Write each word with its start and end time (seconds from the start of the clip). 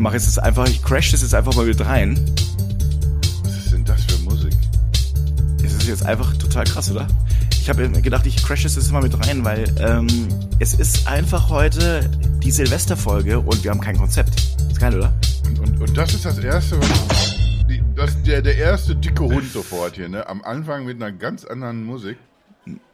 mache 0.00 0.14
jetzt 0.14 0.42
einfach, 0.42 0.66
ich 0.66 0.82
crash 0.82 1.12
das 1.12 1.22
jetzt 1.22 1.34
einfach 1.34 1.54
mal 1.54 1.66
mit 1.66 1.84
rein. 1.84 2.18
Was 3.44 3.56
ist 3.56 3.72
denn 3.72 3.84
das 3.84 4.02
für 4.04 4.18
Musik? 4.24 4.54
Es 5.62 5.74
ist 5.74 5.86
jetzt 5.86 6.04
einfach 6.04 6.36
total 6.36 6.64
krass, 6.64 6.90
oder? 6.90 7.06
Ich 7.50 7.68
habe 7.68 7.88
gedacht, 7.90 8.26
ich 8.26 8.42
crash 8.42 8.64
es 8.64 8.74
jetzt 8.74 8.90
mal 8.90 9.02
mit 9.02 9.26
rein, 9.26 9.44
weil 9.44 9.72
ähm, 9.78 10.06
es 10.58 10.74
ist 10.74 11.06
einfach 11.06 11.50
heute 11.50 12.10
die 12.42 12.50
Silvesterfolge 12.50 13.38
und 13.38 13.62
wir 13.62 13.70
haben 13.70 13.80
kein 13.80 13.98
Konzept. 13.98 14.40
Ist 14.70 14.80
geil, 14.80 14.96
oder? 14.96 15.12
Und, 15.46 15.58
und, 15.60 15.80
und 15.80 15.96
das 15.96 16.14
ist 16.14 16.24
das 16.24 16.38
erste, 16.38 16.80
was. 16.80 17.36
Die, 17.68 17.82
das, 17.94 18.20
der, 18.22 18.42
der 18.42 18.56
erste 18.56 18.96
dicke 18.96 19.24
Hund 19.24 19.52
sofort 19.52 19.94
hier, 19.94 20.08
ne? 20.08 20.26
Am 20.26 20.42
Anfang 20.42 20.86
mit 20.86 20.96
einer 20.96 21.12
ganz 21.12 21.44
anderen 21.44 21.84
Musik. 21.84 22.16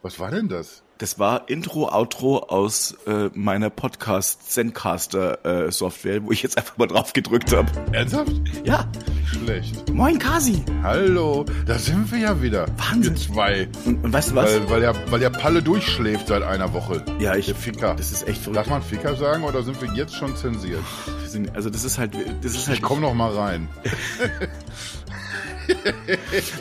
Was 0.01 0.19
war 0.19 0.31
denn 0.31 0.47
das? 0.47 0.83
Das 0.99 1.19
war 1.19 1.47
Intro, 1.49 1.89
Outro 1.89 2.39
aus 2.39 2.97
äh, 3.05 3.29
meiner 3.35 3.69
Podcast 3.69 4.51
Zencaster 4.51 5.67
äh, 5.67 5.71
Software, 5.71 6.23
wo 6.23 6.31
ich 6.31 6.41
jetzt 6.41 6.57
einfach 6.57 6.75
mal 6.77 6.87
drauf 6.87 7.13
gedrückt 7.13 7.55
habe. 7.55 7.69
Ernsthaft? 7.91 8.31
Ja. 8.63 8.89
Schlecht. 9.25 9.87
Moin 9.93 10.17
Kasi. 10.17 10.63
Hallo, 10.81 11.45
da 11.67 11.77
sind 11.77 12.11
wir 12.11 12.17
ja 12.17 12.41
wieder. 12.41 12.65
Wahnsinn. 12.77 13.13
Wir 13.13 13.21
zwei. 13.21 13.67
Und, 13.85 14.03
und 14.05 14.11
weißt 14.13 14.31
du 14.31 14.35
was? 14.35 14.45
Weil, 14.55 14.69
weil, 14.71 14.79
der, 14.79 15.11
weil 15.11 15.19
der 15.19 15.29
Palle 15.29 15.61
durchschläft 15.61 16.29
seit 16.29 16.41
einer 16.41 16.73
Woche. 16.73 17.03
ja, 17.19 17.35
ich. 17.35 17.45
Der 17.45 17.55
Ficker. 17.55 17.93
Das 17.93 18.11
ist 18.11 18.27
echt 18.27 18.39
Darf 18.47 18.53
verrückt. 18.53 18.69
man 18.69 18.81
Ficker 18.81 19.15
sagen 19.15 19.43
oder 19.43 19.61
sind 19.61 19.79
wir 19.79 19.93
jetzt 19.93 20.15
schon 20.15 20.35
zensiert? 20.35 20.81
Sind- 21.27 21.55
Also 21.55 21.69
das 21.69 21.83
ist 21.83 21.99
halt, 21.99 22.13
das 22.41 22.53
ist 22.55 22.67
halt. 22.67 22.77
Ich 22.77 22.81
komm 22.83 23.01
noch 23.01 23.13
mal 23.13 23.31
rein. 23.35 23.67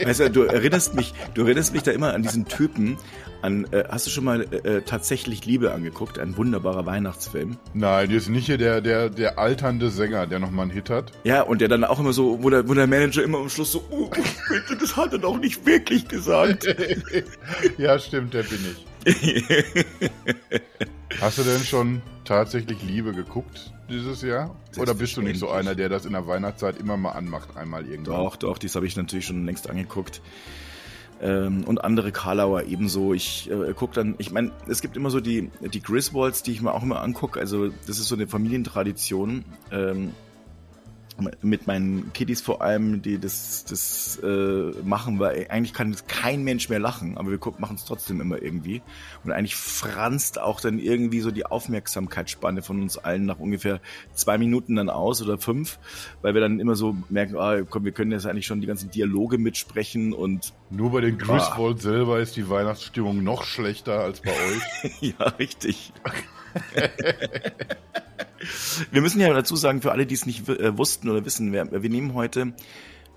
Weißt 0.05 0.21
du, 0.21 0.31
du 0.31 0.43
erinnerst 0.43 0.95
mich, 0.95 1.15
du 1.35 1.43
erinnerst 1.43 1.73
mich 1.73 1.83
da 1.83 1.93
immer 1.93 2.15
an 2.15 2.23
diesen 2.23 2.47
Typen. 2.47 2.97
An, 3.43 3.67
äh, 3.71 3.85
hast 3.89 4.07
du 4.07 4.11
schon 4.11 4.25
mal 4.25 4.43
äh, 4.43 4.83
tatsächlich 4.83 5.45
Liebe 5.45 5.73
angeguckt? 5.73 6.19
Ein 6.19 6.37
wunderbarer 6.37 6.87
Weihnachtsfilm. 6.87 7.59
Nein, 7.75 8.11
jetzt 8.11 8.29
nicht 8.29 8.47
hier 8.47 8.59
der, 8.59 8.81
der, 8.81 9.11
der 9.11 9.39
alternde 9.39 9.91
Sänger, 9.91 10.27
der 10.27 10.39
noch 10.39 10.51
mal 10.51 10.63
einen 10.63 10.71
Hit 10.71 10.91
hat. 10.91 11.13
Ja, 11.25 11.43
und 11.43 11.61
der 11.61 11.69
dann 11.69 11.85
auch 11.85 12.01
immer 12.01 12.13
so, 12.13 12.43
wo 12.43 12.51
der, 12.51 12.69
wo 12.69 12.75
der 12.75 12.87
Manager 12.87 13.23
immer 13.23 13.39
am 13.39 13.49
Schluss 13.49 13.73
so, 13.73 13.85
oh, 13.91 14.11
bitte, 14.49 14.77
das 14.81 14.97
hat 14.97 15.13
er 15.13 15.19
doch 15.19 15.39
nicht 15.39 15.65
wirklich 15.67 16.09
gesagt. 16.09 16.67
ja, 17.79 17.99
stimmt, 17.99 18.35
der 18.35 18.43
bin 18.43 18.59
ich. 18.73 18.96
Hast 21.21 21.39
du 21.39 21.45
denn 21.45 21.61
schon 21.61 22.03
tatsächlich 22.25 22.83
Liebe 22.83 23.13
geguckt 23.13 23.73
dieses 23.89 24.23
Jahr? 24.23 24.57
Oder 24.79 24.95
bist 24.95 25.17
du 25.17 25.23
nicht 25.23 25.39
so 25.39 25.49
einer, 25.49 25.77
der 25.77 25.89
das 25.89 26.07
in 26.07 26.13
der 26.13 26.27
Weihnachtszeit 26.27 26.77
immer 26.79 26.97
mal 26.97 27.13
anmacht, 27.13 27.57
einmal 27.57 27.87
irgendwann? 27.87 28.17
Doch, 28.17 28.35
doch, 28.37 28.59
dies 28.59 28.75
habe 28.75 28.85
ich 28.87 28.97
natürlich 28.97 29.27
schon 29.27 29.47
längst 29.47 29.71
angeguckt. 29.71 30.21
Ähm, 31.23 31.65
und 31.65 31.83
andere 31.83 32.13
Karlauer 32.13 32.65
ebenso. 32.65 33.15
Ich 33.15 33.51
äh, 33.51 33.73
gucke 33.75 33.95
dann, 33.95 34.17
ich 34.19 34.33
meine, 34.33 34.51
es 34.69 34.83
gibt 34.83 34.97
immer 34.97 35.11
so 35.11 35.21
die, 35.21 35.51
die 35.61 35.81
Griswolds, 35.81 36.43
die 36.43 36.53
ich 36.53 36.61
mir 36.61 36.75
auch 36.75 36.83
immer 36.83 37.01
angucke. 37.01 37.41
Also 37.41 37.69
das 37.87 37.99
ist 37.99 38.09
so 38.09 38.17
eine 38.17 38.27
Familientradition. 38.27 39.45
Ähm, 39.71 40.13
mit 41.43 41.67
meinen 41.67 42.13
Kiddies 42.13 42.41
vor 42.41 42.63
allem, 42.63 43.01
die 43.03 43.19
das, 43.19 43.65
das 43.65 44.21
äh, 44.23 44.73
machen, 44.85 45.19
weil 45.19 45.47
eigentlich 45.49 45.73
kann 45.73 45.93
das 45.93 46.07
kein 46.07 46.45
Mensch 46.45 46.69
mehr 46.69 46.79
lachen, 46.79 47.17
aber 47.17 47.31
wir 47.31 47.39
machen 47.59 47.77
es 47.77 47.85
trotzdem 47.85 48.21
immer 48.21 48.41
irgendwie. 48.41 48.83
Und 49.25 49.33
eigentlich 49.33 49.57
franzt 49.57 50.39
auch 50.39 50.61
dann 50.61 50.79
irgendwie 50.79 51.21
so 51.21 51.31
die 51.31 51.47
Aufmerksamkeitsspanne 51.47 52.63
von 52.63 52.83
uns 52.83 52.99
allen 52.99 53.25
nach 53.25 53.39
ungefähr 53.39 53.81
zwei 54.15 54.37
Minuten 54.39 54.77
dann 54.77 54.91
aus 54.91 55.23
oder 55.23 55.39
fünf, 55.39 55.79
weil 56.23 56.35
wir 56.35 56.41
dann 56.41 56.61
immer 56.61 56.77
so 56.77 56.97
merken, 57.09 57.37
ah, 57.37 57.63
komm, 57.69 57.85
wir 57.85 57.93
können 57.93 58.13
jetzt 58.13 58.27
eigentlich 58.27 58.47
schon 58.47 58.61
die 58.61 58.67
ganzen 58.67 58.91
Dialoge 58.91 59.39
mitsprechen 59.39 60.13
und 60.13 60.53
Nur 60.71 60.93
bei 60.93 61.01
den 61.01 61.19
Griswold 61.19 61.81
selber 61.81 62.21
ist 62.21 62.37
die 62.37 62.49
Weihnachtsstimmung 62.49 63.23
noch 63.23 63.45
schlechter 63.45 64.01
als 64.01 64.21
bei 64.21 64.31
euch. 64.33 65.01
ja, 65.19 65.27
richtig. 65.39 65.93
wir 68.91 69.01
müssen 69.01 69.21
ja 69.21 69.33
dazu 69.33 69.57
sagen, 69.57 69.83
für 69.83 69.93
alle, 69.93 70.07
die 70.07 70.15
es 70.15 70.27
nicht 70.27 70.49
äh, 70.49 70.77
wussten 70.77 71.09
oder 71.09 71.25
wissen, 71.25 71.53
wir, 71.53 71.71
wir 71.83 71.91
nehmen 71.91 72.15
heute, 72.15 72.53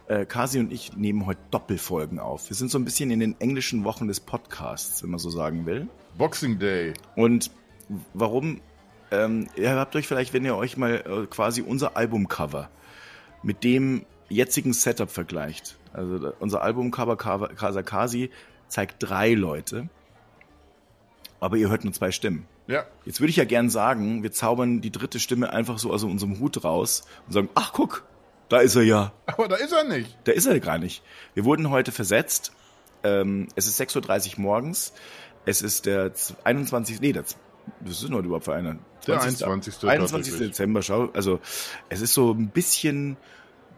äh, 0.08 0.26
Kasi 0.26 0.60
und 0.60 0.72
ich 0.74 0.96
nehmen 0.96 1.26
heute 1.26 1.40
Doppelfolgen 1.52 2.20
auf. 2.20 2.50
Wir 2.50 2.56
sind 2.56 2.72
so 2.72 2.80
ein 2.80 2.86
bisschen 2.86 3.12
in 3.12 3.20
den 3.20 3.40
englischen 3.40 3.84
Wochen 3.84 4.08
des 4.08 4.20
Podcasts, 4.20 5.04
wenn 5.04 5.10
man 5.12 5.20
so 5.20 5.30
sagen 5.30 5.66
will. 5.66 5.88
Boxing 6.18 6.60
Day. 6.60 6.94
Und 7.16 7.52
warum? 8.14 8.62
Ähm, 9.12 9.48
ihr 9.56 9.72
habt 9.76 9.96
euch 9.96 10.08
vielleicht, 10.08 10.34
wenn 10.34 10.46
ihr 10.46 10.56
euch 10.56 10.78
mal 10.78 11.04
äh, 11.06 11.26
quasi 11.28 11.62
unser 11.62 11.98
Albumcover 11.98 12.70
mit 13.42 13.64
dem 13.64 14.06
jetzigen 14.30 14.74
Setup 14.74 15.10
vergleicht. 15.10 15.78
Also 15.94 16.32
unser 16.40 16.62
Albumcover 16.62 17.18
Cover- 17.18 17.48
Casa 17.50 17.82
Kasi 17.82 18.30
zeigt 18.68 18.98
drei 19.00 19.34
Leute, 19.34 19.90
aber 21.40 21.58
ihr 21.58 21.70
hört 21.70 21.84
nur 21.84 21.94
zwei 21.94 22.12
Stimmen. 22.12 22.46
Ja, 22.68 22.86
Jetzt 23.06 23.20
würde 23.22 23.30
ich 23.32 23.36
ja 23.38 23.46
gern 23.46 23.70
sagen, 23.70 24.22
wir 24.24 24.32
zaubern 24.32 24.82
die 24.82 24.92
dritte 24.92 25.20
Stimme 25.20 25.52
einfach 25.52 25.80
so 25.80 25.92
aus 25.92 26.04
unserem 26.04 26.40
Hut 26.40 26.64
raus 26.64 27.04
und 27.28 27.34
sagen, 27.34 27.50
ach 27.56 27.74
guck, 27.74 28.04
da 28.50 28.60
ist 28.60 28.76
er 28.76 28.84
ja. 28.84 29.14
aber 29.26 29.48
da 29.48 29.56
ist 29.56 29.72
er 29.72 29.84
nicht. 29.84 30.18
Da 30.26 30.32
ist 30.32 30.46
er 30.46 30.60
gar 30.60 30.78
nicht. 30.78 31.04
Wir 31.34 31.46
wurden 31.46 31.70
heute 31.70 31.92
versetzt. 31.92 32.52
Ähm, 33.04 33.48
es 33.56 33.68
ist 33.68 33.80
6.30 33.80 34.34
Uhr 34.36 34.42
morgens. 34.42 34.94
Es 35.46 35.62
ist 35.62 35.86
der 35.86 36.14
z- 36.14 36.36
21. 36.44 37.00
Nee, 37.00 37.14
das, 37.14 37.38
das 37.80 38.04
ist 38.04 38.10
noch 38.10 38.20
überhaupt 38.20 38.46
für 38.46 38.54
einer. 38.54 38.78
Der 39.08 39.22
21. 39.22 39.84
21. 39.88 40.12
tatsächlich. 40.34 40.50
Dezember, 40.50 40.82
schau. 40.82 41.10
Also 41.14 41.40
es 41.90 42.02
ist 42.02 42.14
so 42.14 42.32
ein 42.34 42.50
bisschen 42.50 43.16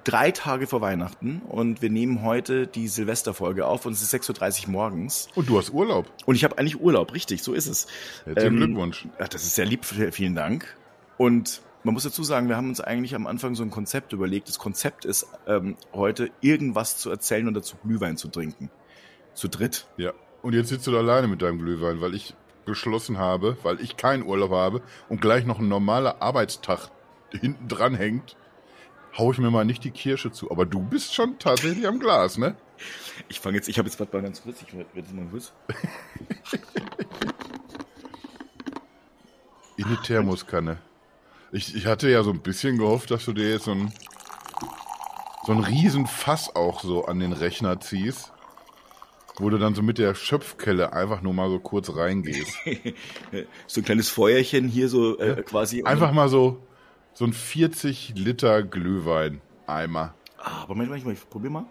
drei 0.03 0.31
Tage 0.31 0.67
vor 0.67 0.81
Weihnachten 0.81 1.41
und 1.47 1.81
wir 1.81 1.89
nehmen 1.89 2.21
heute 2.23 2.67
die 2.67 2.87
Silvesterfolge 2.87 3.65
auf 3.65 3.85
und 3.85 3.93
es 3.93 4.01
ist 4.01 4.13
6.30 4.13 4.65
Uhr 4.65 4.71
morgens. 4.71 5.27
Und 5.35 5.49
du 5.49 5.57
hast 5.57 5.71
Urlaub. 5.71 6.11
Und 6.25 6.35
ich 6.35 6.43
habe 6.43 6.57
eigentlich 6.57 6.79
Urlaub, 6.79 7.13
richtig, 7.13 7.43
so 7.43 7.53
ist 7.53 7.67
es. 7.67 7.87
Herzlichen 8.25 8.55
Ähm, 8.55 8.57
Glückwunsch. 8.57 9.07
Ach, 9.19 9.27
das 9.27 9.43
ist 9.43 9.55
sehr 9.55 9.65
lieb, 9.65 9.85
vielen 9.85 10.35
Dank. 10.35 10.75
Und 11.17 11.61
man 11.83 11.93
muss 11.93 12.03
dazu 12.03 12.23
sagen, 12.23 12.47
wir 12.47 12.57
haben 12.57 12.69
uns 12.69 12.81
eigentlich 12.81 13.15
am 13.15 13.27
Anfang 13.27 13.55
so 13.55 13.63
ein 13.63 13.71
Konzept 13.71 14.13
überlegt. 14.13 14.47
Das 14.47 14.59
Konzept 14.59 15.05
ist, 15.05 15.27
ähm, 15.47 15.75
heute 15.93 16.29
irgendwas 16.41 16.97
zu 16.97 17.09
erzählen 17.09 17.47
und 17.47 17.53
dazu 17.53 17.75
Glühwein 17.83 18.17
zu 18.17 18.27
trinken. 18.27 18.69
Zu 19.33 19.47
dritt. 19.47 19.87
Ja. 19.97 20.13
Und 20.41 20.53
jetzt 20.53 20.69
sitzt 20.69 20.87
du 20.87 20.91
da 20.91 20.99
alleine 20.99 21.27
mit 21.27 21.41
deinem 21.41 21.59
Glühwein, 21.59 22.01
weil 22.01 22.15
ich 22.15 22.35
beschlossen 22.65 23.17
habe, 23.17 23.57
weil 23.63 23.79
ich 23.81 23.97
keinen 23.97 24.23
Urlaub 24.23 24.51
habe 24.51 24.81
und 25.09 25.21
gleich 25.21 25.45
noch 25.45 25.59
ein 25.59 25.67
normaler 25.67 26.21
Arbeitstag 26.21 26.89
hinten 27.31 27.67
dran 27.67 27.95
hängt, 27.95 28.35
hau 29.17 29.31
ich 29.31 29.37
mir 29.37 29.51
mal 29.51 29.65
nicht 29.65 29.83
die 29.83 29.91
Kirsche 29.91 30.31
zu. 30.31 30.51
Aber 30.51 30.65
du 30.65 30.81
bist 30.81 31.13
schon 31.13 31.37
tatsächlich 31.39 31.87
am 31.87 31.99
Glas, 31.99 32.37
ne? 32.37 32.55
Ich 33.29 33.39
fange 33.39 33.57
jetzt, 33.57 33.69
ich 33.69 33.77
habe 33.77 33.87
jetzt 33.87 33.99
warte 33.99 34.15
mal 34.15 34.23
ganz 34.23 34.41
kurz, 34.41 34.61
ich 34.61 34.73
werde 34.73 34.89
jetzt 34.95 35.13
mal 35.13 35.27
kurz. 35.29 35.51
In 39.77 39.87
die 39.87 39.97
Thermoskanne. 39.97 40.79
Ich, 41.51 41.75
ich 41.75 41.85
hatte 41.85 42.09
ja 42.09 42.23
so 42.23 42.31
ein 42.31 42.41
bisschen 42.41 42.77
gehofft, 42.77 43.11
dass 43.11 43.25
du 43.25 43.33
dir 43.33 43.49
jetzt 43.49 43.65
so 43.65 43.71
ein, 43.71 43.93
so 45.45 45.51
ein 45.51 45.59
Riesenfass 45.59 46.55
auch 46.55 46.81
so 46.81 47.05
an 47.05 47.19
den 47.19 47.33
Rechner 47.33 47.79
ziehst, 47.79 48.31
wo 49.37 49.49
du 49.49 49.57
dann 49.57 49.75
so 49.75 49.81
mit 49.81 49.97
der 49.97 50.15
Schöpfkelle 50.15 50.93
einfach 50.93 51.21
nur 51.21 51.33
mal 51.33 51.49
so 51.49 51.59
kurz 51.59 51.93
reingehst. 51.95 52.55
So 53.67 53.81
ein 53.81 53.85
kleines 53.85 54.09
Feuerchen 54.09 54.67
hier 54.67 54.89
so 54.89 55.17
äh, 55.17 55.41
quasi. 55.43 55.83
Einfach 55.83 56.11
mal 56.11 56.27
so, 56.29 56.61
so 57.13 57.25
ein 57.25 57.33
40 57.33 58.13
Liter 58.15 58.63
Glühwein-Eimer. 58.63 60.13
Ah, 60.37 60.63
aber 60.63 60.75
manchmal, 60.75 61.13
ich 61.13 61.29
probier 61.29 61.49
mal. 61.49 61.65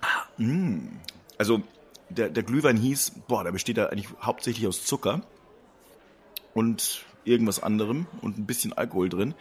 Ah, 0.00 0.24
mm. 0.38 1.00
Also 1.38 1.62
der, 2.08 2.28
der 2.28 2.42
Glühwein 2.42 2.76
hieß, 2.76 3.22
boah, 3.28 3.44
der 3.44 3.52
besteht 3.52 3.76
da 3.76 3.86
eigentlich 3.86 4.08
hauptsächlich 4.20 4.66
aus 4.66 4.84
Zucker 4.84 5.22
und 6.54 7.04
irgendwas 7.24 7.62
anderem 7.62 8.06
und 8.20 8.38
ein 8.38 8.46
bisschen 8.46 8.72
Alkohol 8.72 9.08
drin. 9.08 9.34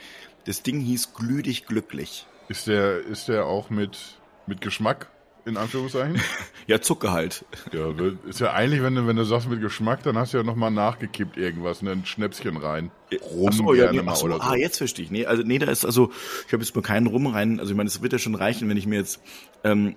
Das 0.46 0.64
Ding 0.64 0.80
hieß 0.80 1.14
Glüh 1.14 1.42
dich 1.42 1.66
glücklich. 1.66 2.26
Ist 2.48 2.68
der, 2.68 3.00
ist 3.00 3.28
der 3.28 3.46
auch 3.46 3.70
mit, 3.70 4.20
mit 4.48 4.62
Geschmack, 4.62 5.10
in 5.46 5.58
Anführungszeichen? 5.58 6.22
Ja, 6.68 6.80
Zucker 6.80 7.12
halt. 7.12 7.46
ja, 7.74 7.92
ist 8.28 8.40
ja 8.40 8.54
eigentlich, 8.54 8.84
wenn 8.84 8.94
du, 8.94 9.08
wenn 9.08 9.16
du 9.16 9.24
sagst 9.24 9.50
mit 9.50 9.60
Geschmack, 9.60 10.04
dann 10.04 10.20
hast 10.20 10.36
du 10.36 10.38
ja 10.38 10.44
nochmal 10.44 10.70
nachgekippt 10.70 11.36
irgendwas, 11.36 11.82
ne, 11.82 11.94
ein 11.94 12.06
Schnäpschen 12.06 12.58
rein. 12.58 12.92
Rum 13.32 13.52
so, 13.52 13.74
ja, 13.74 13.92
nee, 13.92 14.04
mal 14.04 14.12
ach 14.12 14.18
so, 14.18 14.26
oder 14.28 14.36
so. 14.36 14.42
ah, 14.44 14.56
jetzt 14.56 14.78
verstehe 14.78 15.06
ich. 15.06 15.10
Nee, 15.10 15.26
also 15.26 15.42
nee, 15.42 15.58
da 15.58 15.66
ist 15.72 15.84
also, 15.84 16.12
ich 16.46 16.54
habe 16.54 16.62
jetzt 16.62 16.76
mal 16.76 16.84
keinen 16.84 17.08
Rum 17.08 17.26
rein. 17.26 17.60
Also 17.60 17.72
ich 17.72 17.78
meine, 17.78 17.88
es 17.88 18.04
wird 18.04 18.14
ja 18.14 18.20
schon 18.20 18.36
reichen, 18.36 18.70
wenn 18.70 18.78
ich 18.78 18.86
mir 18.86 19.00
jetzt 19.00 19.20
ähm, 19.64 19.96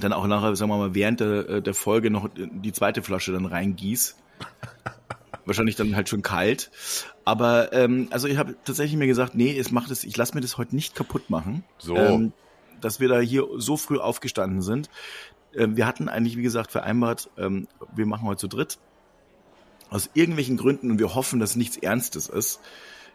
dann 0.00 0.14
auch 0.14 0.26
nachher, 0.26 0.56
sagen 0.56 0.70
wir 0.70 0.78
mal, 0.78 0.94
während 0.94 1.20
der, 1.20 1.48
äh, 1.48 1.60
der 1.60 1.74
Folge 1.74 2.10
noch 2.10 2.30
die 2.34 2.72
zweite 2.72 3.02
Flasche 3.02 3.32
dann 3.32 3.44
reingieß. 3.44 4.16
Wahrscheinlich 5.44 5.76
dann 5.76 5.94
halt 5.94 6.08
schon 6.08 6.22
kalt. 6.22 6.70
Aber 7.26 7.74
ähm, 7.74 8.08
also 8.10 8.28
ich 8.28 8.38
habe 8.38 8.54
tatsächlich 8.64 8.96
mir 8.96 9.08
gesagt, 9.08 9.34
nee, 9.34 9.58
es 9.58 9.72
macht 9.72 9.90
es, 9.90 10.04
ich 10.04 10.16
lasse 10.16 10.34
mir 10.34 10.40
das 10.40 10.56
heute 10.56 10.74
nicht 10.74 10.94
kaputt 10.94 11.28
machen. 11.28 11.64
So. 11.76 11.96
Ähm, 11.96 12.32
dass 12.84 13.00
wir 13.00 13.08
da 13.08 13.20
hier 13.20 13.46
so 13.56 13.76
früh 13.76 13.98
aufgestanden 13.98 14.62
sind. 14.62 14.90
Ähm, 15.54 15.76
wir 15.76 15.86
hatten 15.86 16.08
eigentlich, 16.08 16.36
wie 16.36 16.42
gesagt, 16.42 16.70
vereinbart, 16.72 17.30
ähm, 17.38 17.68
wir 17.94 18.06
machen 18.06 18.26
heute 18.26 18.40
zu 18.40 18.48
dritt. 18.48 18.78
Aus 19.90 20.10
irgendwelchen 20.14 20.56
Gründen 20.56 20.90
und 20.90 20.98
wir 20.98 21.14
hoffen, 21.14 21.40
dass 21.40 21.56
nichts 21.56 21.76
Ernstes 21.76 22.28
ist. 22.28 22.60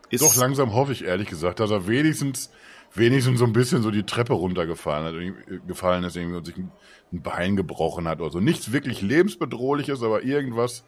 ist 0.09 0.23
Doch 0.23 0.35
langsam 0.35 0.73
hoffe 0.73 0.91
ich 0.91 1.03
ehrlich 1.03 1.27
gesagt, 1.27 1.59
dass 1.59 1.71
er 1.71 1.87
wenigstens, 1.87 2.51
wenigstens 2.93 3.39
so 3.39 3.45
ein 3.45 3.53
bisschen 3.53 3.81
so 3.81 3.89
die 3.91 4.03
Treppe 4.03 4.33
runtergefallen 4.33 5.05
hat, 5.05 5.13
irgendwie- 5.13 5.67
gefallen 5.67 6.03
ist 6.03 6.15
irgendwie 6.15 6.37
und 6.37 6.45
sich 6.45 6.57
ein 6.57 6.71
ein 7.13 7.21
Bein 7.21 7.55
gebrochen 7.55 8.05
hat 8.07 8.19
oder 8.19 8.31
so. 8.31 8.39
Nichts 8.41 8.73
wirklich 8.73 9.01
lebensbedrohliches, 9.01 10.03
aber 10.03 10.23
irgendwas, 10.23 10.83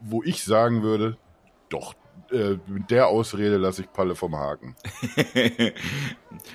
wo 0.00 0.22
ich 0.22 0.42
sagen 0.42 0.82
würde, 0.82 1.18
doch, 1.68 1.94
äh, 2.30 2.58
mit 2.66 2.90
der 2.90 3.08
Ausrede 3.08 3.56
lasse 3.56 3.82
ich 3.82 3.92
Palle 3.92 4.14
vom 4.14 4.36
Haken. 4.36 4.76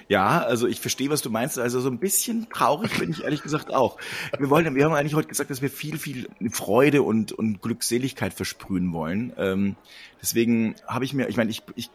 ja, 0.08 0.40
also 0.40 0.68
ich 0.68 0.80
verstehe, 0.80 1.10
was 1.10 1.22
du 1.22 1.30
meinst. 1.30 1.58
Also 1.58 1.82
so 1.82 1.90
ein 1.90 2.00
bisschen 2.00 2.48
traurig 2.50 3.00
bin 3.00 3.12
ich 3.12 3.24
ehrlich 3.24 3.42
gesagt 3.42 3.74
auch. 3.74 3.98
Wir 4.38 4.50
wollen, 4.50 4.76
wir 4.76 4.86
haben 4.86 4.94
eigentlich 4.94 5.16
heute 5.16 5.28
gesagt, 5.28 5.50
dass 5.50 5.62
wir 5.62 5.70
viel, 5.70 5.98
viel 5.98 6.30
Freude 6.52 7.02
und, 7.02 7.32
und 7.32 7.62
Glückseligkeit 7.62 8.34
versprühen 8.34 8.94
wollen. 8.94 9.34
Ähm, 9.38 9.76
deswegen 10.22 10.76
habe 10.88 11.06
ich 11.06 11.14
mir, 11.14 11.28
ich 11.28 11.38
meine, 11.38 11.50
ich, 11.50 11.64
ich, 11.76 11.90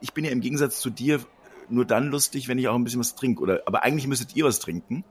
ich 0.00 0.12
bin 0.12 0.24
ja 0.24 0.30
im 0.30 0.40
Gegensatz 0.40 0.80
zu 0.80 0.90
dir 0.90 1.20
nur 1.68 1.84
dann 1.86 2.08
lustig, 2.08 2.48
wenn 2.48 2.58
ich 2.58 2.68
auch 2.68 2.74
ein 2.74 2.84
bisschen 2.84 3.00
was 3.00 3.14
trinke. 3.14 3.42
Oder, 3.42 3.62
aber 3.66 3.82
eigentlich 3.82 4.06
müsstet 4.06 4.36
ihr 4.36 4.44
was 4.44 4.58
trinken 4.58 5.04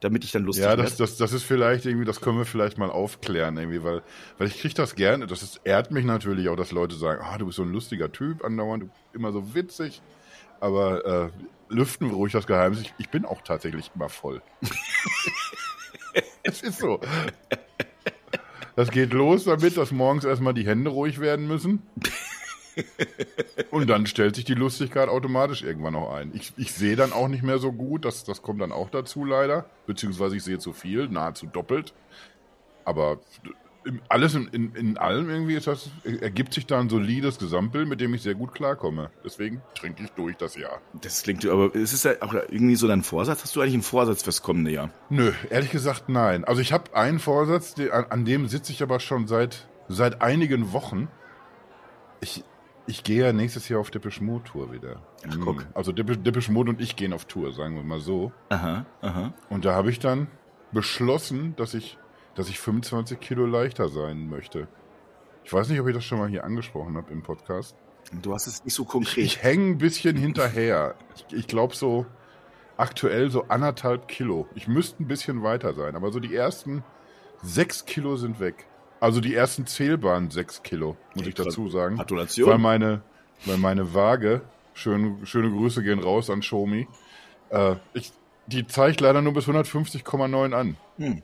damit 0.00 0.24
ich 0.24 0.32
dann 0.32 0.44
lustig 0.44 0.64
Ja, 0.64 0.76
das, 0.76 0.96
das, 0.96 1.16
das 1.16 1.32
ist 1.32 1.42
vielleicht 1.42 1.86
irgendwie, 1.86 2.04
das 2.04 2.20
können 2.20 2.38
wir 2.38 2.44
vielleicht 2.44 2.78
mal 2.78 2.90
aufklären, 2.90 3.56
irgendwie, 3.56 3.82
weil, 3.82 4.02
weil 4.38 4.48
ich 4.48 4.60
kriege 4.60 4.74
das 4.74 4.94
gerne, 4.94 5.26
das 5.26 5.42
ist, 5.42 5.60
ehrt 5.64 5.90
mich 5.90 6.04
natürlich 6.04 6.48
auch, 6.48 6.56
dass 6.56 6.72
Leute 6.72 6.94
sagen, 6.96 7.22
ah, 7.24 7.38
du 7.38 7.46
bist 7.46 7.56
so 7.56 7.62
ein 7.62 7.72
lustiger 7.72 8.12
Typ, 8.12 8.44
andauernd, 8.44 8.90
immer 9.12 9.32
so 9.32 9.54
witzig, 9.54 10.02
aber 10.60 11.04
äh, 11.04 11.74
lüften 11.74 12.08
wir 12.08 12.16
ruhig 12.16 12.32
das 12.32 12.46
Geheimnis, 12.46 12.82
ich, 12.82 12.94
ich 12.98 13.08
bin 13.08 13.24
auch 13.24 13.42
tatsächlich 13.42 13.90
immer 13.94 14.08
voll. 14.08 14.42
es 16.42 16.62
ist 16.62 16.78
so. 16.78 17.00
Das 18.76 18.90
geht 18.90 19.14
los 19.14 19.44
damit, 19.44 19.76
dass 19.78 19.90
morgens 19.90 20.24
erstmal 20.24 20.52
die 20.52 20.66
Hände 20.66 20.90
ruhig 20.90 21.18
werden 21.18 21.48
müssen. 21.48 21.82
Und 23.70 23.88
dann 23.88 24.06
stellt 24.06 24.36
sich 24.36 24.44
die 24.44 24.54
Lustigkeit 24.54 25.08
automatisch 25.08 25.62
irgendwann 25.62 25.94
noch 25.94 26.12
ein. 26.12 26.30
Ich, 26.34 26.52
ich 26.56 26.72
sehe 26.72 26.96
dann 26.96 27.12
auch 27.12 27.28
nicht 27.28 27.42
mehr 27.42 27.58
so 27.58 27.72
gut, 27.72 28.04
das, 28.04 28.24
das 28.24 28.42
kommt 28.42 28.60
dann 28.60 28.72
auch 28.72 28.90
dazu 28.90 29.24
leider. 29.24 29.66
Beziehungsweise 29.86 30.36
ich 30.36 30.42
sehe 30.42 30.58
zu 30.58 30.72
viel, 30.72 31.08
nahezu 31.08 31.46
doppelt. 31.46 31.94
Aber 32.84 33.18
alles 34.08 34.34
in, 34.34 34.48
in, 34.48 34.74
in 34.74 34.98
allem 34.98 35.30
irgendwie 35.30 35.54
ist 35.54 35.66
das, 35.66 35.90
ergibt 36.04 36.54
sich 36.54 36.66
da 36.66 36.80
ein 36.80 36.88
solides 36.88 37.38
Gesamtbild, 37.38 37.88
mit 37.88 38.00
dem 38.00 38.14
ich 38.14 38.22
sehr 38.22 38.34
gut 38.34 38.52
klarkomme. 38.52 39.10
Deswegen 39.24 39.62
trinke 39.74 40.04
ich 40.04 40.10
durch 40.10 40.36
das 40.36 40.56
Jahr. 40.56 40.80
Das 41.00 41.22
klingt, 41.22 41.46
aber 41.46 41.74
ist 41.74 41.92
es 41.92 42.02
ja 42.02 42.12
auch 42.20 42.34
irgendwie 42.34 42.76
so 42.76 42.88
dein 42.88 43.02
Vorsatz? 43.02 43.42
Hast 43.42 43.54
du 43.54 43.60
eigentlich 43.60 43.74
einen 43.74 43.82
Vorsatz 43.82 44.22
fürs 44.22 44.42
kommende 44.42 44.70
Jahr? 44.70 44.90
Nö, 45.08 45.32
ehrlich 45.50 45.70
gesagt 45.70 46.08
nein. 46.08 46.44
Also 46.44 46.60
ich 46.60 46.72
habe 46.72 46.94
einen 46.94 47.18
Vorsatz, 47.18 47.74
an, 47.78 48.06
an 48.10 48.24
dem 48.24 48.48
sitze 48.48 48.72
ich 48.72 48.82
aber 48.82 49.00
schon 49.00 49.26
seit, 49.26 49.68
seit 49.88 50.20
einigen 50.22 50.72
Wochen. 50.72 51.08
Ich, 52.20 52.44
ich 52.86 53.02
gehe 53.02 53.24
ja 53.24 53.32
nächstes 53.32 53.68
Jahr 53.68 53.80
auf 53.80 53.90
Depeche 53.90 54.22
Mode 54.22 54.44
Tour 54.44 54.72
wieder. 54.72 55.02
Ach, 55.28 55.36
guck. 55.42 55.62
Hm. 55.62 55.68
Also 55.74 55.92
Depeche, 55.92 56.18
Depeche 56.18 56.52
Mode 56.52 56.70
und 56.70 56.80
ich 56.80 56.96
gehen 56.96 57.12
auf 57.12 57.24
Tour, 57.24 57.52
sagen 57.52 57.76
wir 57.76 57.82
mal 57.82 58.00
so. 58.00 58.32
Aha, 58.48 58.86
aha. 59.00 59.32
Und 59.48 59.64
da 59.64 59.74
habe 59.74 59.90
ich 59.90 59.98
dann 59.98 60.28
beschlossen, 60.72 61.54
dass 61.56 61.74
ich, 61.74 61.98
dass 62.34 62.48
ich 62.48 62.58
25 62.58 63.18
Kilo 63.20 63.46
leichter 63.46 63.88
sein 63.88 64.28
möchte. 64.28 64.68
Ich 65.44 65.52
weiß 65.52 65.68
nicht, 65.68 65.80
ob 65.80 65.86
ich 65.86 65.94
das 65.94 66.04
schon 66.04 66.18
mal 66.18 66.28
hier 66.28 66.44
angesprochen 66.44 66.96
habe 66.96 67.12
im 67.12 67.22
Podcast. 67.22 67.76
Du 68.22 68.34
hast 68.34 68.46
es 68.46 68.64
nicht 68.64 68.74
so 68.74 68.84
konkret. 68.84 69.18
Ich, 69.18 69.36
ich 69.36 69.42
hänge 69.42 69.70
ein 69.70 69.78
bisschen 69.78 70.16
hinterher. 70.16 70.94
Ich, 71.14 71.38
ich 71.38 71.46
glaube 71.46 71.74
so 71.74 72.06
aktuell 72.76 73.30
so 73.30 73.44
anderthalb 73.44 74.08
Kilo. 74.08 74.46
Ich 74.54 74.68
müsste 74.68 75.02
ein 75.02 75.08
bisschen 75.08 75.42
weiter 75.42 75.74
sein, 75.74 75.96
aber 75.96 76.12
so 76.12 76.20
die 76.20 76.34
ersten 76.34 76.84
sechs 77.42 77.84
Kilo 77.84 78.16
sind 78.16 78.40
weg. 78.40 78.66
Also 79.00 79.20
die 79.20 79.34
ersten 79.34 79.66
zählbaren 79.66 80.30
sechs 80.30 80.62
Kilo, 80.62 80.96
muss 81.14 81.26
ich 81.26 81.34
dazu 81.34 81.68
sagen. 81.68 81.96
Gratulation. 81.96 82.48
Weil 82.48 82.58
meine, 82.58 83.02
weil 83.44 83.58
meine 83.58 83.94
Waage, 83.94 84.42
schön, 84.74 85.26
schöne 85.26 85.50
Grüße 85.50 85.82
gehen 85.82 85.98
raus 85.98 86.30
an 86.30 86.40
Xiaomi, 86.40 86.88
äh, 87.50 87.76
ich, 87.92 88.12
die 88.46 88.66
zeigt 88.66 89.00
leider 89.00 89.22
nur 89.22 89.34
bis 89.34 89.46
150,9 89.46 90.54
an. 90.54 90.76
Hm. 90.96 91.22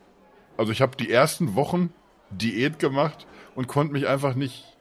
Also 0.56 0.72
ich 0.72 0.82
habe 0.82 0.96
die 0.96 1.10
ersten 1.10 1.54
Wochen 1.54 1.92
Diät 2.30 2.78
gemacht 2.78 3.26
und 3.54 3.68
konnte 3.68 3.92
mich 3.92 4.06
einfach 4.06 4.34
nicht, 4.34 4.76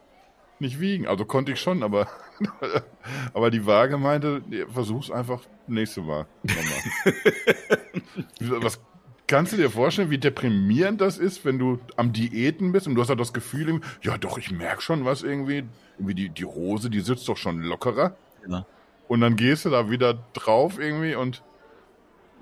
nicht 0.59 0.79
wiegen. 0.79 1.07
Also 1.07 1.25
konnte 1.25 1.53
ich 1.53 1.61
schon, 1.61 1.83
aber, 1.83 2.07
aber 3.33 3.51
die 3.51 3.65
Waage 3.65 3.97
meinte, 3.97 4.41
versuch's 4.71 5.11
einfach 5.11 5.41
nächste 5.67 6.01
Mal. 6.01 6.27
Was 8.39 8.81
Kannst 9.31 9.53
du 9.53 9.57
dir 9.57 9.69
vorstellen, 9.69 10.09
wie 10.09 10.17
deprimierend 10.17 10.99
das 10.99 11.17
ist, 11.17 11.45
wenn 11.45 11.57
du 11.57 11.79
am 11.95 12.11
Diäten 12.11 12.73
bist 12.73 12.85
und 12.85 12.95
du 12.95 13.01
hast 13.01 13.07
halt 13.07 13.21
das 13.21 13.31
Gefühl, 13.31 13.79
ja 14.01 14.17
doch, 14.17 14.37
ich 14.37 14.51
merke 14.51 14.81
schon 14.81 15.05
was 15.05 15.23
irgendwie, 15.23 15.63
irgendwie 15.97 16.15
die, 16.15 16.27
die 16.27 16.43
Hose, 16.43 16.89
die 16.89 16.99
sitzt 16.99 17.29
doch 17.29 17.37
schon 17.37 17.61
lockerer. 17.61 18.17
Ja. 18.45 18.65
Und 19.07 19.21
dann 19.21 19.37
gehst 19.37 19.63
du 19.63 19.69
da 19.69 19.89
wieder 19.89 20.15
drauf 20.33 20.77
irgendwie 20.77 21.15
und 21.15 21.43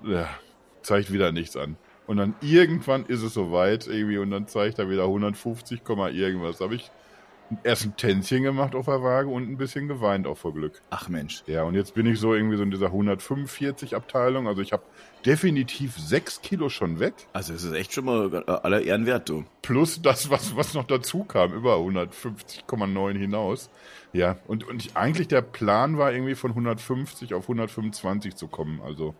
ja, 0.02 0.28
zeigt 0.82 1.12
wieder 1.12 1.30
nichts 1.30 1.56
an. 1.56 1.76
Und 2.08 2.16
dann 2.16 2.34
irgendwann 2.40 3.06
ist 3.06 3.22
es 3.22 3.34
soweit 3.34 3.86
irgendwie 3.86 4.18
und 4.18 4.32
dann 4.32 4.48
zeigt 4.48 4.80
er 4.80 4.90
wieder 4.90 5.04
150, 5.04 5.82
irgendwas. 5.86 6.58
Da 6.58 6.64
habe 6.64 6.74
ich 6.74 6.90
erst 7.64 7.84
ein 7.84 7.96
Tänzchen 7.96 8.42
gemacht 8.42 8.74
auf 8.74 8.86
der 8.86 9.02
Waage 9.02 9.28
und 9.28 9.48
ein 9.48 9.56
bisschen 9.56 9.88
geweint 9.88 10.26
auch 10.26 10.36
vor 10.36 10.54
Glück. 10.54 10.80
Ach 10.90 11.08
Mensch. 11.08 11.42
Ja, 11.46 11.64
und 11.64 11.74
jetzt 11.74 11.94
bin 11.94 12.06
ich 12.06 12.18
so 12.18 12.34
irgendwie 12.34 12.56
so 12.56 12.62
in 12.62 12.70
dieser 12.70 12.86
145 12.86 13.96
Abteilung. 13.96 14.46
Also 14.46 14.62
ich 14.62 14.72
habe 14.72 14.82
definitiv 15.24 15.96
sechs 15.98 16.42
Kilo 16.42 16.68
schon 16.68 17.00
weg. 17.00 17.14
Also 17.32 17.52
es 17.52 17.64
ist 17.64 17.72
echt 17.72 17.92
schon 17.92 18.04
mal 18.04 18.44
aller 18.44 18.82
Ehren 18.82 19.06
wert, 19.06 19.28
du. 19.28 19.44
Plus 19.62 20.00
das, 20.02 20.30
was, 20.30 20.56
was 20.56 20.74
noch 20.74 20.86
dazu 20.86 21.24
kam, 21.24 21.52
über 21.52 21.76
150,9 21.76 23.18
hinaus. 23.18 23.70
Ja, 24.12 24.38
und, 24.46 24.66
und 24.66 24.84
ich, 24.84 24.96
eigentlich 24.96 25.28
der 25.28 25.42
Plan 25.42 25.98
war 25.98 26.12
irgendwie 26.12 26.34
von 26.34 26.50
150 26.50 27.34
auf 27.34 27.44
125 27.44 28.34
zu 28.34 28.48
kommen. 28.48 28.80
Also 28.82 29.14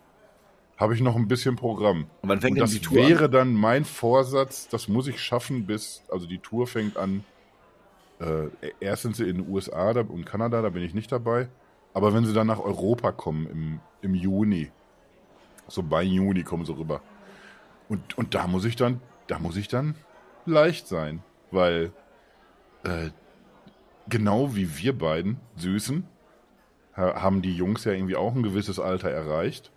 habe 0.76 0.94
ich 0.94 1.00
noch 1.00 1.14
ein 1.14 1.28
bisschen 1.28 1.56
Programm. 1.56 2.06
Und 2.22 2.28
wann 2.28 2.40
fängt 2.40 2.56
und 2.56 2.60
das 2.60 2.70
die 2.70 2.80
Tour 2.80 2.96
wäre 2.96 3.26
an? 3.26 3.30
dann 3.30 3.54
mein 3.54 3.84
Vorsatz, 3.84 4.68
das 4.68 4.88
muss 4.88 5.06
ich 5.08 5.20
schaffen 5.20 5.66
bis, 5.66 6.02
also 6.10 6.26
die 6.26 6.38
Tour 6.38 6.66
fängt 6.66 6.96
an 6.96 7.24
äh, 8.20 8.48
erst 8.80 9.02
sind 9.02 9.16
sie 9.16 9.28
in 9.28 9.38
den 9.38 9.48
USA 9.48 9.90
und 9.90 10.26
Kanada, 10.26 10.62
da 10.62 10.68
bin 10.68 10.82
ich 10.82 10.94
nicht 10.94 11.10
dabei. 11.10 11.48
Aber 11.92 12.14
wenn 12.14 12.24
sie 12.24 12.34
dann 12.34 12.46
nach 12.46 12.60
Europa 12.60 13.12
kommen 13.12 13.46
im, 13.46 13.80
im 14.02 14.14
Juni, 14.14 14.70
so 15.66 15.82
bei 15.82 16.02
Juni 16.02 16.42
kommen 16.42 16.64
sie 16.64 16.76
rüber. 16.76 17.00
Und, 17.88 18.16
und 18.16 18.34
da 18.34 18.46
muss 18.46 18.64
ich 18.64 18.76
dann, 18.76 19.00
da 19.26 19.38
muss 19.38 19.56
ich 19.56 19.68
dann 19.68 19.96
leicht 20.46 20.86
sein, 20.86 21.22
weil 21.50 21.92
äh, 22.84 23.10
genau 24.08 24.54
wie 24.54 24.78
wir 24.78 24.96
beiden 24.96 25.38
Süßen 25.56 26.06
haben 26.92 27.40
die 27.40 27.54
Jungs 27.54 27.84
ja 27.84 27.92
irgendwie 27.92 28.16
auch 28.16 28.34
ein 28.34 28.42
gewisses 28.42 28.78
Alter 28.78 29.10
erreicht. 29.10 29.70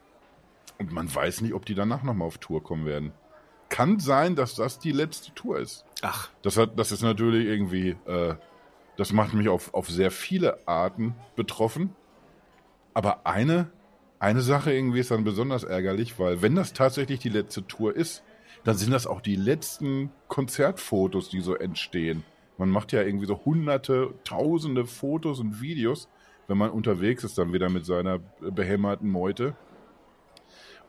Und 0.78 0.92
man 0.92 1.14
weiß 1.14 1.42
nicht, 1.42 1.54
ob 1.54 1.66
die 1.66 1.76
danach 1.76 2.04
nochmal 2.04 2.28
auf 2.28 2.38
Tour 2.38 2.62
kommen 2.62 2.86
werden 2.86 3.14
kann 3.74 4.00
sein, 4.00 4.36
dass 4.36 4.54
das 4.54 4.78
die 4.78 4.92
letzte 4.92 5.34
Tour 5.34 5.58
ist. 5.58 5.84
Ach. 6.04 6.30
Das, 6.44 6.58
hat, 6.58 6.78
das 6.78 6.92
ist 6.92 7.02
natürlich 7.02 7.48
irgendwie, 7.48 7.96
äh, 8.06 8.36
das 8.98 9.12
macht 9.12 9.34
mich 9.34 9.50
auf, 9.50 9.74
auf 9.74 9.90
sehr 9.90 10.12
viele 10.12 10.68
Arten 10.68 11.16
betroffen. 11.36 11.96
Aber 12.94 13.26
eine, 13.26 13.72
eine 14.20 14.42
Sache 14.42 14.72
irgendwie 14.72 15.00
ist 15.00 15.10
dann 15.10 15.24
besonders 15.24 15.64
ärgerlich, 15.64 16.20
weil 16.20 16.44
wenn 16.44 16.54
das 16.54 16.74
tatsächlich 16.74 17.18
die 17.18 17.30
letzte 17.30 17.66
Tour 17.66 17.96
ist, 17.96 18.22
dann 18.64 18.78
sind 18.78 18.92
das 18.92 19.08
auch 19.08 19.22
die 19.22 19.36
letzten 19.36 20.12
Konzertfotos, 20.28 21.30
die 21.30 21.42
so 21.42 21.56
entstehen. 21.56 22.24
Man 22.60 22.70
macht 22.70 22.92
ja 22.92 23.02
irgendwie 23.02 23.26
so 23.26 23.44
hunderte, 23.44 24.14
tausende 24.24 24.86
Fotos 24.86 25.40
und 25.40 25.62
Videos, 25.62 26.10
wenn 26.48 26.60
man 26.60 26.70
unterwegs 26.70 27.24
ist, 27.24 27.40
dann 27.40 27.54
wieder 27.54 27.70
mit 27.70 27.88
seiner 27.88 28.20
behämmerten 28.40 29.10
Meute. 29.10 29.56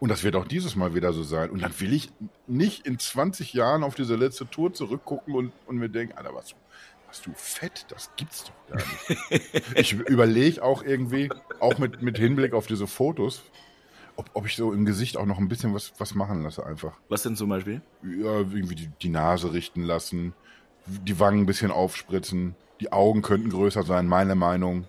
Und 0.05 0.11
das 0.11 0.23
wird 0.23 0.37
auch 0.37 0.47
dieses 0.47 0.77
Mal 0.77 0.95
wieder 0.95 1.15
so 1.15 1.23
sein. 1.23 1.49
Und 1.49 1.63
dann 1.63 1.81
will 1.81 1.95
ich 1.95 2.13
nicht 2.47 2.87
in 2.87 2.99
20 2.99 3.55
Jahren 3.55 3.83
auf 3.83 3.95
diese 3.95 4.17
letzte 4.17 4.47
Tour 4.47 4.75
zurückgucken 4.75 5.35
und, 5.35 5.51
und 5.65 5.79
mir 5.79 5.89
denken, 5.89 6.15
Alter, 6.19 6.35
was, 6.35 6.55
was 7.09 7.23
du 7.23 7.31
fett, 7.35 7.87
das 7.89 8.11
gibt's 8.15 8.45
doch 8.45 8.77
gar 8.77 8.85
nicht. 9.31 9.63
ich 9.77 9.95
überlege 9.95 10.63
auch 10.63 10.83
irgendwie, 10.83 11.31
auch 11.59 11.79
mit, 11.79 12.03
mit 12.03 12.19
Hinblick 12.19 12.53
auf 12.53 12.67
diese 12.67 12.87
Fotos, 12.87 13.45
ob, 14.17 14.29
ob 14.35 14.45
ich 14.45 14.57
so 14.57 14.75
im 14.75 14.85
Gesicht 14.85 15.17
auch 15.17 15.25
noch 15.25 15.39
ein 15.39 15.49
bisschen 15.49 15.73
was, 15.73 15.95
was 15.97 16.15
machen 16.15 16.43
lasse 16.43 16.67
einfach. 16.67 16.93
Was 17.09 17.23
denn 17.23 17.35
zum 17.35 17.49
Beispiel? 17.49 17.81
Ja, 18.03 18.41
irgendwie 18.41 18.75
die, 18.75 18.91
die 19.01 19.09
Nase 19.09 19.55
richten 19.55 19.85
lassen, 19.85 20.35
die 20.85 21.19
Wangen 21.19 21.45
ein 21.45 21.47
bisschen 21.47 21.71
aufspritzen, 21.71 22.57
die 22.79 22.93
Augen 22.93 23.23
könnten 23.23 23.49
größer 23.49 23.85
sein, 23.85 24.07
meine 24.07 24.35
Meinung. 24.35 24.85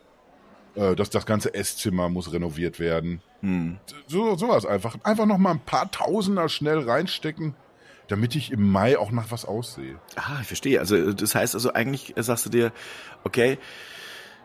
Äh, 0.76 0.96
das, 0.96 1.10
das 1.10 1.26
ganze 1.26 1.54
Esszimmer 1.54 2.10
muss 2.10 2.32
renoviert 2.32 2.80
werden. 2.80 3.22
Hm. 3.42 3.78
So, 4.08 4.36
sowas 4.36 4.66
einfach. 4.66 4.98
Einfach 5.04 5.26
noch 5.26 5.38
mal 5.38 5.52
ein 5.52 5.60
paar 5.60 5.92
Tausender 5.92 6.50
schnell 6.50 6.80
reinstecken, 6.80 7.56
damit 8.08 8.36
ich 8.36 8.52
im 8.52 8.70
Mai 8.72 8.98
auch 8.98 9.12
nach 9.12 9.32
was 9.32 9.46
aussehe. 9.46 10.00
Ah, 10.16 10.40
ich 10.42 10.48
verstehe. 10.48 10.80
Also 10.80 11.14
das 11.14 11.36
heißt 11.36 11.56
also 11.56 11.74
eigentlich 11.74 12.14
sagst 12.18 12.46
du 12.46 12.50
dir, 12.50 12.72
okay, 13.24 13.58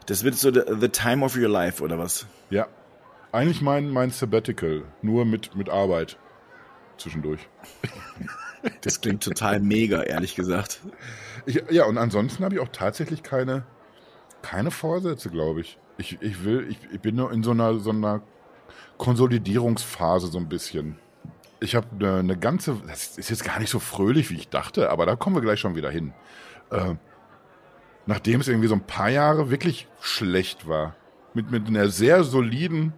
das 0.07 0.25
wird 0.25 0.37
so 0.37 0.53
the, 0.53 0.63
the 0.81 0.89
time 0.89 1.25
of 1.25 1.37
your 1.37 1.49
life 1.49 1.83
oder 1.83 1.99
was? 1.99 2.27
Ja. 2.51 2.69
Eigentlich 3.33 3.61
mein, 3.61 3.91
mein 3.91 4.11
Sabbatical, 4.11 4.83
nur 5.03 5.25
mit, 5.25 5.55
mit 5.55 5.69
Arbeit 5.69 6.19
zwischendurch. 6.97 7.49
Das 8.83 9.01
klingt 9.01 9.23
total 9.23 9.61
mega, 9.61 10.03
ehrlich 10.03 10.35
gesagt. 10.35 10.81
Ich, 11.47 11.63
ja, 11.71 11.87
und 11.87 11.97
ansonsten 11.97 12.45
habe 12.45 12.57
ich 12.57 12.61
auch 12.61 12.69
tatsächlich 12.69 13.23
keine, 13.23 13.65
keine 14.43 14.71
Vorsätze, 14.71 15.31
glaube 15.31 15.61
ich. 15.61 15.79
Ich, 15.99 16.21
ich 16.21 16.45
will, 16.45 16.67
ich, 16.71 16.79
ich 16.93 17.01
bin 17.01 17.17
nur 17.17 17.33
in 17.33 17.43
so 17.43 17.51
einer, 17.51 17.79
so 17.79 17.91
einer 17.91 18.23
Konsolidierungsphase 18.99 20.29
so 20.29 20.39
ein 20.39 20.49
bisschen. 20.49 20.99
Ich 21.61 21.75
habe 21.75 21.87
eine, 21.99 22.19
eine, 22.19 22.39
ganze, 22.39 22.77
das 22.87 23.19
ist 23.19 23.31
jetzt 23.31 23.45
gar 23.45 23.59
nicht 23.59 23.71
so 23.71 23.79
fröhlich, 23.79 24.31
wie 24.31 24.37
ich 24.37 24.49
dachte, 24.49 24.91
aber 24.91 25.07
da 25.07 25.17
kommen 25.17 25.37
wir 25.37 25.43
gleich 25.43 25.61
schon 25.61 25.75
wieder 25.75 25.91
hin. 25.91 26.15
Äh, 26.71 26.95
nachdem 28.07 28.41
es 28.41 28.49
irgendwie 28.49 28.69
so 28.69 28.75
ein 28.75 28.87
paar 28.87 29.11
Jahre 29.11 29.51
wirklich 29.51 29.89
schlecht 30.01 30.67
war, 30.67 30.97
mit, 31.35 31.51
mit 31.51 31.67
einer 31.67 31.89
sehr 31.89 32.25
soliden 32.25 32.93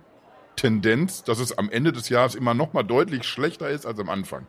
Tendenz, 0.56 1.24
dass 1.24 1.38
es 1.38 1.56
am 1.58 1.70
Ende 1.70 1.92
des 1.92 2.08
Jahres 2.08 2.34
immer 2.34 2.54
noch 2.54 2.72
mal 2.72 2.82
deutlich 2.82 3.24
schlechter 3.24 3.68
ist 3.68 3.86
als 3.86 3.98
am 3.98 4.08
Anfang. 4.08 4.46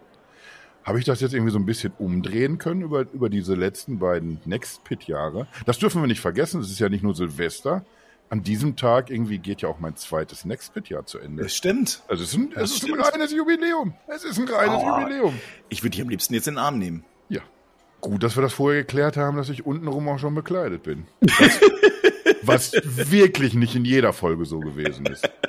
Habe 0.83 0.99
ich 0.99 1.05
das 1.05 1.21
jetzt 1.21 1.33
irgendwie 1.33 1.51
so 1.51 1.59
ein 1.59 1.65
bisschen 1.65 1.93
umdrehen 1.97 2.57
können 2.57 2.81
über, 2.81 3.05
über 3.13 3.29
diese 3.29 3.55
letzten 3.55 3.99
beiden 3.99 4.39
Next 4.45 4.83
Pit 4.83 5.03
Jahre? 5.05 5.47
Das 5.65 5.79
dürfen 5.79 6.01
wir 6.01 6.07
nicht 6.07 6.19
vergessen. 6.19 6.59
Es 6.61 6.69
ist 6.69 6.79
ja 6.79 6.89
nicht 6.89 7.03
nur 7.03 7.15
Silvester. 7.15 7.85
An 8.29 8.41
diesem 8.43 8.75
Tag 8.75 9.09
irgendwie 9.11 9.37
geht 9.37 9.61
ja 9.61 9.69
auch 9.69 9.79
mein 9.79 9.95
zweites 9.95 10.43
Next 10.43 10.73
Pit 10.73 10.89
Jahr 10.89 11.05
zu 11.05 11.19
Ende. 11.19 11.43
Das 11.43 11.55
stimmt. 11.55 12.01
Also 12.07 12.23
es 12.23 12.29
ist 12.31 12.35
ein, 12.37 12.51
es 12.55 12.71
ist 12.75 12.85
ein 12.85 12.99
reines 12.99 13.31
Jubiläum. 13.31 13.93
Es 14.07 14.23
ist 14.23 14.37
ein 14.39 14.47
reines 14.47 14.79
Oh. 14.81 14.99
Jubiläum. 14.99 15.39
Ich 15.69 15.83
würde 15.83 15.91
dich 15.91 16.01
am 16.01 16.09
liebsten 16.09 16.33
jetzt 16.33 16.47
in 16.47 16.55
den 16.55 16.59
Arm 16.59 16.79
nehmen. 16.79 17.05
Ja. 17.29 17.41
Gut, 18.01 18.23
dass 18.23 18.35
wir 18.35 18.41
das 18.41 18.53
vorher 18.53 18.81
geklärt 18.81 19.15
haben, 19.17 19.37
dass 19.37 19.49
ich 19.49 19.65
untenrum 19.65 20.09
auch 20.09 20.19
schon 20.19 20.35
bekleidet 20.35 20.83
bin. 20.83 21.05
Was, 22.45 22.73
was 22.73 23.09
wirklich 23.11 23.53
nicht 23.53 23.73
in 23.73 23.85
jeder 23.85 24.11
Folge 24.11 24.43
so 24.45 24.59
gewesen 24.59 25.05
ist. 25.05 25.29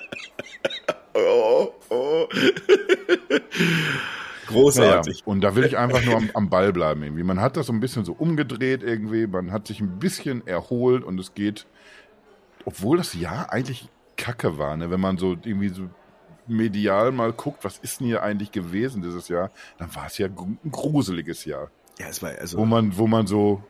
Oh, 1.16 1.72
oh. 1.90 2.26
Großartig. 4.46 5.22
und 5.26 5.40
da 5.40 5.54
will 5.54 5.64
ich 5.64 5.76
einfach 5.76 6.04
nur 6.04 6.16
am, 6.16 6.30
am 6.34 6.50
Ball 6.50 6.72
bleiben 6.72 7.02
irgendwie. 7.02 7.22
Man 7.22 7.40
hat 7.40 7.56
das 7.56 7.66
so 7.66 7.72
ein 7.72 7.80
bisschen 7.80 8.04
so 8.04 8.12
umgedreht 8.12 8.82
irgendwie, 8.82 9.26
man 9.26 9.52
hat 9.52 9.66
sich 9.66 9.80
ein 9.80 9.98
bisschen 9.98 10.46
erholt 10.46 11.04
und 11.04 11.18
es 11.18 11.34
geht, 11.34 11.66
obwohl 12.64 12.96
das 12.96 13.14
Jahr 13.14 13.52
eigentlich 13.52 13.88
kacke 14.16 14.58
war, 14.58 14.76
ne? 14.76 14.90
wenn 14.90 15.00
man 15.00 15.18
so 15.18 15.32
irgendwie 15.32 15.68
so 15.68 15.88
medial 16.46 17.12
mal 17.12 17.32
guckt, 17.32 17.64
was 17.64 17.78
ist 17.78 18.00
denn 18.00 18.06
hier 18.06 18.22
eigentlich 18.22 18.52
gewesen 18.52 19.02
dieses 19.02 19.28
Jahr, 19.28 19.50
dann 19.78 19.94
war 19.94 20.06
es 20.06 20.18
ja 20.18 20.26
ein 20.26 20.58
gruseliges 20.70 21.44
Jahr. 21.44 21.70
Ja, 21.98 22.06
es 22.08 22.22
war 22.22 22.30
also. 22.30 22.58
wo 22.58 22.64
man, 22.64 22.96
wo 22.96 23.06
man 23.06 23.26
so, 23.26 23.62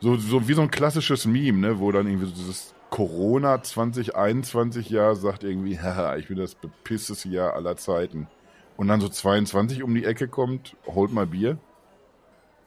so, 0.00 0.16
so 0.16 0.48
wie 0.48 0.54
so 0.54 0.62
ein 0.62 0.70
klassisches 0.70 1.26
Meme, 1.26 1.58
ne, 1.58 1.78
wo 1.78 1.90
dann 1.92 2.06
irgendwie 2.06 2.26
so 2.26 2.34
dieses 2.34 2.74
Corona 2.90 3.62
2021 3.62 4.90
Jahr 4.90 5.16
sagt 5.16 5.44
irgendwie, 5.44 5.78
haha, 5.78 6.16
ich 6.18 6.28
bin 6.28 6.38
das 6.38 6.54
bepisstes 6.54 7.24
Jahr 7.24 7.54
aller 7.54 7.76
Zeiten. 7.76 8.28
Und 8.76 8.88
dann 8.88 9.00
so 9.00 9.08
22 9.08 9.82
um 9.82 9.94
die 9.94 10.04
Ecke 10.04 10.28
kommt, 10.28 10.76
holt 10.86 11.12
mal 11.12 11.26
Bier 11.26 11.58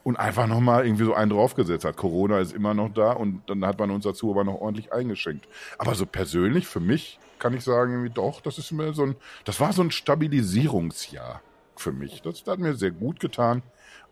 und 0.04 0.18
einfach 0.18 0.48
nochmal 0.48 0.86
irgendwie 0.86 1.04
so 1.04 1.14
einen 1.14 1.30
draufgesetzt 1.30 1.86
hat. 1.86 1.98
Corona 1.98 2.40
ist 2.40 2.54
immer 2.54 2.74
noch 2.74 2.92
da 2.94 3.12
und 3.12 3.42
dann 3.48 3.66
hat 3.66 3.78
man 3.78 3.92
uns 3.92 4.06
dazu 4.06 4.32
aber 4.32 4.44
noch 4.44 4.60
ordentlich 4.60 4.92
eingeschenkt. 4.92 5.48
Aber 5.78 5.94
so 5.94 6.06
persönlich 6.06 6.68
für 6.68 6.80
mich 6.80 7.20
kann 7.38 7.54
ich 7.54 7.64
sagen, 7.64 7.92
irgendwie 7.92 8.14
doch, 8.14 8.42
das 8.42 8.58
ist 8.58 8.72
mir 8.72 8.94
so 8.94 9.04
ein, 9.04 9.16
das 9.46 9.60
war 9.60 9.74
so 9.74 9.82
ein 9.82 9.92
Stabilisierungsjahr 9.92 11.42
für 11.76 11.92
mich. 11.92 12.22
Das 12.22 12.44
hat 12.48 12.60
mir 12.60 12.76
sehr 12.76 12.92
gut 12.92 13.20
getan. 13.20 13.62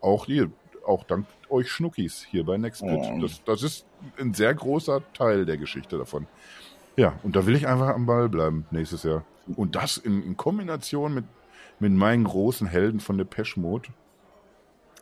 Auch 0.00 0.26
hier, 0.26 0.50
auch 0.86 1.04
dank 1.04 1.26
euch 1.50 1.70
Schnuckis 1.70 2.26
hier 2.30 2.44
bei 2.44 2.56
Nextbit. 2.58 2.98
Oh. 2.98 3.18
Das, 3.20 3.42
das 3.44 3.62
ist 3.62 3.86
ein 4.18 4.34
sehr 4.34 4.54
großer 4.54 5.02
Teil 5.12 5.44
der 5.44 5.56
Geschichte 5.56 5.98
davon. 5.98 6.26
Ja, 6.96 7.14
und 7.22 7.36
da 7.36 7.46
will 7.46 7.54
ich 7.54 7.66
einfach 7.66 7.88
am 7.88 8.06
Ball 8.06 8.28
bleiben 8.28 8.66
nächstes 8.70 9.02
Jahr. 9.02 9.24
Und 9.56 9.76
das 9.76 9.96
in, 9.96 10.22
in 10.22 10.36
Kombination 10.36 11.14
mit, 11.14 11.24
mit 11.80 11.92
meinen 11.92 12.24
großen 12.24 12.66
Helden 12.66 13.00
von 13.00 13.18
Depeche 13.18 13.60
Mode. 13.60 13.88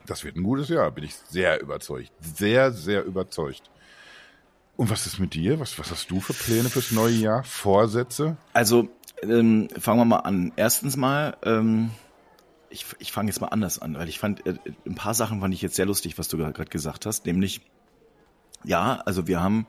Das 0.07 0.25
wird 0.25 0.37
ein 0.37 0.43
gutes 0.43 0.69
Jahr, 0.69 0.91
bin 0.91 1.05
ich 1.05 1.15
sehr 1.15 1.61
überzeugt. 1.61 2.13
Sehr, 2.21 2.73
sehr 2.73 3.05
überzeugt. 3.05 3.71
Und 4.77 4.91
was 4.91 5.07
ist 5.07 5.19
mit 5.19 5.35
dir? 5.35 5.59
Was, 5.59 5.79
was 5.79 5.91
hast 5.91 6.11
du 6.11 6.21
für 6.21 6.35
Pläne 6.35 6.69
fürs 6.69 6.93
neue 6.93 7.15
Jahr? 7.15 7.45
Vorsätze? 7.45 8.37
Also, 8.53 8.89
ähm, 9.23 9.69
fangen 9.79 10.01
wir 10.01 10.05
mal 10.05 10.19
an. 10.19 10.53
Erstens 10.57 10.97
mal, 10.97 11.37
ähm, 11.43 11.91
ich, 12.69 12.85
ich 12.99 13.11
fange 13.11 13.31
jetzt 13.31 13.41
mal 13.41 13.49
anders 13.49 13.79
an, 13.79 13.97
weil 13.97 14.09
ich 14.09 14.19
fand, 14.19 14.47
äh, 14.47 14.55
ein 14.85 14.95
paar 14.95 15.15
Sachen 15.15 15.41
fand 15.41 15.55
ich 15.55 15.63
jetzt 15.63 15.77
sehr 15.77 15.87
lustig, 15.87 16.19
was 16.19 16.29
du 16.29 16.37
gerade 16.37 16.65
gesagt 16.67 17.07
hast, 17.07 17.25
nämlich, 17.25 17.63
ja, 18.65 19.01
also 19.07 19.27
wir 19.27 19.41
haben 19.41 19.67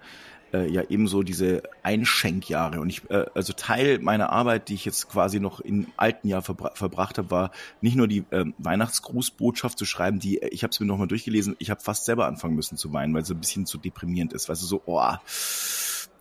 äh, 0.54 0.70
ja 0.70 0.84
ebenso 0.90 1.24
diese 1.24 1.64
Einschenkjahre 1.84 2.80
und 2.80 2.90
ich, 2.90 3.10
äh, 3.10 3.26
also 3.34 3.54
Teil 3.54 4.00
meiner 4.00 4.32
Arbeit, 4.32 4.70
die 4.70 4.76
ich 4.76 4.86
jetzt 4.86 5.10
quasi 5.10 5.40
noch 5.40 5.60
im 5.60 5.88
alten 5.98 6.28
Jahr 6.28 6.42
verbra 6.42 6.72
verbracht 6.74 7.18
habe, 7.18 7.32
war 7.32 7.52
nicht 7.82 7.96
nur 7.96 8.08
die 8.08 8.24
ähm, 8.32 8.54
Weihnachtsgrußbotschaft 8.58 9.78
zu 9.78 9.86
schreiben, 9.86 10.20
die, 10.20 10.40
ich 10.40 10.64
habe 10.64 10.72
es 10.72 10.80
mir 10.80 10.86
nochmal 10.86 11.08
durchgelesen, 11.08 11.56
ich 11.60 11.70
habe 11.70 11.82
fast 11.82 12.06
selber 12.06 12.28
anfangen 12.28 12.56
müssen 12.56 12.78
zu 12.78 12.94
weinen, 12.94 13.14
weil 13.14 13.24
es 13.24 13.32
ein 13.32 13.40
bisschen 13.40 13.66
zu 13.66 13.78
deprimierend 13.78 14.34
ist, 14.34 14.50
weißt 14.50 14.62
du, 14.62 14.66
so, 14.66 14.82
oh, 14.86 15.02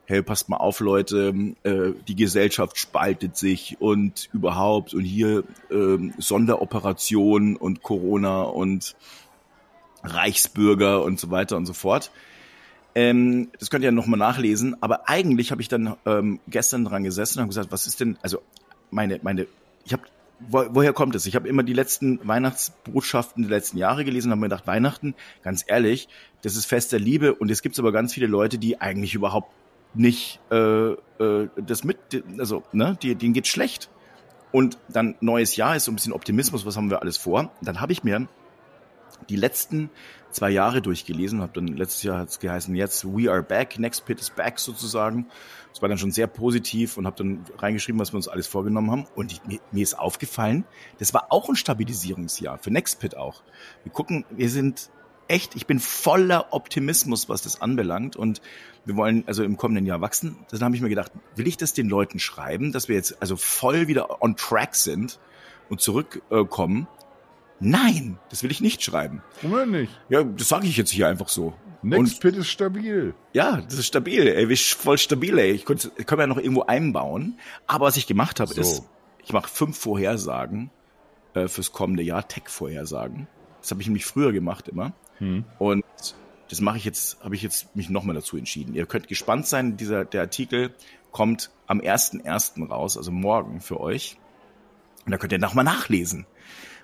hey, 0.07 0.23
passt 0.23 0.49
mal 0.49 0.57
auf, 0.57 0.81
Leute, 0.81 1.35
äh, 1.65 1.93
die 2.07 2.15
Gesellschaft 2.15 2.79
spaltet 2.79 3.37
sich 3.37 3.77
und 3.81 4.29
überhaupt 4.33 4.95
und 4.95 5.03
hier 5.03 5.45
ähm, 5.71 6.15
Sonderoperation 6.19 7.57
und 7.57 7.83
Corona 7.83 8.43
und 8.43 8.97
Reichsbürger 10.05 11.03
und 11.03 11.19
so 11.19 11.31
weiter 11.31 11.57
und 11.57 11.67
so 11.67 11.73
fort. 11.73 12.13
Ähm, 12.97 13.51
das 13.59 13.69
könnt 13.69 13.85
ihr 13.85 13.89
ja 13.89 13.93
nochmal 13.93 14.19
nachlesen, 14.19 14.75
aber 14.81 15.07
eigentlich 15.07 15.51
habe 15.51 15.61
ich 15.61 15.69
dann 15.69 15.97
ähm, 16.07 16.41
gestern 16.49 16.87
dran 16.87 17.05
gesessen 17.05 17.39
und 17.39 17.43
habe 17.43 17.49
gesagt, 17.51 17.71
was 17.71 17.87
ist 17.87 18.01
denn, 18.01 18.17
also 18.23 18.41
meine, 18.91 19.21
meine, 19.23 19.47
ich 19.85 19.93
habe, 19.93 20.05
wo, 20.49 20.65
woher 20.71 20.95
kommt 20.95 21.15
es? 21.15 21.27
Ich 21.27 21.37
habe 21.37 21.47
immer 21.47 21.63
die 21.63 21.75
letzten 21.75 22.27
Weihnachtsbotschaften 22.27 23.43
der 23.43 23.51
letzten 23.51 23.77
Jahre 23.77 24.07
gelesen 24.07 24.29
und 24.29 24.33
habe 24.33 24.41
mir 24.41 24.49
gedacht, 24.49 24.67
Weihnachten, 24.67 25.15
ganz 25.43 25.63
ehrlich, 25.67 26.09
das 26.41 26.57
ist 26.57 26.65
Fest 26.65 26.91
der 26.91 26.99
Liebe 26.99 27.35
und 27.35 27.51
es 27.51 27.61
gibt 27.61 27.79
aber 27.79 27.93
ganz 27.93 28.15
viele 28.15 28.29
Leute, 28.29 28.57
die 28.57 28.81
eigentlich 28.81 29.15
überhaupt 29.15 29.53
nicht 29.93 30.41
äh, 30.51 30.93
äh, 30.93 31.49
das 31.55 31.85
mit, 31.85 31.99
also 32.39 32.63
ne, 32.73 32.97
die, 33.03 33.15
denen 33.15 33.35
geht's 33.35 33.49
schlecht. 33.49 33.91
Und 34.53 34.79
dann 34.89 35.17
neues 35.21 35.55
Jahr 35.57 35.77
ist 35.77 35.85
so 35.85 35.93
ein 35.93 35.97
bisschen 35.97 36.15
Optimismus, 36.15 36.65
was 36.65 36.79
haben 36.79 36.89
wir 36.89 37.03
alles 37.03 37.19
vor? 37.19 37.53
Dann 37.61 37.83
habe 37.83 37.93
ich 37.93 38.05
mir 38.05 38.27
die 39.29 39.37
letzten 39.37 39.91
zwei 40.31 40.51
Jahre 40.51 40.83
durchgelesen, 40.83 41.41
habe 41.41 41.53
dann 41.55 41.69
letztes 41.69 42.03
Jahr 42.03 42.19
hat 42.19 42.29
es 42.29 42.39
geheißen, 42.39 42.75
jetzt 42.75 43.05
we 43.05 43.31
are 43.31 43.43
back, 43.43 43.79
next 43.79 44.05
pit 44.05 44.21
is 44.21 44.31
back 44.31 44.59
sozusagen. 44.59 45.27
Das 45.73 45.83
war 45.83 45.89
dann 45.89 45.99
schon 45.99 46.11
sehr 46.11 46.27
positiv 46.27 46.97
und 46.97 47.07
habe 47.07 47.17
dann 47.17 47.45
reingeschrieben, 47.59 48.01
was 48.01 48.13
wir 48.13 48.17
uns 48.17 48.29
alles 48.29 48.47
vorgenommen 48.47 48.91
haben. 48.91 49.07
Und 49.15 49.33
ich, 49.33 49.45
mir, 49.45 49.61
mir 49.73 49.83
ist 49.83 49.99
aufgefallen, 49.99 50.65
das 50.99 51.13
war 51.15 51.27
auch 51.31 51.49
ein 51.49 51.57
Stabilisierungsjahr 51.57 52.59
für 52.59 52.71
Next 52.71 53.01
Pit 53.01 53.17
auch. 53.17 53.43
Wir 53.83 53.93
gucken, 53.93 54.25
wir 54.31 54.49
sind 54.51 54.91
echt, 55.29 55.57
ich 55.57 55.67
bin 55.67 55.81
voller 55.81 56.53
Optimismus, 56.53 57.29
was 57.29 57.43
das 57.43 57.61
anbelangt. 57.61 58.17
Und 58.17 58.41
wir 58.85 58.97
wollen 58.97 59.25
also 59.27 59.43
im 59.43 59.57
kommenden 59.57 59.87
Jahr 59.87 60.01
wachsen. 60.01 60.37
Dann 60.51 60.63
habe 60.63 60.77
ich 60.77 60.83
mir 60.83 60.89
gedacht, 60.89 61.13
will 61.35 61.47
ich 61.47 61.57
das 61.57 61.73
den 61.73 61.89
Leuten 61.89 62.19
schreiben, 62.19 62.73
dass 62.73 62.89
wir 62.89 62.97
jetzt 62.97 63.21
also 63.21 63.37
voll 63.37 63.89
wieder 63.89 64.23
on 64.23 64.37
track 64.37 64.75
sind 64.75 65.19
und 65.69 65.81
zurückkommen? 65.81 66.89
Nein, 67.61 68.19
das 68.31 68.43
will 68.43 68.51
ich 68.51 68.61
nicht 68.61 68.83
schreiben. 68.83 69.23
Oder 69.43 69.67
nicht? 69.67 69.93
Ja, 70.09 70.23
das 70.23 70.49
sage 70.49 70.67
ich 70.67 70.77
jetzt 70.77 70.91
hier 70.91 71.09
einfach 71.09 71.29
so. 71.29 71.55
Next 71.83 72.21
Pit 72.21 72.35
ist 72.37 72.49
stabil. 72.49 73.15
Ja, 73.33 73.61
das 73.61 73.75
ist 73.75 73.87
stabil, 73.87 74.27
ey, 74.27 74.49
wir 74.49 74.57
sind 74.57 74.77
voll 74.79 74.99
stabil, 74.99 75.39
ey. 75.39 75.53
Ich 75.53 75.65
könnte, 75.65 75.91
ich 75.97 76.07
könnte 76.07 76.23
ja 76.23 76.27
noch 76.27 76.39
irgendwo 76.39 76.63
einbauen. 76.63 77.39
Aber 77.67 77.87
was 77.87 77.97
ich 77.97 78.07
gemacht 78.07 78.41
habe, 78.41 78.53
So. 78.53 78.61
ist, 78.61 78.83
ich 79.25 79.33
mache 79.33 79.49
fünf 79.49 79.79
Vorhersagen 79.79 80.71
äh, 81.35 81.49
fürs 81.49 81.73
kommende 81.73 82.03
Jahr, 82.03 82.27
Tech-Vorhersagen. 82.27 83.29
Das 83.61 83.71
habe 83.71 83.81
ich 83.83 83.87
nämlich 83.89 84.05
früher 84.07 84.33
gemacht 84.33 84.69
immer. 84.69 84.93
Und 85.59 85.85
das 86.51 86.61
mache 86.61 86.77
ich 86.77 86.85
jetzt, 86.85 87.23
habe 87.25 87.35
ich 87.35 87.43
jetzt 87.43 87.75
mich 87.75 87.89
nochmal 87.89 88.15
dazu 88.15 88.37
entschieden. 88.37 88.75
Ihr 88.75 88.87
könnt 88.87 89.09
gespannt 89.09 89.47
sein, 89.47 89.77
dieser, 89.77 90.05
der 90.05 90.21
Artikel 90.23 90.75
kommt 91.11 91.51
am 91.67 91.81
1.1. 91.81 92.69
raus, 92.69 92.97
also 92.97 93.11
morgen 93.13 93.61
für 93.61 93.81
euch. 93.81 94.19
Und 95.07 95.13
da 95.13 95.19
könnt 95.19 95.33
ihr 95.33 95.39
nochmal 95.39 95.65
nachlesen, 95.65 96.27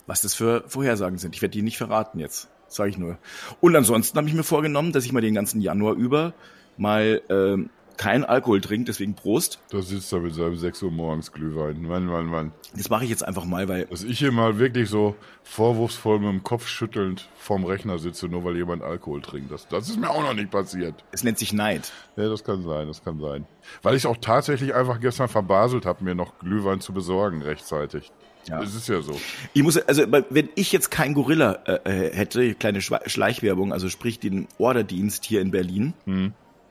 was 0.07 0.23
das 0.23 0.35
für 0.35 0.65
Vorhersagen 0.67 1.19
sind. 1.19 1.35
Ich 1.35 1.43
werde 1.43 1.53
die 1.53 1.63
nicht 1.63 1.79
verraten 1.79 2.19
jetzt, 2.19 2.49
sage 2.69 2.91
ich 2.91 2.99
nur. 2.99 3.19
Und 3.61 3.77
ansonsten 3.77 4.17
habe 4.19 4.29
ich 4.29 4.35
mir 4.35 4.45
vorgenommen, 4.45 4.93
dass 4.93 5.05
ich 5.05 5.13
mal 5.13 5.21
den 5.21 5.35
ganzen 5.35 5.61
Januar 5.61 5.95
über 5.95 6.35
mal 6.77 7.23
ähm, 7.29 7.71
kein 7.97 8.25
Alkohol 8.25 8.61
trinke, 8.61 8.87
deswegen 8.87 9.15
Prost. 9.15 9.61
Da 9.71 9.81
sitzt 9.83 10.13
er 10.13 10.21
mit 10.21 10.35
seinem 10.35 10.57
6 10.57 10.83
Uhr 10.83 10.91
morgens 10.91 11.33
Glühwein. 11.33 11.83
Mann, 11.83 12.07
Mann, 12.07 12.27
Mann. 12.27 12.53
Das 12.75 12.91
mache 12.91 13.05
ich 13.05 13.11
jetzt 13.11 13.25
einfach 13.25 13.45
mal, 13.45 13.69
weil 13.69 13.87
Dass 13.87 14.03
ich 14.03 14.19
hier 14.19 14.33
mal 14.33 14.59
wirklich 14.59 14.89
so 14.89 15.15
vorwurfsvoll 15.45 16.19
mit 16.19 16.29
dem 16.29 16.43
Kopf 16.43 16.67
schüttelnd 16.67 17.29
vorm 17.37 17.65
Rechner 17.65 17.99
sitze, 17.99 18.27
nur 18.29 18.45
weil 18.45 18.57
jemand 18.57 18.83
Alkohol 18.83 19.23
trinkt. 19.23 19.53
Das, 19.53 19.69
das 19.69 19.89
ist 19.89 19.99
mir 20.01 20.11
auch 20.11 20.23
noch 20.23 20.35
nicht 20.35 20.51
passiert. 20.51 21.05
es 21.13 21.23
nennt 21.23 21.39
sich 21.39 21.53
Neid. 21.53 21.93
Ja, 22.17 22.29
das 22.29 22.45
kann 22.45 22.63
sein, 22.63 22.89
das 22.89 23.05
kann 23.05 23.21
sein. 23.21 23.47
Weil 23.83 23.97
ich 23.97 24.07
auch 24.07 24.17
tatsächlich 24.17 24.75
einfach 24.75 25.01
gestern 25.01 25.29
verbaselt 25.29 25.87
habe, 25.87 26.03
mir 26.05 26.15
noch 26.15 26.39
Glühwein 26.39 26.81
zu 26.81 26.93
besorgen 26.93 27.43
rechtzeitig. 27.43 28.11
Ja. 28.49 28.63
Es 28.63 28.75
ist 28.75 28.89
ja 28.89 29.01
so. 29.03 29.19
Ich 29.53 29.63
muss, 29.63 29.77
also 29.77 30.05
wenn 30.09 30.49
ich 30.55 30.73
jetzt 30.73 30.91
kein 30.91 31.15
Gorilla 31.15 31.53
äh, 31.67 32.09
äh, 32.09 32.15
hätte, 32.15 32.55
kleine 32.55 32.81
Schleichwerbung, 32.81 33.73
also 33.73 33.89
sprich 33.89 34.19
den 34.19 34.49
Orderdienst 34.59 35.25
hier 35.25 35.41
in 35.41 35.51
Berlin, 35.51 35.95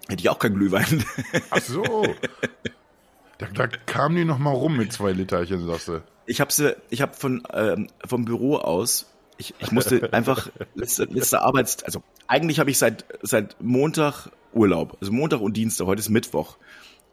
hätte 0.08 0.22
ich 0.22 0.30
auch 0.30 0.40
kein 0.40 0.54
Glühwein. 0.54 1.04
Ach 1.50 1.62
so. 1.62 2.06
da, 3.38 3.48
da 3.48 3.68
kam 3.68 4.16
die 4.16 4.26
noch 4.26 4.38
mal 4.38 4.52
rum 4.52 4.78
mit 4.78 4.92
zwei 4.92 5.12
Literchen, 5.12 5.66
sagst 5.66 5.88
du. 5.88 6.02
Ich 6.26 6.42
habe 6.42 6.52
sie, 6.52 6.76
ich 6.90 7.02
habe 7.02 7.14
von 7.14 7.44
ähm, 7.54 7.88
vom 8.06 8.26
Büro 8.26 8.58
aus, 8.58 9.08
ich, 9.38 9.54
ich 9.60 9.72
musste 9.72 10.14
einfach 10.14 10.50
letzte, 10.76 11.06
letzte 11.06 11.42
Arbeits, 11.42 11.84
also 11.84 12.04
eigentlich 12.28 12.60
habe 12.60 12.70
ich 12.70 12.78
seit 12.78 13.06
seit 13.22 13.56
Montag 13.62 14.30
Urlaub, 14.54 14.98
also 15.02 15.12
Montag 15.12 15.42
und 15.42 15.58
Dienstag, 15.58 15.88
heute 15.88 16.00
ist 16.00 16.10
Mittwoch. 16.10 16.58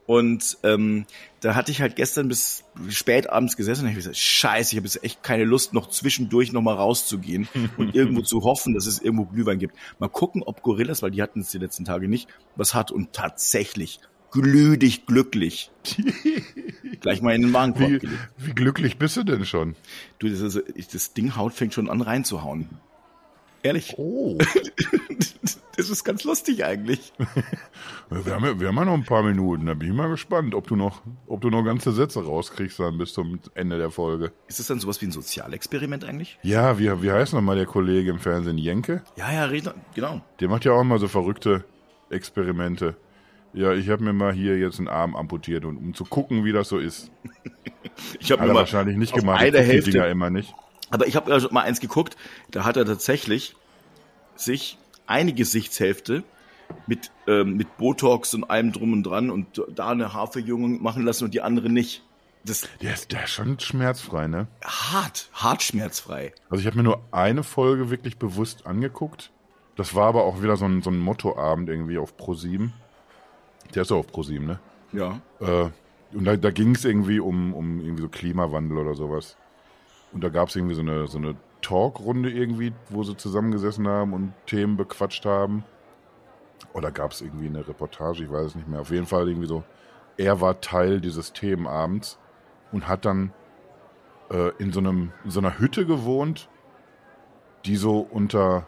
Und 0.09 0.57
ähm, 0.63 1.05
da 1.41 1.55
hatte 1.55 1.71
ich 1.71 1.83
halt 1.83 1.95
gestern 1.95 2.29
bis 2.29 2.65
spät 2.89 3.29
abends 3.29 3.59
gesessen 3.59 3.85
und 3.85 3.91
ich 3.91 3.97
gesagt, 3.97 4.17
scheiße, 4.17 4.73
ich 4.73 4.79
habe 4.79 4.87
jetzt 4.87 5.05
echt 5.05 5.23
keine 5.23 5.45
Lust, 5.45 5.75
noch 5.75 5.91
zwischendurch 5.91 6.51
nochmal 6.51 6.77
rauszugehen 6.77 7.47
und 7.77 7.95
irgendwo 7.95 8.23
zu 8.23 8.43
hoffen, 8.43 8.73
dass 8.73 8.87
es 8.87 9.03
irgendwo 9.03 9.27
Glühwein 9.27 9.59
gibt. 9.59 9.77
Mal 9.99 10.09
gucken, 10.09 10.43
ob 10.43 10.63
Gorillas, 10.63 11.03
weil 11.03 11.11
die 11.11 11.21
hatten 11.21 11.41
es 11.41 11.51
die 11.51 11.59
letzten 11.59 11.85
Tage 11.85 12.09
nicht, 12.09 12.27
was 12.57 12.73
hat. 12.73 12.91
Und 12.91 13.13
tatsächlich, 13.13 14.01
glüh 14.31 14.79
dich 14.79 15.05
glücklich. 15.05 15.71
Gleich 17.01 17.21
mal 17.21 17.35
in 17.35 17.43
den 17.43 17.53
Warenkorb 17.53 17.91
Wie, 17.91 18.09
wie 18.39 18.53
glücklich 18.55 18.97
bist 18.97 19.19
du 19.19 19.25
denn 19.25 19.45
schon? 19.45 19.77
Du, 20.21 20.31
das, 20.31 20.41
ist, 20.41 20.95
das 20.95 21.13
Ding 21.13 21.37
haut 21.37 21.53
fängt 21.53 21.75
schon 21.75 21.91
an 21.91 22.01
reinzuhauen. 22.01 22.71
Ehrlich. 23.63 23.93
Oh. 23.99 24.39
Das 25.79 25.91
ist 25.91 26.03
ganz 26.03 26.25
lustig 26.25 26.65
eigentlich. 26.65 27.13
Wir 28.11 28.35
haben, 28.35 28.45
ja, 28.45 28.59
wir 28.59 28.69
haben 28.69 28.77
ja 28.77 28.85
noch 28.87 28.95
ein 28.95 29.05
paar 29.05 29.23
Minuten. 29.23 29.67
Da 29.67 29.75
bin 29.75 29.91
ich 29.91 29.95
mal 29.95 30.09
gespannt, 30.09 30.55
ob 30.55 30.67
du 30.67 30.75
noch, 30.75 31.03
ob 31.29 31.41
du 31.41 31.51
noch 31.51 31.63
ganze 31.63 31.93
Sätze 31.93 32.25
rauskriegst 32.25 32.81
dann 32.81 32.99
bis 32.99 33.13
zum 33.13 33.39
Ende 33.55 33.79
der 33.79 33.91
Folge. 33.91 34.33
Ist 34.49 34.59
das 34.59 34.67
dann 34.67 34.81
sowas 34.81 35.01
wie 35.03 35.07
ein 35.07 35.13
Sozialexperiment 35.13 36.05
eigentlich? 36.05 36.39
Ja, 36.43 36.79
wie, 36.81 37.03
wie 37.03 37.13
heißt 37.13 37.33
nochmal 37.33 37.57
der 37.57 37.67
Kollege 37.67 38.11
im 38.11 38.19
Fernsehen? 38.19 38.59
Jenke? 38.59 39.05
Ja, 39.17 39.31
ja, 39.31 39.61
genau. 39.95 40.21
Der 40.41 40.49
macht 40.49 40.65
ja 40.65 40.73
auch 40.73 40.83
mal 40.83 40.99
so 40.99 41.07
verrückte 41.07 41.65
Experimente. 42.11 42.97
Ja, 43.53 43.73
ich 43.73 43.89
habe 43.89 44.03
mir 44.03 44.13
mal 44.13 44.33
hier 44.33 44.59
jetzt 44.59 44.79
einen 44.79 44.89
Arm 44.89 45.15
amputiert, 45.15 45.65
und, 45.65 45.77
um 45.77 45.95
zu 45.95 46.05
gucken, 46.05 46.45
wie 46.45 46.53
das 46.53 46.69
so 46.69 46.79
ist. 46.79 47.11
Ich 48.21 48.31
habe 48.31 48.43
Hat 48.43 48.49
mir 48.49 48.55
mal 48.55 48.61
wahrscheinlich 48.61 48.97
nicht 48.97 49.13
gemacht. 49.13 49.41
eine 49.41 49.51
guck 49.51 49.61
die 49.61 49.67
Hälfte. 49.67 49.91
Dinger 49.91 50.07
immer 50.09 50.31
nicht. 50.31 50.55
Aber 50.91 51.07
ich 51.09 51.17
habe 51.17 51.49
mal 51.51 51.63
eins 51.63 51.81
geguckt, 51.81 52.17
da 52.51 52.65
hat 52.65 52.77
er 52.77 52.85
tatsächlich 52.85 53.57
sich 54.37 54.79
eine 55.09 55.33
Gesichtshälfte 55.33 56.23
mit, 56.87 57.11
ähm, 57.27 57.57
mit 57.57 57.77
Botox 57.77 58.35
und 58.35 58.45
allem 58.45 58.73
drum 58.73 58.93
und 58.93 59.03
dran 59.03 59.31
und 59.31 59.63
da 59.75 59.91
eine 59.91 60.13
Haarverjüngung 60.13 60.83
machen 60.83 61.05
lassen 61.05 61.25
und 61.25 61.35
die 61.35 61.41
andere 61.41 61.71
nicht. 61.71 62.03
Das 62.45 62.69
Der 62.81 62.95
ist, 62.95 63.13
der 63.13 63.25
ist 63.25 63.31
schon 63.31 63.59
schmerzfrei, 63.59 64.29
ne? 64.29 64.47
hart, 64.65 65.29
hart 65.33 65.63
schmerzfrei. 65.63 66.33
Also 66.51 66.61
ich 66.61 66.67
habe 66.67 66.77
mir 66.77 66.85
nur 66.85 67.03
eine 67.11 67.43
Folge 67.43 67.91
wirklich 67.91 68.17
bewusst 68.19 68.67
angeguckt. 68.67 69.31
Das 69.77 69.95
war 69.95 70.07
aber 70.07 70.25
auch 70.25 70.43
wieder 70.43 70.57
so 70.57 70.65
ein, 70.65 70.83
so 70.83 70.91
ein 70.91 70.99
Mottoabend 70.99 71.69
irgendwie 71.69 71.99
auf 71.99 72.15
Pro7. 72.17 72.71
Der 73.75 73.83
ist 73.83 73.91
ja 73.91 73.97
auf 73.97 74.09
Pro7, 74.09 74.41
ne? 74.41 74.61
Ja. 74.93 75.21
Äh, 75.41 75.71
und 76.15 76.25
da, 76.25 76.37
da 76.37 76.51
ging 76.51 76.75
es 76.75 76.85
irgendwie 76.85 77.21
um, 77.21 77.53
um 77.55 77.81
irgendwie 77.81 78.03
so 78.03 78.09
Klimawandel 78.09 78.79
oder 78.79 78.95
sowas. 78.95 79.37
Und 80.13 80.25
da 80.25 80.31
gab 80.31 80.49
es 80.49 80.57
irgendwie 80.57 80.75
so 80.75 80.81
eine, 80.81 81.07
so 81.07 81.19
eine 81.19 81.37
Talkrunde 81.69 82.31
irgendwie, 82.31 82.73
wo 82.89 83.03
sie 83.03 83.17
zusammengesessen 83.17 83.87
haben 83.87 84.15
und 84.15 84.33
Themen 84.47 84.79
bequatscht 84.79 85.27
haben. 85.27 85.65
Oder 86.73 86.91
gab 86.91 87.13
es 87.13 87.21
irgendwie 87.21 87.47
eine 87.47 87.67
Reportage, 87.67 88.25
ich 88.25 88.33
weiß 88.33 88.47
es 88.47 88.55
nicht 88.55 88.69
mehr. 88.69 88.81
Auf 88.81 88.91
jeden 88.91 89.07
Fall 89.07 89.29
irgendwie 89.29 89.47
so, 89.47 89.65
er 90.17 90.41
war 90.41 90.61
Teil 90.63 91.01
dieses 91.01 91.35
Themenabends 91.35 92.19
und 92.73 92.89
hat 92.89 93.05
dann 93.05 93.33
äh, 94.31 94.51
in, 94.59 94.73
so 94.73 94.81
einem, 94.81 95.13
in 95.25 95.31
so 95.31 95.41
einer 95.41 95.59
Hütte 95.59 95.85
gewohnt, 95.85 96.49
die 97.67 97.77
so 97.77 98.01
unter, 98.01 98.67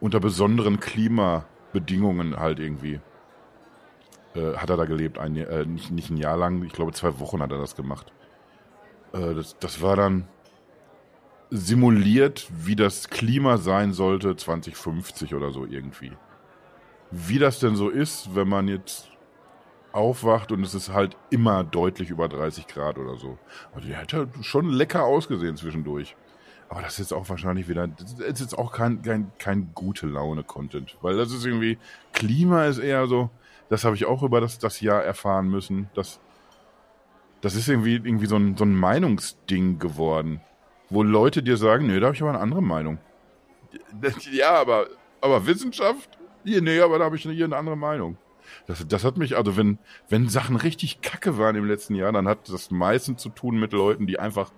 unter 0.00 0.18
besonderen 0.18 0.80
Klimabedingungen 0.80 2.38
halt 2.38 2.58
irgendwie 2.58 3.00
äh, 4.34 4.56
hat 4.56 4.70
er 4.70 4.78
da 4.78 4.86
gelebt, 4.86 5.18
ein, 5.18 5.36
äh, 5.36 5.66
nicht, 5.66 5.90
nicht 5.90 6.10
ein 6.10 6.16
Jahr 6.16 6.38
lang, 6.38 6.62
ich 6.62 6.72
glaube 6.72 6.92
zwei 6.92 7.18
Wochen 7.20 7.42
hat 7.42 7.52
er 7.52 7.58
das 7.58 7.76
gemacht. 7.76 8.12
Äh, 9.12 9.34
das, 9.34 9.58
das 9.58 9.82
war 9.82 9.96
dann 9.96 10.26
simuliert, 11.50 12.48
wie 12.50 12.76
das 12.76 13.08
Klima 13.10 13.56
sein 13.58 13.92
sollte 13.92 14.36
2050 14.36 15.34
oder 15.34 15.50
so 15.50 15.64
irgendwie. 15.64 16.12
Wie 17.10 17.38
das 17.38 17.58
denn 17.58 17.76
so 17.76 17.88
ist, 17.88 18.34
wenn 18.34 18.48
man 18.48 18.68
jetzt 18.68 19.08
aufwacht 19.92 20.52
und 20.52 20.62
es 20.62 20.74
ist 20.74 20.92
halt 20.92 21.16
immer 21.30 21.64
deutlich 21.64 22.10
über 22.10 22.28
30 22.28 22.66
Grad 22.66 22.98
oder 22.98 23.16
so. 23.16 23.38
Also 23.74 23.88
der 23.88 23.98
hat 23.98 24.12
ja 24.12 24.26
schon 24.42 24.70
lecker 24.70 25.04
ausgesehen 25.04 25.56
zwischendurch. 25.56 26.14
Aber 26.68 26.82
das 26.82 26.94
ist 26.94 26.98
jetzt 26.98 27.12
auch 27.14 27.28
wahrscheinlich 27.30 27.68
wieder, 27.68 27.88
das 27.88 28.12
ist 28.12 28.40
jetzt 28.40 28.58
auch 28.58 28.72
kein, 28.72 29.00
kein, 29.00 29.32
kein 29.38 29.70
gute 29.74 30.06
Laune-Content. 30.06 30.98
Weil 31.00 31.16
das 31.16 31.32
ist 31.32 31.46
irgendwie, 31.46 31.78
Klima 32.12 32.66
ist 32.66 32.78
eher 32.78 33.06
so, 33.06 33.30
das 33.70 33.84
habe 33.84 33.96
ich 33.96 34.04
auch 34.04 34.22
über 34.22 34.40
das, 34.40 34.58
das 34.58 34.80
Jahr 34.80 35.02
erfahren 35.02 35.48
müssen. 35.48 35.88
Das, 35.94 36.20
das 37.40 37.54
ist 37.54 37.68
irgendwie, 37.68 37.94
irgendwie 37.94 38.26
so 38.26 38.36
ein, 38.36 38.56
so 38.56 38.64
ein 38.64 38.74
Meinungsding 38.74 39.78
geworden. 39.78 40.42
Wo 40.90 41.02
Leute 41.02 41.42
dir 41.42 41.56
sagen, 41.56 41.86
nee, 41.86 42.00
da 42.00 42.06
habe 42.06 42.16
ich 42.16 42.22
aber 42.22 42.30
eine 42.30 42.40
andere 42.40 42.62
Meinung. 42.62 42.98
Ja, 44.32 44.52
aber, 44.54 44.86
aber 45.20 45.46
Wissenschaft? 45.46 46.18
Hier, 46.44 46.62
nee, 46.62 46.80
aber 46.80 46.98
da 46.98 47.04
habe 47.04 47.16
ich 47.16 47.22
hier 47.22 47.44
eine 47.44 47.56
andere 47.56 47.76
Meinung. 47.76 48.16
Das, 48.66 48.86
das 48.86 49.04
hat 49.04 49.18
mich, 49.18 49.36
also 49.36 49.56
wenn, 49.56 49.78
wenn 50.08 50.28
Sachen 50.28 50.56
richtig 50.56 51.00
kacke 51.02 51.36
waren 51.36 51.56
im 51.56 51.66
letzten 51.66 51.94
Jahr, 51.94 52.12
dann 52.12 52.26
hat 52.26 52.48
das 52.48 52.70
meistens 52.70 53.20
zu 53.20 53.28
tun 53.28 53.58
mit 53.58 53.72
Leuten, 53.72 54.06
die 54.06 54.18
einfach 54.18 54.50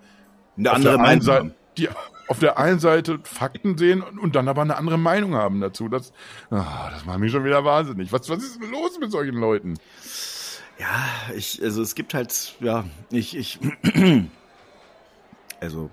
Eine 0.57 0.73
andere 0.73 0.99
Meinung. 0.99 1.23
Seite, 1.23 1.41
haben. 1.41 1.55
die 1.77 1.89
auf 2.29 2.39
der 2.39 2.59
einen 2.59 2.79
Seite 2.79 3.19
Fakten 3.25 3.77
sehen 3.77 4.03
und, 4.03 4.19
und 4.19 4.37
dann 4.37 4.47
aber 4.47 4.63
eine 4.63 4.77
andere 4.77 4.99
Meinung 4.99 5.35
haben 5.35 5.61
dazu. 5.61 5.89
Das, 5.89 6.13
ah, 6.51 6.91
das 6.93 7.05
macht 7.05 7.19
mich 7.19 7.33
schon 7.33 7.45
wieder 7.45 7.65
wahnsinnig. 7.65 8.13
Was, 8.13 8.29
was 8.29 8.43
ist 8.45 8.63
denn 8.63 8.71
los 8.71 8.99
mit 9.01 9.11
solchen 9.11 9.37
Leuten? 9.37 9.75
Ja, 10.79 11.35
ich, 11.35 11.61
also 11.63 11.83
es 11.83 11.95
gibt 11.95 12.15
halt, 12.15 12.55
ja, 12.61 12.85
ich, 13.11 13.37
ich, 13.37 13.59
also 15.61 15.91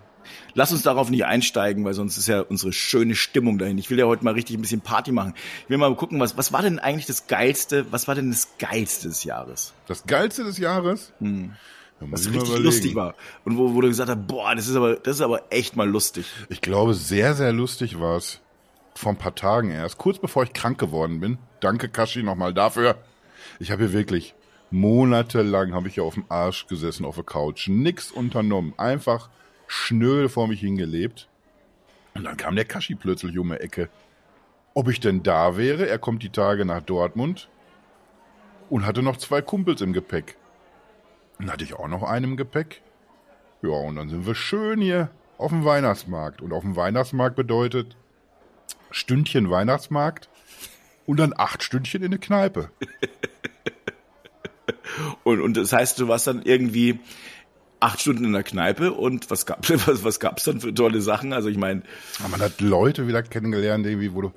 lass 0.54 0.72
uns 0.72 0.84
darauf 0.84 1.10
nicht 1.10 1.26
einsteigen, 1.26 1.86
weil 1.86 1.94
sonst 1.94 2.18
ist 2.18 2.28
ja 2.28 2.42
unsere 2.42 2.74
schöne 2.74 3.16
Stimmung 3.16 3.58
dahin. 3.58 3.78
Ich 3.78 3.90
will 3.90 4.00
ja 4.00 4.06
heute 4.06 4.24
mal 4.24 4.34
richtig 4.34 4.58
ein 4.58 4.62
bisschen 4.62 4.82
Party 4.82 5.12
machen. 5.12 5.34
Ich 5.64 5.70
will 5.70 5.78
mal 5.78 5.94
gucken, 5.96 6.20
was, 6.20 6.38
was 6.38 6.54
war 6.54 6.62
denn 6.62 6.80
eigentlich 6.80 7.06
das 7.06 7.28
Geilste, 7.28 7.86
was 7.92 8.08
war 8.08 8.16
denn 8.16 8.32
das 8.32 8.58
Geilste 8.58 9.10
des 9.10 9.24
Jahres? 9.24 9.74
Das 9.88 10.06
Geilste 10.06 10.44
des 10.44 10.58
Jahres? 10.58 11.14
Hm. 11.20 11.54
Was 12.00 12.26
richtig 12.26 12.44
überlegen. 12.44 12.64
lustig 12.64 12.96
war. 12.96 13.16
Und 13.44 13.58
wo, 13.58 13.74
wo 13.74 13.82
du 13.82 13.88
gesagt 13.88 14.10
hast, 14.10 14.28
boah, 14.28 14.54
das 14.54 14.68
ist 14.68 14.76
aber, 14.76 14.98
das 14.98 15.16
ist 15.16 15.22
aber 15.22 15.52
echt 15.52 15.76
mal 15.76 15.90
lustig. 15.90 16.28
Ich 16.50 16.62
glaube, 16.62 16.94
sehr, 16.94 17.34
sehr 17.34 17.52
lustig 17.54 18.00
war 18.00 18.18
es 18.18 18.40
vor 18.94 19.12
ein 19.12 19.18
paar 19.18 19.36
Tagen 19.36 19.72
erst, 19.72 19.98
kurz 19.98 20.20
bevor 20.20 20.44
ich 20.44 20.54
krank 20.54 20.78
geworden 20.78 21.20
bin. 21.20 21.38
Danke, 21.60 21.90
Kashi, 21.90 22.22
nochmal 22.22 22.54
dafür. 22.54 22.98
Ich 23.60 23.72
habe 23.72 23.84
hier 23.84 23.94
wirklich 23.94 24.36
monatelang 24.72 25.74
habe 25.74 25.88
ich 25.88 25.96
hier 25.96 26.04
auf 26.04 26.16
dem 26.16 26.26
Arsch 26.30 26.68
gesessen 26.68 27.06
auf 27.06 27.16
der 27.16 27.24
Couch, 27.24 27.68
nix 27.68 28.12
unternommen, 28.12 28.74
einfach 28.78 29.30
schnöde 29.68 30.30
vor 30.30 30.48
mich 30.48 30.62
hingelebt. 30.62 31.30
Und 32.14 32.24
dann 32.24 32.38
kam 32.38 32.56
der 32.56 32.66
Kashi 32.66 32.96
plötzlich 32.96 33.38
um 33.38 33.50
die 33.50 33.56
Ecke. 33.56 33.90
Ob 34.74 34.90
ich 34.90 35.00
denn 35.00 35.24
da 35.24 35.58
wäre? 35.58 35.88
Er 35.88 36.00
kommt 36.00 36.24
die 36.24 36.30
Tage 36.30 36.66
nach 36.66 36.82
Dortmund 36.82 37.50
und 38.70 38.86
hatte 38.86 39.04
noch 39.04 39.18
zwei 39.18 39.42
Kumpels 39.42 39.82
im 39.82 39.94
Gepäck. 39.94 40.38
Dann 41.40 41.52
hatte 41.52 41.64
ich 41.64 41.74
auch 41.76 41.88
noch 41.88 42.04
einen 42.04 42.32
im 42.32 42.38
Gepäck. 42.38 42.82
Ja, 43.62 43.70
und 43.70 43.96
dann 43.96 44.10
sind 44.10 44.26
wir 44.26 44.36
schön 44.36 44.82
hier 44.82 45.10
auf 45.38 45.52
dem 45.52 45.66
Weihnachtsmarkt. 45.66 46.42
Und 46.42 46.54
auf 46.54 46.64
dem 46.64 46.76
Weihnachtsmarkt 46.76 47.36
bedeutet 47.36 47.96
Stündchen 48.92 49.50
Weihnachtsmarkt 49.50 50.30
und 51.06 51.18
dann 51.18 51.34
acht 51.36 51.64
Stündchen 51.64 52.02
in 52.02 52.08
eine 52.08 52.20
Kneipe. 52.20 52.70
Und, 55.24 55.42
und 55.42 55.58
das 55.58 55.74
heißt, 55.74 56.00
du 56.00 56.08
warst 56.08 56.28
dann 56.28 56.42
irgendwie 56.42 57.00
acht 57.80 58.02
Stunden 58.02 58.26
in 58.26 58.34
der 58.34 58.44
Kneipe 58.44 58.94
und 58.94 59.30
was 59.30 59.46
gab 59.46 59.70
was, 59.88 60.04
was 60.04 60.20
gab's 60.20 60.44
dann 60.44 60.62
für 60.62 60.74
tolle 60.74 61.02
Sachen? 61.02 61.34
Also 61.34 61.50
ich 61.50 61.58
meine, 61.58 61.84
man 62.30 62.42
hat 62.42 62.62
Leute 62.62 63.08
wieder 63.08 63.24
kennengelernt, 63.24 63.86
irgendwie, 63.86 64.14
wo 64.14 64.22
du. 64.22 64.32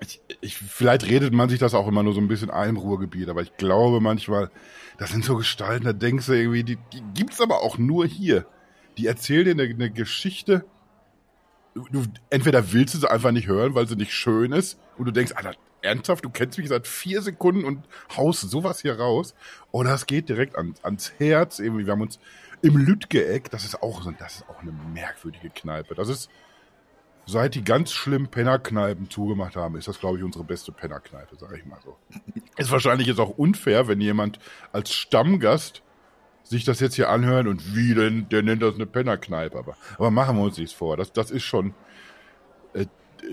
Ich, 0.00 0.20
ich, 0.40 0.56
vielleicht 0.56 1.08
redet 1.08 1.32
man 1.32 1.48
sich 1.48 1.58
das 1.58 1.74
auch 1.74 1.88
immer 1.88 2.04
nur 2.04 2.14
so 2.14 2.20
ein 2.20 2.28
bisschen 2.28 2.50
ein 2.50 2.70
im 2.70 2.76
Ruhrgebiet, 2.76 3.28
aber 3.28 3.42
ich 3.42 3.56
glaube 3.56 4.00
manchmal, 4.00 4.50
das 4.96 5.10
sind 5.10 5.24
so 5.24 5.36
Gestalten, 5.36 5.84
da 5.84 5.92
denkst 5.92 6.26
du 6.26 6.32
irgendwie, 6.32 6.62
die, 6.62 6.78
die 6.92 7.02
gibt's 7.14 7.40
aber 7.40 7.62
auch 7.62 7.78
nur 7.78 8.06
hier. 8.06 8.46
Die 8.96 9.06
erzählen 9.06 9.44
dir 9.44 9.50
eine, 9.62 9.74
eine 9.74 9.90
Geschichte. 9.90 10.64
Du, 11.74 12.04
entweder 12.30 12.72
willst 12.72 12.94
du 12.94 12.98
sie 12.98 13.10
einfach 13.10 13.32
nicht 13.32 13.48
hören, 13.48 13.74
weil 13.74 13.88
sie 13.88 13.96
nicht 13.96 14.12
schön 14.12 14.52
ist, 14.52 14.78
und 14.96 15.06
du 15.06 15.12
denkst, 15.12 15.32
Alter, 15.34 15.54
ernsthaft, 15.82 16.24
du 16.24 16.30
kennst 16.30 16.58
mich 16.58 16.68
seit 16.68 16.86
vier 16.86 17.22
Sekunden 17.22 17.64
und 17.64 17.84
haust 18.16 18.48
sowas 18.50 18.80
hier 18.80 18.98
raus. 18.98 19.34
Oder 19.70 19.94
es 19.94 20.06
geht 20.06 20.28
direkt 20.28 20.56
an, 20.56 20.74
ans 20.82 21.12
Herz. 21.18 21.58
Irgendwie, 21.58 21.86
wir 21.86 21.92
haben 21.92 22.02
uns 22.02 22.18
im 22.62 22.76
Lütgeeck, 22.76 23.50
das 23.50 23.64
ist 23.64 23.82
auch 23.82 24.02
so, 24.02 24.10
das 24.12 24.36
ist 24.36 24.48
auch 24.48 24.62
eine 24.62 24.72
merkwürdige 24.72 25.50
Kneipe. 25.50 25.94
Das 25.94 26.08
ist, 26.08 26.28
seit 27.26 27.54
die 27.54 27.62
ganz 27.62 27.92
schlimm 27.92 28.28
Pennerkneipen 28.28 29.10
zugemacht 29.10 29.54
haben, 29.54 29.76
ist 29.76 29.86
das, 29.86 30.00
glaube 30.00 30.18
ich, 30.18 30.24
unsere 30.24 30.44
beste 30.44 30.72
Pennerkneipe, 30.72 31.36
sage 31.36 31.58
ich 31.58 31.66
mal 31.66 31.78
so. 31.84 31.96
Ist 32.56 32.70
wahrscheinlich 32.70 33.06
jetzt 33.06 33.20
auch 33.20 33.36
unfair, 33.36 33.86
wenn 33.86 34.00
jemand 34.00 34.38
als 34.72 34.92
Stammgast 34.92 35.82
sich 36.42 36.64
das 36.64 36.80
jetzt 36.80 36.94
hier 36.94 37.10
anhört 37.10 37.46
und 37.46 37.76
wie 37.76 37.94
denn, 37.94 38.28
der 38.30 38.42
nennt 38.42 38.62
das 38.62 38.74
eine 38.74 38.86
Pennerkneipe. 38.86 39.58
Aber, 39.58 39.76
aber 39.96 40.10
machen 40.10 40.36
wir 40.36 40.44
uns 40.44 40.56
nichts 40.56 40.72
vor. 40.72 40.96
Das, 40.96 41.12
das 41.12 41.30
ist 41.30 41.44
schon 41.44 41.74
äh, 42.72 42.86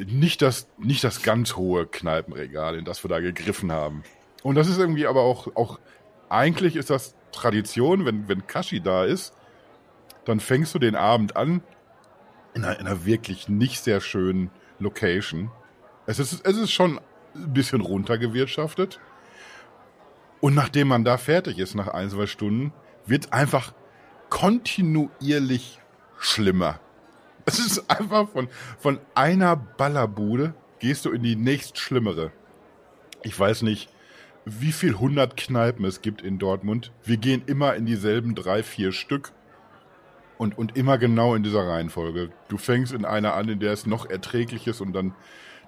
nicht, 0.06 0.42
das, 0.42 0.68
nicht 0.78 1.04
das 1.04 1.22
ganz 1.22 1.56
hohe 1.56 1.86
Kneipenregal, 1.86 2.78
in 2.78 2.86
das 2.86 3.04
wir 3.04 3.10
da 3.10 3.20
gegriffen 3.20 3.72
haben. 3.72 4.04
Und 4.44 4.56
das 4.56 4.68
ist 4.68 4.78
irgendwie 4.78 5.08
aber 5.08 5.22
auch, 5.22 5.56
auch 5.56 5.80
eigentlich 6.30 6.76
ist 6.76 6.90
das 6.90 7.16
Tradition, 7.32 8.06
wenn, 8.06 8.28
wenn 8.28 8.48
Kashi 8.48 8.82
da 8.82 9.06
ist, 9.06 9.34
dann 10.26 10.40
fängst 10.40 10.74
du 10.74 10.80
den 10.80 10.96
Abend 10.96 11.36
an 11.36 11.62
in 12.54 12.64
einer, 12.64 12.80
in 12.80 12.88
einer 12.88 13.06
wirklich 13.06 13.50
nicht 13.50 13.84
sehr 13.84 14.02
schönen 14.02 14.50
Location. 14.80 15.52
Es 16.06 16.20
ist, 16.20 16.46
es 16.46 16.58
ist 16.58 16.72
schon 16.72 17.00
ein 17.36 17.54
bisschen 17.54 17.82
runtergewirtschaftet. 17.82 19.00
Und 20.42 20.54
nachdem 20.56 20.88
man 20.88 21.04
da 21.04 21.18
fertig 21.18 21.60
ist, 21.60 21.76
nach 21.76 21.88
ein, 21.88 22.10
zwei 22.10 22.28
Stunden, 22.28 22.74
wird 23.06 23.34
einfach 23.34 23.74
kontinuierlich 24.30 25.80
schlimmer. 26.20 26.80
Es 27.48 27.60
ist 27.60 27.90
einfach 27.90 28.30
von, 28.30 28.48
von 28.80 29.00
einer 29.14 29.56
Ballerbude 29.56 30.56
gehst 30.80 31.06
du 31.06 31.12
in 31.12 31.22
die 31.22 31.36
nächst 31.36 31.78
schlimmere. 31.78 32.32
Ich 33.22 33.40
weiß 33.40 33.62
nicht, 33.62 33.90
wie 34.46 34.72
viel 34.72 34.96
hundert 34.96 35.38
Kneipen 35.38 35.86
es 35.86 36.02
gibt 36.02 36.22
in 36.22 36.40
Dortmund. 36.40 36.92
Wir 37.04 37.18
gehen 37.18 37.44
immer 37.46 37.76
in 37.76 37.86
dieselben 37.86 38.36
drei, 38.36 38.64
vier 38.64 38.92
Stück. 38.92 39.32
Und, 40.38 40.58
und 40.58 40.76
immer 40.76 40.98
genau 40.98 41.34
in 41.34 41.44
dieser 41.44 41.66
Reihenfolge. 41.66 42.30
Du 42.50 42.58
fängst 42.58 42.92
in 42.92 43.06
einer 43.06 43.36
an, 43.36 43.48
in 43.48 43.62
der 43.62 43.72
es 43.72 43.86
noch 43.86 44.10
erträglich 44.10 44.68
ist 44.68 44.82
und 44.82 44.92
dann, 44.92 45.16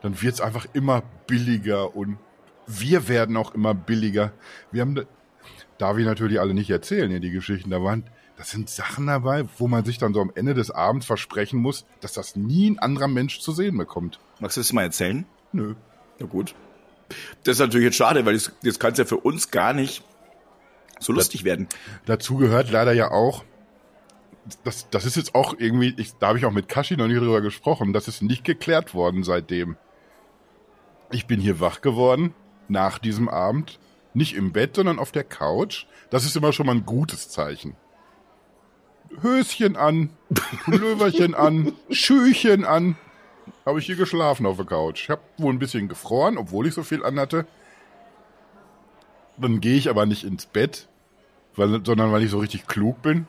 dann 0.02 0.22
wird 0.22 0.34
es 0.34 0.42
einfach 0.42 0.66
immer 0.74 1.04
billiger 1.26 1.96
und 1.96 2.18
wir 2.66 3.08
werden 3.08 3.38
auch 3.38 3.56
immer 3.56 3.74
billiger. 3.74 4.34
Wir 4.74 4.82
haben, 4.82 5.06
darf 5.78 5.98
ich 5.98 6.06
natürlich 6.06 6.42
alle 6.42 6.54
nicht 6.54 6.70
erzählen 6.70 7.10
hier, 7.10 7.22
die 7.22 7.32
Geschichten. 7.32 7.70
Da 7.70 7.82
waren, 7.82 8.04
das 8.38 8.52
sind 8.52 8.70
Sachen 8.70 9.08
dabei, 9.08 9.46
wo 9.58 9.68
man 9.68 9.84
sich 9.84 9.98
dann 9.98 10.14
so 10.14 10.22
am 10.22 10.32
Ende 10.36 10.54
des 10.54 10.70
Abends 10.70 11.08
versprechen 11.08 11.60
muss, 11.60 11.86
dass 12.02 12.14
das 12.14 12.36
nie 12.36 12.70
ein 12.70 12.80
anderer 12.80 13.08
Mensch 13.08 13.40
zu 13.40 13.52
sehen 13.52 13.78
bekommt. 13.78 14.20
Magst 14.40 14.58
du 14.58 14.62
das 14.62 14.72
mal 14.74 14.84
erzählen? 14.84 15.26
Nö. 15.52 15.74
Na 16.20 16.28
gut. 16.28 16.54
Das 17.44 17.54
ist 17.54 17.60
natürlich 17.60 17.86
jetzt 17.86 17.98
schade, 17.98 18.26
weil 18.26 18.36
das, 18.36 18.52
das 18.64 18.80
kann 18.80 18.92
es 18.92 19.00
ja 19.00 19.06
für 19.06 19.18
uns 19.18 19.50
gar 19.50 19.74
nicht 19.74 20.04
so 21.00 21.14
lustig 21.14 21.46
werden. 21.46 21.68
Dazu 22.06 22.38
gehört 22.38 22.70
leider 22.70 22.94
ja 22.94 23.10
auch, 23.12 23.44
das, 24.64 24.88
das 24.92 25.06
ist 25.06 25.16
jetzt 25.18 25.34
auch 25.34 25.56
irgendwie, 25.58 25.96
ich, 25.98 26.14
da 26.20 26.28
habe 26.28 26.38
ich 26.38 26.46
auch 26.46 26.52
mit 26.52 26.70
Kashi 26.70 26.96
noch 26.96 27.08
nicht 27.08 27.20
drüber 27.20 27.42
gesprochen, 27.42 27.92
das 27.92 28.08
ist 28.08 28.22
nicht 28.22 28.44
geklärt 28.44 28.94
worden 28.94 29.24
seitdem. 29.24 29.78
Ich 31.12 31.26
bin 31.26 31.40
hier 31.40 31.60
wach 31.60 31.82
geworden 31.82 32.36
nach 32.68 33.00
diesem 33.00 33.30
Abend, 33.30 33.80
nicht 34.14 34.36
im 34.36 34.52
Bett, 34.52 34.76
sondern 34.76 35.00
auf 35.00 35.12
der 35.12 35.24
Couch. 35.24 35.86
Das 36.10 36.26
ist 36.26 36.36
immer 36.36 36.54
schon 36.54 36.66
mal 36.66 36.76
ein 36.76 36.86
gutes 36.86 37.30
Zeichen. 37.30 37.76
Höschen 39.22 39.76
an, 39.76 40.10
Löwerchen 40.68 41.34
an, 41.34 41.74
Schüchen 41.90 42.66
an. 42.66 42.96
Habe 43.66 43.80
ich 43.80 43.86
hier 43.86 43.96
geschlafen 43.96 44.46
auf 44.46 44.58
der 44.58 44.66
Couch. 44.66 45.04
Ich 45.04 45.10
habe 45.10 45.22
wohl 45.38 45.54
ein 45.54 45.60
bisschen 45.60 45.88
gefroren, 45.88 46.38
obwohl 46.38 46.68
ich 46.68 46.74
so 46.74 46.84
viel 46.84 47.04
anhatte. 47.04 47.46
Dann 49.38 49.62
gehe 49.62 49.78
ich 49.78 49.90
aber 49.90 50.06
nicht 50.06 50.24
ins 50.24 50.46
Bett, 50.46 50.88
weil, 51.56 51.82
sondern 51.86 52.12
weil 52.12 52.24
ich 52.24 52.32
so 52.32 52.40
richtig 52.40 52.68
klug 52.68 53.02
bin 53.02 53.28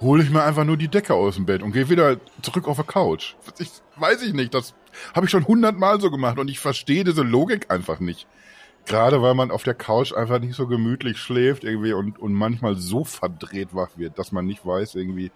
hole 0.00 0.22
ich 0.22 0.30
mir 0.30 0.42
einfach 0.42 0.64
nur 0.64 0.76
die 0.76 0.88
Decke 0.88 1.14
aus 1.14 1.36
dem 1.36 1.46
Bett 1.46 1.62
und 1.62 1.72
gehe 1.72 1.88
wieder 1.88 2.18
zurück 2.42 2.68
auf 2.68 2.76
die 2.76 2.84
Couch. 2.84 3.34
Ich, 3.58 3.70
weiß 3.96 4.22
ich 4.22 4.34
nicht, 4.34 4.52
das 4.54 4.74
habe 5.14 5.26
ich 5.26 5.30
schon 5.30 5.46
hundertmal 5.46 6.00
so 6.00 6.10
gemacht 6.10 6.38
und 6.38 6.48
ich 6.48 6.58
verstehe 6.58 7.04
diese 7.04 7.22
Logik 7.22 7.70
einfach 7.70 8.00
nicht. 8.00 8.26
Gerade 8.86 9.20
weil 9.20 9.34
man 9.34 9.50
auf 9.50 9.64
der 9.64 9.74
Couch 9.74 10.12
einfach 10.12 10.38
nicht 10.38 10.54
so 10.54 10.66
gemütlich 10.66 11.18
schläft 11.18 11.64
irgendwie 11.64 11.92
und, 11.92 12.18
und 12.18 12.32
manchmal 12.32 12.76
so 12.76 13.04
verdreht 13.04 13.74
wach 13.74 13.90
wird, 13.96 14.18
dass 14.18 14.32
man 14.32 14.46
nicht 14.46 14.64
weiß, 14.64 14.94
irgendwie, 14.94 15.30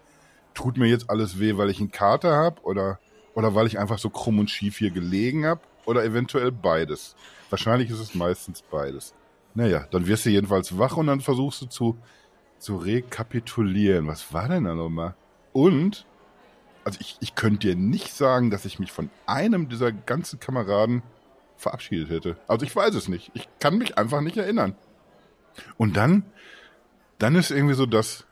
tut 0.55 0.77
mir 0.77 0.87
jetzt 0.87 1.11
alles 1.11 1.39
weh, 1.39 1.57
weil 1.57 1.71
ich 1.71 1.81
einen 1.81 1.91
Kater 1.91 2.37
habe 2.37 2.63
oder, 2.63 2.99
oder 3.35 3.55
weil 3.55 3.67
ich 3.67 3.79
einfach 3.79 3.99
so 3.99 4.09
krumm 4.09 4.39
und 4.39 4.51
schief 4.51 4.79
hier 4.79 4.91
gelegen 4.91 5.47
habe 5.47 5.61
oder 5.85 6.05
eventuell 6.05 6.53
beides. 6.53 7.17
Wahrscheinlich 7.51 7.91
ist 7.91 7.99
es 7.99 8.15
meistens 8.15 8.63
beides. 8.63 9.15
Naja, 9.55 9.87
dann 9.91 10.07
wirst 10.07 10.27
du 10.27 10.31
jedenfalls 10.31 10.79
wach 10.79 10.97
und 10.97 11.09
dann 11.09 11.21
versuchst 11.21 11.63
du 11.63 11.67
zu 11.67 11.99
zu 12.61 12.77
rekapitulieren. 12.77 14.07
Was 14.07 14.33
war 14.33 14.49
denn 14.49 14.65
da 14.65 14.75
nochmal? 14.75 15.15
Und, 15.53 16.07
also 16.85 16.99
ich, 17.01 17.17
ich 17.21 17.35
könnte 17.35 17.69
dir 17.69 17.77
nicht 17.77 18.13
sagen, 18.13 18.51
dass 18.51 18.65
ich 18.65 18.79
mich 18.79 18.93
von 18.93 19.11
einem 19.27 19.69
dieser 19.69 19.91
ganzen 19.91 20.39
Kameraden 20.39 21.03
verabschiedet 21.61 22.11
hätte. 22.11 22.37
Also 22.49 22.65
ich 22.65 22.75
weiß 22.75 22.95
es 22.95 23.09
nicht. 23.09 23.31
Ich 23.35 23.49
kann 23.61 23.79
mich 23.79 23.99
einfach 23.99 24.21
nicht 24.21 24.37
erinnern. 24.37 24.75
Und 25.77 25.97
dann, 25.97 26.25
dann 27.19 27.35
ist 27.35 27.51
irgendwie 27.51 27.75
so 27.75 27.87
das, 27.87 28.27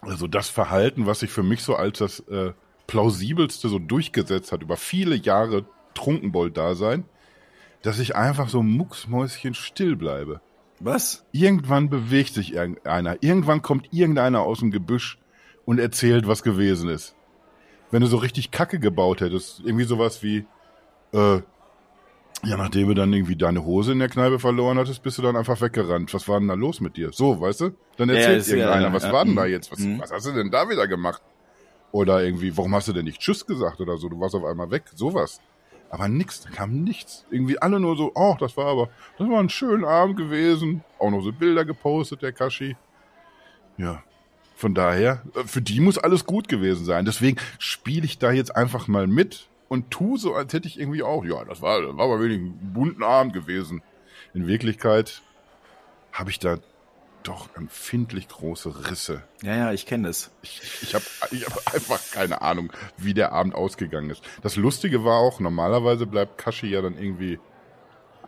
also 0.00 0.26
das 0.26 0.48
Verhalten, 0.48 1.06
was 1.06 1.20
sich 1.20 1.30
für 1.30 1.42
mich 1.42 1.62
so 1.62 1.76
als 1.76 1.98
das 1.98 2.20
äh, 2.20 2.52
plausibelste 2.86 3.68
so 3.68 3.78
durchgesetzt 3.78 4.52
hat 4.52 4.62
über 4.62 4.76
viele 4.76 5.14
Jahre 5.14 5.64
Trunkenbold-Dasein, 5.94 7.04
dass 7.82 7.98
ich 7.98 8.16
einfach 8.16 8.48
so 8.48 8.62
mucksmäuschen 8.62 9.54
still 9.54 9.96
bleibe. 9.96 10.40
Was? 10.80 11.24
Irgendwann 11.32 11.90
bewegt 11.90 12.34
sich 12.34 12.54
irgendeiner. 12.54 13.16
Irgendwann 13.20 13.62
kommt 13.62 13.92
irgendeiner 13.92 14.40
aus 14.40 14.60
dem 14.60 14.70
Gebüsch 14.70 15.18
und 15.64 15.78
erzählt, 15.78 16.26
was 16.26 16.42
gewesen 16.42 16.88
ist. 16.88 17.14
Wenn 17.90 18.00
du 18.00 18.08
so 18.08 18.16
richtig 18.16 18.50
Kacke 18.50 18.80
gebaut 18.80 19.20
hättest, 19.20 19.60
irgendwie 19.60 19.84
sowas 19.84 20.22
wie, 20.22 20.46
äh, 21.12 21.40
ja, 22.44 22.56
nachdem 22.56 22.88
du 22.88 22.94
dann 22.94 23.12
irgendwie 23.12 23.36
deine 23.36 23.64
Hose 23.64 23.92
in 23.92 24.00
der 24.00 24.08
Kneipe 24.08 24.38
verloren 24.38 24.78
hattest, 24.78 25.02
bist 25.02 25.18
du 25.18 25.22
dann 25.22 25.36
einfach 25.36 25.60
weggerannt. 25.60 26.12
Was 26.12 26.26
war 26.26 26.40
denn 26.40 26.48
da 26.48 26.54
los 26.54 26.80
mit 26.80 26.96
dir? 26.96 27.12
So, 27.12 27.40
weißt 27.40 27.60
du? 27.60 27.70
Dann 27.96 28.08
erzählt 28.08 28.46
ja, 28.46 28.54
irgendeiner, 28.54 28.88
ja, 28.88 28.92
was 28.92 29.04
ja, 29.04 29.12
war 29.12 29.24
denn 29.24 29.36
da 29.36 29.46
jetzt? 29.46 29.70
Was, 29.70 29.78
mhm. 29.78 30.00
was 30.00 30.10
hast 30.10 30.26
du 30.26 30.32
denn 30.32 30.50
da 30.50 30.68
wieder 30.68 30.88
gemacht? 30.88 31.22
Oder 31.92 32.24
irgendwie, 32.24 32.56
warum 32.56 32.74
hast 32.74 32.88
du 32.88 32.92
denn 32.92 33.04
nicht 33.04 33.20
Tschüss 33.20 33.46
gesagt 33.46 33.80
oder 33.80 33.96
so? 33.96 34.08
Du 34.08 34.18
warst 34.18 34.34
auf 34.34 34.44
einmal 34.44 34.70
weg. 34.70 34.84
Sowas. 34.94 35.40
Aber 35.90 36.08
nichts, 36.08 36.40
da 36.40 36.50
kam 36.50 36.82
nichts. 36.82 37.26
Irgendwie 37.30 37.60
alle 37.60 37.78
nur 37.78 37.96
so, 37.96 38.10
oh, 38.14 38.34
das 38.40 38.56
war 38.56 38.66
aber, 38.66 38.88
das 39.18 39.28
war 39.28 39.38
ein 39.38 39.50
schöner 39.50 39.88
Abend 39.88 40.16
gewesen. 40.16 40.82
Auch 40.98 41.10
noch 41.10 41.22
so 41.22 41.32
Bilder 41.32 41.64
gepostet, 41.64 42.22
der 42.22 42.32
Kashi. 42.32 42.76
Ja, 43.76 44.02
von 44.56 44.74
daher, 44.74 45.22
äh, 45.34 45.44
für 45.44 45.60
die 45.60 45.80
muss 45.80 45.98
alles 45.98 46.24
gut 46.24 46.48
gewesen 46.48 46.84
sein. 46.84 47.04
Deswegen 47.04 47.36
spiele 47.58 48.06
ich 48.06 48.18
da 48.18 48.32
jetzt 48.32 48.56
einfach 48.56 48.88
mal 48.88 49.06
mit 49.06 49.48
und 49.72 49.90
tu 49.90 50.18
so, 50.18 50.34
als 50.34 50.52
hätte 50.52 50.68
ich 50.68 50.78
irgendwie 50.78 51.02
auch, 51.02 51.24
ja, 51.24 51.46
das 51.46 51.62
war, 51.62 51.80
das 51.80 51.96
war 51.96 52.04
aber 52.04 52.20
wenig 52.20 52.40
ein 52.42 52.74
bunten 52.74 53.02
Abend 53.02 53.32
gewesen. 53.32 53.82
In 54.34 54.46
Wirklichkeit 54.46 55.22
habe 56.12 56.28
ich 56.28 56.38
da 56.38 56.58
doch 57.22 57.48
empfindlich 57.56 58.28
große 58.28 58.90
Risse. 58.90 59.22
Ja, 59.42 59.56
ja, 59.56 59.72
ich 59.72 59.86
kenne 59.86 60.08
das. 60.08 60.30
Ich, 60.42 60.60
ich 60.82 60.94
habe 60.94 61.04
ich 61.30 61.46
hab 61.46 61.74
einfach 61.74 62.02
keine 62.12 62.42
Ahnung, 62.42 62.70
wie 62.98 63.14
der 63.14 63.32
Abend 63.32 63.54
ausgegangen 63.54 64.10
ist. 64.10 64.22
Das 64.42 64.56
Lustige 64.56 65.06
war 65.06 65.20
auch, 65.20 65.40
normalerweise 65.40 66.06
bleibt 66.06 66.36
Kashi 66.36 66.66
ja 66.66 66.82
dann 66.82 66.98
irgendwie 66.98 67.38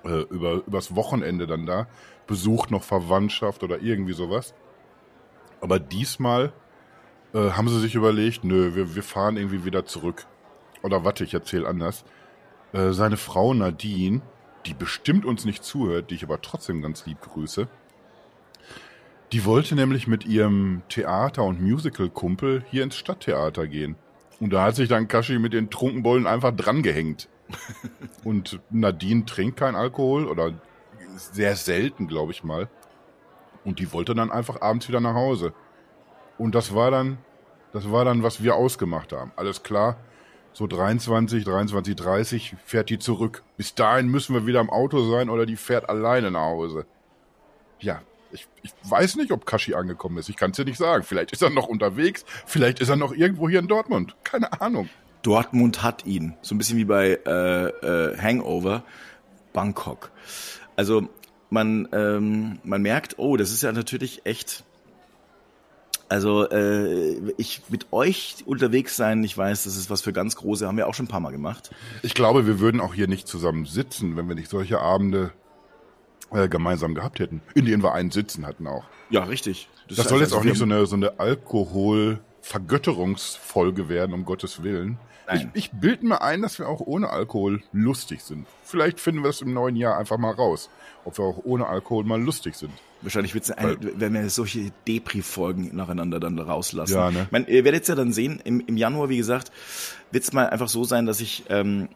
äh, 0.02 0.22
über, 0.30 0.62
übers 0.66 0.96
Wochenende 0.96 1.46
dann 1.46 1.66
da, 1.66 1.88
besucht 2.26 2.70
noch 2.70 2.84
Verwandtschaft 2.84 3.62
oder 3.62 3.82
irgendwie 3.82 4.14
sowas. 4.14 4.54
Aber 5.60 5.78
diesmal 5.78 6.54
äh, 7.34 7.50
haben 7.50 7.68
sie 7.68 7.80
sich 7.80 7.96
überlegt, 7.96 8.44
nö, 8.44 8.74
wir, 8.74 8.94
wir 8.94 9.02
fahren 9.02 9.36
irgendwie 9.36 9.66
wieder 9.66 9.84
zurück. 9.84 10.24
Oder 10.84 11.02
warte, 11.02 11.24
ich 11.24 11.32
erzähle 11.32 11.66
anders. 11.66 12.04
Äh, 12.74 12.92
seine 12.92 13.16
Frau 13.16 13.54
Nadine, 13.54 14.20
die 14.66 14.74
bestimmt 14.74 15.24
uns 15.24 15.46
nicht 15.46 15.64
zuhört, 15.64 16.10
die 16.10 16.14
ich 16.16 16.24
aber 16.24 16.42
trotzdem 16.42 16.82
ganz 16.82 17.06
lieb 17.06 17.22
grüße, 17.22 17.68
die 19.32 19.46
wollte 19.46 19.74
nämlich 19.74 20.06
mit 20.06 20.26
ihrem 20.26 20.82
Theater- 20.90 21.44
und 21.44 21.62
Musical-Kumpel 21.62 22.64
hier 22.70 22.82
ins 22.82 22.96
Stadttheater 22.96 23.66
gehen. 23.66 23.96
Und 24.40 24.52
da 24.52 24.64
hat 24.64 24.76
sich 24.76 24.90
dann 24.90 25.08
Kashi 25.08 25.38
mit 25.38 25.54
den 25.54 25.70
Trunkenbollen 25.70 26.26
einfach 26.26 26.54
drangehängt. 26.54 27.30
und 28.24 28.60
Nadine 28.68 29.24
trinkt 29.24 29.56
kein 29.56 29.76
Alkohol 29.76 30.26
oder 30.26 30.52
sehr 31.16 31.56
selten, 31.56 32.08
glaube 32.08 32.32
ich 32.32 32.44
mal. 32.44 32.68
Und 33.64 33.78
die 33.78 33.90
wollte 33.94 34.14
dann 34.14 34.30
einfach 34.30 34.60
abends 34.60 34.86
wieder 34.86 35.00
nach 35.00 35.14
Hause. 35.14 35.54
Und 36.36 36.54
das 36.54 36.74
war 36.74 36.90
dann, 36.90 37.16
das 37.72 37.90
war 37.90 38.04
dann, 38.04 38.22
was 38.22 38.42
wir 38.42 38.54
ausgemacht 38.54 39.14
haben. 39.14 39.32
Alles 39.36 39.62
klar. 39.62 39.96
So 40.54 40.68
23, 40.68 41.44
23, 41.44 41.96
30 41.96 42.56
fährt 42.64 42.88
die 42.88 43.00
zurück. 43.00 43.42
Bis 43.56 43.74
dahin 43.74 44.06
müssen 44.08 44.34
wir 44.34 44.46
wieder 44.46 44.60
im 44.60 44.70
Auto 44.70 45.10
sein 45.10 45.28
oder 45.28 45.46
die 45.46 45.56
fährt 45.56 45.88
alleine 45.88 46.30
nach 46.30 46.42
Hause. 46.42 46.86
Ja, 47.80 48.02
ich, 48.30 48.46
ich 48.62 48.72
weiß 48.84 49.16
nicht, 49.16 49.32
ob 49.32 49.46
Kashi 49.46 49.74
angekommen 49.74 50.16
ist. 50.18 50.28
Ich 50.28 50.36
kann 50.36 50.52
es 50.52 50.56
dir 50.56 50.64
nicht 50.64 50.78
sagen. 50.78 51.02
Vielleicht 51.02 51.32
ist 51.32 51.42
er 51.42 51.50
noch 51.50 51.66
unterwegs. 51.66 52.24
Vielleicht 52.46 52.78
ist 52.78 52.88
er 52.88 52.96
noch 52.96 53.12
irgendwo 53.12 53.48
hier 53.48 53.58
in 53.58 53.66
Dortmund. 53.66 54.14
Keine 54.22 54.60
Ahnung. 54.60 54.88
Dortmund 55.22 55.82
hat 55.82 56.06
ihn. 56.06 56.36
So 56.40 56.54
ein 56.54 56.58
bisschen 56.58 56.78
wie 56.78 56.84
bei 56.84 57.18
äh, 57.26 57.66
äh, 57.66 58.16
Hangover. 58.16 58.84
Bangkok. 59.52 60.12
Also 60.76 61.08
man, 61.50 61.88
ähm, 61.92 62.60
man 62.62 62.82
merkt, 62.82 63.18
oh, 63.18 63.36
das 63.36 63.50
ist 63.50 63.62
ja 63.62 63.72
natürlich 63.72 64.24
echt 64.24 64.64
also 66.14 66.48
äh, 66.48 67.32
ich 67.36 67.62
mit 67.70 67.92
euch 67.92 68.36
unterwegs 68.46 68.94
sein, 68.94 69.24
ich 69.24 69.36
weiß, 69.36 69.64
das 69.64 69.76
ist 69.76 69.90
was 69.90 70.00
für 70.00 70.12
ganz 70.12 70.36
große, 70.36 70.64
haben 70.64 70.76
wir 70.76 70.86
auch 70.86 70.94
schon 70.94 71.06
ein 71.06 71.08
paar 71.08 71.18
Mal 71.18 71.32
gemacht. 71.32 71.72
Ich 72.02 72.14
glaube, 72.14 72.46
wir 72.46 72.60
würden 72.60 72.80
auch 72.80 72.94
hier 72.94 73.08
nicht 73.08 73.26
zusammen 73.26 73.66
sitzen, 73.66 74.16
wenn 74.16 74.28
wir 74.28 74.36
nicht 74.36 74.48
solche 74.48 74.78
Abende 74.78 75.32
äh, 76.30 76.48
gemeinsam 76.48 76.94
gehabt 76.94 77.18
hätten. 77.18 77.42
In 77.54 77.64
denen 77.64 77.82
wir 77.82 77.94
einen 77.94 78.12
sitzen 78.12 78.46
hatten 78.46 78.68
auch. 78.68 78.84
Ja, 79.10 79.24
richtig. 79.24 79.68
Das, 79.88 79.96
das 79.96 80.08
soll 80.08 80.20
jetzt 80.20 80.28
also 80.28 80.42
auch 80.42 80.44
nicht 80.44 80.56
so 80.56 80.64
eine, 80.64 80.86
so 80.86 80.94
eine 80.94 81.18
Alkohol-Vergötterungsfolge 81.18 83.88
werden, 83.88 84.14
um 84.14 84.24
Gottes 84.24 84.62
Willen. 84.62 84.98
Nein. 85.26 85.50
Ich, 85.54 85.64
ich 85.64 85.72
bilde 85.72 86.06
mir 86.06 86.22
ein, 86.22 86.42
dass 86.42 86.60
wir 86.60 86.68
auch 86.68 86.80
ohne 86.80 87.10
Alkohol 87.10 87.64
lustig 87.72 88.22
sind. 88.22 88.46
Vielleicht 88.62 89.00
finden 89.00 89.24
wir 89.24 89.30
es 89.30 89.40
im 89.40 89.52
neuen 89.52 89.74
Jahr 89.74 89.98
einfach 89.98 90.18
mal 90.18 90.32
raus, 90.32 90.70
ob 91.04 91.18
wir 91.18 91.24
auch 91.24 91.40
ohne 91.42 91.66
Alkohol 91.66 92.04
mal 92.04 92.22
lustig 92.22 92.54
sind. 92.54 92.70
Wahrscheinlich 93.04 93.34
wird's 93.34 93.50
eine, 93.50 93.76
wenn 93.80 94.14
wir 94.14 94.28
solche 94.30 94.72
Depri-Folgen 94.88 95.76
nacheinander 95.76 96.18
dann 96.18 96.38
rauslassen. 96.38 96.94
Ja, 96.94 97.10
ne? 97.10 97.22
Ich 97.26 97.32
meine, 97.32 97.48
ihr 97.48 97.64
werdet 97.64 97.86
ja 97.86 97.94
dann 97.94 98.12
sehen, 98.12 98.40
im, 98.44 98.60
im 98.60 98.76
Januar, 98.76 99.08
wie 99.08 99.16
gesagt, 99.16 99.52
wird's 100.10 100.32
mal 100.32 100.48
einfach 100.48 100.68
so 100.68 100.84
sein, 100.84 101.06
dass 101.06 101.20
ich 101.20 101.44
ähm, 101.50 101.88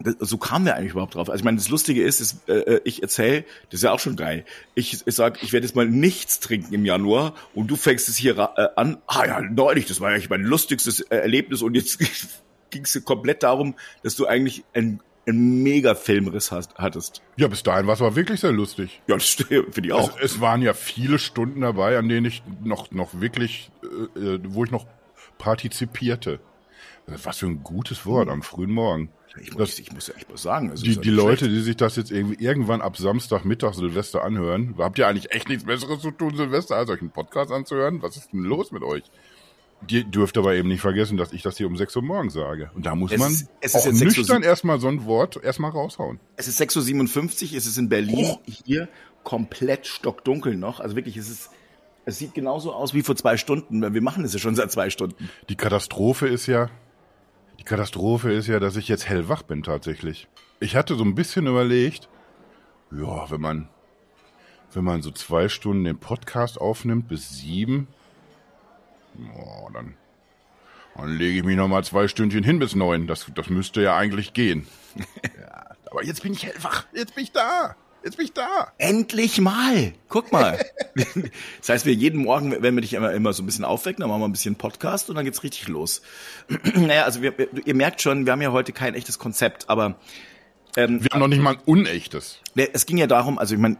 das, 0.00 0.16
so 0.18 0.38
kamen 0.38 0.64
wir 0.64 0.76
eigentlich 0.76 0.92
überhaupt 0.92 1.14
drauf. 1.14 1.28
Also 1.28 1.40
ich 1.40 1.44
meine, 1.44 1.56
das 1.56 1.68
Lustige 1.68 2.02
ist, 2.02 2.20
ist 2.20 2.48
äh, 2.48 2.80
ich 2.84 3.02
erzähle, 3.02 3.44
das 3.70 3.80
ist 3.80 3.84
ja 3.84 3.92
auch 3.92 4.00
schon 4.00 4.16
geil. 4.16 4.44
Ich, 4.74 5.06
ich 5.06 5.14
sag, 5.14 5.42
ich 5.42 5.52
werde 5.52 5.66
jetzt 5.66 5.76
mal 5.76 5.86
nichts 5.86 6.40
trinken 6.40 6.74
im 6.74 6.84
Januar 6.84 7.34
und 7.54 7.68
du 7.68 7.76
fängst 7.76 8.08
es 8.08 8.16
hier 8.16 8.38
äh, 8.38 8.68
an. 8.76 8.98
Ah 9.06 9.26
ja, 9.26 9.40
neulich, 9.40 9.86
das 9.86 10.00
war 10.00 10.10
eigentlich 10.10 10.30
mein 10.30 10.42
lustigstes 10.42 11.00
äh, 11.00 11.16
Erlebnis 11.16 11.62
und 11.62 11.74
jetzt 11.74 11.98
ging 12.70 12.82
es 12.82 13.04
komplett 13.04 13.42
darum, 13.42 13.74
dass 14.02 14.16
du 14.16 14.26
eigentlich 14.26 14.64
ein 14.72 15.00
einen 15.26 15.62
mega 15.62 15.94
Filmriss 15.94 16.52
hast, 16.52 16.74
hattest. 16.74 17.22
Ja, 17.36 17.48
bis 17.48 17.62
dahin 17.62 17.86
war 17.86 17.94
es 17.94 18.00
aber 18.00 18.16
wirklich 18.16 18.40
sehr 18.40 18.52
lustig. 18.52 19.00
Ja, 19.06 19.16
das 19.16 19.28
finde 19.28 19.70
ich 19.82 19.92
auch. 19.92 20.16
Es, 20.18 20.34
es, 20.34 20.40
waren 20.40 20.62
ja 20.62 20.74
viele 20.74 21.18
Stunden 21.18 21.62
dabei, 21.62 21.98
an 21.98 22.08
denen 22.08 22.26
ich 22.26 22.42
noch, 22.62 22.90
noch 22.90 23.20
wirklich, 23.20 23.70
äh, 24.16 24.20
äh 24.20 24.40
wo 24.44 24.64
ich 24.64 24.70
noch 24.70 24.86
partizipierte. 25.38 26.40
Was 27.06 27.38
für 27.38 27.46
ein 27.46 27.62
gutes 27.62 28.06
Wort 28.06 28.28
am 28.28 28.42
frühen 28.42 28.70
Morgen. 28.70 29.10
Ich, 29.40 29.52
muss, 29.52 29.70
das, 29.70 29.78
ich 29.78 29.92
muss 29.92 30.06
ja 30.06 30.14
echt 30.14 30.28
mal 30.28 30.38
sagen. 30.38 30.70
Also 30.70 30.84
die 30.84 30.96
die 30.96 31.10
Leute, 31.10 31.48
die 31.48 31.60
sich 31.60 31.76
das 31.76 31.96
jetzt 31.96 32.10
irgendwie 32.10 32.42
irgendwann 32.42 32.80
ab 32.80 32.96
Samstagmittag 32.96 33.74
Silvester 33.74 34.22
anhören, 34.22 34.74
habt 34.78 34.98
ihr 34.98 35.08
eigentlich 35.08 35.32
echt 35.32 35.48
nichts 35.48 35.64
Besseres 35.64 36.00
zu 36.00 36.12
tun, 36.12 36.36
Silvester, 36.36 36.76
als 36.76 36.88
euch 36.88 37.00
einen 37.00 37.10
Podcast 37.10 37.50
anzuhören? 37.50 38.00
Was 38.00 38.16
ist 38.16 38.32
denn 38.32 38.40
los 38.40 38.70
mit 38.70 38.82
euch? 38.82 39.02
Die 39.90 40.04
dürft 40.04 40.38
aber 40.38 40.54
eben 40.54 40.68
nicht 40.68 40.80
vergessen, 40.80 41.16
dass 41.16 41.32
ich 41.32 41.42
das 41.42 41.56
hier 41.56 41.66
um 41.66 41.76
6 41.76 41.96
Uhr 41.96 42.02
morgens 42.02 42.34
sage. 42.34 42.70
Und 42.74 42.86
da 42.86 42.94
muss 42.94 43.12
es 43.12 43.18
man 43.18 43.32
ist, 43.32 43.48
es 43.60 43.74
auch 43.74 43.86
nüchtern 43.86 44.42
erstmal 44.42 44.80
so 44.80 44.88
ein 44.88 45.04
Wort 45.04 45.42
erstmal 45.42 45.70
raushauen. 45.70 46.20
Es 46.36 46.48
ist 46.48 46.60
6.57 46.60 47.52
Uhr, 47.52 47.58
es 47.58 47.66
ist 47.66 47.78
in 47.78 47.88
Berlin 47.88 48.26
oh. 48.32 48.40
hier 48.46 48.88
komplett 49.22 49.86
stockdunkel 49.86 50.56
noch. 50.56 50.80
Also 50.80 50.96
wirklich, 50.96 51.16
es 51.16 51.28
ist, 51.28 51.50
es 52.04 52.18
sieht 52.18 52.34
genauso 52.34 52.72
aus 52.72 52.94
wie 52.94 53.02
vor 53.02 53.16
zwei 53.16 53.36
Stunden. 53.36 53.94
Wir 53.94 54.02
machen 54.02 54.24
es 54.24 54.32
ja 54.32 54.38
schon 54.38 54.54
seit 54.54 54.70
zwei 54.70 54.90
Stunden. 54.90 55.30
Die 55.48 55.56
Katastrophe 55.56 56.28
ist 56.28 56.46
ja, 56.46 56.70
die 57.58 57.64
Katastrophe 57.64 58.32
ist 58.32 58.46
ja, 58.46 58.60
dass 58.60 58.76
ich 58.76 58.88
jetzt 58.88 59.08
hellwach 59.08 59.42
bin 59.42 59.62
tatsächlich. 59.62 60.28
Ich 60.60 60.76
hatte 60.76 60.94
so 60.94 61.04
ein 61.04 61.14
bisschen 61.14 61.46
überlegt, 61.46 62.08
ja, 62.92 63.30
wenn 63.30 63.40
man, 63.40 63.68
wenn 64.72 64.84
man 64.84 65.02
so 65.02 65.10
zwei 65.10 65.48
Stunden 65.48 65.84
den 65.84 65.98
Podcast 65.98 66.60
aufnimmt 66.60 67.08
bis 67.08 67.30
sieben, 67.30 67.88
oh, 69.36 69.68
dann, 69.72 69.94
dann 70.96 71.16
lege 71.16 71.38
ich 71.38 71.44
mich 71.44 71.56
noch 71.56 71.68
mal 71.68 71.84
zwei 71.84 72.08
Stündchen 72.08 72.44
hin 72.44 72.58
bis 72.58 72.74
neun. 72.74 73.06
Das, 73.06 73.26
das 73.34 73.50
müsste 73.50 73.82
ja 73.82 73.96
eigentlich 73.96 74.32
gehen. 74.32 74.66
ja, 75.40 75.64
aber 75.90 76.04
jetzt 76.04 76.22
bin 76.22 76.32
ich 76.32 76.44
hellwach. 76.44 76.86
Jetzt 76.92 77.14
bin 77.14 77.24
ich 77.24 77.32
da. 77.32 77.76
Jetzt 78.04 78.18
bin 78.18 78.26
ich 78.26 78.34
da. 78.34 78.70
Endlich 78.76 79.40
mal. 79.40 79.94
Guck 80.10 80.30
mal. 80.30 80.62
das 81.58 81.68
heißt, 81.68 81.86
wir 81.86 81.94
jeden 81.94 82.22
Morgen, 82.22 82.54
wenn 82.60 82.74
wir 82.74 82.82
dich 82.82 82.92
immer, 82.92 83.12
immer 83.12 83.32
so 83.32 83.42
ein 83.42 83.46
bisschen 83.46 83.64
aufwecken, 83.64 84.02
dann 84.02 84.10
machen 84.10 84.20
wir 84.20 84.28
ein 84.28 84.32
bisschen 84.32 84.56
Podcast 84.56 85.08
und 85.08 85.16
dann 85.16 85.24
geht's 85.24 85.42
richtig 85.42 85.68
los. 85.68 86.02
naja, 86.74 87.04
also 87.04 87.22
wir, 87.22 87.32
ihr 87.66 87.74
merkt 87.74 88.02
schon, 88.02 88.26
wir 88.26 88.32
haben 88.32 88.42
ja 88.42 88.52
heute 88.52 88.72
kein 88.72 88.94
echtes 88.94 89.18
Konzept, 89.18 89.70
aber 89.70 89.96
ähm, 90.76 91.02
wir 91.02 91.10
haben 91.12 91.20
noch 91.20 91.28
nicht 91.28 91.42
mal 91.42 91.54
ein 91.54 91.60
unechtes. 91.66 92.40
Ne, 92.54 92.68
es 92.72 92.86
ging 92.86 92.98
ja 92.98 93.06
darum, 93.06 93.38
also 93.38 93.54
ich 93.54 93.60
meine, 93.60 93.76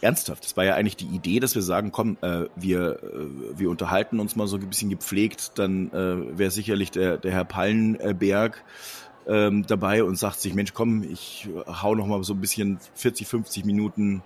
ernsthaft, 0.00 0.44
das 0.44 0.56
war 0.56 0.64
ja 0.64 0.74
eigentlich 0.74 0.96
die 0.96 1.06
Idee, 1.06 1.40
dass 1.40 1.54
wir 1.54 1.62
sagen, 1.62 1.92
komm, 1.92 2.16
äh, 2.22 2.44
wir, 2.56 3.02
äh, 3.02 3.58
wir 3.58 3.70
unterhalten 3.70 4.20
uns 4.20 4.36
mal 4.36 4.46
so 4.46 4.56
ein 4.56 4.68
bisschen 4.68 4.90
gepflegt, 4.90 5.52
dann 5.58 5.90
äh, 5.92 6.38
wäre 6.38 6.50
sicherlich 6.50 6.90
der, 6.90 7.16
der 7.18 7.32
Herr 7.32 7.44
Pallenberg 7.44 8.64
ähm, 9.26 9.66
dabei 9.66 10.04
und 10.04 10.16
sagt 10.16 10.40
sich, 10.40 10.54
Mensch, 10.54 10.72
komm, 10.72 11.02
ich 11.02 11.48
hau 11.66 11.94
noch 11.94 12.06
mal 12.06 12.22
so 12.22 12.34
ein 12.34 12.40
bisschen 12.40 12.78
40, 12.94 13.26
50 13.26 13.64
Minuten 13.64 14.22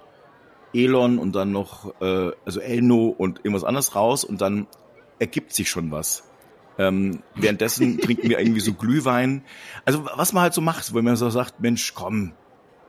Elon 0.75 1.19
und 1.19 1.35
dann 1.35 1.53
noch, 1.53 2.01
äh, 2.01 2.31
also 2.45 2.61
Elno 2.61 3.15
und 3.17 3.39
irgendwas 3.39 3.65
anderes 3.65 3.95
raus 3.95 4.25
und 4.25 4.41
dann 4.41 4.67
ergibt 5.19 5.53
sich 5.53 5.69
schon 5.71 5.91
was. 5.91 6.30
Ähm, 6.81 7.23
währenddessen 7.35 7.99
trinken 8.01 8.31
wir 8.31 8.39
irgendwie 8.39 8.61
so 8.61 8.73
Glühwein. 8.73 9.43
Also 9.85 10.07
was 10.15 10.33
man 10.33 10.45
halt 10.45 10.55
so 10.55 10.63
macht, 10.63 10.95
wenn 10.95 11.05
man 11.05 11.17
so 11.17 11.29
sagt, 11.29 11.61
Mensch, 11.61 11.93
komm, 11.95 12.33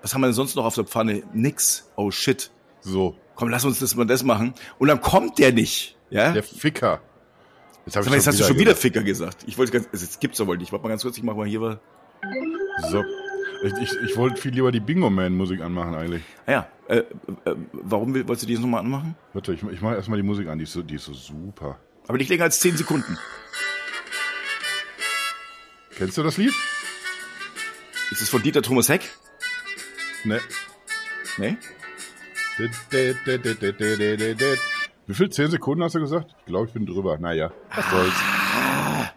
was 0.02 0.14
haben 0.14 0.22
wir 0.22 0.28
denn 0.28 0.34
sonst 0.34 0.56
noch 0.56 0.64
auf 0.64 0.76
der 0.76 0.86
Pfanne? 0.86 1.24
Nix. 1.34 1.92
Oh 1.98 2.10
shit. 2.10 2.52
So. 2.80 3.16
Komm, 3.36 3.50
lass 3.50 3.66
uns 3.66 3.80
das 3.80 3.96
mal 3.96 4.06
das 4.06 4.24
machen. 4.24 4.54
Und 4.80 4.88
dann 4.88 5.02
kommt 5.02 5.40
der 5.40 5.52
nicht. 5.52 5.98
Ja? 6.10 6.32
Der 6.32 6.44
Ficker. 6.44 7.02
Jetzt, 7.86 7.98
hab 7.98 8.06
ich 8.06 8.12
jetzt 8.12 8.28
hast 8.28 8.40
du 8.40 8.44
schon 8.46 8.58
wieder 8.58 8.76
Ficker 8.76 9.04
gesagt. 9.04 9.44
Ich 9.46 9.58
wollte 9.58 9.74
ganz, 9.74 9.88
es 9.92 10.20
gibt's 10.20 10.38
doch 10.38 10.48
wohl 10.48 10.58
nicht. 10.58 10.72
Warte 10.72 10.84
mal 10.84 10.90
ganz 10.90 11.02
kurz, 11.02 11.18
ich 11.18 11.24
mach 11.24 11.36
mal 11.36 11.48
hier 11.48 11.62
was. 11.62 11.78
So. 12.92 13.04
Ich, 13.64 13.74
ich, 13.74 13.92
ich 14.06 14.18
wollte 14.18 14.42
viel 14.42 14.54
lieber 14.54 14.72
die 14.72 14.80
Bingo 14.80 15.10
Man 15.10 15.36
Musik 15.36 15.62
anmachen 15.62 15.96
eigentlich. 15.96 16.24
Ah 16.46 16.52
ja, 16.52 16.68
äh, 16.88 16.98
äh, 17.46 17.56
warum 17.74 18.14
wolltest 18.14 18.44
du 18.44 18.48
die 18.48 18.54
jetzt 18.54 18.62
nochmal 18.62 18.80
anmachen? 18.80 19.16
Warte, 19.34 19.54
ich, 19.54 19.62
ich 19.64 19.82
mache 19.82 19.96
erstmal 19.96 20.18
die 20.18 20.26
Musik 20.26 20.48
an, 20.48 20.58
die 20.58 20.64
ist, 20.64 20.74
so, 20.74 20.82
die 20.82 20.96
ist 20.96 21.06
so 21.06 21.14
super. 21.14 21.78
Aber 22.08 22.18
nicht 22.18 22.30
länger 22.30 22.46
als 22.46 22.60
10 22.60 22.78
Sekunden. 22.78 23.18
Kennst 25.96 26.18
du 26.18 26.24
das 26.24 26.38
Lied? 26.38 26.54
Ist 28.12 28.22
es 28.22 28.30
von 28.30 28.42
Dieter 28.42 28.62
Thomas 28.62 28.90
Heck? 28.90 29.10
Ne. 30.24 30.40
Ne? 31.38 31.58
Wie 35.08 35.14
viel? 35.14 35.30
10 35.30 35.52
Sekunden 35.52 35.84
hast 35.84 35.96
du 35.96 36.00
gesagt? 36.00 36.36
Ich 36.40 36.46
glaube, 36.46 36.68
ich 36.68 36.74
bin 36.74 36.86
drüber. 36.86 37.18
Naja, 37.18 37.52
was 37.74 37.90
soll's. 37.90 38.14
Ah. 38.16 39.12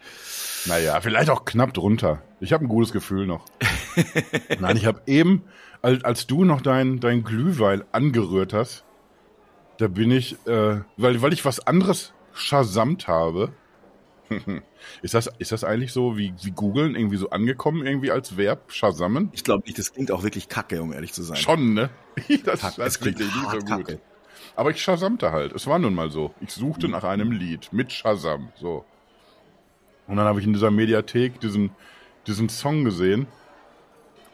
Naja, 0.66 1.00
vielleicht 1.00 1.28
auch 1.28 1.44
knapp 1.44 1.74
drunter. 1.74 2.22
Ich 2.40 2.52
habe 2.52 2.64
ein 2.64 2.68
gutes 2.68 2.92
Gefühl 2.92 3.26
noch. 3.26 3.44
Nein, 4.60 4.76
ich 4.76 4.86
habe 4.86 5.02
eben, 5.06 5.44
als, 5.82 6.04
als 6.04 6.26
du 6.26 6.44
noch 6.44 6.62
dein, 6.62 7.00
dein 7.00 7.22
Glühwein 7.22 7.84
angerührt 7.92 8.52
hast, 8.52 8.84
da 9.78 9.88
bin 9.88 10.10
ich, 10.10 10.36
äh, 10.46 10.80
weil, 10.96 11.20
weil 11.20 11.32
ich 11.32 11.44
was 11.44 11.66
anderes 11.66 12.12
schasamt 12.32 13.08
habe. 13.08 13.52
ist, 15.02 15.14
das, 15.14 15.30
ist 15.38 15.52
das 15.52 15.64
eigentlich 15.64 15.92
so 15.92 16.16
wie, 16.16 16.34
wie 16.42 16.50
googeln, 16.50 16.94
irgendwie 16.94 17.16
so 17.16 17.30
angekommen, 17.30 17.86
irgendwie 17.86 18.10
als 18.10 18.36
Verb, 18.36 18.72
schasammen? 18.72 19.30
Ich 19.32 19.44
glaube 19.44 19.64
nicht, 19.64 19.78
das 19.78 19.92
klingt 19.92 20.10
auch 20.10 20.22
wirklich 20.22 20.48
kacke, 20.48 20.82
um 20.82 20.92
ehrlich 20.92 21.12
zu 21.12 21.22
sein. 21.22 21.36
Schon, 21.36 21.74
ne? 21.74 21.90
das, 22.44 22.60
das, 22.60 22.76
das 22.76 23.00
klingt, 23.00 23.18
nicht 23.18 23.32
so 23.32 23.58
gut. 23.58 23.68
Kacke. 23.68 24.00
Aber 24.56 24.70
ich 24.70 24.80
schasamte 24.80 25.32
halt. 25.32 25.52
Es 25.52 25.66
war 25.66 25.78
nun 25.78 25.94
mal 25.94 26.10
so. 26.10 26.32
Ich 26.40 26.50
suchte 26.50 26.88
nach 26.88 27.04
einem 27.04 27.32
Lied 27.32 27.72
mit 27.72 27.92
Shazam. 27.92 28.50
So. 28.56 28.84
Und 30.06 30.16
dann 30.16 30.26
habe 30.26 30.40
ich 30.40 30.46
in 30.46 30.52
dieser 30.52 30.70
Mediathek 30.70 31.40
diesen, 31.40 31.70
diesen 32.26 32.48
Song 32.48 32.84
gesehen, 32.84 33.26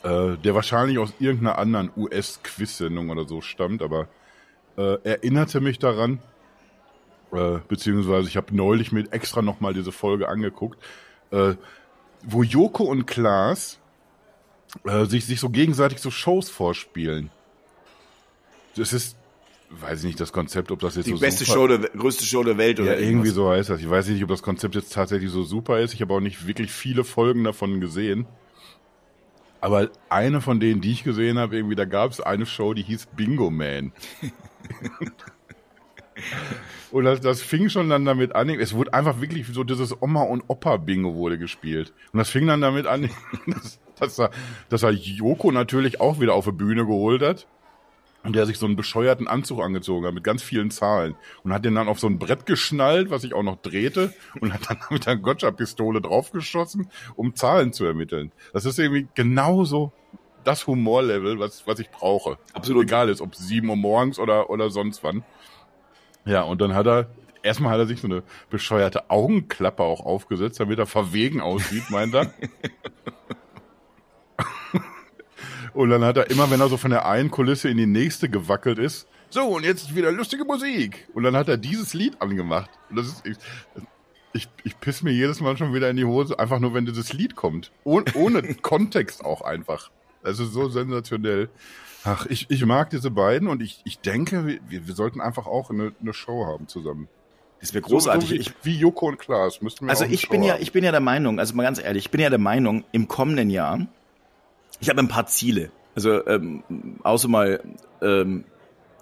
äh, 0.02 0.36
der 0.36 0.54
wahrscheinlich 0.54 0.98
aus 0.98 1.14
irgendeiner 1.18 1.58
anderen 1.58 1.90
US-Quiz-Sendung 1.96 3.10
oder 3.10 3.26
so 3.26 3.40
stammt, 3.40 3.82
aber 3.82 4.08
äh, 4.76 4.98
erinnerte 5.04 5.60
mich 5.60 5.78
daran, 5.78 6.20
äh, 7.32 7.58
beziehungsweise 7.68 8.28
ich 8.28 8.36
habe 8.36 8.54
neulich 8.54 8.92
mit 8.92 9.12
extra 9.12 9.42
nochmal 9.42 9.74
diese 9.74 9.92
Folge 9.92 10.28
angeguckt, 10.28 10.78
äh, 11.30 11.54
wo 12.22 12.42
Joko 12.42 12.84
und 12.84 13.06
Klaas 13.06 13.78
äh, 14.84 15.04
sich, 15.06 15.26
sich 15.26 15.40
so 15.40 15.50
gegenseitig 15.50 16.00
so 16.00 16.10
Shows 16.10 16.48
vorspielen. 16.48 17.30
Das 18.76 18.92
ist 18.92 19.16
weiß 19.70 20.00
ich 20.00 20.06
nicht, 20.06 20.20
das 20.20 20.32
Konzept, 20.32 20.72
ob 20.72 20.80
das 20.80 20.96
jetzt 20.96 21.06
die 21.06 21.12
so 21.12 21.20
beste 21.20 21.44
super, 21.44 21.58
Show 21.58 21.68
der 21.68 21.78
größte 21.78 22.24
Show 22.24 22.42
der 22.42 22.58
Welt 22.58 22.80
oder 22.80 22.98
ja, 22.98 23.06
irgendwie 23.06 23.30
so 23.30 23.50
heißt 23.50 23.70
das. 23.70 23.80
Ich 23.80 23.88
weiß 23.88 24.08
nicht, 24.08 24.22
ob 24.22 24.28
das 24.28 24.42
Konzept 24.42 24.74
jetzt 24.74 24.92
tatsächlich 24.92 25.30
so 25.30 25.44
super 25.44 25.78
ist. 25.80 25.94
Ich 25.94 26.02
habe 26.02 26.12
auch 26.12 26.20
nicht 26.20 26.46
wirklich 26.46 26.72
viele 26.72 27.04
Folgen 27.04 27.44
davon 27.44 27.80
gesehen. 27.80 28.26
Aber 29.60 29.90
eine 30.08 30.40
von 30.40 30.58
denen, 30.58 30.80
die 30.80 30.90
ich 30.92 31.04
gesehen 31.04 31.38
habe, 31.38 31.56
irgendwie, 31.56 31.76
da 31.76 31.84
gab 31.84 32.10
es 32.10 32.20
eine 32.20 32.46
Show, 32.46 32.74
die 32.74 32.82
hieß 32.82 33.08
Bingo 33.14 33.50
Man. 33.50 33.92
und 36.92 37.04
das, 37.04 37.20
das 37.20 37.42
fing 37.42 37.68
schon 37.68 37.88
dann 37.88 38.04
damit 38.04 38.34
an, 38.34 38.48
es 38.48 38.74
wurde 38.74 38.94
einfach 38.94 39.20
wirklich 39.20 39.46
so 39.46 39.64
dieses 39.64 40.00
Oma 40.02 40.22
und 40.22 40.44
Opa 40.48 40.76
Bingo 40.76 41.14
wurde 41.14 41.38
gespielt. 41.38 41.92
Und 42.12 42.18
das 42.18 42.30
fing 42.30 42.46
dann 42.46 42.60
damit 42.60 42.86
an, 42.86 43.10
dass, 43.46 43.80
dass, 43.98 44.18
er, 44.18 44.30
dass 44.68 44.82
er 44.82 44.90
Joko 44.90 45.52
natürlich 45.52 46.00
auch 46.00 46.20
wieder 46.20 46.34
auf 46.34 46.46
die 46.46 46.52
Bühne 46.52 46.86
geholt 46.86 47.22
hat 47.22 47.46
und 48.22 48.36
der 48.36 48.46
sich 48.46 48.58
so 48.58 48.66
einen 48.66 48.76
bescheuerten 48.76 49.28
Anzug 49.28 49.60
angezogen 49.62 50.06
hat 50.06 50.14
mit 50.14 50.24
ganz 50.24 50.42
vielen 50.42 50.70
Zahlen 50.70 51.14
und 51.42 51.52
hat 51.52 51.64
den 51.64 51.74
dann 51.74 51.88
auf 51.88 52.00
so 52.00 52.06
ein 52.06 52.18
Brett 52.18 52.46
geschnallt, 52.46 53.10
was 53.10 53.22
sich 53.22 53.34
auch 53.34 53.42
noch 53.42 53.56
drehte 53.56 54.12
und 54.40 54.52
hat 54.52 54.68
dann 54.68 54.78
mit 54.90 55.06
einer 55.06 55.20
Gotcha-Pistole 55.20 56.00
draufgeschossen, 56.00 56.90
um 57.16 57.34
Zahlen 57.34 57.72
zu 57.72 57.84
ermitteln. 57.84 58.32
Das 58.52 58.64
ist 58.64 58.78
irgendwie 58.78 59.08
genauso 59.14 59.92
das 60.44 60.66
Humorlevel, 60.66 61.38
was, 61.38 61.66
was 61.66 61.78
ich 61.80 61.90
brauche. 61.90 62.38
Absolut. 62.52 62.84
Egal 62.84 63.08
ist, 63.08 63.20
ob 63.20 63.34
sieben 63.34 63.68
Uhr 63.68 63.76
morgens 63.76 64.18
oder, 64.18 64.50
oder 64.50 64.70
sonst 64.70 65.04
wann. 65.04 65.22
Ja, 66.24 66.42
und 66.42 66.60
dann 66.60 66.74
hat 66.74 66.86
er, 66.86 67.08
erstmal 67.42 67.72
hat 67.72 67.78
er 67.80 67.86
sich 67.86 68.00
so 68.00 68.06
eine 68.06 68.22
bescheuerte 68.50 69.10
Augenklappe 69.10 69.82
auch 69.82 70.04
aufgesetzt, 70.04 70.60
damit 70.60 70.78
er 70.78 70.86
verwegen 70.86 71.40
aussieht, 71.40 71.90
meint 71.90 72.14
er. 72.14 72.32
Und 75.72 75.90
dann 75.90 76.04
hat 76.04 76.16
er 76.16 76.28
immer, 76.30 76.50
wenn 76.50 76.60
er 76.60 76.68
so 76.68 76.76
von 76.76 76.90
der 76.90 77.06
einen 77.06 77.30
Kulisse 77.30 77.68
in 77.68 77.76
die 77.76 77.86
nächste 77.86 78.28
gewackelt 78.28 78.80
ist, 78.80 79.06
so, 79.32 79.44
und 79.44 79.64
jetzt 79.64 79.94
wieder 79.94 80.10
lustige 80.10 80.44
Musik. 80.44 81.08
Und 81.14 81.22
dann 81.22 81.36
hat 81.36 81.48
er 81.48 81.56
dieses 81.56 81.94
Lied 81.94 82.20
angemacht. 82.20 82.68
Und 82.88 82.96
das 82.96 83.06
ist, 83.06 83.24
ich, 83.24 83.36
ich, 84.32 84.48
ich 84.64 84.80
piss 84.80 85.02
mir 85.04 85.12
jedes 85.12 85.40
Mal 85.40 85.56
schon 85.56 85.72
wieder 85.72 85.88
in 85.88 85.96
die 85.96 86.04
Hose, 86.04 86.36
einfach 86.36 86.58
nur, 86.58 86.74
wenn 86.74 86.84
dieses 86.84 87.12
Lied 87.12 87.36
kommt. 87.36 87.70
Oh, 87.84 88.02
ohne 88.14 88.54
Kontext 88.62 89.24
auch 89.24 89.42
einfach. 89.42 89.92
Das 90.24 90.40
ist 90.40 90.52
so 90.52 90.68
sensationell. 90.68 91.48
Ach, 92.04 92.26
ich, 92.26 92.46
ich 92.50 92.64
mag 92.64 92.90
diese 92.90 93.10
beiden 93.10 93.48
und 93.48 93.62
ich, 93.62 93.80
ich 93.84 94.00
denke, 94.00 94.46
wir, 94.46 94.86
wir 94.86 94.94
sollten 94.94 95.20
einfach 95.20 95.46
auch 95.46 95.70
eine, 95.70 95.92
eine 96.00 96.14
Show 96.14 96.46
haben 96.46 96.66
zusammen. 96.66 97.08
Das 97.60 97.74
wäre 97.74 97.82
großartig. 97.82 98.28
So, 98.28 98.36
so 98.36 98.50
wie, 98.62 98.72
wie 98.72 98.78
Joko 98.78 99.08
und 99.08 99.18
Klaas 99.18 99.60
müssten 99.60 99.84
wir 99.84 99.90
Also 99.90 100.04
ich 100.04 100.28
bin 100.30 100.42
ja, 100.42 100.56
ich 100.58 100.72
bin 100.72 100.82
ja 100.82 100.92
der 100.92 101.00
Meinung, 101.00 101.38
also 101.38 101.54
mal 101.54 101.62
ganz 101.62 101.78
ehrlich, 101.78 102.06
ich 102.06 102.10
bin 102.10 102.20
ja 102.20 102.30
der 102.30 102.38
Meinung, 102.38 102.84
im 102.92 103.06
kommenden 103.06 103.50
Jahr 103.50 103.86
Ich 104.80 104.88
habe 104.88 105.00
ein 105.00 105.08
paar 105.08 105.26
Ziele. 105.26 105.70
Also 105.94 106.26
ähm, 106.26 106.62
außer 107.02 107.28
mal 107.28 107.60
ähm, 108.00 108.44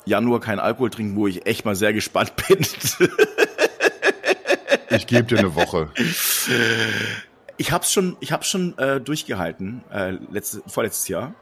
Januar 0.05 0.41
kein 0.41 0.59
Alkohol 0.59 0.91
trinken, 0.91 1.15
wo 1.17 1.29
ich 1.29 1.47
echt 1.47 1.65
mal 1.65 1.77
sehr 1.77 1.93
gespannt 1.93 2.33
bin. 2.49 2.67
ich 4.91 5.07
gebe 5.07 5.23
dir 5.23 5.39
eine 5.39 5.55
Woche. 5.55 5.91
Ich 7.59 7.71
hab's 7.71 7.93
schon, 7.93 8.17
ich 8.21 8.33
hab's 8.33 8.49
schon 8.49 8.77
äh, 8.79 9.01
durchgehalten, 9.01 9.85
äh, 9.93 10.13
letzte, 10.33 10.63
vorletztes 10.67 11.07
Jahr. 11.09 11.35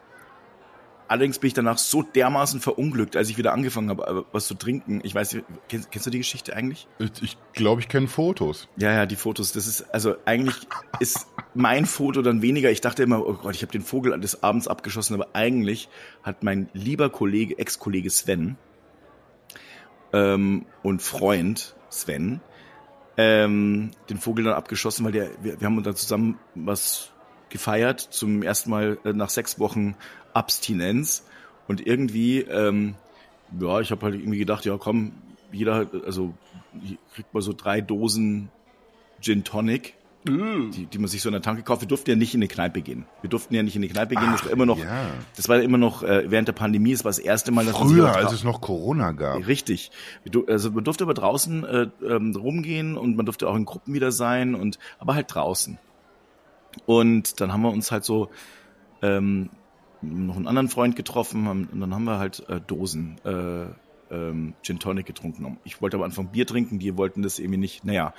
Allerdings 1.08 1.38
bin 1.38 1.48
ich 1.48 1.54
danach 1.54 1.78
so 1.78 2.02
dermaßen 2.02 2.60
verunglückt, 2.60 3.16
als 3.16 3.28
ich 3.28 3.38
wieder 3.38 3.52
angefangen 3.52 3.90
habe, 3.90 4.06
äh, 4.06 4.22
was 4.32 4.46
zu 4.46 4.54
trinken. 4.54 5.00
Ich 5.04 5.14
weiß, 5.14 5.38
kennst, 5.68 5.90
kennst 5.90 6.06
du 6.06 6.10
die 6.10 6.18
Geschichte 6.18 6.54
eigentlich? 6.56 6.88
Ich 7.20 7.36
glaube, 7.52 7.80
ich, 7.80 7.88
kenne 7.88 8.08
Fotos. 8.08 8.68
Ja, 8.76 8.92
ja, 8.92 9.06
die 9.06 9.16
Fotos. 9.16 9.52
Das 9.52 9.66
ist, 9.66 9.82
also 9.94 10.16
eigentlich 10.24 10.56
ist 10.98 11.26
mein 11.54 11.86
Foto 11.86 12.22
dann 12.22 12.42
weniger. 12.42 12.70
Ich 12.70 12.80
dachte 12.80 13.02
immer, 13.02 13.26
oh 13.26 13.34
Gott, 13.34 13.54
ich 13.54 13.62
habe 13.62 13.72
den 13.72 13.82
Vogel 13.82 14.18
des 14.20 14.42
Abends 14.42 14.68
abgeschossen, 14.68 15.14
aber 15.14 15.28
eigentlich 15.34 15.88
hat 16.22 16.42
mein 16.42 16.68
lieber 16.72 17.10
Kollege, 17.10 17.58
Ex-Kollege 17.58 18.10
Sven 18.10 18.56
ähm, 20.12 20.66
und 20.82 21.02
Freund 21.02 21.76
Sven 21.88 22.40
ähm, 23.16 23.90
den 24.10 24.18
Vogel 24.18 24.44
dann 24.44 24.54
abgeschossen, 24.54 25.04
weil 25.04 25.12
der, 25.12 25.30
wir, 25.42 25.60
wir 25.60 25.66
haben 25.66 25.76
uns 25.76 25.84
dann 25.84 25.96
zusammen 25.96 26.38
was 26.54 27.12
gefeiert, 27.50 28.00
zum 28.00 28.42
ersten 28.42 28.70
Mal 28.70 28.98
äh, 29.04 29.12
nach 29.12 29.30
sechs 29.30 29.58
Wochen 29.58 29.94
Abstinenz. 30.34 31.24
Und 31.68 31.84
irgendwie, 31.84 32.40
ähm, 32.40 32.94
ja, 33.58 33.80
ich 33.80 33.90
habe 33.90 34.06
halt 34.06 34.14
irgendwie 34.14 34.38
gedacht, 34.38 34.64
ja 34.64 34.76
komm, 34.76 35.12
jeder, 35.52 35.86
also 36.04 36.34
kriegt 37.14 37.32
mal 37.32 37.40
so 37.42 37.52
drei 37.52 37.80
Dosen 37.80 38.50
Gin 39.20 39.44
Tonic, 39.44 39.94
mm. 40.24 40.70
die, 40.72 40.86
die 40.86 40.98
man 40.98 41.08
sich 41.08 41.22
so 41.22 41.28
in 41.28 41.32
der 41.32 41.42
Tanke 41.42 41.62
kauft. 41.62 41.82
Wir 41.82 41.88
durften 41.88 42.10
ja 42.10 42.16
nicht 42.16 42.34
in 42.34 42.38
eine 42.38 42.48
Kneipe 42.48 42.82
gehen. 42.82 43.06
Wir 43.22 43.30
durften 43.30 43.54
ja 43.54 43.62
nicht 43.62 43.74
in 43.76 43.82
eine 43.82 43.90
Kneipe 43.90 44.14
gehen. 44.14 44.28
Ach, 44.28 44.36
das 44.36 44.44
war 44.44 44.52
immer 44.52 44.66
noch, 44.66 44.78
ja. 44.78 45.06
das 45.36 45.48
war 45.48 45.60
immer 45.60 45.78
noch 45.78 46.02
äh, 46.02 46.30
während 46.30 46.48
der 46.48 46.52
Pandemie. 46.52 46.92
Das 46.92 47.04
war 47.04 47.10
das 47.10 47.18
erste 47.18 47.52
Mal, 47.52 47.64
dass 47.64 47.76
früher, 47.76 48.14
als 48.14 48.32
es 48.32 48.44
noch 48.44 48.60
Corona 48.60 49.12
gab. 49.12 49.46
Richtig. 49.46 49.90
Also 50.46 50.70
man 50.70 50.84
durfte 50.84 51.04
aber 51.04 51.14
draußen 51.14 51.64
äh, 51.64 51.88
ähm, 52.06 52.36
rumgehen 52.36 52.96
und 52.96 53.16
man 53.16 53.26
durfte 53.26 53.48
auch 53.48 53.56
in 53.56 53.64
Gruppen 53.64 53.94
wieder 53.94 54.12
sein 54.12 54.54
und 54.54 54.78
aber 54.98 55.14
halt 55.14 55.34
draußen. 55.34 55.78
Und 56.84 57.40
dann 57.40 57.52
haben 57.52 57.62
wir 57.62 57.70
uns 57.70 57.90
halt 57.90 58.04
so 58.04 58.28
ähm, 59.02 59.50
noch 60.02 60.36
einen 60.36 60.46
anderen 60.46 60.68
Freund 60.68 60.96
getroffen 60.96 61.46
haben, 61.48 61.68
und 61.72 61.80
dann 61.80 61.94
haben 61.94 62.04
wir 62.04 62.18
halt 62.18 62.46
äh, 62.48 62.60
Dosen 62.60 63.18
äh, 63.24 63.66
ähm, 64.10 64.54
Gin 64.62 64.78
Tonic 64.78 65.06
getrunken. 65.06 65.58
Ich 65.64 65.80
wollte 65.80 65.96
am 65.96 66.02
Anfang 66.02 66.28
Bier 66.28 66.46
trinken, 66.46 66.78
die 66.78 66.96
wollten 66.96 67.22
das 67.22 67.38
irgendwie 67.38 67.58
nicht. 67.58 67.84
Naja, 67.84 68.14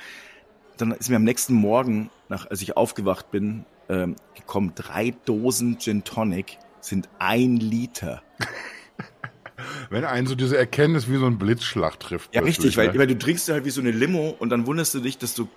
dann 0.78 0.92
ist 0.92 1.10
mir 1.10 1.16
am 1.16 1.24
nächsten 1.24 1.54
Morgen, 1.54 2.10
nach, 2.30 2.50
als 2.50 2.62
ich 2.62 2.78
aufgewacht 2.78 3.32
bin, 3.32 3.66
ähm, 3.90 4.16
gekommen, 4.36 4.74
drei 4.76 5.14
Dosen 5.26 5.80
Gin 5.80 6.04
Tonic 6.04 6.58
sind 6.82 7.10
ein 7.20 7.58
Liter. 7.58 8.22
Wenn 9.90 10.06
einen 10.06 10.28
so 10.28 10.36
diese 10.36 10.58
Erkenntnis 10.58 11.10
wie 11.10 11.18
so 11.18 11.26
ein 11.26 11.38
Blitzschlag 11.38 12.00
trifft. 12.00 12.36
Ja, 12.36 12.42
richtig, 12.42 12.78
ne? 12.78 12.84
weil, 12.84 12.98
weil 12.98 13.08
du 13.08 13.18
trinkst 13.18 13.50
halt 13.50 13.66
wie 13.66 13.70
so 13.70 13.82
eine 13.82 13.92
Limo 13.92 14.36
und 14.38 14.50
dann 14.50 14.68
wunderst 14.68 14.94
du 14.94 15.00
dich, 15.00 15.18
dass 15.18 15.34
du 15.34 15.48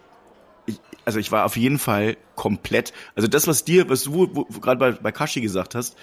also 1.10 1.18
ich 1.18 1.32
war 1.32 1.44
auf 1.44 1.56
jeden 1.56 1.80
Fall 1.80 2.16
komplett, 2.36 2.92
also 3.16 3.26
das, 3.26 3.48
was 3.48 3.64
dir, 3.64 3.88
was 3.88 4.04
du 4.04 4.46
gerade 4.60 4.78
bei, 4.78 4.92
bei 4.92 5.10
Kashi 5.10 5.40
gesagt 5.40 5.74
hast, 5.74 5.96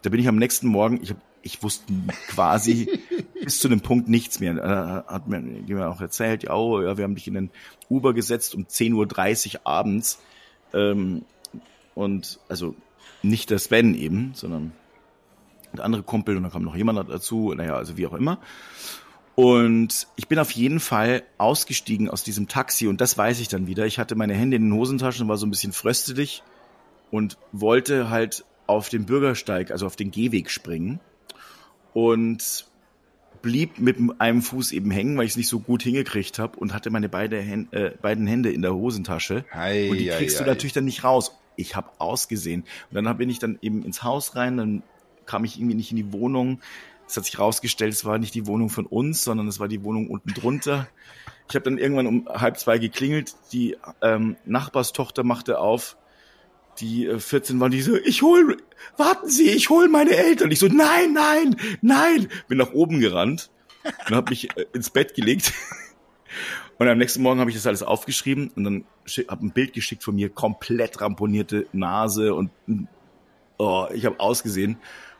da 0.00 0.08
bin 0.08 0.18
ich 0.20 0.26
am 0.26 0.36
nächsten 0.36 0.68
Morgen, 0.68 1.00
ich, 1.02 1.10
hab, 1.10 1.18
ich 1.42 1.62
wusste 1.62 1.92
quasi 2.28 2.98
bis 3.44 3.58
zu 3.58 3.68
dem 3.68 3.82
Punkt 3.82 4.08
nichts 4.08 4.40
mehr. 4.40 4.54
Äh, 4.56 5.12
hat 5.12 5.28
mir 5.28 5.40
mir 5.40 5.90
auch 5.90 6.00
erzählt, 6.00 6.44
ja, 6.44 6.54
oh, 6.54 6.80
ja, 6.80 6.96
wir 6.96 7.04
haben 7.04 7.14
dich 7.14 7.28
in 7.28 7.34
den 7.34 7.50
Uber 7.90 8.14
gesetzt 8.14 8.54
um 8.54 8.64
10.30 8.64 9.56
Uhr 9.56 9.60
abends. 9.64 10.18
Ähm, 10.72 11.26
und 11.94 12.40
also 12.48 12.74
nicht 13.22 13.50
der 13.50 13.58
Sven 13.58 13.94
eben, 13.94 14.32
sondern 14.32 14.72
der 15.74 15.84
andere 15.84 16.02
Kumpel 16.02 16.38
und 16.38 16.44
dann 16.44 16.52
kam 16.52 16.62
noch 16.62 16.76
jemand 16.76 17.10
dazu, 17.10 17.52
naja, 17.54 17.76
also 17.76 17.98
wie 17.98 18.06
auch 18.06 18.14
immer. 18.14 18.38
Und 19.34 20.06
ich 20.16 20.28
bin 20.28 20.38
auf 20.38 20.52
jeden 20.52 20.78
Fall 20.78 21.24
ausgestiegen 21.38 22.08
aus 22.08 22.22
diesem 22.22 22.46
Taxi 22.46 22.86
und 22.86 23.00
das 23.00 23.18
weiß 23.18 23.40
ich 23.40 23.48
dann 23.48 23.66
wieder. 23.66 23.84
Ich 23.84 23.98
hatte 23.98 24.14
meine 24.14 24.34
Hände 24.34 24.56
in 24.56 24.70
den 24.70 24.74
Hosentaschen, 24.74 25.26
war 25.26 25.36
so 25.36 25.46
ein 25.46 25.50
bisschen 25.50 25.72
fröstelig 25.72 26.42
und 27.10 27.36
wollte 27.50 28.10
halt 28.10 28.44
auf 28.66 28.88
den 28.88 29.06
Bürgersteig, 29.06 29.70
also 29.72 29.86
auf 29.86 29.96
den 29.96 30.12
Gehweg 30.12 30.50
springen 30.50 31.00
und 31.92 32.66
blieb 33.42 33.78
mit 33.78 33.98
einem 34.18 34.40
Fuß 34.40 34.72
eben 34.72 34.90
hängen, 34.90 35.18
weil 35.18 35.26
ich 35.26 35.32
es 35.32 35.36
nicht 35.36 35.48
so 35.48 35.60
gut 35.60 35.82
hingekriegt 35.82 36.38
habe 36.38 36.58
und 36.58 36.72
hatte 36.72 36.90
meine 36.90 37.08
beide 37.08 37.40
Hände, 37.40 37.76
äh, 37.76 37.90
beiden 38.00 38.26
Hände 38.26 38.50
in 38.50 38.62
der 38.62 38.74
Hosentasche. 38.74 39.44
Ei, 39.52 39.90
und 39.90 39.98
die 39.98 40.08
kriegst 40.08 40.36
ei, 40.36 40.44
du 40.44 40.50
ei. 40.50 40.52
natürlich 40.52 40.72
dann 40.72 40.86
nicht 40.86 41.04
raus. 41.04 41.36
Ich 41.56 41.76
habe 41.76 41.90
ausgesehen. 41.98 42.64
Und 42.90 43.04
dann 43.04 43.16
bin 43.18 43.28
ich 43.28 43.40
dann 43.40 43.58
eben 43.60 43.84
ins 43.84 44.02
Haus 44.02 44.34
rein, 44.34 44.56
dann 44.56 44.82
kam 45.26 45.44
ich 45.44 45.58
irgendwie 45.58 45.76
nicht 45.76 45.90
in 45.90 45.96
die 45.96 46.12
Wohnung. 46.12 46.60
Es 47.06 47.16
hat 47.16 47.24
sich 47.24 47.38
rausgestellt, 47.38 47.92
es 47.92 48.04
war 48.04 48.18
nicht 48.18 48.34
die 48.34 48.46
Wohnung 48.46 48.70
von 48.70 48.86
uns, 48.86 49.24
sondern 49.24 49.46
es 49.48 49.60
war 49.60 49.68
die 49.68 49.84
Wohnung 49.84 50.08
unten 50.08 50.32
drunter. 50.32 50.88
Ich 51.48 51.54
habe 51.54 51.64
dann 51.64 51.78
irgendwann 51.78 52.06
um 52.06 52.28
halb 52.28 52.58
zwei 52.58 52.78
geklingelt. 52.78 53.34
Die 53.52 53.76
ähm, 54.00 54.36
Nachbarstochter 54.46 55.24
machte 55.24 55.58
auf. 55.58 55.96
Die 56.80 57.06
äh, 57.06 57.18
14 57.18 57.60
waren 57.60 57.70
die 57.70 57.82
so, 57.82 57.96
ich 57.96 58.22
hol, 58.22 58.56
warten 58.96 59.28
Sie, 59.28 59.50
ich 59.50 59.70
hol 59.70 59.88
meine 59.88 60.12
Eltern. 60.12 60.50
Ich 60.50 60.58
so, 60.58 60.66
nein, 60.66 61.12
nein, 61.12 61.56
nein. 61.82 62.28
Bin 62.48 62.58
nach 62.58 62.72
oben 62.72 63.00
gerannt 63.00 63.50
und 64.08 64.14
habe 64.14 64.30
mich 64.30 64.56
äh, 64.56 64.66
ins 64.72 64.90
Bett 64.90 65.14
gelegt. 65.14 65.52
Und 66.76 66.88
am 66.88 66.98
nächsten 66.98 67.22
Morgen 67.22 67.38
habe 67.38 67.50
ich 67.50 67.56
das 67.56 67.68
alles 67.68 67.84
aufgeschrieben 67.84 68.50
und 68.56 68.64
dann 68.64 68.84
habe 69.28 69.46
ein 69.46 69.52
Bild 69.52 69.74
geschickt 69.74 70.02
von 70.02 70.16
mir, 70.16 70.28
komplett 70.28 71.00
ramponierte 71.00 71.68
Nase 71.72 72.34
und 72.34 72.50
oh, 73.58 73.86
ich 73.94 74.04
habe 74.04 74.18
ausgesehen. 74.18 74.78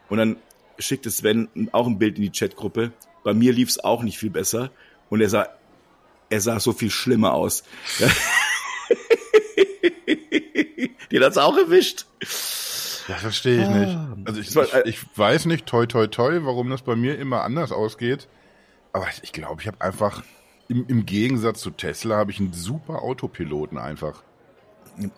Und 0.09 0.19
dann 0.19 0.37
schickte 0.79 1.11
Sven 1.11 1.49
auch 1.73 1.87
ein 1.87 1.99
Bild 1.99 2.17
in 2.17 2.23
die 2.23 2.31
Chatgruppe. 2.31 2.93
Bei 3.23 3.35
mir 3.35 3.53
lief 3.53 3.69
es 3.69 3.83
auch 3.83 4.03
nicht 4.03 4.19
viel 4.19 4.31
besser 4.31 4.71
und 5.11 5.21
er 5.21 5.29
sah, 5.29 5.49
er 6.31 6.41
sah 6.41 6.61
so 6.61 6.73
viel 6.73 6.91
schlimmer 6.91 7.35
aus. 7.35 7.65
Den 11.11 11.23
hat's 11.23 11.39
auch 11.39 11.57
erwischt. 11.57 12.07
Das 12.21 13.21
verstehe 13.21 13.63
ich 13.63 13.69
nicht. 13.69 13.95
Ah. 13.95 14.17
Also 14.25 14.41
ich, 14.41 14.57
ich, 14.57 14.75
ich, 14.87 15.19
weiß 15.19 15.47
nicht, 15.47 15.67
toi 15.67 15.87
toi 15.87 16.07
toi, 16.07 16.41
warum 16.43 16.71
das 16.71 16.83
bei 16.83 16.97
mir 16.97 17.19
immer 17.19 17.43
anders 17.43 17.71
ausgeht. 17.71 18.29
Aber 18.93 19.07
ich 19.23 19.33
glaube, 19.33 19.61
ich 19.61 19.67
habe 19.67 19.81
einfach, 19.81 20.23
im, 20.69 20.87
im 20.89 21.05
Gegensatz 21.05 21.61
zu 21.61 21.71
Tesla, 21.71 22.17
habe 22.17 22.31
ich 22.31 22.41
einen 22.41 22.53
super 22.53 23.03
Autopiloten 23.03 23.79
einfach. 23.79 24.23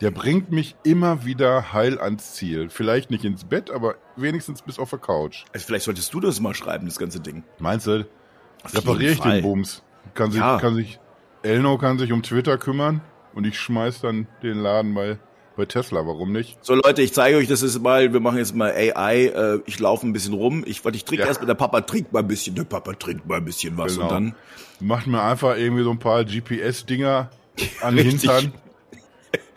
Der 0.01 0.11
bringt 0.11 0.51
mich 0.51 0.77
immer 0.85 1.25
wieder 1.25 1.73
heil 1.73 1.99
ans 1.99 2.35
Ziel. 2.35 2.69
Vielleicht 2.71 3.11
nicht 3.11 3.25
ins 3.25 3.45
Bett, 3.45 3.71
aber 3.71 3.97
wenigstens 4.17 4.63
bis 4.63 4.79
auf 4.79 4.91
der 4.91 4.99
Couch. 4.99 5.45
Also 5.53 5.67
vielleicht 5.67 5.85
solltest 5.85 6.13
du 6.15 6.21
das 6.21 6.41
mal 6.41 6.55
schreiben, 6.55 6.87
das 6.87 6.99
ganze 6.99 7.21
Ding. 7.21 7.45
Meinst 7.59 7.87
du? 7.87 8.07
Repariere 8.75 9.13
ich 9.13 9.21
den 9.21 9.43
Bums. 9.43 9.83
Kann 10.15 10.31
sich, 10.31 10.41
ja. 10.41 10.59
kann 10.59 10.75
sich, 10.75 10.99
Elno 11.43 11.79
kann 11.79 11.99
sich 11.99 12.13
um 12.13 12.23
Twitter 12.23 12.59
kümmern 12.59 13.01
und 13.35 13.47
ich 13.47 13.59
schmeiß 13.59 14.01
dann 14.01 14.27
den 14.43 14.59
Laden 14.59 14.95
bei, 14.95 15.19
bei 15.57 15.67
Tesla. 15.67 16.07
Warum 16.07 16.33
nicht? 16.33 16.59
So 16.65 16.75
Leute, 16.75 17.03
ich 17.03 17.13
zeige 17.13 17.37
euch 17.37 17.49
das 17.49 17.63
ist 17.63 17.81
mal, 17.81 18.13
wir 18.13 18.21
machen 18.21 18.39
jetzt 18.39 18.55
mal 18.55 18.73
AI, 18.73 19.27
äh, 19.27 19.59
ich 19.67 19.79
laufe 19.79 20.07
ein 20.07 20.13
bisschen 20.13 20.33
rum. 20.33 20.65
Ich, 20.67 20.85
ich 20.85 21.05
trinke 21.05 21.23
ja. 21.23 21.29
erst 21.29 21.41
mit 21.41 21.49
der 21.49 21.55
Papa 21.55 21.83
trinkt 21.83 22.13
mal 22.13 22.21
ein 22.21 22.29
bisschen, 22.29 22.55
der 22.55 22.65
Papa 22.65 22.95
trinkt 22.95 23.27
mal 23.27 23.39
ein 23.39 23.45
bisschen 23.45 23.77
was 23.77 23.95
genau. 23.95 24.07
und 24.07 24.13
dann. 24.13 24.35
Macht 24.79 25.07
mir 25.07 25.23
einfach 25.23 25.57
irgendwie 25.57 25.85
so 25.85 25.91
ein 25.91 25.99
paar 25.99 26.25
GPS-Dinger 26.25 27.31
an 27.81 27.97
den 27.97 28.07
Hintern 28.11 28.53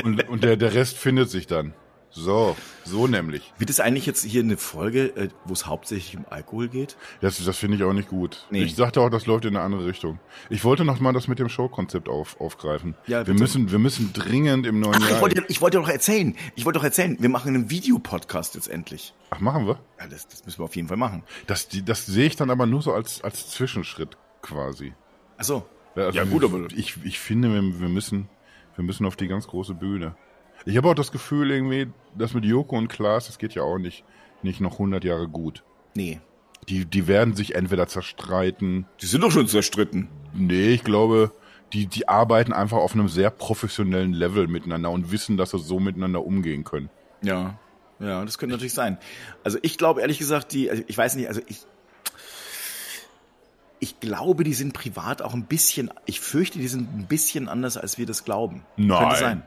und, 0.03 0.27
und 0.29 0.43
der, 0.43 0.57
der 0.57 0.73
Rest 0.73 0.97
findet 0.97 1.29
sich 1.29 1.47
dann. 1.47 1.73
So, 2.11 2.55
so 2.85 3.05
nämlich. 3.05 3.53
Wird 3.59 3.69
es 3.69 3.79
eigentlich 3.79 4.07
jetzt 4.07 4.25
hier 4.25 4.41
eine 4.41 4.57
Folge, 4.57 5.15
äh, 5.15 5.29
wo 5.45 5.53
es 5.53 5.67
hauptsächlich 5.67 6.17
um 6.17 6.25
Alkohol 6.29 6.67
geht? 6.67 6.97
Das, 7.21 7.43
das 7.43 7.57
finde 7.57 7.77
ich 7.77 7.83
auch 7.83 7.93
nicht 7.93 8.09
gut. 8.09 8.47
Nee. 8.49 8.63
Ich 8.63 8.75
sagte 8.75 9.01
auch, 9.01 9.09
das 9.09 9.27
läuft 9.27 9.45
in 9.45 9.55
eine 9.55 9.63
andere 9.63 9.85
Richtung. 9.85 10.19
Ich 10.49 10.63
wollte 10.63 10.85
noch 10.85 10.99
mal 10.99 11.13
das 11.13 11.27
mit 11.27 11.37
dem 11.37 11.49
Showkonzept 11.49 12.09
auf, 12.09 12.41
aufgreifen. 12.41 12.95
Ja, 13.05 13.27
wir 13.27 13.35
müssen, 13.35 13.71
wir 13.71 13.77
müssen 13.77 14.11
dringend 14.11 14.65
im 14.65 14.79
neuen 14.79 14.95
Ach, 14.95 15.01
Jahr. 15.01 15.17
Ich 15.17 15.21
wollte, 15.21 15.43
ich 15.47 15.61
wollte 15.61 15.77
doch 15.77 15.87
erzählen. 15.87 16.35
Ich 16.55 16.65
wollte 16.65 16.79
doch 16.79 16.83
erzählen. 16.83 17.15
Wir 17.19 17.29
machen 17.29 17.53
einen 17.53 17.69
Videopodcast 17.69 18.55
jetzt 18.55 18.69
endlich. 18.69 19.13
Ach, 19.29 19.39
machen 19.39 19.67
wir? 19.67 19.79
Ja, 19.99 20.07
das, 20.07 20.27
das 20.27 20.45
müssen 20.45 20.59
wir 20.59 20.65
auf 20.65 20.75
jeden 20.75 20.87
Fall 20.87 20.97
machen. 20.97 21.23
Das, 21.45 21.67
die, 21.67 21.85
das 21.85 22.07
sehe 22.07 22.25
ich 22.25 22.35
dann 22.35 22.49
aber 22.49 22.65
nur 22.65 22.81
so 22.81 22.91
als, 22.91 23.23
als 23.23 23.51
Zwischenschritt 23.51 24.17
quasi. 24.41 24.93
Ach 25.37 25.43
so. 25.43 25.65
Ja, 25.95 26.05
also 26.05 26.17
ja 26.17 26.23
gut, 26.23 26.43
aber 26.43 26.67
ich, 26.75 26.97
ich 27.03 27.19
finde, 27.19 27.53
wir, 27.53 27.79
wir 27.79 27.89
müssen 27.89 28.29
wir 28.79 28.85
müssen 28.85 29.05
auf 29.05 29.17
die 29.17 29.27
ganz 29.27 29.45
große 29.45 29.73
Bühne. 29.73 30.15
Ich 30.65 30.77
habe 30.77 30.89
auch 30.89 30.95
das 30.95 31.11
Gefühl 31.11 31.51
irgendwie, 31.51 31.87
das 32.17 32.33
mit 32.33 32.45
Joko 32.45 32.77
und 32.77 32.87
Klaas, 32.87 33.27
das 33.27 33.37
geht 33.37 33.53
ja 33.53 33.61
auch 33.61 33.77
nicht, 33.77 34.05
nicht 34.41 34.61
noch 34.61 34.73
100 34.73 35.03
Jahre 35.03 35.27
gut. 35.27 35.65
Nee. 35.95 36.21
Die, 36.69 36.85
die 36.85 37.05
werden 37.05 37.35
sich 37.35 37.55
entweder 37.55 37.87
zerstreiten. 37.87 38.85
Die 39.01 39.05
sind 39.05 39.21
doch 39.21 39.31
schon 39.31 39.49
zerstritten. 39.49 40.07
Nee, 40.33 40.69
ich 40.69 40.85
glaube, 40.85 41.33
die, 41.73 41.87
die 41.87 42.07
arbeiten 42.07 42.53
einfach 42.53 42.77
auf 42.77 42.93
einem 42.93 43.09
sehr 43.09 43.31
professionellen 43.31 44.13
Level 44.13 44.47
miteinander 44.47 44.91
und 44.91 45.11
wissen, 45.11 45.35
dass 45.35 45.51
sie 45.51 45.59
so 45.59 45.81
miteinander 45.81 46.23
umgehen 46.23 46.63
können. 46.63 46.89
Ja, 47.21 47.59
ja, 47.99 48.23
das 48.23 48.37
könnte 48.37 48.55
natürlich 48.55 48.73
sein. 48.73 48.97
Also 49.43 49.57
ich 49.61 49.77
glaube 49.77 49.99
ehrlich 49.99 50.19
gesagt, 50.19 50.53
die, 50.53 50.71
also 50.71 50.83
ich 50.87 50.97
weiß 50.97 51.15
nicht, 51.15 51.27
also 51.27 51.41
ich, 51.47 51.65
ich 53.79 53.99
glaube, 53.99 54.43
die 54.43 54.53
sind 54.53 54.73
privat 54.73 55.21
auch 55.21 55.33
ein 55.33 55.45
bisschen, 55.45 55.91
ich 56.05 56.19
fürchte, 56.19 56.59
die 56.59 56.67
sind 56.67 56.93
ein 56.97 57.07
bisschen 57.07 57.47
anders, 57.47 57.77
als 57.77 57.97
wir 57.97 58.05
das 58.05 58.25
glauben. 58.25 58.63
Nein. 58.77 58.99
Könnte 58.99 59.15
sein. 59.17 59.43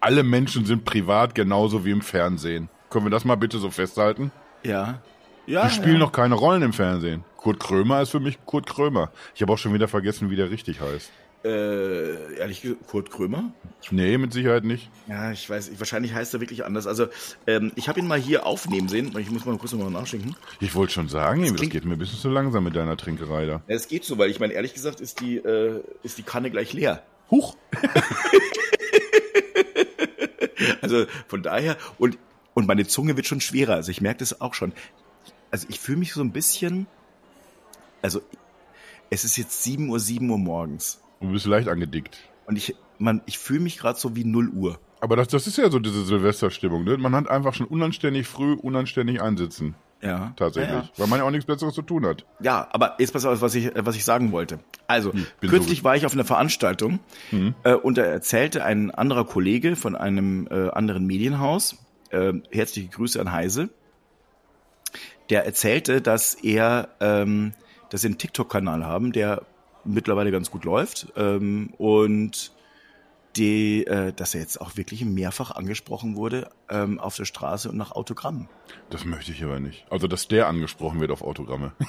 Alle 0.00 0.22
Menschen 0.22 0.64
sind 0.64 0.84
privat 0.84 1.34
genauso 1.34 1.84
wie 1.84 1.90
im 1.90 2.00
Fernsehen. 2.00 2.68
Können 2.90 3.06
wir 3.06 3.10
das 3.10 3.24
mal 3.24 3.36
bitte 3.36 3.58
so 3.58 3.70
festhalten? 3.70 4.32
Ja. 4.62 5.00
Ja. 5.46 5.66
Die 5.66 5.74
spielen 5.74 5.94
ja. 5.94 6.00
noch 6.00 6.12
keine 6.12 6.34
Rollen 6.34 6.62
im 6.62 6.72
Fernsehen. 6.72 7.24
Kurt 7.36 7.58
Krömer 7.58 8.02
ist 8.02 8.10
für 8.10 8.20
mich 8.20 8.38
Kurt 8.46 8.66
Krömer. 8.66 9.10
Ich 9.34 9.42
habe 9.42 9.52
auch 9.52 9.58
schon 9.58 9.74
wieder 9.74 9.88
vergessen, 9.88 10.30
wie 10.30 10.36
der 10.36 10.50
richtig 10.50 10.80
heißt. 10.80 11.10
Äh, 11.44 12.34
ehrlich 12.36 12.62
gesagt, 12.62 12.86
Kurt 12.86 13.10
Krömer? 13.10 13.52
Nee, 13.90 14.16
mit 14.16 14.32
Sicherheit 14.32 14.62
nicht. 14.64 14.90
Ja, 15.08 15.32
ich 15.32 15.50
weiß, 15.50 15.72
wahrscheinlich 15.78 16.14
heißt 16.14 16.32
er 16.34 16.40
wirklich 16.40 16.64
anders. 16.64 16.86
Also, 16.86 17.08
ähm, 17.48 17.72
ich 17.74 17.88
habe 17.88 17.98
ihn 17.98 18.06
mal 18.06 18.18
hier 18.20 18.46
aufnehmen 18.46 18.88
sehen. 18.88 19.12
Ich 19.18 19.28
muss 19.30 19.44
mal 19.44 19.58
kurz 19.58 19.72
nochmal 19.72 19.90
nachschenken. 19.90 20.36
Ich 20.60 20.74
wollte 20.76 20.92
schon 20.92 21.08
sagen, 21.08 21.42
das, 21.42 21.54
klingt- 21.54 21.72
geht 21.72 21.84
mir 21.84 21.94
ein 21.94 21.98
bisschen 21.98 22.18
zu 22.18 22.28
langsam 22.30 22.62
mit 22.62 22.76
deiner 22.76 22.96
Trinkerei 22.96 23.46
da. 23.46 23.52
Ja, 23.66 23.74
es 23.74 23.88
geht 23.88 24.04
so, 24.04 24.18
weil 24.18 24.30
ich 24.30 24.38
meine, 24.38 24.52
ehrlich 24.52 24.72
gesagt 24.74 25.00
ist 25.00 25.18
die, 25.20 25.36
äh, 25.38 25.80
ist 26.04 26.16
die 26.18 26.22
Kanne 26.22 26.50
gleich 26.50 26.72
leer. 26.72 27.02
Huch! 27.30 27.56
Also 30.80 31.06
von 31.28 31.42
daher, 31.42 31.76
und, 31.98 32.18
und 32.54 32.66
meine 32.66 32.86
Zunge 32.86 33.16
wird 33.16 33.26
schon 33.26 33.40
schwerer. 33.40 33.74
Also 33.74 33.90
ich 33.90 34.00
merke 34.00 34.18
das 34.20 34.40
auch 34.40 34.54
schon. 34.54 34.72
Also 35.50 35.66
ich 35.70 35.80
fühle 35.80 35.98
mich 35.98 36.12
so 36.12 36.20
ein 36.20 36.32
bisschen, 36.32 36.86
also 38.00 38.20
es 39.10 39.24
ist 39.24 39.36
jetzt 39.36 39.62
7 39.64 39.88
Uhr, 39.88 39.98
7 40.00 40.28
Uhr 40.30 40.38
morgens. 40.38 41.00
Du 41.22 41.32
bist 41.32 41.46
leicht 41.46 41.68
angedickt. 41.68 42.18
Und 42.46 42.56
ich, 42.56 42.74
man, 42.98 43.22
ich 43.26 43.38
fühle 43.38 43.60
mich 43.60 43.78
gerade 43.78 43.98
so 43.98 44.14
wie 44.16 44.24
0 44.24 44.48
Uhr. 44.48 44.78
Aber 45.00 45.16
das, 45.16 45.28
das 45.28 45.46
ist 45.46 45.56
ja 45.58 45.70
so 45.70 45.78
diese 45.78 46.04
Silvesterstimmung, 46.04 46.84
ne? 46.84 46.96
Man 46.98 47.14
hat 47.14 47.28
einfach 47.28 47.54
schon 47.54 47.66
unanständig 47.66 48.26
früh, 48.26 48.52
unanständig 48.54 49.20
einsitzen. 49.22 49.74
Ja. 50.00 50.32
Tatsächlich. 50.36 50.74
Ja, 50.84 50.90
Weil 50.96 51.06
man 51.06 51.20
ja 51.20 51.24
auch 51.24 51.30
nichts 51.30 51.46
Besseres 51.46 51.74
zu 51.74 51.82
tun 51.82 52.04
hat. 52.06 52.22
ja. 52.40 52.44
ja 52.62 52.68
aber 52.72 52.96
jetzt 52.98 53.12
pass 53.12 53.24
auf, 53.24 53.40
was 53.40 53.54
ich, 53.54 53.70
was 53.76 53.94
ich 53.96 54.04
sagen 54.04 54.32
wollte. 54.32 54.58
Also, 54.88 55.12
Hm, 55.12 55.26
kürzlich 55.40 55.78
so- 55.78 55.84
war 55.84 55.94
ich 55.96 56.04
auf 56.06 56.12
einer 56.12 56.24
Veranstaltung 56.24 56.98
äh, 57.62 57.74
und 57.74 57.98
da 57.98 58.02
erzählte 58.02 58.64
ein 58.64 58.90
anderer 58.90 59.24
Kollege 59.24 59.76
von 59.76 59.94
einem 59.96 60.48
äh, 60.50 60.70
anderen 60.70 61.06
Medienhaus, 61.06 61.76
äh, 62.10 62.32
herzliche 62.50 62.88
Grüße 62.88 63.20
an 63.20 63.30
Heise, 63.32 63.68
der 65.30 65.46
erzählte, 65.46 66.00
dass 66.00 66.34
er, 66.34 66.88
ähm, 67.00 67.52
dass 67.90 68.02
sie 68.02 68.08
einen 68.08 68.18
TikTok-Kanal 68.18 68.84
haben, 68.84 69.12
der 69.12 69.42
mittlerweile 69.84 70.30
ganz 70.30 70.50
gut 70.50 70.64
läuft 70.64 71.12
ähm, 71.16 71.72
und 71.78 72.52
die, 73.36 73.86
äh, 73.86 74.12
dass 74.12 74.34
er 74.34 74.40
jetzt 74.40 74.60
auch 74.60 74.76
wirklich 74.76 75.04
mehrfach 75.04 75.52
angesprochen 75.52 76.16
wurde 76.16 76.50
ähm, 76.68 76.98
auf 76.98 77.16
der 77.16 77.24
Straße 77.24 77.70
und 77.70 77.76
nach 77.76 77.92
Autogrammen. 77.92 78.48
Das 78.90 79.04
möchte 79.04 79.32
ich 79.32 79.42
aber 79.42 79.60
nicht. 79.60 79.86
Also, 79.90 80.06
dass 80.06 80.28
der 80.28 80.48
angesprochen 80.48 81.00
wird 81.00 81.10
auf 81.10 81.22
Autogramme. 81.22 81.72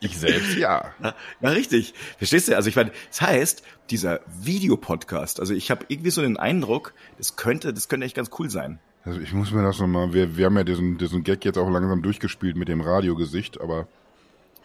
ich 0.00 0.18
selbst 0.18 0.56
ja. 0.56 0.92
Ja, 1.02 1.14
ja, 1.40 1.48
richtig. 1.50 1.92
Verstehst 2.16 2.48
du? 2.48 2.56
Also 2.56 2.68
ich 2.68 2.76
meine, 2.76 2.92
das 3.08 3.20
heißt, 3.20 3.62
dieser 3.90 4.20
Videopodcast, 4.26 5.40
also 5.40 5.52
ich 5.54 5.70
habe 5.70 5.84
irgendwie 5.88 6.10
so 6.10 6.22
den 6.22 6.36
Eindruck, 6.38 6.94
das 7.18 7.36
könnte, 7.36 7.74
das 7.74 7.88
könnte 7.88 8.06
echt 8.06 8.16
ganz 8.16 8.30
cool 8.38 8.48
sein. 8.50 8.80
Also 9.04 9.20
ich 9.20 9.32
muss 9.32 9.50
mir 9.52 9.62
das 9.62 9.78
nochmal, 9.78 10.12
wir, 10.12 10.36
wir 10.36 10.46
haben 10.46 10.56
ja 10.56 10.64
diesen, 10.64 10.98
diesen 10.98 11.24
Gag 11.24 11.44
jetzt 11.44 11.58
auch 11.58 11.70
langsam 11.70 12.02
durchgespielt 12.02 12.56
mit 12.56 12.68
dem 12.68 12.80
Radiogesicht, 12.80 13.60
aber, 13.60 13.86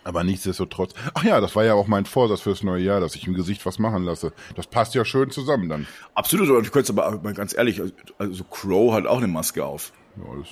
aber 0.04 0.24
nichtsdestotrotz. 0.24 0.94
Ach 1.14 1.24
ja, 1.24 1.40
das 1.40 1.56
war 1.56 1.64
ja 1.64 1.76
auch 1.76 1.88
mein 1.88 2.06
Vorsatz 2.06 2.42
fürs 2.42 2.64
neue 2.64 2.84
Jahr, 2.84 3.00
dass 3.00 3.16
ich 3.16 3.26
im 3.28 3.34
Gesicht 3.36 3.66
was 3.66 3.80
machen 3.80 4.04
lasse. 4.04 4.34
Das 4.56 4.68
passt 4.68 4.96
ja 4.96 5.06
schön 5.06 5.32
zusammen 5.32 5.70
dann. 5.70 5.88
Absolut, 6.14 6.50
und 6.50 6.66
du 6.66 6.72
könntest 6.72 6.98
aber 6.98 7.20
mal 7.22 7.34
ganz 7.34 7.56
ehrlich, 7.56 7.82
also 8.18 8.44
Crow 8.46 8.94
hat 8.94 9.06
auch 9.06 9.18
eine 9.18 9.28
Maske 9.28 9.64
auf. 9.64 9.94
Ja, 10.18 10.40
das 10.40 10.50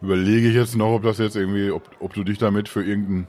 überlege 0.00 0.48
ich 0.48 0.54
jetzt 0.54 0.76
noch, 0.76 0.94
ob 0.94 1.02
das 1.02 1.18
jetzt 1.18 1.36
irgendwie, 1.36 1.70
ob, 1.70 1.88
ob 2.00 2.14
du 2.14 2.24
dich 2.24 2.38
damit 2.38 2.68
für 2.68 2.84
irgendein 2.84 3.26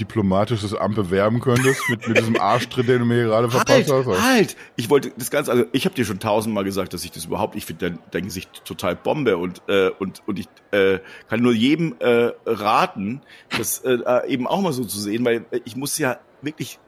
diplomatisches 0.00 0.74
Amt 0.74 0.96
bewerben 0.96 1.40
könntest 1.40 1.88
mit, 1.88 2.06
mit 2.08 2.18
diesem 2.18 2.40
Arschtritt, 2.40 2.88
den 2.88 3.00
du 3.00 3.04
mir 3.04 3.24
gerade 3.24 3.50
verpasst 3.50 3.90
Halt, 3.90 4.06
hast. 4.06 4.22
halt! 4.22 4.56
Ich 4.76 4.90
wollte 4.90 5.12
das 5.16 5.30
Ganze, 5.30 5.50
also 5.50 5.64
ich 5.72 5.84
habe 5.84 5.94
dir 5.94 6.04
schon 6.04 6.18
tausendmal 6.18 6.64
gesagt, 6.64 6.92
dass 6.92 7.04
ich 7.04 7.10
das 7.10 7.24
überhaupt, 7.24 7.56
ich 7.56 7.64
finde 7.64 7.90
dein, 7.90 7.98
dein 8.10 8.24
Gesicht 8.24 8.64
total 8.64 8.96
Bombe 8.96 9.36
und 9.36 9.62
äh, 9.68 9.90
und 9.98 10.22
und 10.26 10.38
ich 10.38 10.48
äh, 10.70 10.98
kann 11.28 11.40
nur 11.40 11.52
jedem 11.52 11.96
äh, 11.98 12.30
raten, 12.44 13.22
das 13.56 13.78
äh, 13.80 13.98
eben 14.28 14.46
auch 14.46 14.60
mal 14.60 14.72
so 14.72 14.84
zu 14.84 14.98
sehen, 14.98 15.24
weil 15.24 15.44
äh, 15.50 15.60
ich 15.64 15.76
muss 15.76 15.98
ja 15.98 16.18
wirklich 16.42 16.78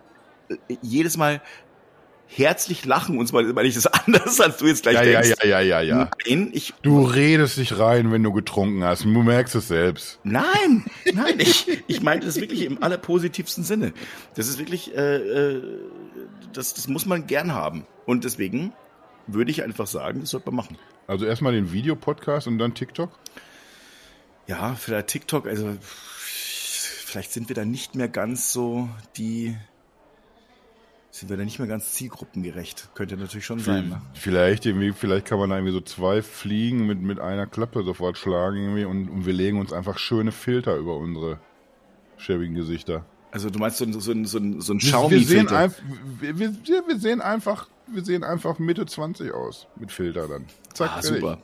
äh, 0.48 0.56
jedes 0.82 1.16
Mal 1.16 1.40
herzlich 2.28 2.84
lachen 2.84 3.18
und 3.18 3.26
zwar 3.26 3.42
meine 3.42 3.66
ich 3.68 3.74
das 3.74 3.86
anders, 4.06 4.40
als 4.40 4.58
du 4.58 4.66
jetzt 4.66 4.82
gleich 4.82 4.94
Ja, 4.96 5.02
ja, 5.02 5.20
denkst. 5.22 5.42
ja, 5.42 5.60
ja, 5.60 5.60
ja, 5.60 5.80
ja. 5.80 6.10
Nein, 6.28 6.50
ich 6.52 6.74
Du 6.82 7.02
redest 7.02 7.56
dich 7.56 7.78
rein, 7.78 8.12
wenn 8.12 8.22
du 8.22 8.32
getrunken 8.32 8.84
hast. 8.84 9.04
Du 9.04 9.08
merkst 9.22 9.54
es 9.54 9.68
selbst. 9.68 10.20
Nein, 10.24 10.84
nein, 11.14 11.38
ich, 11.40 11.82
ich 11.86 12.02
meinte 12.02 12.26
das 12.26 12.36
wirklich 12.40 12.62
im 12.62 12.82
allerpositivsten 12.82 13.64
Sinne. 13.64 13.92
Das 14.34 14.46
ist 14.48 14.58
wirklich, 14.58 14.94
äh, 14.94 15.16
äh, 15.16 15.62
das, 16.52 16.74
das 16.74 16.86
muss 16.88 17.06
man 17.06 17.26
gern 17.26 17.52
haben. 17.52 17.86
Und 18.06 18.24
deswegen 18.24 18.72
würde 19.26 19.50
ich 19.50 19.62
einfach 19.62 19.86
sagen, 19.86 20.20
das 20.20 20.30
sollte 20.30 20.46
man 20.46 20.56
machen. 20.56 20.78
Also 21.06 21.24
erstmal 21.26 21.52
den 21.52 21.72
Videopodcast 21.72 22.46
und 22.46 22.58
dann 22.58 22.74
TikTok. 22.74 23.10
Ja, 24.46 24.74
vielleicht 24.74 25.08
TikTok, 25.08 25.46
also 25.46 25.76
vielleicht 25.80 27.32
sind 27.32 27.48
wir 27.48 27.54
da 27.56 27.64
nicht 27.64 27.94
mehr 27.94 28.08
ganz 28.08 28.52
so 28.52 28.88
die, 29.16 29.56
sind 31.10 31.30
wir 31.30 31.36
da 31.36 31.44
nicht 31.44 31.58
mehr 31.58 31.68
ganz 31.68 31.92
zielgruppengerecht. 31.92 32.90
Könnte 32.94 33.16
natürlich 33.16 33.46
schon 33.46 33.60
sein. 33.60 33.88
Ne? 33.88 34.02
Vielleicht 34.14 34.66
irgendwie, 34.66 34.92
vielleicht 34.92 35.26
kann 35.26 35.38
man 35.38 35.50
da 35.50 35.56
irgendwie 35.56 35.72
so 35.72 35.80
zwei 35.80 36.22
Fliegen 36.22 36.86
mit, 36.86 37.00
mit 37.00 37.18
einer 37.18 37.46
Klappe 37.46 37.82
sofort 37.82 38.18
schlagen 38.18 38.58
irgendwie 38.58 38.84
und, 38.84 39.08
und 39.08 39.26
wir 39.26 39.32
legen 39.32 39.58
uns 39.58 39.72
einfach 39.72 39.98
schöne 39.98 40.32
Filter 40.32 40.76
über 40.76 40.96
unsere 40.96 41.40
schäbigen 42.18 42.54
Gesichter. 42.54 43.04
Also 43.30 43.50
du 43.50 43.58
meinst 43.58 43.78
so, 43.78 43.84
ein- 43.84 43.92
so, 43.98 44.10
ein- 44.12 44.24
so, 44.26 44.38
ein- 44.38 44.60
so 44.60 44.72
ein 44.74 44.80
Wir, 44.80 45.10
wir, 45.10 45.20
sehen 45.24 45.46
Xiaomi-Filter? 45.46 45.58
einfach, 45.58 45.82
wir, 46.20 46.38
wir, 46.38 46.54
wir 46.88 46.98
sehen 46.98 47.20
einfach, 47.20 47.68
wir 47.86 48.04
sehen 48.04 48.24
einfach 48.24 48.58
Mitte 48.58 48.86
20 48.86 49.32
aus 49.32 49.66
mit 49.76 49.90
Filter 49.92 50.28
dann. 50.28 50.44
Zack, 50.74 50.90
Ah, 50.96 51.02
super. 51.02 51.38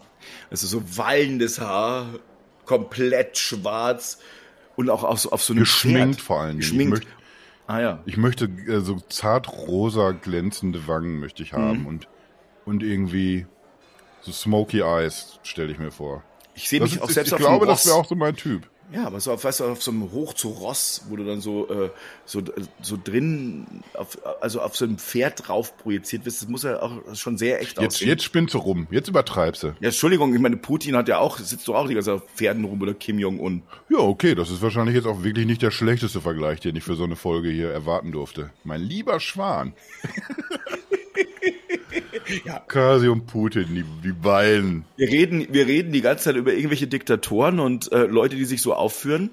Also 0.50 0.66
so 0.66 0.82
wallendes 0.96 1.60
Haar, 1.60 2.06
komplett 2.64 3.36
schwarz 3.38 4.18
und 4.76 4.88
auch 4.90 5.04
auf 5.04 5.20
so, 5.20 5.30
auf 5.30 5.42
so 5.42 5.52
einem 5.52 5.60
Geschminkt 5.60 6.16
Pferd. 6.16 6.20
vor 6.20 6.40
allen 6.40 6.48
Dingen. 6.58 6.60
Geschminkt. 6.60 7.06
Ich 7.66 7.68
möchte, 7.68 7.72
ah 7.72 7.80
ja. 7.80 7.98
ich 8.06 8.16
möchte 8.16 8.44
äh, 8.46 8.80
so 8.80 9.00
zart 9.08 9.48
rosa 9.48 10.12
glänzende 10.12 10.86
Wangen 10.86 11.18
möchte 11.20 11.42
ich 11.42 11.52
haben 11.52 11.80
Mhm. 11.80 11.86
und, 11.86 12.08
und 12.64 12.82
irgendwie 12.82 13.46
so 14.20 14.32
smoky 14.32 14.80
eyes 14.80 15.38
stelle 15.42 15.72
ich 15.72 15.78
mir 15.78 15.90
vor. 15.90 16.22
Ich 16.54 16.68
sehe 16.68 16.80
mich 16.80 16.94
ist, 16.94 17.02
auch 17.02 17.08
ich 17.08 17.14
selbst 17.14 17.28
ich 17.28 17.34
auf 17.34 17.40
glaube, 17.40 17.62
einem 17.64 17.68
das 17.68 17.86
wäre 17.86 17.96
Ross. 17.96 18.04
auch 18.06 18.08
so 18.08 18.14
mein 18.14 18.36
Typ. 18.36 18.68
Ja, 18.92 19.06
aber 19.06 19.18
so 19.20 19.32
auf, 19.32 19.42
weißt 19.44 19.60
du, 19.60 19.64
auf 19.64 19.82
so 19.82 19.90
einem 19.90 20.12
Hoch 20.12 20.34
zu 20.34 20.48
Ross, 20.48 21.04
wo 21.08 21.16
du 21.16 21.24
dann 21.24 21.40
so, 21.40 21.68
äh, 21.68 21.90
so, 22.24 22.42
so 22.82 22.98
drin, 23.02 23.66
auf, 23.94 24.18
also 24.40 24.60
auf 24.60 24.76
so 24.76 24.84
einem 24.84 24.98
Pferd 24.98 25.48
drauf 25.48 25.76
projiziert 25.78 26.24
wirst, 26.26 26.42
das 26.42 26.48
muss 26.48 26.62
ja 26.62 26.80
auch 26.80 27.14
schon 27.14 27.36
sehr 27.38 27.60
echt 27.60 27.80
Jetzt, 27.80 27.94
aussehen. 27.96 28.08
jetzt 28.08 28.22
spinnst 28.24 28.54
du 28.54 28.58
rum. 28.58 28.86
Jetzt 28.90 29.08
übertreibst 29.08 29.62
du. 29.62 29.68
Ja, 29.80 29.88
Entschuldigung, 29.88 30.34
ich 30.34 30.40
meine, 30.40 30.56
Putin 30.56 30.96
hat 30.96 31.08
ja 31.08 31.18
auch, 31.18 31.38
sitzt 31.38 31.66
doch 31.66 31.74
auch 31.74 31.88
die 31.88 31.94
ganze 31.94 32.10
Zeit 32.10 32.22
auf 32.22 32.28
Pferden 32.34 32.64
rum 32.64 32.80
oder 32.82 32.94
Kim 32.94 33.18
Jong-un. 33.18 33.62
Ja, 33.88 33.98
okay, 33.98 34.34
das 34.34 34.50
ist 34.50 34.62
wahrscheinlich 34.62 34.94
jetzt 34.94 35.06
auch 35.06 35.24
wirklich 35.24 35.46
nicht 35.46 35.62
der 35.62 35.70
schlechteste 35.70 36.20
Vergleich, 36.20 36.60
den 36.60 36.76
ich 36.76 36.84
für 36.84 36.94
so 36.94 37.04
eine 37.04 37.16
Folge 37.16 37.48
hier 37.48 37.70
erwarten 37.70 38.12
durfte. 38.12 38.50
Mein 38.64 38.80
lieber 38.82 39.18
Schwan. 39.18 39.72
Ja. 42.44 42.58
Kasi 42.60 43.08
und 43.08 43.26
Putin, 43.26 43.66
die, 43.74 43.84
die 44.02 44.12
beiden. 44.12 44.84
Wir 44.96 45.08
reden, 45.08 45.46
wir 45.50 45.66
reden 45.66 45.92
die 45.92 46.00
ganze 46.00 46.24
Zeit 46.24 46.36
über 46.36 46.52
irgendwelche 46.52 46.86
Diktatoren 46.86 47.60
und 47.60 47.92
äh, 47.92 48.04
Leute, 48.06 48.36
die 48.36 48.44
sich 48.44 48.62
so 48.62 48.74
aufführen. 48.74 49.30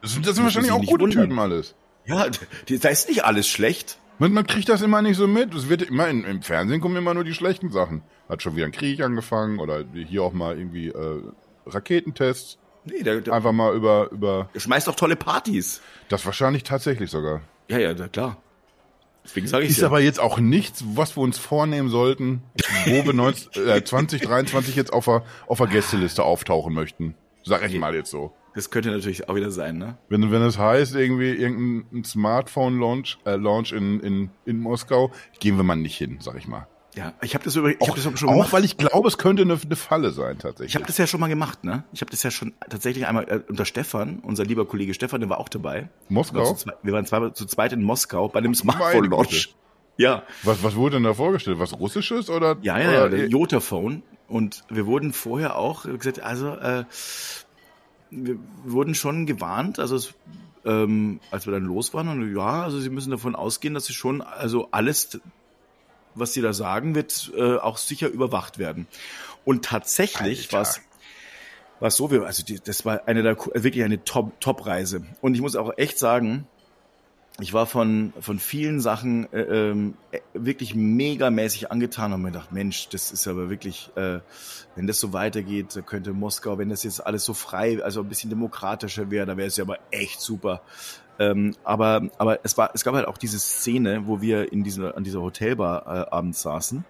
Das 0.00 0.12
sind, 0.12 0.26
das 0.26 0.34
sind 0.34 0.44
wahrscheinlich 0.44 0.72
auch 0.72 0.84
gute. 0.84 1.08
Typen 1.08 1.38
alles. 1.38 1.74
Ja, 2.04 2.26
da 2.66 2.88
ist 2.88 3.08
nicht 3.08 3.24
alles 3.24 3.48
schlecht. 3.48 3.98
Man, 4.18 4.32
man 4.32 4.46
kriegt 4.46 4.68
das 4.68 4.82
immer 4.82 5.02
nicht 5.02 5.16
so 5.16 5.26
mit. 5.26 5.54
Es 5.54 5.68
wird 5.68 5.82
immer 5.82 6.08
in, 6.08 6.24
im 6.24 6.42
Fernsehen 6.42 6.80
kommen 6.80 6.96
immer 6.96 7.14
nur 7.14 7.24
die 7.24 7.34
schlechten 7.34 7.70
Sachen. 7.70 8.02
Hat 8.28 8.42
schon 8.42 8.56
wieder 8.56 8.66
ein 8.66 8.72
Krieg 8.72 9.00
angefangen 9.00 9.58
oder 9.58 9.84
hier 9.94 10.22
auch 10.22 10.32
mal 10.32 10.58
irgendwie 10.58 10.88
äh, 10.88 11.22
Raketentests. 11.66 12.58
Nee, 12.84 13.02
der, 13.02 13.20
der, 13.20 13.32
Einfach 13.32 13.52
mal 13.52 13.74
über, 13.74 14.10
über 14.10 14.48
der 14.54 14.60
schmeißt 14.60 14.88
auch 14.88 14.96
tolle 14.96 15.16
Partys. 15.16 15.80
das 16.08 16.26
wahrscheinlich 16.26 16.64
tatsächlich 16.64 17.10
sogar. 17.10 17.42
Ja, 17.68 17.78
ja, 17.78 17.94
klar. 18.08 18.36
Deswegen 19.24 19.46
sage 19.46 19.64
ich 19.64 19.70
Ist 19.70 19.80
ja. 19.80 19.86
aber 19.86 20.00
jetzt 20.00 20.20
auch 20.20 20.38
nichts, 20.38 20.84
was 20.94 21.16
wir 21.16 21.22
uns 21.22 21.38
vornehmen 21.38 21.88
sollten, 21.88 22.42
wo 22.86 23.04
wir 23.04 23.12
19, 23.12 23.68
äh, 23.68 23.84
2023 23.84 24.74
jetzt 24.74 24.92
auf 24.92 25.04
der, 25.04 25.22
auf 25.46 25.58
der 25.58 25.68
Gästeliste 25.68 26.24
auftauchen 26.24 26.74
möchten. 26.74 27.14
Sag 27.44 27.64
ich 27.64 27.78
mal 27.78 27.94
jetzt 27.94 28.10
so. 28.10 28.32
Das 28.54 28.70
könnte 28.70 28.90
natürlich 28.90 29.28
auch 29.28 29.34
wieder 29.34 29.50
sein, 29.50 29.78
ne? 29.78 29.96
Wenn, 30.08 30.30
wenn 30.30 30.42
es 30.42 30.58
heißt, 30.58 30.94
irgendwie 30.94 31.30
irgendein 31.30 32.04
Smartphone-Launch 32.04 33.18
äh, 33.24 33.36
Launch 33.36 33.72
in, 33.72 34.00
in, 34.00 34.30
in 34.44 34.60
Moskau, 34.60 35.10
gehen 35.40 35.56
wir 35.56 35.64
mal 35.64 35.76
nicht 35.76 35.96
hin, 35.96 36.18
sag 36.20 36.36
ich 36.36 36.46
mal. 36.46 36.66
Ja, 36.94 37.14
ich 37.22 37.34
habe 37.34 37.42
das, 37.44 37.56
über, 37.56 37.70
ich 37.70 37.78
hab 37.80 37.94
das 37.94 38.02
schon 38.18 38.28
auch 38.28 38.32
gemacht. 38.34 38.52
weil 38.52 38.64
ich 38.66 38.76
glaube, 38.76 39.08
es 39.08 39.16
könnte 39.16 39.42
eine, 39.42 39.58
eine 39.64 39.76
Falle 39.76 40.10
sein, 40.10 40.38
tatsächlich. 40.38 40.70
Ich 40.72 40.74
habe 40.76 40.84
das 40.86 40.98
ja 40.98 41.06
schon 41.06 41.20
mal 41.20 41.28
gemacht, 41.28 41.64
ne? 41.64 41.84
Ich 41.92 42.02
habe 42.02 42.10
das 42.10 42.22
ja 42.22 42.30
schon 42.30 42.52
tatsächlich 42.68 43.06
einmal 43.06 43.24
äh, 43.30 43.40
unter 43.48 43.64
Stefan, 43.64 44.18
unser 44.22 44.44
lieber 44.44 44.66
Kollege 44.66 44.92
Stefan, 44.92 45.20
der 45.20 45.30
war 45.30 45.38
auch 45.38 45.48
dabei. 45.48 45.88
Moskau? 46.10 46.34
Wir 46.40 46.44
waren 46.44 46.56
zu, 46.56 46.64
zweit- 46.64 46.78
wir 46.82 46.92
waren 46.92 47.06
zwei, 47.06 47.30
zu 47.30 47.46
zweit 47.46 47.72
in 47.72 47.82
Moskau 47.82 48.28
bei 48.28 48.38
einem 48.40 48.48
Meine 48.48 48.56
Smartphone-Launch. 48.56 49.30
Güte. 49.30 49.48
Ja, 49.96 50.22
was, 50.42 50.62
was 50.62 50.74
wurde 50.76 50.96
denn 50.96 51.04
da 51.04 51.14
vorgestellt? 51.14 51.58
Was 51.58 51.78
Russisches 51.78 52.28
oder? 52.28 52.56
ja, 52.62 52.78
ja, 52.78 52.92
ja, 52.92 53.00
oder 53.06 53.10
der 53.16 53.28
Jotaphone. 53.28 54.02
Und 54.28 54.64
wir 54.68 54.86
wurden 54.86 55.12
vorher 55.14 55.56
auch 55.56 55.84
äh, 55.86 55.96
gesagt, 55.96 56.20
also 56.22 56.48
äh, 56.56 56.84
wir 58.10 58.38
wurden 58.64 58.94
schon 58.94 59.24
gewarnt, 59.26 59.78
also 59.78 59.96
es, 59.96 60.14
ähm, 60.64 61.20
als 61.30 61.46
wir 61.46 61.52
dann 61.52 61.64
los 61.64 61.94
waren, 61.94 62.08
und 62.08 62.34
ja, 62.36 62.62
also 62.62 62.78
sie 62.80 62.90
müssen 62.90 63.10
davon 63.10 63.34
ausgehen, 63.34 63.72
dass 63.74 63.86
sie 63.86 63.94
schon 63.94 64.20
also 64.20 64.68
alles 64.70 65.20
was 66.14 66.32
sie 66.32 66.42
da 66.42 66.52
sagen, 66.52 66.94
wird 66.94 67.32
äh, 67.36 67.56
auch 67.56 67.76
sicher 67.76 68.08
überwacht 68.08 68.58
werden. 68.58 68.86
Und 69.44 69.64
tatsächlich 69.64 70.52
war 70.52 70.62
es 70.62 70.80
war 71.80 71.90
so, 71.90 72.06
also 72.06 72.44
die, 72.44 72.60
das 72.60 72.84
war 72.84 73.08
eine 73.08 73.24
der 73.24 73.36
wirklich 73.36 73.82
eine 73.82 74.04
Top 74.04 74.40
Top 74.40 74.66
Reise. 74.66 75.04
Und 75.20 75.34
ich 75.34 75.40
muss 75.40 75.56
auch 75.56 75.76
echt 75.76 75.98
sagen, 75.98 76.46
ich 77.40 77.52
war 77.52 77.66
von, 77.66 78.12
von 78.20 78.38
vielen 78.38 78.80
Sachen 78.80 79.32
äh, 79.32 79.40
ähm, 79.40 79.94
äh, 80.12 80.20
wirklich 80.34 80.74
megamäßig 80.74 81.72
angetan 81.72 82.12
und 82.12 82.22
mir 82.22 82.30
gedacht, 82.30 82.52
Mensch, 82.52 82.88
das 82.90 83.10
ist 83.10 83.26
aber 83.26 83.48
wirklich, 83.48 83.90
äh, 83.96 84.20
wenn 84.76 84.86
das 84.86 85.00
so 85.00 85.12
weitergeht, 85.12 85.82
könnte 85.86 86.12
Moskau, 86.12 86.58
wenn 86.58 86.68
das 86.68 86.84
jetzt 86.84 87.04
alles 87.04 87.24
so 87.24 87.34
frei, 87.34 87.82
also 87.82 88.00
ein 88.00 88.08
bisschen 88.08 88.30
demokratischer 88.30 89.10
wäre, 89.10 89.26
da 89.26 89.36
wäre 89.36 89.48
es 89.48 89.56
ja 89.56 89.64
aber 89.64 89.78
echt 89.90 90.20
super. 90.20 90.60
Ähm, 91.18 91.54
aber, 91.64 92.08
aber 92.18 92.40
es 92.42 92.56
war, 92.56 92.70
es 92.74 92.84
gab 92.84 92.94
halt 92.94 93.06
auch 93.06 93.18
diese 93.18 93.38
Szene, 93.38 94.06
wo 94.06 94.20
wir 94.20 94.52
in 94.52 94.64
dieser, 94.64 94.96
an 94.96 95.04
dieser 95.04 95.20
Hotelbar 95.20 95.86
äh, 95.86 96.10
abends 96.10 96.42
saßen 96.42 96.84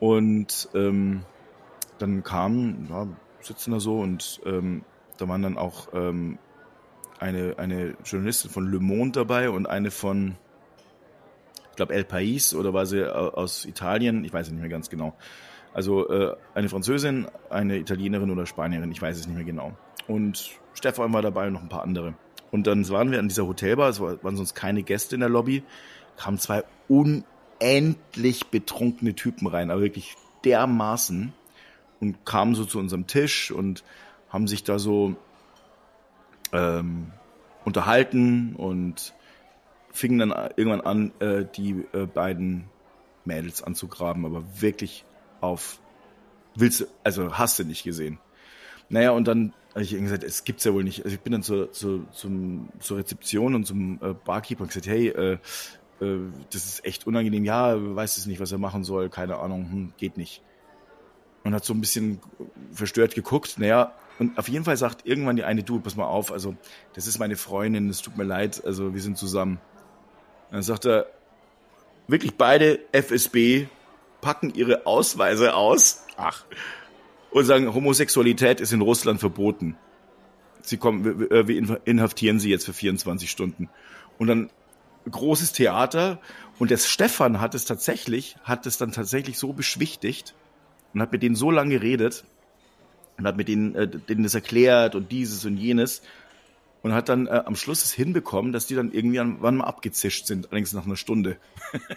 und 0.00 0.68
ähm, 0.74 1.22
dann 1.98 2.22
kamen, 2.22 2.86
ja, 2.90 3.06
sitzen 3.40 3.72
da 3.72 3.80
so 3.80 4.00
und 4.00 4.40
ähm, 4.44 4.84
da 5.18 5.28
waren 5.28 5.42
dann 5.42 5.58
auch 5.58 5.88
ähm, 5.92 6.38
eine, 7.18 7.54
eine 7.58 7.94
Journalistin 8.04 8.50
von 8.50 8.70
Le 8.70 8.80
Monde 8.80 9.20
dabei 9.20 9.50
und 9.50 9.66
eine 9.66 9.90
von, 9.90 10.36
ich 11.70 11.76
glaube, 11.76 11.94
El 11.94 12.02
País 12.04 12.54
oder 12.54 12.74
war 12.74 12.86
sie 12.86 13.04
aus 13.04 13.64
Italien, 13.64 14.24
ich 14.24 14.32
weiß 14.32 14.46
es 14.46 14.52
nicht 14.52 14.60
mehr 14.60 14.70
ganz 14.70 14.90
genau. 14.90 15.14
Also 15.72 16.08
äh, 16.10 16.36
eine 16.54 16.68
Französin, 16.68 17.28
eine 17.48 17.78
Italienerin 17.78 18.30
oder 18.30 18.46
Spanierin, 18.46 18.90
ich 18.92 19.00
weiß 19.00 19.18
es 19.18 19.26
nicht 19.26 19.36
mehr 19.36 19.44
genau. 19.44 19.72
Und 20.06 20.50
Stefan 20.74 21.12
war 21.12 21.22
dabei 21.22 21.46
und 21.46 21.54
noch 21.54 21.62
ein 21.62 21.68
paar 21.68 21.82
andere. 21.82 22.14
Und 22.52 22.66
dann 22.66 22.88
waren 22.90 23.10
wir 23.10 23.18
an 23.18 23.28
dieser 23.28 23.46
Hotelbar, 23.46 23.88
es 23.88 24.00
waren 24.00 24.36
sonst 24.36 24.54
keine 24.54 24.82
Gäste 24.82 25.16
in 25.16 25.20
der 25.20 25.30
Lobby, 25.30 25.64
kamen 26.16 26.38
zwei 26.38 26.62
unendlich 26.86 28.46
betrunkene 28.46 29.14
Typen 29.14 29.46
rein, 29.48 29.70
aber 29.70 29.80
wirklich 29.80 30.14
dermaßen 30.44 31.32
und 32.00 32.26
kamen 32.26 32.54
so 32.54 32.64
zu 32.64 32.78
unserem 32.78 33.06
Tisch 33.06 33.50
und 33.50 33.82
haben 34.28 34.46
sich 34.46 34.64
da 34.64 34.78
so 34.78 35.16
ähm, 36.52 37.10
unterhalten 37.64 38.54
und 38.56 39.14
fingen 39.90 40.18
dann 40.18 40.50
irgendwann 40.56 40.82
an, 40.82 41.12
äh, 41.20 41.46
die 41.56 41.84
äh, 41.92 42.06
beiden 42.06 42.64
Mädels 43.24 43.62
anzugraben, 43.62 44.26
aber 44.26 44.44
wirklich 44.60 45.04
auf 45.40 45.78
willst 46.54 46.80
du, 46.80 46.84
also 47.02 47.38
hast 47.38 47.58
du 47.58 47.64
nicht 47.64 47.82
gesehen. 47.82 48.18
Naja, 48.92 49.12
und 49.12 49.26
dann 49.26 49.54
habe 49.70 49.82
ich 49.84 49.90
gesagt, 49.90 50.22
es 50.22 50.44
gibt's 50.44 50.64
ja 50.64 50.74
wohl 50.74 50.84
nicht. 50.84 51.02
Also 51.02 51.14
ich 51.14 51.20
bin 51.22 51.32
dann 51.32 51.42
zur, 51.42 51.72
zur, 51.72 52.06
zum, 52.12 52.68
zur 52.78 52.98
Rezeption 52.98 53.54
und 53.54 53.64
zum 53.64 53.98
äh, 54.02 54.12
Barkeeper 54.12 54.62
und 54.62 54.68
gesagt, 54.68 54.86
hey, 54.86 55.08
äh, 55.08 55.32
äh, 56.02 56.18
das 56.52 56.66
ist 56.66 56.84
echt 56.84 57.06
unangenehm. 57.06 57.46
Ja, 57.46 57.74
weiß 57.74 58.18
es 58.18 58.26
nicht, 58.26 58.38
was 58.38 58.52
er 58.52 58.58
machen 58.58 58.84
soll, 58.84 59.08
keine 59.08 59.38
Ahnung, 59.38 59.70
hm, 59.70 59.92
geht 59.96 60.18
nicht. 60.18 60.42
Und 61.42 61.54
hat 61.54 61.64
so 61.64 61.72
ein 61.72 61.80
bisschen 61.80 62.20
verstört 62.74 63.14
geguckt. 63.14 63.58
Naja, 63.58 63.94
und 64.18 64.36
auf 64.36 64.48
jeden 64.48 64.66
Fall 64.66 64.76
sagt 64.76 65.06
irgendwann 65.06 65.36
die 65.36 65.44
eine, 65.44 65.62
du, 65.62 65.80
pass 65.80 65.96
mal 65.96 66.04
auf, 66.04 66.30
also 66.30 66.54
das 66.92 67.06
ist 67.06 67.18
meine 67.18 67.36
Freundin, 67.36 67.88
es 67.88 68.02
tut 68.02 68.18
mir 68.18 68.24
leid, 68.24 68.62
also 68.66 68.92
wir 68.92 69.00
sind 69.00 69.16
zusammen. 69.16 69.58
Und 70.50 70.56
dann 70.56 70.62
sagt 70.62 70.84
er, 70.84 71.06
wirklich 72.08 72.36
beide 72.36 72.78
FSB 72.92 73.68
packen 74.20 74.54
ihre 74.54 74.84
Ausweise 74.84 75.54
aus. 75.54 76.04
Ach. 76.18 76.44
Und 77.32 77.44
sagen, 77.44 77.72
Homosexualität 77.72 78.60
ist 78.60 78.72
in 78.72 78.82
Russland 78.82 79.20
verboten. 79.20 79.76
Sie 80.62 80.76
kommen, 80.76 81.28
wir 81.30 81.80
inhaftieren 81.84 82.38
sie 82.38 82.50
jetzt 82.50 82.66
für 82.66 82.72
24 82.72 83.30
Stunden. 83.30 83.68
Und 84.18 84.28
dann 84.28 84.50
großes 85.10 85.52
Theater. 85.52 86.20
Und 86.58 86.70
der 86.70 86.76
Stefan 86.76 87.40
hat 87.40 87.54
es 87.54 87.64
tatsächlich, 87.64 88.36
hat 88.44 88.66
es 88.66 88.78
dann 88.78 88.92
tatsächlich 88.92 89.38
so 89.38 89.52
beschwichtigt 89.52 90.34
und 90.94 91.00
hat 91.00 91.10
mit 91.10 91.22
denen 91.22 91.34
so 91.34 91.50
lange 91.50 91.78
geredet, 91.78 92.24
und 93.18 93.26
hat 93.26 93.36
mit 93.36 93.48
denen, 93.48 93.74
äh, 93.74 93.88
denen 93.88 94.22
das 94.22 94.34
erklärt 94.34 94.94
und 94.94 95.12
dieses 95.12 95.44
und 95.44 95.56
jenes 95.56 96.02
und 96.82 96.92
hat 96.92 97.08
dann 97.08 97.26
äh, 97.26 97.42
am 97.44 97.54
Schluss 97.54 97.84
es 97.84 97.92
hinbekommen, 97.92 98.52
dass 98.52 98.66
die 98.66 98.74
dann 98.74 98.92
irgendwie 98.92 99.18
wann 99.18 99.56
mal 99.56 99.64
abgezischt 99.64 100.26
sind, 100.26 100.46
allerdings 100.46 100.72
nach 100.72 100.86
einer 100.86 100.96
Stunde. 100.96 101.36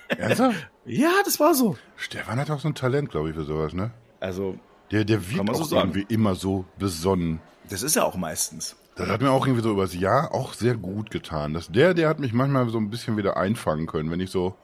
Ernsthaft? 0.09 0.67
ja, 0.85 1.11
das 1.23 1.39
war 1.39 1.55
so. 1.55 1.77
Stefan 1.95 2.39
hat 2.39 2.51
auch 2.51 2.59
so 2.59 2.67
ein 2.67 2.75
Talent, 2.75 3.09
glaube 3.09 3.29
ich, 3.29 3.35
für 3.35 3.45
sowas, 3.45 3.73
ne? 3.73 3.91
Also 4.19 4.59
der, 4.91 5.05
der 5.05 5.29
wirkt 5.29 5.49
auch 5.49 5.65
so 5.65 5.75
irgendwie 5.75 6.05
immer 6.09 6.35
so 6.35 6.65
besonnen. 6.77 7.39
Das 7.69 7.83
ist 7.83 7.95
ja 7.95 8.03
auch 8.03 8.15
meistens. 8.15 8.75
Das 8.95 9.09
hat 9.09 9.21
mir 9.21 9.31
auch 9.31 9.45
irgendwie 9.45 9.63
so 9.63 9.71
übers 9.71 9.93
Jahr 9.93 10.33
auch 10.33 10.53
sehr 10.53 10.75
gut 10.75 11.11
getan. 11.11 11.53
Das, 11.53 11.67
der, 11.69 11.93
der 11.93 12.07
hat 12.07 12.19
mich 12.19 12.31
manchmal 12.31 12.69
so 12.69 12.77
ein 12.77 12.89
bisschen 12.89 13.17
wieder 13.17 13.35
einfangen 13.35 13.87
können, 13.87 14.09
wenn 14.09 14.21
ich 14.21 14.31
so 14.31 14.55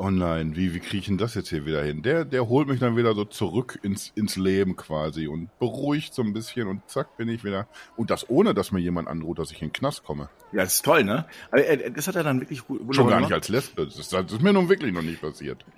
oh 0.00 0.10
nein, 0.10 0.56
wie, 0.56 0.72
wie 0.72 0.80
kriege 0.80 0.98
ich 0.98 1.06
denn 1.06 1.18
das 1.18 1.34
jetzt 1.34 1.50
hier 1.50 1.66
wieder 1.66 1.82
hin? 1.82 2.02
Der, 2.02 2.24
der 2.24 2.48
holt 2.48 2.68
mich 2.68 2.80
dann 2.80 2.96
wieder 2.96 3.14
so 3.14 3.26
zurück 3.26 3.78
ins, 3.82 4.12
ins 4.14 4.36
Leben 4.36 4.74
quasi 4.74 5.26
und 5.26 5.50
beruhigt 5.58 6.14
so 6.14 6.22
ein 6.22 6.32
bisschen 6.32 6.68
und 6.68 6.80
zack 6.88 7.18
bin 7.18 7.28
ich 7.28 7.44
wieder. 7.44 7.68
Und 7.96 8.10
das 8.10 8.28
ohne, 8.30 8.54
dass 8.54 8.72
mir 8.72 8.80
jemand 8.80 9.08
androht, 9.08 9.38
dass 9.38 9.52
ich 9.52 9.60
in 9.60 9.68
den 9.68 9.74
Knast 9.74 10.02
komme. 10.02 10.30
Ja, 10.52 10.64
das 10.64 10.76
ist 10.76 10.84
toll, 10.86 11.04
ne? 11.04 11.26
Aber 11.50 11.66
äh, 11.66 11.90
das 11.90 12.08
hat 12.08 12.16
er 12.16 12.22
dann 12.22 12.40
wirklich 12.40 12.66
gut 12.66 12.80
Schon 12.94 13.08
gar 13.08 13.20
nicht 13.20 13.32
als 13.32 13.48
Lesbe. 13.48 13.84
Das 13.84 13.98
ist, 13.98 14.12
das 14.12 14.32
ist 14.32 14.40
mir 14.40 14.54
nun 14.54 14.70
wirklich 14.70 14.92
noch 14.92 15.02
nicht 15.02 15.20
passiert. 15.20 15.66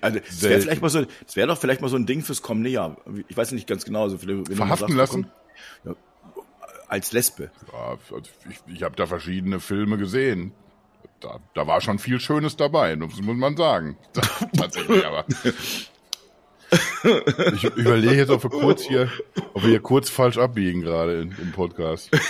also, 0.00 0.18
das 0.18 0.42
wäre 0.42 0.60
vielleicht 0.62 0.82
mal 0.82 0.88
so, 0.88 1.04
das 1.26 1.36
wäre 1.36 1.46
doch 1.46 1.58
vielleicht 1.58 1.82
mal 1.82 1.88
so 1.88 1.96
ein 1.96 2.06
Ding 2.06 2.22
fürs 2.22 2.40
kommende 2.40 2.70
Jahr. 2.70 2.96
Ich 3.28 3.36
weiß 3.36 3.52
nicht 3.52 3.68
ganz 3.68 3.84
genau. 3.84 4.04
Also, 4.04 4.26
wenn 4.26 4.46
Verhaften 4.46 4.96
sagst, 4.96 5.14
lassen? 5.14 5.30
ja, 5.84 5.94
als 6.88 7.12
Lesbe. 7.12 7.50
Ja, 7.70 7.98
also 8.14 8.30
ich, 8.48 8.74
ich 8.74 8.82
habe 8.82 8.96
da 8.96 9.06
verschiedene 9.06 9.60
Filme 9.60 9.98
gesehen 9.98 10.52
da, 11.20 11.40
da 11.54 11.66
war 11.66 11.80
schon 11.80 11.98
viel 11.98 12.20
Schönes 12.20 12.56
dabei, 12.56 12.96
das 12.96 13.20
muss 13.20 13.36
man 13.36 13.56
sagen. 13.56 13.96
Tatsächlich, 14.56 15.04
aber. 15.06 15.24
Ich 17.54 17.64
überlege 17.64 18.14
jetzt, 18.14 18.30
ob 18.30 18.42
wir 18.44 18.50
kurz 18.50 18.82
hier, 18.82 19.10
ob 19.54 19.62
wir 19.62 19.70
hier 19.70 19.80
kurz 19.80 20.08
falsch 20.08 20.38
abbiegen 20.38 20.82
gerade 20.82 21.20
im 21.20 21.52
Podcast. 21.52 22.10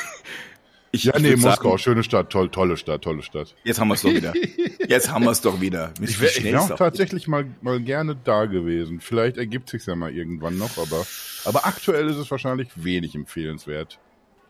Ich, 0.93 1.05
ja, 1.05 1.17
nee, 1.21 1.37
Moskau, 1.37 1.69
sagen, 1.69 1.79
schöne 1.79 2.03
Stadt, 2.03 2.31
toll, 2.31 2.49
tolle 2.49 2.77
Stadt, 2.77 3.03
tolle 3.03 3.23
Stadt. 3.23 3.55
Jetzt 3.63 3.79
haben 3.79 3.87
wir 3.87 3.95
es 3.95 4.03
doch 4.03 4.13
wieder. 4.13 4.33
Jetzt 4.89 5.13
haben 5.13 5.25
wir 5.25 5.31
es 5.31 5.41
doch 5.41 5.61
wieder. 5.61 5.93
Ich 6.01 6.21
wäre 6.21 6.43
wär 6.43 6.63
auch 6.63 6.75
tatsächlich 6.75 7.29
mal, 7.29 7.47
mal 7.61 7.81
gerne 7.81 8.17
da 8.17 8.47
gewesen. 8.47 9.01
Vielleicht 9.01 9.37
ergibt 9.37 9.69
sich 9.69 9.87
ja 9.87 9.95
mal 9.95 10.13
irgendwann 10.13 10.59
noch, 10.59 10.79
aber, 10.79 11.07
aber 11.45 11.65
aktuell 11.65 12.09
ist 12.09 12.17
es 12.17 12.29
wahrscheinlich 12.29 12.71
wenig 12.75 13.15
empfehlenswert. 13.15 14.01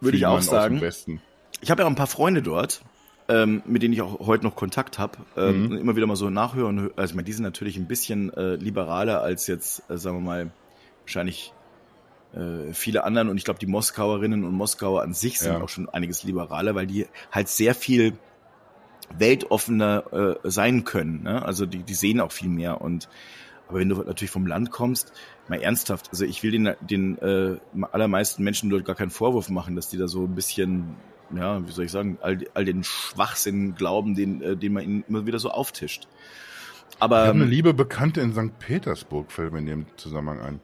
Würde 0.00 0.16
ich 0.16 0.24
auch 0.24 0.40
sagen. 0.40 0.80
Ich 1.60 1.70
habe 1.70 1.82
ja 1.82 1.86
auch 1.86 1.90
ein 1.90 1.96
paar 1.96 2.06
Freunde 2.06 2.40
dort 2.40 2.80
ähm, 3.30 3.62
mit 3.64 3.82
denen 3.82 3.94
ich 3.94 4.02
auch 4.02 4.26
heute 4.26 4.44
noch 4.44 4.56
Kontakt 4.56 4.98
habe, 4.98 5.18
ähm, 5.36 5.68
mhm. 5.68 5.76
immer 5.78 5.96
wieder 5.96 6.06
mal 6.06 6.16
so 6.16 6.30
nachhören. 6.30 6.90
Also 6.96 7.12
ich 7.12 7.14
meine, 7.14 7.26
die 7.26 7.32
sind 7.32 7.44
natürlich 7.44 7.76
ein 7.76 7.86
bisschen 7.86 8.34
äh, 8.34 8.56
liberaler 8.56 9.22
als 9.22 9.46
jetzt, 9.46 9.88
äh, 9.88 9.96
sagen 9.96 10.16
wir 10.16 10.22
mal, 10.22 10.50
wahrscheinlich 11.02 11.52
äh, 12.34 12.72
viele 12.72 13.04
anderen. 13.04 13.28
Und 13.28 13.36
ich 13.36 13.44
glaube, 13.44 13.60
die 13.60 13.66
Moskauerinnen 13.66 14.44
und 14.44 14.52
Moskauer 14.52 15.02
an 15.02 15.14
sich 15.14 15.38
sind 15.38 15.52
ja. 15.52 15.62
auch 15.62 15.68
schon 15.68 15.88
einiges 15.88 16.24
liberaler, 16.24 16.74
weil 16.74 16.88
die 16.88 17.06
halt 17.30 17.48
sehr 17.48 17.74
viel 17.74 18.14
weltoffener 19.16 20.38
äh, 20.44 20.50
sein 20.50 20.82
können. 20.84 21.22
Ne? 21.22 21.44
Also 21.44 21.66
die, 21.66 21.84
die 21.84 21.94
sehen 21.94 22.20
auch 22.20 22.32
viel 22.32 22.48
mehr. 22.48 22.80
Und 22.80 23.08
aber 23.68 23.78
wenn 23.78 23.88
du 23.88 23.96
natürlich 23.96 24.32
vom 24.32 24.48
Land 24.48 24.72
kommst, 24.72 25.12
mal 25.46 25.60
ernsthaft, 25.60 26.08
also 26.10 26.24
ich 26.24 26.42
will 26.42 26.50
den, 26.50 26.74
den 26.80 27.18
äh, 27.18 27.56
allermeisten 27.92 28.42
Menschen 28.42 28.70
dort 28.70 28.84
gar 28.84 28.96
keinen 28.96 29.10
Vorwurf 29.10 29.48
machen, 29.48 29.76
dass 29.76 29.88
die 29.88 29.96
da 29.96 30.08
so 30.08 30.24
ein 30.24 30.34
bisschen 30.34 30.96
ja, 31.34 31.66
wie 31.66 31.72
soll 31.72 31.84
ich 31.84 31.90
sagen, 31.90 32.18
all, 32.20 32.38
all 32.54 32.64
den 32.64 32.84
Schwachsinn 32.84 33.74
glauben, 33.74 34.14
den, 34.14 34.42
äh, 34.42 34.56
den 34.56 34.72
man 34.72 34.84
ihnen 34.84 35.04
immer 35.08 35.26
wieder 35.26 35.38
so 35.38 35.50
auftischt. 35.50 36.08
Aber 36.98 37.22
ich 37.22 37.28
habe 37.28 37.34
eine 37.36 37.44
ähm, 37.44 37.50
liebe 37.50 37.74
Bekannte 37.74 38.20
in 38.20 38.32
St. 38.32 38.58
Petersburg, 38.58 39.32
fällt 39.32 39.52
mir 39.52 39.60
in 39.60 39.66
dem 39.66 39.86
Zusammenhang 39.96 40.40
ein. 40.40 40.60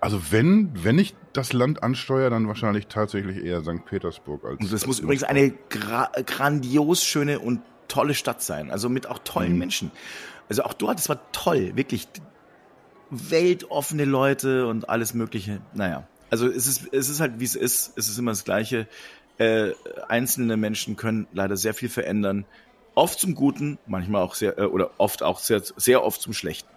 Also 0.00 0.20
wenn, 0.30 0.70
wenn 0.82 0.98
ich 0.98 1.14
das 1.32 1.52
Land 1.52 1.82
ansteuere, 1.82 2.30
dann 2.30 2.48
wahrscheinlich 2.48 2.86
tatsächlich 2.86 3.44
eher 3.44 3.62
St. 3.62 3.84
Petersburg 3.84 4.44
als. 4.44 4.60
Und 4.60 4.72
das 4.72 4.86
muss 4.86 4.98
übrigens 4.98 5.24
eine 5.24 5.52
gra 5.68 6.10
grandios 6.26 7.04
schöne 7.04 7.38
und 7.38 7.60
tolle 7.88 8.14
Stadt 8.14 8.42
sein. 8.42 8.70
Also 8.70 8.88
mit 8.88 9.06
auch 9.06 9.18
tollen 9.18 9.52
mhm. 9.52 9.58
Menschen. 9.58 9.90
Also 10.48 10.64
auch 10.64 10.72
dort, 10.72 10.98
es 10.98 11.08
war 11.08 11.20
toll, 11.32 11.72
wirklich 11.76 12.08
weltoffene 13.10 14.04
Leute 14.04 14.66
und 14.66 14.88
alles 14.88 15.14
Mögliche. 15.14 15.60
Naja, 15.74 16.06
also 16.30 16.48
es 16.48 16.66
ist, 16.66 16.92
es 16.92 17.08
ist 17.08 17.20
halt 17.20 17.38
wie 17.38 17.44
es 17.44 17.54
ist. 17.54 17.96
Es 17.96 18.08
ist 18.08 18.18
immer 18.18 18.32
das 18.32 18.44
Gleiche 18.44 18.88
äh, 19.38 19.72
einzelne 20.08 20.56
Menschen 20.56 20.96
können 20.96 21.26
leider 21.32 21.56
sehr 21.56 21.74
viel 21.74 21.88
verändern. 21.88 22.44
Oft 22.94 23.18
zum 23.18 23.34
Guten, 23.34 23.78
manchmal 23.86 24.22
auch 24.22 24.34
sehr, 24.34 24.58
äh, 24.58 24.64
oder 24.64 24.92
oft 24.98 25.22
auch 25.22 25.38
sehr, 25.38 25.62
sehr 25.76 26.04
oft 26.04 26.20
zum 26.20 26.32
Schlechten. 26.32 26.68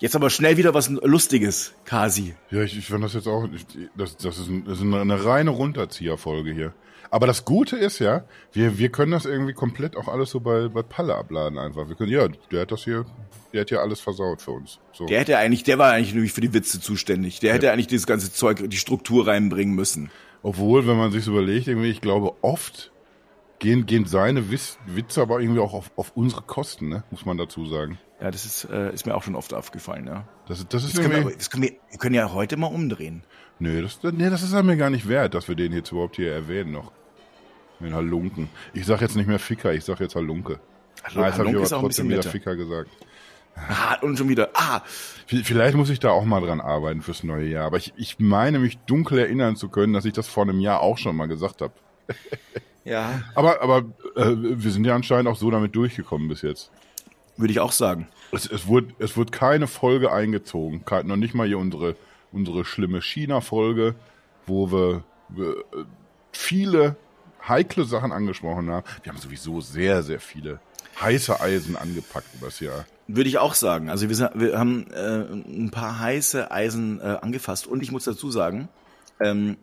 Jetzt 0.00 0.14
aber 0.14 0.30
schnell 0.30 0.56
wieder 0.56 0.74
was 0.74 0.88
Lustiges, 0.88 1.74
Kasi. 1.84 2.36
Ja, 2.50 2.62
ich, 2.62 2.78
ich 2.78 2.86
fand 2.86 3.02
das 3.02 3.14
jetzt 3.14 3.26
auch, 3.26 3.48
das, 3.96 4.16
das, 4.16 4.38
ist 4.38 4.48
ein, 4.48 4.64
das 4.64 4.78
ist 4.78 4.84
eine 4.84 5.24
reine 5.24 5.50
Runterzieherfolge 5.50 6.52
hier. 6.52 6.72
Aber 7.10 7.26
das 7.26 7.44
Gute 7.44 7.76
ist 7.76 7.98
ja, 7.98 8.24
wir, 8.52 8.78
wir 8.78 8.90
können 8.90 9.12
das 9.12 9.24
irgendwie 9.24 9.54
komplett 9.54 9.96
auch 9.96 10.08
alles 10.08 10.30
so 10.30 10.40
bei, 10.40 10.68
bei 10.68 10.82
Palle 10.82 11.14
abladen 11.14 11.58
einfach. 11.58 11.88
Wir 11.88 11.96
können, 11.96 12.12
ja, 12.12 12.28
der 12.50 12.62
hat 12.62 12.72
das 12.72 12.84
hier, 12.84 13.06
der 13.52 13.62
hat 13.62 13.70
ja 13.70 13.78
alles 13.78 14.00
versaut 14.00 14.42
für 14.42 14.50
uns. 14.50 14.78
So. 14.92 15.06
Der 15.06 15.20
hätte 15.20 15.38
eigentlich, 15.38 15.62
der 15.62 15.78
war 15.78 15.92
eigentlich 15.92 16.14
nämlich 16.14 16.32
für 16.32 16.40
die 16.40 16.52
Witze 16.52 16.80
zuständig. 16.80 17.40
Der 17.40 17.48
ja. 17.48 17.54
hätte 17.54 17.72
eigentlich 17.72 17.86
dieses 17.86 18.06
ganze 18.06 18.32
Zeug, 18.32 18.68
die 18.68 18.76
Struktur 18.76 19.26
reinbringen 19.26 19.74
müssen. 19.74 20.10
Obwohl, 20.42 20.86
wenn 20.86 20.96
man 20.96 21.10
sich 21.10 21.26
überlegt, 21.26 21.66
irgendwie, 21.66 21.90
ich 21.90 22.00
glaube 22.00 22.34
oft, 22.42 22.92
gehen, 23.58 23.86
gehen 23.86 24.06
seine 24.06 24.50
Wiss, 24.50 24.78
Witze 24.86 25.20
aber 25.20 25.40
irgendwie 25.40 25.60
auch 25.60 25.74
auf, 25.74 25.90
auf 25.96 26.12
unsere 26.14 26.42
Kosten, 26.42 26.88
ne? 26.88 27.04
muss 27.10 27.24
man 27.24 27.38
dazu 27.38 27.66
sagen. 27.66 27.98
Ja, 28.20 28.30
das 28.30 28.44
ist, 28.44 28.64
äh, 28.64 28.92
ist 28.92 29.06
mir 29.06 29.14
auch 29.14 29.22
schon 29.22 29.36
oft 29.36 29.54
aufgefallen, 29.54 30.06
ja. 30.06 30.26
Das, 30.46 30.66
das 30.68 30.84
ist 30.84 30.98
Das 30.98 31.04
können, 31.04 31.26
wir, 31.26 31.36
das 31.36 31.50
können 31.50 31.62
wir, 31.64 31.72
wir 31.90 31.98
können 31.98 32.14
ja 32.14 32.32
heute 32.32 32.56
mal 32.56 32.66
umdrehen. 32.66 33.22
nee, 33.58 33.80
das, 33.80 34.00
nee, 34.02 34.30
das 34.30 34.42
ist 34.42 34.52
er 34.52 34.62
mir 34.62 34.76
gar 34.76 34.90
nicht 34.90 35.08
wert, 35.08 35.34
dass 35.34 35.48
wir 35.48 35.54
den 35.54 35.72
jetzt 35.72 35.92
überhaupt 35.92 36.16
hier 36.16 36.32
erwähnen 36.32 36.72
noch. 36.72 36.92
Den 37.80 37.94
Halunken. 37.94 38.48
Ich 38.74 38.86
sag 38.86 39.00
jetzt 39.00 39.14
nicht 39.16 39.28
mehr 39.28 39.38
Ficker, 39.38 39.72
ich 39.72 39.84
sag 39.84 40.00
jetzt 40.00 40.16
Halunke. 40.16 40.58
Hallo, 41.04 41.22
Ah, 41.22 41.26
jetzt 41.26 41.32
hab 41.34 41.38
Halunke 41.38 41.58
ich 41.58 41.64
ist 41.64 41.72
aber 41.72 41.78
auch 41.78 41.82
ein 41.84 41.86
trotzdem 41.88 42.08
bisschen 42.08 42.22
wieder. 42.22 42.30
Ficker 42.30 42.56
gesagt. 42.56 42.90
Ah, 43.56 43.96
und 44.02 44.16
schon 44.16 44.28
wieder. 44.28 44.50
Ah, 44.54 44.82
Vielleicht 45.26 45.76
muss 45.76 45.90
ich 45.90 46.00
da 46.00 46.10
auch 46.10 46.24
mal 46.24 46.40
dran 46.40 46.60
arbeiten 46.60 47.02
fürs 47.02 47.24
neue 47.24 47.46
Jahr. 47.48 47.66
Aber 47.66 47.76
ich, 47.76 47.92
ich 47.96 48.18
meine 48.18 48.58
mich 48.58 48.78
dunkel 48.78 49.18
erinnern 49.18 49.56
zu 49.56 49.68
können, 49.68 49.92
dass 49.92 50.04
ich 50.04 50.12
das 50.12 50.28
vor 50.28 50.44
einem 50.44 50.60
Jahr 50.60 50.80
auch 50.80 50.96
schon 50.98 51.16
mal 51.16 51.26
gesagt 51.26 51.60
habe. 51.60 51.72
ja. 52.84 53.22
Aber, 53.34 53.60
aber 53.62 53.84
äh, 54.16 54.34
wir 54.36 54.70
sind 54.70 54.84
ja 54.84 54.94
anscheinend 54.94 55.28
auch 55.28 55.36
so 55.36 55.50
damit 55.50 55.74
durchgekommen 55.76 56.28
bis 56.28 56.42
jetzt. 56.42 56.70
Würde 57.36 57.52
ich 57.52 57.60
auch 57.60 57.72
sagen. 57.72 58.08
Es, 58.32 58.46
es, 58.46 58.66
wurde, 58.66 58.94
es 58.98 59.16
wurde 59.16 59.30
keine 59.30 59.66
Folge 59.66 60.12
eingezogen. 60.12 60.84
Noch 61.04 61.16
nicht 61.16 61.34
mal 61.34 61.46
hier 61.46 61.58
unsere, 61.58 61.94
unsere 62.32 62.64
schlimme 62.64 63.00
China-Folge, 63.02 63.94
wo 64.46 64.72
wir, 64.72 65.04
wir 65.28 65.50
äh, 65.58 65.84
viele 66.32 66.96
heikle 67.46 67.84
Sachen 67.84 68.12
angesprochen 68.12 68.70
haben. 68.70 68.86
Wir 69.02 69.12
haben 69.12 69.20
sowieso 69.20 69.60
sehr, 69.60 70.02
sehr 70.02 70.20
viele 70.20 70.60
heiße 71.00 71.40
Eisen 71.40 71.76
angepackt 71.76 72.28
übers 72.34 72.60
Jahr. 72.60 72.84
Würde 73.06 73.28
ich 73.28 73.38
auch 73.38 73.54
sagen. 73.54 73.88
Also 73.88 74.08
wir, 74.08 74.30
wir 74.34 74.58
haben 74.58 74.90
äh, 74.90 75.22
ein 75.22 75.70
paar 75.70 76.00
heiße 76.00 76.50
Eisen 76.50 77.00
äh, 77.00 77.18
angefasst. 77.20 77.66
Und 77.66 77.82
ich 77.82 77.92
muss 77.92 78.04
dazu 78.04 78.30
sagen, 78.30 78.68
ähm, 79.20 79.56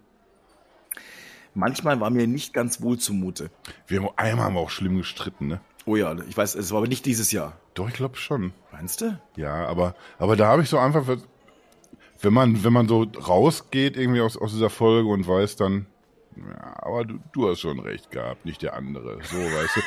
manchmal 1.54 2.00
war 2.00 2.10
mir 2.10 2.28
nicht 2.28 2.54
ganz 2.54 2.82
wohl 2.82 2.98
zumute. 2.98 3.50
Wir 3.88 4.02
haben 4.02 4.10
einmal 4.16 4.46
haben 4.46 4.56
wir 4.56 4.62
auch 4.62 4.70
schlimm 4.70 4.98
gestritten, 4.98 5.48
ne? 5.48 5.62
Oh 5.86 5.96
ja, 5.96 6.16
ich 6.28 6.36
weiß, 6.36 6.56
es 6.56 6.72
war 6.72 6.80
aber 6.80 6.88
nicht 6.88 7.06
dieses 7.06 7.32
Jahr. 7.32 7.54
Doch, 7.76 7.88
ich 7.88 7.94
glaube 7.94 8.16
schon. 8.16 8.54
Meinst 8.72 9.02
du? 9.02 9.20
Ja, 9.36 9.68
aber, 9.68 9.96
aber 10.18 10.36
da 10.36 10.48
habe 10.48 10.64
ich 10.64 10.70
so 10.70 10.80
einfach, 10.80 11.06
wenn 12.22 12.34
man, 12.34 12.64
wenn 12.64 12.74
man 12.74 12.88
so 12.88 13.04
rausgeht 13.04 13.96
irgendwie 13.96 14.22
aus, 14.22 14.36
aus 14.36 14.52
dieser 14.52 14.72
Folge 14.72 15.10
und 15.10 15.28
weiß 15.28 15.58
dann, 15.58 15.86
ja, 16.38 16.76
aber 16.84 17.06
du, 17.06 17.20
du 17.34 17.50
hast 17.50 17.60
schon 17.60 17.80
recht 17.80 18.12
gehabt, 18.12 18.46
nicht 18.46 18.62
der 18.62 18.74
andere. 18.76 19.20
So, 19.24 19.38
weißt 19.38 19.76
du. 19.78 19.82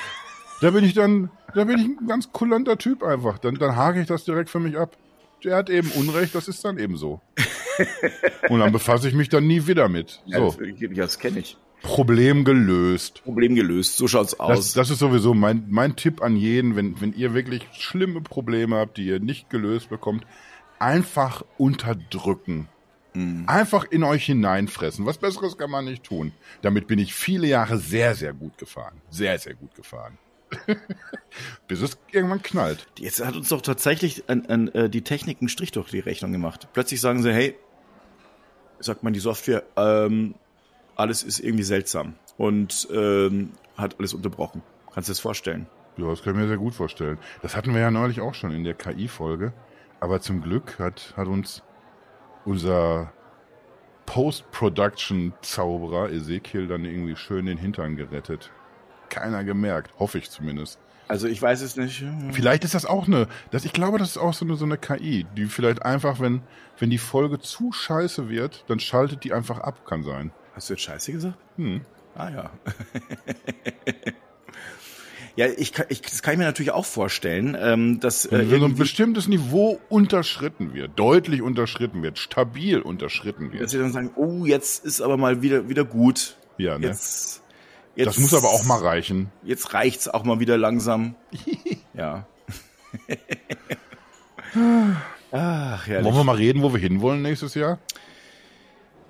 Da 0.61 0.71
bin 0.73 0.85
ich 0.85 0.95
dann, 0.95 1.31
da 1.55 1.65
bin 1.65 1.79
ich 1.79 1.85
ein 1.85 2.07
ganz 2.09 2.33
kulanter 2.33 2.79
Typ 2.79 3.03
einfach. 3.03 3.39
Dann, 3.39 3.55
dann 3.57 3.77
hake 3.77 4.01
ich 4.01 4.07
das 4.09 4.25
direkt 4.25 4.51
für 4.51 4.61
mich 4.61 4.77
ab. 4.77 4.97
Der 5.45 5.57
hat 5.57 5.71
eben 5.71 5.91
Unrecht, 5.93 6.35
das 6.35 6.49
ist 6.49 6.65
dann 6.65 6.79
eben 6.79 6.97
so. 6.97 7.21
Und 8.49 8.59
dann 8.61 8.73
befasse 8.73 9.09
ich 9.09 9.15
mich 9.15 9.29
dann 9.29 9.47
nie 9.47 9.67
wieder 9.69 9.89
mit. 9.89 10.21
So, 10.27 10.33
Ja, 10.33 10.41
das, 10.41 10.57
das 10.97 11.19
kenne 11.21 11.39
ich. 11.41 11.57
Problem 11.83 12.45
gelöst. 12.45 13.23
Problem 13.23 13.55
gelöst. 13.55 13.97
So 13.97 14.09
schaut's 14.09 14.33
Das, 14.33 14.41
aus. 14.41 14.73
das 14.73 14.91
ist 14.91 14.99
sowieso 14.99 15.33
mein, 15.33 15.67
mein 15.69 15.95
Tipp 15.95 16.23
an 16.23 16.35
jeden, 16.35 16.75
wenn, 16.75 17.01
wenn 17.01 17.13
ihr 17.13 17.35
wirklich 17.35 17.69
schlimme 17.73 18.21
Probleme 18.21 18.77
habt, 18.77 18.97
die 18.97 19.07
ihr 19.07 19.21
nicht 19.21 19.49
gelöst 19.51 19.89
bekommt, 19.91 20.27
einfach 20.81 21.45
unterdrücken. 21.57 22.69
Einfach 23.47 23.85
in 23.85 24.05
euch 24.05 24.27
hineinfressen. 24.27 25.07
Was 25.07 25.19
Besseres 25.19 25.59
kann 25.59 25.71
man 25.71 25.87
nicht 25.87 26.05
tun. 26.05 26.33
Damit 26.63 26.87
bin 26.87 26.99
ich 26.99 27.15
viele 27.15 27.47
Jahre 27.47 27.79
sehr, 27.79 28.15
sehr 28.15 28.33
gut 28.33 28.59
gefahren. 28.59 29.01
Sehr, 29.11 29.39
sehr 29.39 29.55
gut 29.55 29.75
gefahren. 29.75 30.19
Bis 31.69 31.81
es 31.81 31.99
irgendwann 32.13 32.43
knallt. 32.43 32.87
Jetzt 32.99 33.25
hat 33.25 33.35
uns 33.35 33.49
doch 33.49 33.61
tatsächlich 33.61 34.29
an, 34.29 34.47
an, 34.47 34.69
äh, 34.69 34.89
die 34.89 35.03
Technik 35.03 35.39
einen 35.41 35.49
Strich 35.49 35.73
durch 35.73 35.91
die 35.91 35.99
Rechnung 35.99 36.33
gemacht. 36.33 36.69
Plötzlich 36.73 37.01
sagen 37.01 37.23
sie, 37.23 37.33
hey, 37.33 37.57
sagt 38.79 39.03
man 39.03 39.13
die 39.13 39.21
Software, 39.21 39.65
ähm, 39.77 40.35
alles 40.97 41.23
ist 41.23 41.41
irgendwie 41.41 41.65
seltsam 41.65 42.15
und 42.37 42.89
ähm, 42.93 43.51
hat 43.77 43.99
alles 43.99 44.15
unterbrochen. 44.15 44.63
Kannst 44.93 45.09
du 45.09 45.13
dir 45.13 45.15
das 45.15 45.21
vorstellen? 45.21 45.67
Ja, 45.97 46.07
das 46.07 46.23
kann 46.23 46.35
ich 46.35 46.41
mir 46.41 46.49
sehr 46.49 46.57
gut 46.57 46.75
vorstellen. 46.75 47.19
Das 47.43 47.57
hatten 47.57 47.75
wir 47.75 47.81
ja 47.81 47.91
neulich 47.91 48.21
auch 48.21 48.35
schon 48.35 48.53
in 48.53 48.65
der 48.65 48.75
KI-Folge. 48.75 49.53
Aber 50.01 50.21
zum 50.21 50.43
Glück 50.43 50.79
hat, 50.79 51.15
hat 51.17 51.27
uns 51.27 51.63
unser 52.49 53.13
Post-Production-Zauberer 54.07 56.11
Ezekiel 56.11 56.67
dann 56.67 56.87
irgendwie 56.87 57.15
schön 57.15 57.47
den 57.47 57.59
Hintern 57.59 57.95
gerettet. 57.97 58.51
Keiner 59.11 59.45
gemerkt, 59.45 59.93
hoffe 59.99 60.19
ich 60.19 60.31
zumindest. 60.31 60.81
Also 61.09 61.29
ich 61.29 61.41
weiß 61.41 61.63
es 61.63 61.77
nicht. 61.77 62.05
Vielleicht 62.33 62.65
ist 62.65 62.75
das 62.75 62.85
auch 62.87 63.07
eine, 63.07 63.29
das, 63.51 63.65
ich 63.65 63.73
glaube, 63.73 63.99
das 63.99 64.11
ist 64.11 64.19
auch 64.19 64.35
so 64.35 64.45
eine, 64.45 64.57
so 64.57 64.65
eine 64.65 64.79
KI, 64.79 65.25
die 65.37 65.47
vielleicht 65.47 65.83
einfach, 65.83 66.19
wenn, 66.21 66.43
wenn 66.79 66.91
die 66.91 66.99
Folge 66.99 67.39
zu 67.39 67.71
scheiße 67.73 68.29
wird, 68.29 68.65
dann 68.69 68.81
schaltet 68.81 69.23
die 69.25 69.33
einfach 69.33 69.61
ab, 69.61 69.87
kann 69.87 70.03
sein. 70.03 70.33
Hast 70.55 70.69
du 70.69 70.75
jetzt 70.75 70.83
Scheiße 70.83 71.13
gesagt? 71.13 71.39
Hm. 71.57 71.81
Ah 72.15 72.29
ja. 72.31 72.51
ja, 75.39 75.47
ich, 75.47 75.73
ich, 75.89 76.03
das 76.03 76.23
kann 76.23 76.33
ich 76.33 76.39
mir 76.39 76.47
natürlich 76.47 76.73
auch 76.73 76.85
vorstellen, 76.85 77.57
ähm, 77.61 78.01
dass 78.01 78.27
äh, 78.27 78.51
Wenn, 78.51 78.59
so 78.59 78.67
ein 78.67 78.75
bestimmtes 78.75 79.29
Niveau 79.29 79.79
unterschritten 79.89 80.75
wird, 80.75 80.99
deutlich 80.99 81.43
unterschritten 81.43 82.03
wird, 82.03 82.19
stabil 82.19 82.81
unterschritten 82.81 83.53
dass 83.53 83.61
wird. 83.61 83.71
sie 83.71 83.79
dann 83.79 83.93
sagen, 83.93 84.11
oh, 84.17 84.47
jetzt 84.47 84.85
ist 84.85 85.01
aber 85.01 85.17
mal 85.17 85.41
wieder 85.41 85.69
wieder 85.69 85.85
gut. 85.85 86.35
Ja, 86.57 86.77
ne? 86.77 86.89
Jetzt, 86.89 87.41
jetzt 87.95 88.07
Das 88.07 88.19
muss 88.19 88.35
aber 88.35 88.49
auch 88.49 88.65
mal 88.65 88.81
reichen. 88.81 89.31
Jetzt 89.45 89.75
reicht's 89.75 90.09
auch 90.09 90.25
mal 90.25 90.41
wieder 90.41 90.59
langsam. 90.59 91.15
ja. 91.95 92.27
Ach, 95.31 95.87
herrlich. 95.87 96.05
Wollen 96.05 96.17
wir 96.17 96.25
mal 96.25 96.35
reden, 96.35 96.63
wo 96.63 96.73
wir 96.73 96.81
hinwollen 96.81 97.23
nächstes 97.23 97.55
Jahr? 97.55 97.79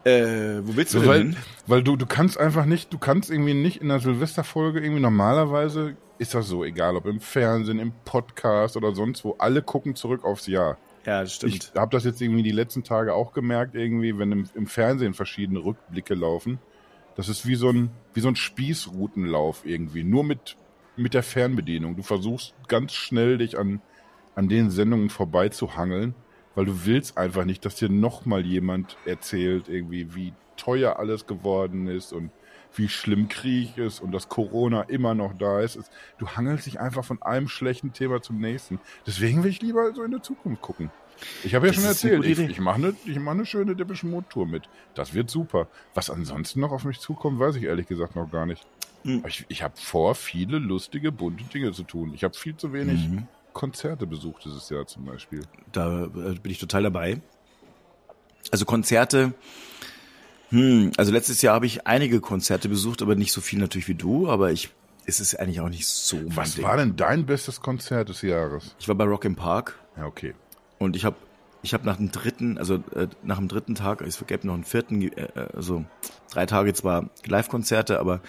Äh, 0.08 0.66
wo 0.66 0.76
willst 0.76 0.94
du 0.94 1.00
So, 1.00 1.06
weil, 1.06 1.18
hin? 1.18 1.36
weil 1.66 1.82
du, 1.82 1.96
du 1.96 2.06
kannst 2.06 2.38
einfach 2.38 2.64
nicht, 2.64 2.92
du 2.92 2.98
kannst 2.98 3.30
irgendwie 3.30 3.54
nicht 3.54 3.80
in 3.80 3.88
der 3.88 4.00
Silvesterfolge 4.00 4.80
irgendwie 4.80 5.02
normalerweise 5.02 5.96
ist 6.18 6.34
das 6.34 6.48
so, 6.48 6.64
egal 6.64 6.96
ob 6.96 7.06
im 7.06 7.20
Fernsehen, 7.20 7.78
im 7.78 7.92
Podcast 8.04 8.76
oder 8.76 8.94
sonst 8.94 9.24
wo, 9.24 9.36
alle 9.38 9.62
gucken 9.62 9.94
zurück 9.94 10.24
aufs 10.24 10.46
Jahr. 10.46 10.78
Ja, 11.06 11.20
das 11.22 11.34
stimmt. 11.34 11.54
Ich 11.54 11.80
habe 11.80 11.90
das 11.92 12.04
jetzt 12.04 12.20
irgendwie 12.20 12.42
die 12.42 12.50
letzten 12.50 12.84
Tage 12.84 13.14
auch 13.14 13.32
gemerkt, 13.32 13.74
irgendwie, 13.74 14.18
wenn 14.18 14.32
im, 14.32 14.48
im 14.54 14.66
Fernsehen 14.66 15.14
verschiedene 15.14 15.64
Rückblicke 15.64 16.14
laufen. 16.14 16.58
Das 17.16 17.28
ist 17.28 17.46
wie 17.46 17.54
so 17.54 17.70
ein, 17.70 17.90
wie 18.14 18.20
so 18.20 18.28
ein 18.28 18.36
Spießrutenlauf 18.36 19.62
irgendwie, 19.64 20.04
nur 20.04 20.24
mit, 20.24 20.56
mit 20.96 21.14
der 21.14 21.22
Fernbedienung. 21.22 21.96
Du 21.96 22.02
versuchst 22.02 22.54
ganz 22.68 22.92
schnell 22.92 23.38
dich 23.38 23.58
an, 23.58 23.80
an 24.34 24.48
den 24.48 24.70
Sendungen 24.70 25.10
vorbeizuhangeln, 25.10 26.14
weil 26.58 26.64
du 26.64 26.86
willst 26.86 27.16
einfach 27.16 27.44
nicht, 27.44 27.64
dass 27.64 27.76
dir 27.76 27.88
nochmal 27.88 28.44
jemand 28.44 28.96
erzählt, 29.04 29.68
irgendwie, 29.68 30.16
wie 30.16 30.32
teuer 30.56 30.98
alles 30.98 31.28
geworden 31.28 31.86
ist 31.86 32.12
und 32.12 32.32
wie 32.74 32.88
schlimm 32.88 33.28
Krieg 33.28 33.78
ist 33.78 34.00
und 34.00 34.10
dass 34.10 34.28
Corona 34.28 34.82
immer 34.82 35.14
noch 35.14 35.38
da 35.38 35.60
ist. 35.60 35.78
Du 36.18 36.26
hangelst 36.26 36.66
dich 36.66 36.80
einfach 36.80 37.04
von 37.04 37.22
einem 37.22 37.46
schlechten 37.46 37.92
Thema 37.92 38.22
zum 38.22 38.40
nächsten. 38.40 38.80
Deswegen 39.06 39.44
will 39.44 39.52
ich 39.52 39.62
lieber 39.62 39.94
so 39.94 40.02
in 40.02 40.10
die 40.10 40.20
Zukunft 40.20 40.60
gucken. 40.60 40.90
Ich 41.44 41.54
habe 41.54 41.68
ja 41.68 41.72
Das 41.72 41.76
schon 41.80 41.88
erzählt, 41.88 42.24
ich, 42.24 42.40
ich 42.40 42.58
mache 42.58 42.78
eine, 42.78 42.96
ich 43.04 43.20
mache 43.20 43.36
eine 43.36 43.46
schöne 43.46 43.76
Depeche 43.76 44.08
Mode 44.08 44.26
Tour 44.28 44.46
mit. 44.48 44.68
Das 44.94 45.14
wird 45.14 45.30
super. 45.30 45.68
Was 45.94 46.10
ansonsten 46.10 46.58
noch 46.58 46.72
auf 46.72 46.84
mich 46.84 46.98
zukommt, 46.98 47.38
weiß 47.38 47.54
ich 47.54 47.62
ehrlich 47.62 47.86
gesagt 47.86 48.16
noch 48.16 48.32
gar 48.32 48.46
nicht. 48.46 48.66
Hm. 49.04 49.20
Aber 49.20 49.28
Ich, 49.28 49.46
ich 49.46 49.62
habe 49.62 49.74
vor, 49.76 50.16
viele 50.16 50.58
lustige, 50.58 51.12
bunte 51.12 51.44
Dinge 51.44 51.70
zu 51.70 51.84
tun. 51.84 52.14
Ich 52.14 52.24
habe 52.24 52.34
viel 52.34 52.56
zu 52.56 52.72
wenig 52.72 53.08
Mhm. 53.08 53.28
Konzerte 53.52 54.06
besucht 54.06 54.44
dieses 54.44 54.68
Jahr 54.70 54.86
zum 54.86 55.04
Beispiel. 55.04 55.42
Da 55.72 56.04
äh, 56.04 56.08
bin 56.08 56.52
ich 56.52 56.58
total 56.58 56.82
dabei. 56.84 57.20
Also 58.50 58.64
Konzerte. 58.64 59.34
Hm, 60.50 60.92
also 60.96 61.12
letztes 61.12 61.42
Jahr 61.42 61.54
habe 61.54 61.66
ich 61.66 61.86
einige 61.86 62.20
Konzerte 62.20 62.68
besucht, 62.68 63.02
aber 63.02 63.14
nicht 63.14 63.32
so 63.32 63.40
viel 63.40 63.58
natürlich 63.58 63.88
wie 63.88 63.94
du. 63.94 64.28
Aber 64.28 64.50
ich, 64.52 64.70
es 65.06 65.20
ist 65.20 65.38
eigentlich 65.38 65.60
auch 65.60 65.68
nicht 65.68 65.86
so 65.86 66.16
mein 66.16 66.36
Was 66.36 66.54
Ding. 66.54 66.64
war 66.64 66.76
denn 66.76 66.96
dein 66.96 67.26
bestes 67.26 67.60
Konzert 67.60 68.08
des 68.08 68.22
Jahres? 68.22 68.74
Ich 68.78 68.88
war 68.88 68.94
bei 68.94 69.04
Rock 69.04 69.24
im 69.24 69.36
Park 69.36 69.78
Ja, 69.96 70.06
okay. 70.06 70.34
und 70.78 70.96
ich 70.96 71.04
habe 71.04 71.16
ich 71.62 71.74
habe 71.74 71.84
nach 71.84 71.96
dem 71.96 72.12
dritten, 72.12 72.56
also 72.56 72.76
äh, 72.94 73.08
nach 73.24 73.36
dem 73.38 73.48
dritten 73.48 73.74
Tag, 73.74 74.00
es 74.00 74.24
gäbe 74.26 74.46
noch 74.46 74.54
einen 74.54 74.62
vierten, 74.64 75.02
äh, 75.02 75.06
äh, 75.34 75.48
also 75.54 75.84
drei 76.30 76.46
Tage 76.46 76.72
zwar 76.72 77.10
Live-Konzerte, 77.26 77.98
aber 77.98 78.20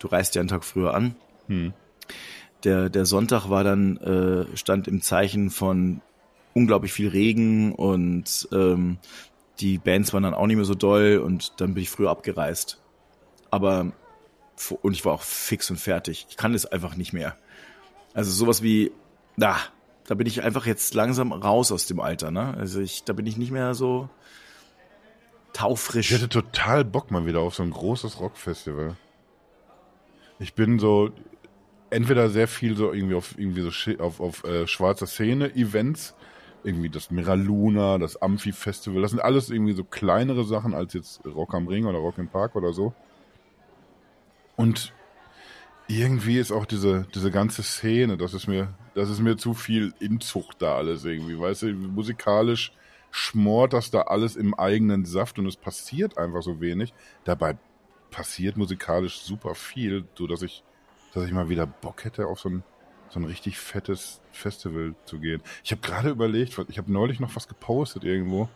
du 0.00 0.08
reist 0.08 0.34
ja 0.34 0.40
einen 0.40 0.48
Tag 0.48 0.64
früher 0.64 0.92
an. 0.92 1.14
Hm. 1.46 1.72
Der, 2.64 2.88
der 2.88 3.06
Sonntag 3.06 3.50
war 3.50 3.64
dann, 3.64 3.96
äh, 3.98 4.56
stand 4.56 4.86
im 4.88 5.02
Zeichen 5.02 5.50
von 5.50 6.00
unglaublich 6.54 6.92
viel 6.92 7.08
Regen 7.08 7.74
und 7.74 8.48
ähm, 8.52 8.98
die 9.60 9.78
Bands 9.78 10.12
waren 10.12 10.22
dann 10.22 10.34
auch 10.34 10.46
nicht 10.46 10.56
mehr 10.56 10.64
so 10.64 10.74
doll 10.74 11.20
und 11.24 11.60
dann 11.60 11.74
bin 11.74 11.82
ich 11.82 11.90
früher 11.90 12.10
abgereist. 12.10 12.80
Aber, 13.50 13.92
und 14.82 14.92
ich 14.92 15.04
war 15.04 15.14
auch 15.14 15.22
fix 15.22 15.70
und 15.70 15.78
fertig. 15.78 16.26
Ich 16.30 16.36
kann 16.36 16.52
das 16.52 16.66
einfach 16.66 16.96
nicht 16.96 17.12
mehr. 17.12 17.36
Also 18.14 18.30
sowas 18.30 18.62
wie, 18.62 18.92
na, 19.36 19.56
da 20.06 20.14
bin 20.14 20.26
ich 20.26 20.42
einfach 20.42 20.66
jetzt 20.66 20.94
langsam 20.94 21.32
raus 21.32 21.72
aus 21.72 21.86
dem 21.86 22.00
Alter, 22.00 22.30
ne? 22.30 22.54
Also 22.58 22.80
ich, 22.80 23.04
da 23.04 23.12
bin 23.12 23.26
ich 23.26 23.36
nicht 23.36 23.50
mehr 23.50 23.74
so 23.74 24.08
Ich 25.52 25.58
taufrisch. 25.58 26.10
hätte 26.10 26.28
total 26.28 26.84
Bock 26.84 27.10
mal 27.10 27.26
wieder 27.26 27.40
auf 27.40 27.54
so 27.54 27.62
ein 27.62 27.70
großes 27.70 28.20
Rockfestival. 28.20 28.96
Ich 30.38 30.54
bin 30.54 30.78
so 30.78 31.10
entweder 31.92 32.30
sehr 32.30 32.48
viel 32.48 32.76
so 32.76 32.92
irgendwie 32.92 33.14
auf 33.14 33.38
irgendwie 33.38 33.62
so 33.62 34.02
auf, 34.02 34.20
auf 34.20 34.44
äh, 34.44 34.66
schwarzer 34.66 35.06
Szene 35.06 35.54
Events, 35.54 36.14
irgendwie 36.64 36.88
das 36.88 37.10
Miraluna, 37.10 37.98
das 37.98 38.20
Amphi 38.20 38.52
Festival, 38.52 39.02
das 39.02 39.10
sind 39.10 39.20
alles 39.20 39.50
irgendwie 39.50 39.74
so 39.74 39.84
kleinere 39.84 40.44
Sachen 40.44 40.74
als 40.74 40.94
jetzt 40.94 41.24
Rock 41.26 41.54
am 41.54 41.68
Ring 41.68 41.86
oder 41.86 41.98
Rock 41.98 42.18
im 42.18 42.28
Park 42.28 42.56
oder 42.56 42.72
so. 42.72 42.94
Und 44.56 44.92
irgendwie 45.88 46.38
ist 46.38 46.52
auch 46.52 46.66
diese, 46.66 47.06
diese 47.14 47.30
ganze 47.30 47.62
Szene, 47.62 48.16
das 48.16 48.34
ist 48.34 48.46
mir, 48.46 48.74
das 48.94 49.10
ist 49.10 49.20
mir 49.20 49.36
zu 49.36 49.54
viel 49.54 49.92
Inzucht 50.00 50.62
da 50.62 50.76
alles 50.76 51.04
irgendwie, 51.04 51.38
weißt 51.38 51.62
du, 51.62 51.72
musikalisch 51.74 52.72
schmort 53.10 53.74
das 53.74 53.90
da 53.90 54.02
alles 54.02 54.36
im 54.36 54.54
eigenen 54.54 55.04
Saft 55.04 55.38
und 55.38 55.46
es 55.46 55.56
passiert 55.56 56.16
einfach 56.16 56.42
so 56.42 56.60
wenig. 56.60 56.94
Dabei 57.24 57.58
passiert 58.10 58.56
musikalisch 58.56 59.20
super 59.20 59.54
viel, 59.54 60.04
so 60.14 60.26
dass 60.26 60.42
ich, 60.42 60.64
dass 61.12 61.24
ich 61.24 61.32
mal 61.32 61.48
wieder 61.48 61.66
Bock 61.66 62.04
hätte 62.04 62.26
auf 62.26 62.40
so 62.40 62.48
ein, 62.48 62.64
so 63.10 63.20
ein 63.20 63.24
richtig 63.24 63.58
fettes 63.58 64.20
Festival 64.32 64.94
zu 65.04 65.18
gehen. 65.18 65.42
Ich 65.62 65.70
habe 65.70 65.82
gerade 65.82 66.10
überlegt, 66.10 66.58
ich 66.68 66.78
habe 66.78 66.92
neulich 66.92 67.20
noch 67.20 67.36
was 67.36 67.48
gepostet 67.48 68.04
irgendwo. 68.04 68.48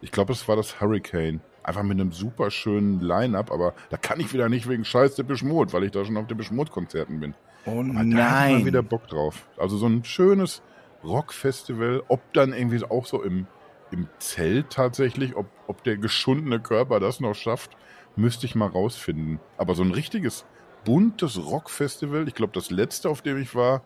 Ich 0.00 0.12
glaube, 0.12 0.32
es 0.32 0.46
war 0.48 0.56
das 0.56 0.80
Hurricane. 0.80 1.40
Einfach 1.62 1.84
mit 1.84 2.00
einem 2.00 2.10
super 2.10 2.50
schönen 2.50 3.00
Line-Up, 3.00 3.52
aber 3.52 3.74
da 3.88 3.96
kann 3.96 4.18
ich 4.18 4.32
wieder 4.32 4.48
nicht 4.48 4.68
wegen 4.68 4.84
scheiß 4.84 5.14
Depeche 5.14 5.46
Mode, 5.46 5.72
weil 5.72 5.84
ich 5.84 5.92
da 5.92 6.04
schon 6.04 6.16
auf 6.16 6.26
Depeche 6.26 6.52
Mode 6.52 6.72
Konzerten 6.72 7.20
bin. 7.20 7.34
Oh 7.64 7.70
Aber 7.70 7.82
nein. 7.82 8.10
da 8.10 8.46
ich 8.48 8.52
mal 8.54 8.66
wieder 8.66 8.82
Bock 8.82 9.06
drauf. 9.06 9.46
Also 9.56 9.76
so 9.76 9.86
ein 9.86 10.04
schönes 10.04 10.60
Rockfestival, 11.04 12.02
ob 12.08 12.32
dann 12.32 12.52
irgendwie 12.52 12.82
auch 12.84 13.06
so 13.06 13.22
im, 13.22 13.46
im 13.92 14.08
Zelt 14.18 14.70
tatsächlich, 14.70 15.36
ob, 15.36 15.46
ob 15.68 15.84
der 15.84 15.96
geschundene 15.96 16.58
Körper 16.58 16.98
das 16.98 17.20
noch 17.20 17.34
schafft, 17.34 17.76
müsste 18.16 18.46
ich 18.46 18.56
mal 18.56 18.68
rausfinden. 18.68 19.38
Aber 19.56 19.76
so 19.76 19.84
ein 19.84 19.92
richtiges 19.92 20.44
buntes 20.84 21.38
Rockfestival, 21.44 22.26
ich 22.28 22.34
glaube 22.34 22.52
das 22.54 22.70
letzte, 22.70 23.08
auf 23.08 23.22
dem 23.22 23.38
ich 23.40 23.54
war, 23.54 23.82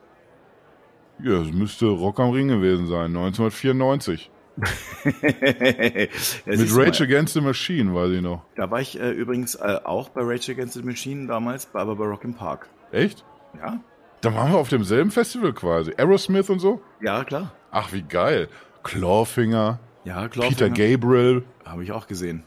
ja, 1.23 1.41
es 1.41 1.51
müsste 1.53 1.87
Rock 1.87 2.21
am 2.21 2.31
Ring 2.31 2.49
gewesen 2.49 2.87
sein, 2.87 3.17
1994. 3.17 4.31
Ja, 5.05 6.07
Mit 6.47 6.75
Rage 6.77 7.05
Against 7.05 7.35
the 7.35 7.41
Machine, 7.41 7.95
weiß 7.95 8.11
ich 8.13 8.23
noch. 8.23 8.43
Da 8.57 8.71
war 8.71 8.81
ich 8.81 8.99
äh, 8.99 9.11
übrigens 9.11 9.55
äh, 9.55 9.79
auch 9.85 10.09
bei 10.09 10.23
Rage 10.23 10.53
Against 10.53 10.75
the 10.75 10.83
Machine 10.83 11.27
damals, 11.27 11.67
bei- 11.67 11.81
aber 11.81 11.97
bei 11.97 12.05
Rock 12.07 12.25
im 12.25 12.35
Park. 12.35 12.69
Echt? 12.91 13.25
Ja? 13.59 13.81
Da 14.23 14.35
waren 14.35 14.53
wir 14.53 14.59
auf 14.59 14.69
demselben 14.69 15.11
Festival 15.11 15.53
quasi. 15.53 15.93
Aerosmith 15.97 16.49
und 16.51 16.59
so? 16.59 16.81
Ja, 17.03 17.23
klar. 17.25 17.53
Ach, 17.71 17.93
wie 17.93 18.03
geil. 18.03 18.49
Clawfinger, 18.83 19.79
Ja, 20.05 20.29
klar. 20.29 20.49
Peter 20.49 20.71
Gabriel, 20.71 21.45
Habe 21.65 21.83
ich 21.85 21.93
auch 21.93 22.07
gesehen. 22.07 22.43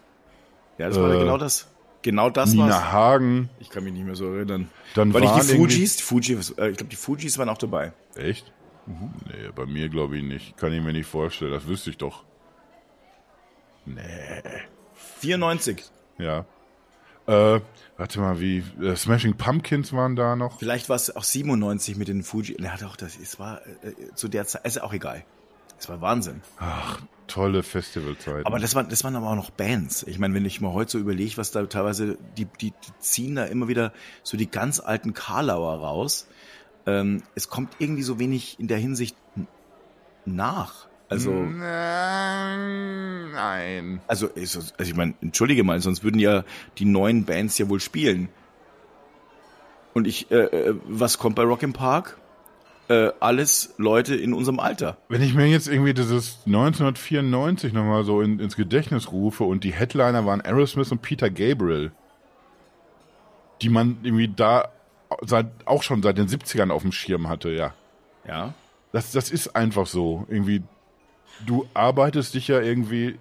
Ja, 0.77 0.87
das 0.89 0.99
war 0.99 1.13
Äh, 1.13 1.19
genau 1.19 1.37
das. 1.37 1.69
Genau 2.01 2.29
das 2.29 2.51
Nina 2.51 2.69
war's. 2.69 2.91
Hagen. 2.91 3.49
Ich 3.59 3.69
kann 3.69 3.83
mich 3.83 3.93
nicht 3.93 4.05
mehr 4.05 4.15
so 4.15 4.33
erinnern. 4.33 4.69
Dann 4.95 5.13
War 5.13 5.21
nicht 5.21 5.31
waren 5.31 5.47
die 5.47 5.55
Fujis? 5.55 5.97
Die 5.97 6.03
Fujis, 6.03 6.51
äh, 6.51 6.69
ich 6.69 6.77
glaube, 6.77 6.89
die 6.89 6.95
Fujis 6.95 7.37
waren 7.37 7.49
auch 7.49 7.57
dabei. 7.57 7.91
Echt? 8.15 8.51
Mhm. 8.85 9.11
Nee, 9.25 9.49
bei 9.53 9.65
mir 9.65 9.89
glaube 9.89 10.17
ich 10.17 10.23
nicht. 10.23 10.57
Kann 10.57 10.71
ich 10.73 10.81
mir 10.81 10.93
nicht 10.93 11.07
vorstellen. 11.07 11.51
Das 11.51 11.67
wüsste 11.67 11.89
ich 11.89 11.97
doch. 11.97 12.23
Nee. 13.85 14.01
94. 15.19 15.83
Ja. 16.17 16.45
Äh, 17.27 17.61
warte 17.97 18.19
mal, 18.19 18.39
wie. 18.39 18.63
Äh, 18.81 18.95
Smashing 18.95 19.35
Pumpkins 19.35 19.93
waren 19.93 20.15
da 20.15 20.35
noch. 20.35 20.57
Vielleicht 20.59 20.89
war 20.89 20.95
es 20.95 21.15
auch 21.15 21.23
97 21.23 21.95
mit 21.97 22.07
den 22.07 22.23
Fuji. 22.23 22.55
Er 22.59 22.73
hat 22.73 22.83
auch 22.83 22.95
das. 22.95 23.17
Es 23.19 23.39
war 23.39 23.61
äh, 23.83 24.13
zu 24.15 24.27
der 24.27 24.45
Zeit. 24.47 24.65
Ist 24.65 24.81
auch 24.81 24.93
egal. 24.93 25.23
Es 25.77 25.87
war 25.89 26.01
Wahnsinn. 26.01 26.41
Ach, 26.57 26.99
tolle 27.29 27.63
Festivalzeiten. 27.63 28.45
Aber 28.45 28.59
das, 28.59 28.75
war, 28.75 28.83
das 28.83 29.03
waren 29.03 29.15
aber 29.15 29.29
auch 29.29 29.35
noch 29.35 29.51
Bands. 29.51 30.03
Ich 30.03 30.19
meine, 30.19 30.33
wenn 30.33 30.45
ich 30.45 30.59
mal 30.59 30.73
heute 30.73 30.91
so 30.91 30.99
überlege, 30.99 31.37
was 31.37 31.51
da 31.51 31.65
teilweise, 31.65 32.17
die, 32.37 32.45
die, 32.45 32.71
die 32.71 32.91
ziehen 32.99 33.35
da 33.35 33.45
immer 33.45 33.69
wieder 33.69 33.93
so 34.23 34.35
die 34.35 34.51
ganz 34.51 34.79
alten 34.81 35.13
Karlauer 35.13 35.75
raus. 35.75 36.27
Ähm, 36.85 37.23
es 37.35 37.49
kommt 37.49 37.73
irgendwie 37.79 38.03
so 38.03 38.19
wenig 38.19 38.59
in 38.59 38.67
der 38.67 38.77
Hinsicht 38.77 39.15
nach. 40.25 40.87
Also, 41.09 41.31
Nein. 41.31 41.71
Also, 44.07 44.29
also 44.35 44.61
ich 44.77 44.95
meine, 44.95 45.15
entschuldige 45.21 45.63
mal, 45.63 45.79
sonst 45.81 46.03
würden 46.03 46.19
ja 46.19 46.43
die 46.77 46.85
neuen 46.85 47.25
Bands 47.25 47.57
ja 47.57 47.67
wohl 47.67 47.79
spielen. 47.79 48.29
Und 49.93 50.05
ich, 50.05 50.29
äh, 50.29 50.35
äh, 50.35 50.75
was 50.85 51.17
kommt 51.17 51.35
bei 51.35 51.43
Rock 51.43 51.63
im 51.63 51.73
Park? 51.73 52.19
Äh, 52.89 53.11
alles 53.19 53.75
Leute 53.77 54.15
in 54.15 54.33
unserem 54.33 54.59
Alter. 54.59 54.97
Wenn 55.09 55.21
ich 55.21 55.35
mir 55.35 55.45
jetzt 55.45 55.67
irgendwie 55.67 55.93
dieses 55.93 56.39
1994 56.47 57.71
nochmal 57.71 58.03
so 58.03 58.21
in, 58.21 58.39
ins 58.39 58.55
Gedächtnis 58.55 59.11
rufe 59.11 59.43
und 59.43 59.63
die 59.63 59.73
Headliner 59.73 60.25
waren 60.25 60.41
Aerosmith 60.41 60.91
und 60.91 61.03
Peter 61.03 61.29
Gabriel, 61.29 61.91
die 63.61 63.69
man 63.69 63.99
irgendwie 64.01 64.27
da 64.27 64.69
seit, 65.21 65.47
auch 65.65 65.83
schon 65.83 66.01
seit 66.01 66.17
den 66.17 66.27
70ern 66.27 66.71
auf 66.71 66.81
dem 66.81 66.91
Schirm 66.91 67.29
hatte, 67.29 67.49
ja. 67.49 67.73
Ja. 68.27 68.53
Das, 68.91 69.11
das 69.11 69.29
ist 69.29 69.55
einfach 69.55 69.85
so. 69.85 70.25
Irgendwie, 70.27 70.63
du 71.45 71.67
arbeitest 71.75 72.33
dich 72.33 72.47
ja 72.47 72.59
irgendwie 72.59 73.19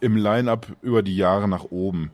im 0.00 0.16
Line-Up 0.16 0.66
über 0.82 1.02
die 1.02 1.16
Jahre 1.16 1.48
nach 1.48 1.64
oben. 1.70 2.10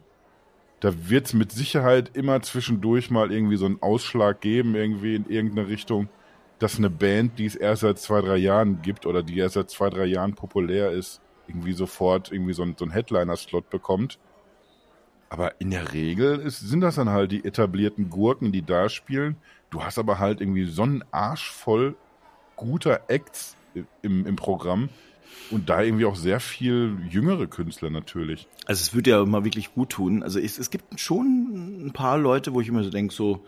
Da 0.80 1.09
wird 1.09 1.26
es 1.26 1.34
mit 1.34 1.53
Sicherheit 1.53 2.11
immer 2.14 2.42
zwischendurch 2.42 3.11
mal 3.11 3.32
irgendwie 3.32 3.57
so 3.57 3.66
einen 3.66 3.82
Ausschlag 3.82 4.40
geben, 4.40 4.74
irgendwie 4.74 5.14
in 5.14 5.28
irgendeine 5.28 5.68
Richtung, 5.68 6.09
dass 6.63 6.79
eine 6.79 6.91
Band, 6.91 7.39
die 7.39 7.47
es 7.47 7.57
erst 7.57 7.83
seit 7.83 7.99
zwei, 7.99 8.21
drei 8.21 8.37
Jahren 8.37 8.83
gibt 8.83 9.05
oder 9.05 9.23
die 9.23 9.39
erst 9.39 9.55
seit 9.55 9.71
zwei, 9.71 9.91
drei 9.91 10.05
Jahren 10.05 10.35
populär 10.35 10.93
ist, 10.93 11.21
irgendwie 11.49 11.73
sofort 11.73 12.31
irgendwie 12.31 12.53
so, 12.53 12.65
so 12.77 12.85
einen 12.85 12.93
Headliner-Slot 12.93 13.69
bekommt. 13.69 14.19
Aber 15.29 15.61
in 15.61 15.71
der 15.71 15.93
Regel 15.93 16.39
ist, 16.39 16.61
sind 16.61 16.83
das 16.83 16.97
dann 16.97 17.09
halt 17.09 17.33
die 17.33 17.45
etablierten 17.45 18.11
Gurken, 18.11 18.53
die 18.53 18.63
da 18.63 18.89
spielen. 18.89 19.37
Du 19.71 19.83
hast 19.83 19.99
aber 19.99 20.19
halt 20.19 20.41
irgendwie 20.41 20.67
so 20.67 20.83
einen 20.83 21.03
Arsch 21.11 21.51
voll 21.51 21.97
guter 22.55 23.01
Acts 23.09 23.57
im, 24.03 24.27
im 24.27 24.37
Programm 24.37 24.89
und 25.51 25.69
da 25.69 25.83
irgendwie 25.83 26.05
auch 26.05 26.17
sehr 26.17 26.39
viel 26.39 26.97
jüngere 27.09 27.47
Künstler 27.47 27.91
natürlich. 27.91 28.47
Also 28.67 28.83
es 28.83 28.95
würde 28.95 29.11
ja 29.11 29.25
mal 29.25 29.45
wirklich 29.45 29.75
gut 29.75 29.91
tun. 29.91 30.23
Also 30.23 30.39
es, 30.39 30.59
es 30.59 30.71
gibt 30.71 31.01
schon 31.01 31.87
ein 31.87 31.93
paar 31.93 32.19
Leute, 32.19 32.55
wo 32.55 32.61
ich 32.61 32.69
immer 32.69 32.85
so 32.85 32.91
denke, 32.91 33.13
so, 33.13 33.45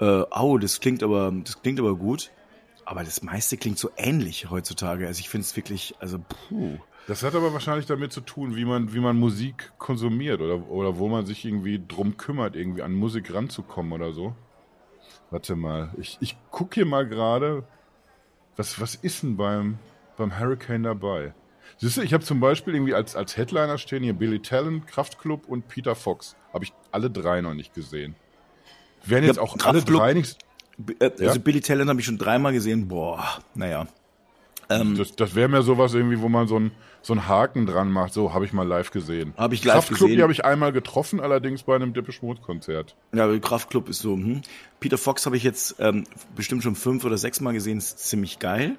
äh, 0.00 0.24
au, 0.30 0.58
das 0.58 0.80
klingt 0.80 1.02
aber, 1.02 1.32
das 1.44 1.60
klingt 1.62 1.80
aber 1.80 1.96
gut. 1.96 2.30
Aber 2.86 3.02
das 3.02 3.22
meiste 3.22 3.56
klingt 3.56 3.78
so 3.78 3.90
ähnlich 3.96 4.50
heutzutage. 4.50 5.06
Also 5.06 5.20
ich 5.20 5.28
finde 5.28 5.46
es 5.46 5.56
wirklich, 5.56 5.94
also 6.00 6.18
puh. 6.18 6.78
Das 7.06 7.22
hat 7.22 7.34
aber 7.34 7.52
wahrscheinlich 7.52 7.86
damit 7.86 8.12
zu 8.12 8.20
tun, 8.20 8.56
wie 8.56 8.64
man, 8.64 8.92
wie 8.92 9.00
man 9.00 9.18
Musik 9.18 9.72
konsumiert 9.78 10.40
oder, 10.40 10.68
oder 10.68 10.98
wo 10.98 11.08
man 11.08 11.26
sich 11.26 11.44
irgendwie 11.44 11.82
drum 11.86 12.16
kümmert, 12.16 12.56
irgendwie 12.56 12.82
an 12.82 12.94
Musik 12.94 13.32
ranzukommen 13.32 13.92
oder 13.92 14.12
so. 14.12 14.34
Warte 15.30 15.56
mal, 15.56 15.92
ich, 15.98 16.18
ich 16.20 16.36
gucke 16.50 16.74
hier 16.76 16.86
mal 16.86 17.06
gerade, 17.06 17.64
was, 18.56 18.80
was 18.80 18.94
ist 18.94 19.22
denn 19.22 19.36
beim, 19.36 19.78
beim 20.16 20.38
Hurricane 20.38 20.82
dabei? 20.82 21.34
Siehst 21.78 21.96
du, 21.96 22.02
ich 22.02 22.14
habe 22.14 22.24
zum 22.24 22.40
Beispiel 22.40 22.74
irgendwie 22.74 22.94
als, 22.94 23.16
als 23.16 23.36
Headliner 23.36 23.78
stehen 23.78 24.02
hier 24.02 24.14
Billy 24.14 24.40
Talent, 24.40 24.86
Kraftklub 24.86 25.48
und 25.48 25.68
Peter 25.68 25.94
Fox. 25.94 26.36
Habe 26.52 26.64
ich 26.64 26.72
alle 26.92 27.10
drei 27.10 27.40
noch 27.40 27.54
nicht 27.54 27.74
gesehen. 27.74 28.14
Werden 29.06 29.24
jetzt 29.26 29.36
Ja, 29.36 29.42
auch 29.42 29.56
alle 29.64 29.82
drei 29.82 30.14
nicht. 30.14 30.38
B- 30.78 30.94
äh, 30.98 31.10
Ja? 31.18 31.28
Also 31.28 31.40
Billy 31.40 31.60
Talent 31.60 31.88
habe 31.88 32.00
ich 32.00 32.06
schon 32.06 32.18
dreimal 32.18 32.52
gesehen. 32.52 32.88
Boah, 32.88 33.24
naja. 33.54 33.86
Ähm, 34.70 34.96
Das, 34.96 35.14
das 35.14 35.34
wäre 35.34 35.48
mir 35.48 35.62
sowas 35.62 35.94
irgendwie, 35.94 36.20
wo 36.20 36.28
man 36.28 36.48
so 36.48 36.56
einen 36.56 36.70
so 37.02 37.12
einen 37.12 37.28
Haken 37.28 37.66
dran 37.66 37.90
macht. 37.90 38.14
So, 38.14 38.32
habe 38.32 38.46
ich 38.46 38.54
mal 38.54 38.66
live 38.66 38.90
gesehen. 38.90 39.34
Hab 39.36 39.52
ich 39.52 39.62
live 39.62 39.74
Kraftklub, 39.74 39.98
gesehen. 40.00 40.16
die 40.16 40.22
habe 40.22 40.32
ich 40.32 40.46
einmal 40.46 40.72
getroffen, 40.72 41.20
allerdings 41.20 41.62
bei 41.64 41.74
einem 41.76 41.92
Depeche 41.92 42.24
Mode 42.24 42.40
Konzert. 42.40 42.96
Ja, 43.14 43.24
aber 43.24 43.38
Kraftklub 43.40 43.90
ist 43.90 43.98
so. 43.98 44.14
Hm. 44.14 44.40
Peter 44.80 44.96
Fox 44.96 45.26
habe 45.26 45.36
ich 45.36 45.42
jetzt 45.42 45.76
ähm, 45.80 46.04
bestimmt 46.34 46.62
schon 46.62 46.76
fünf 46.76 47.04
oder 47.04 47.18
sechs 47.18 47.42
Mal 47.42 47.52
gesehen. 47.52 47.76
Ist 47.76 47.98
ziemlich 47.98 48.38
geil. 48.38 48.76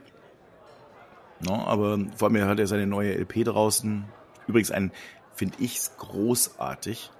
No, 1.45 1.53
aber 1.53 1.99
vor 2.15 2.29
allem 2.29 2.43
hat 2.47 2.59
er 2.59 2.65
seine 2.65 2.87
neue 2.87 3.13
LP 3.13 3.43
draußen. 3.43 4.05
Übrigens 4.47 4.71
ein, 4.71 4.91
finde 5.35 5.57
ich's 5.59 5.91
großartig. 5.97 7.11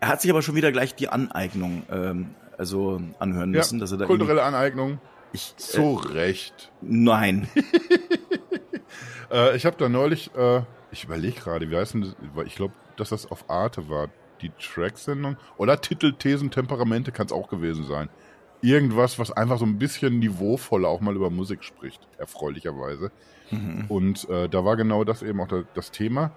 Er 0.00 0.08
hat 0.08 0.20
sich 0.20 0.30
aber 0.30 0.42
schon 0.42 0.54
wieder 0.54 0.70
gleich 0.70 0.94
die 0.94 1.08
Aneignung 1.08 1.82
ähm, 1.90 2.34
also 2.58 3.00
anhören 3.18 3.50
müssen, 3.50 3.78
dass 3.78 3.92
er 3.92 3.98
da 3.98 4.06
kulturelle 4.06 4.42
Aneignung. 4.42 5.00
ich, 5.32 5.52
äh, 5.52 5.60
Zu 5.60 5.94
Recht. 5.94 6.72
nein. 6.80 7.48
Äh, 9.30 9.56
ich 9.56 9.64
habe 9.64 9.76
da 9.78 9.88
neulich, 9.88 10.30
äh, 10.36 10.60
ich 10.90 11.04
überlege 11.04 11.40
gerade, 11.40 11.70
wie 11.70 11.76
heißt 11.76 11.94
denn 11.94 12.02
das? 12.02 12.14
Ich 12.46 12.54
glaube, 12.54 12.74
dass 12.96 13.08
das 13.08 13.30
auf 13.30 13.48
Arte 13.48 13.88
war. 13.88 14.08
Die 14.42 14.50
Track-Sendung. 14.50 15.36
Oder 15.56 15.80
Titel, 15.80 16.12
Thesen, 16.12 16.50
Temperamente 16.50 17.12
kann 17.12 17.26
es 17.26 17.32
auch 17.32 17.48
gewesen 17.48 17.84
sein. 17.84 18.10
Irgendwas, 18.60 19.18
was 19.18 19.32
einfach 19.32 19.56
so 19.56 19.64
ein 19.64 19.78
bisschen 19.78 20.18
niveauvoller 20.18 20.88
auch 20.88 21.00
mal 21.00 21.16
über 21.16 21.30
Musik 21.30 21.64
spricht, 21.64 22.06
erfreulicherweise. 22.18 23.10
Und 23.88 24.28
äh, 24.28 24.48
da 24.48 24.64
war 24.64 24.76
genau 24.76 25.04
das 25.04 25.22
eben 25.22 25.40
auch 25.40 25.48
da, 25.48 25.62
das 25.74 25.92
Thema. 25.92 26.32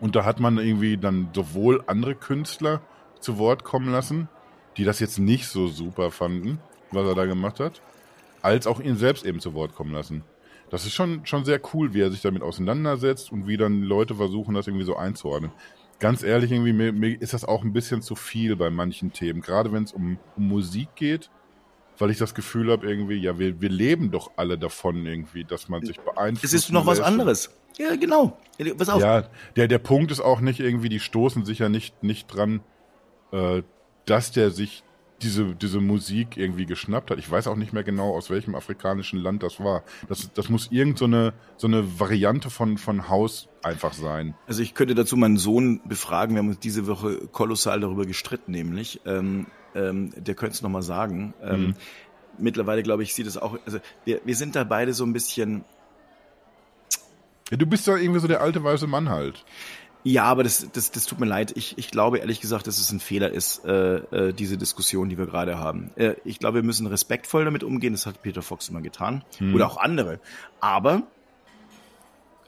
Und 0.00 0.16
da 0.16 0.24
hat 0.24 0.40
man 0.40 0.58
irgendwie 0.58 0.96
dann 0.96 1.28
sowohl 1.32 1.84
andere 1.86 2.14
Künstler 2.14 2.82
zu 3.20 3.38
Wort 3.38 3.62
kommen 3.64 3.90
lassen, 3.92 4.28
die 4.76 4.84
das 4.84 5.00
jetzt 5.00 5.18
nicht 5.18 5.46
so 5.48 5.68
super 5.68 6.10
fanden, 6.10 6.58
was 6.90 7.06
er 7.06 7.14
da 7.14 7.26
gemacht 7.26 7.60
hat, 7.60 7.80
als 8.42 8.66
auch 8.66 8.80
ihn 8.80 8.96
selbst 8.96 9.24
eben 9.24 9.40
zu 9.40 9.54
Wort 9.54 9.74
kommen 9.74 9.92
lassen. 9.92 10.22
Das 10.70 10.86
ist 10.86 10.92
schon, 10.92 11.24
schon 11.24 11.44
sehr 11.44 11.60
cool, 11.72 11.94
wie 11.94 12.00
er 12.00 12.10
sich 12.10 12.22
damit 12.22 12.42
auseinandersetzt 12.42 13.30
und 13.30 13.46
wie 13.46 13.56
dann 13.56 13.82
Leute 13.82 14.14
versuchen, 14.16 14.54
das 14.54 14.66
irgendwie 14.66 14.84
so 14.84 14.96
einzuordnen. 14.96 15.52
Ganz 16.00 16.22
ehrlich, 16.22 16.50
irgendwie, 16.50 16.72
mir, 16.72 16.92
mir 16.92 17.20
ist 17.20 17.32
das 17.32 17.44
auch 17.44 17.62
ein 17.62 17.72
bisschen 17.72 18.02
zu 18.02 18.16
viel 18.16 18.56
bei 18.56 18.70
manchen 18.70 19.12
Themen, 19.12 19.40
gerade 19.40 19.72
wenn 19.72 19.84
es 19.84 19.92
um, 19.92 20.18
um 20.36 20.48
Musik 20.48 20.88
geht, 20.96 21.30
weil 21.98 22.10
ich 22.10 22.18
das 22.18 22.34
Gefühl 22.34 22.72
habe, 22.72 22.88
irgendwie, 22.88 23.14
ja, 23.14 23.38
wir, 23.38 23.60
wir 23.60 23.68
leben 23.68 24.10
doch 24.10 24.32
alle 24.36 24.58
davon 24.58 25.06
irgendwie, 25.06 25.44
dass 25.44 25.68
man 25.68 25.84
sich 25.84 26.00
beeinflusst. 26.00 26.44
Es 26.44 26.52
ist 26.52 26.72
noch 26.72 26.86
was 26.86 27.00
anderes. 27.00 27.56
Ja, 27.78 27.94
genau. 27.96 28.36
Pass 28.76 28.88
auf. 28.88 29.00
Ja, 29.00 29.28
der, 29.56 29.68
der 29.68 29.78
Punkt 29.78 30.10
ist 30.10 30.20
auch 30.20 30.40
nicht 30.40 30.60
irgendwie, 30.60 30.88
die 30.88 31.00
stoßen 31.00 31.44
sich 31.44 31.60
ja 31.60 31.68
nicht, 31.68 32.02
nicht 32.02 32.26
dran, 32.26 32.60
äh, 33.32 33.62
dass 34.06 34.32
der 34.32 34.50
sich 34.50 34.84
diese, 35.22 35.54
diese 35.54 35.80
Musik 35.80 36.36
irgendwie 36.36 36.66
geschnappt 36.66 37.10
hat. 37.10 37.18
Ich 37.18 37.30
weiß 37.30 37.46
auch 37.46 37.56
nicht 37.56 37.72
mehr 37.72 37.84
genau, 37.84 38.14
aus 38.14 38.30
welchem 38.30 38.54
afrikanischen 38.54 39.18
Land 39.18 39.42
das 39.42 39.60
war. 39.60 39.82
Das, 40.08 40.32
das 40.32 40.48
muss 40.48 40.68
irgend 40.70 40.98
so 40.98 41.06
eine, 41.06 41.32
so 41.56 41.66
eine 41.66 41.98
Variante 41.98 42.50
von, 42.50 42.78
von 42.78 43.08
Haus 43.08 43.48
einfach 43.62 43.94
sein. 43.94 44.34
Also 44.46 44.62
ich 44.62 44.74
könnte 44.74 44.94
dazu 44.94 45.16
meinen 45.16 45.38
Sohn 45.38 45.80
befragen. 45.86 46.34
Wir 46.34 46.40
haben 46.40 46.48
uns 46.48 46.58
diese 46.58 46.86
Woche 46.86 47.28
kolossal 47.32 47.80
darüber 47.80 48.06
gestritten, 48.06 48.52
nämlich. 48.52 49.00
Ähm, 49.06 49.46
ähm, 49.74 50.12
der 50.16 50.34
könnte 50.34 50.54
es 50.54 50.62
nochmal 50.62 50.82
sagen. 50.82 51.34
Ähm, 51.42 51.60
mhm. 51.60 51.74
Mittlerweile, 52.38 52.82
glaube 52.82 53.02
ich, 53.02 53.14
sieht 53.14 53.26
es 53.26 53.36
auch, 53.36 53.58
also 53.64 53.78
wir, 54.04 54.20
wir 54.24 54.36
sind 54.36 54.56
da 54.56 54.64
beide 54.64 54.92
so 54.92 55.04
ein 55.04 55.12
bisschen. 55.12 55.64
Ja, 57.50 57.56
du 57.56 57.66
bist 57.66 57.86
da 57.86 57.96
irgendwie 57.96 58.20
so 58.20 58.26
der 58.26 58.40
alte 58.40 58.62
weiße 58.62 58.86
Mann 58.86 59.08
halt. 59.08 59.44
Ja, 60.06 60.24
aber 60.24 60.42
das, 60.42 60.68
das, 60.70 60.90
das 60.90 61.06
tut 61.06 61.18
mir 61.18 61.26
leid. 61.26 61.54
Ich, 61.56 61.78
ich 61.78 61.90
glaube 61.90 62.18
ehrlich 62.18 62.42
gesagt, 62.42 62.66
dass 62.66 62.78
es 62.78 62.92
ein 62.92 63.00
Fehler 63.00 63.30
ist, 63.30 63.64
äh, 63.64 63.96
äh, 63.96 64.32
diese 64.34 64.58
Diskussion, 64.58 65.08
die 65.08 65.16
wir 65.16 65.24
gerade 65.24 65.58
haben. 65.58 65.90
Äh, 65.96 66.14
ich 66.26 66.38
glaube, 66.38 66.56
wir 66.56 66.62
müssen 66.62 66.86
respektvoll 66.86 67.46
damit 67.46 67.64
umgehen. 67.64 67.94
Das 67.94 68.04
hat 68.04 68.20
Peter 68.20 68.42
Fox 68.42 68.68
immer 68.68 68.82
getan. 68.82 69.24
Hm. 69.38 69.54
Oder 69.54 69.66
auch 69.66 69.78
andere. 69.78 70.20
Aber 70.60 71.04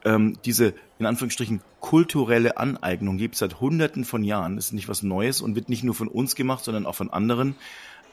ähm, 0.04 0.36
diese, 0.44 0.74
in 0.98 1.06
Anführungsstrichen, 1.06 1.62
kulturelle 1.80 2.58
Aneignung 2.58 3.16
gibt 3.16 3.36
es 3.36 3.38
seit 3.38 3.58
hunderten 3.58 4.04
von 4.04 4.22
Jahren. 4.22 4.56
Das 4.56 4.66
ist 4.66 4.72
nicht 4.72 4.88
was 4.88 5.02
Neues 5.02 5.40
und 5.40 5.56
wird 5.56 5.70
nicht 5.70 5.82
nur 5.82 5.94
von 5.94 6.08
uns 6.08 6.34
gemacht, 6.34 6.62
sondern 6.62 6.84
auch 6.84 6.94
von 6.94 7.08
anderen. 7.08 7.56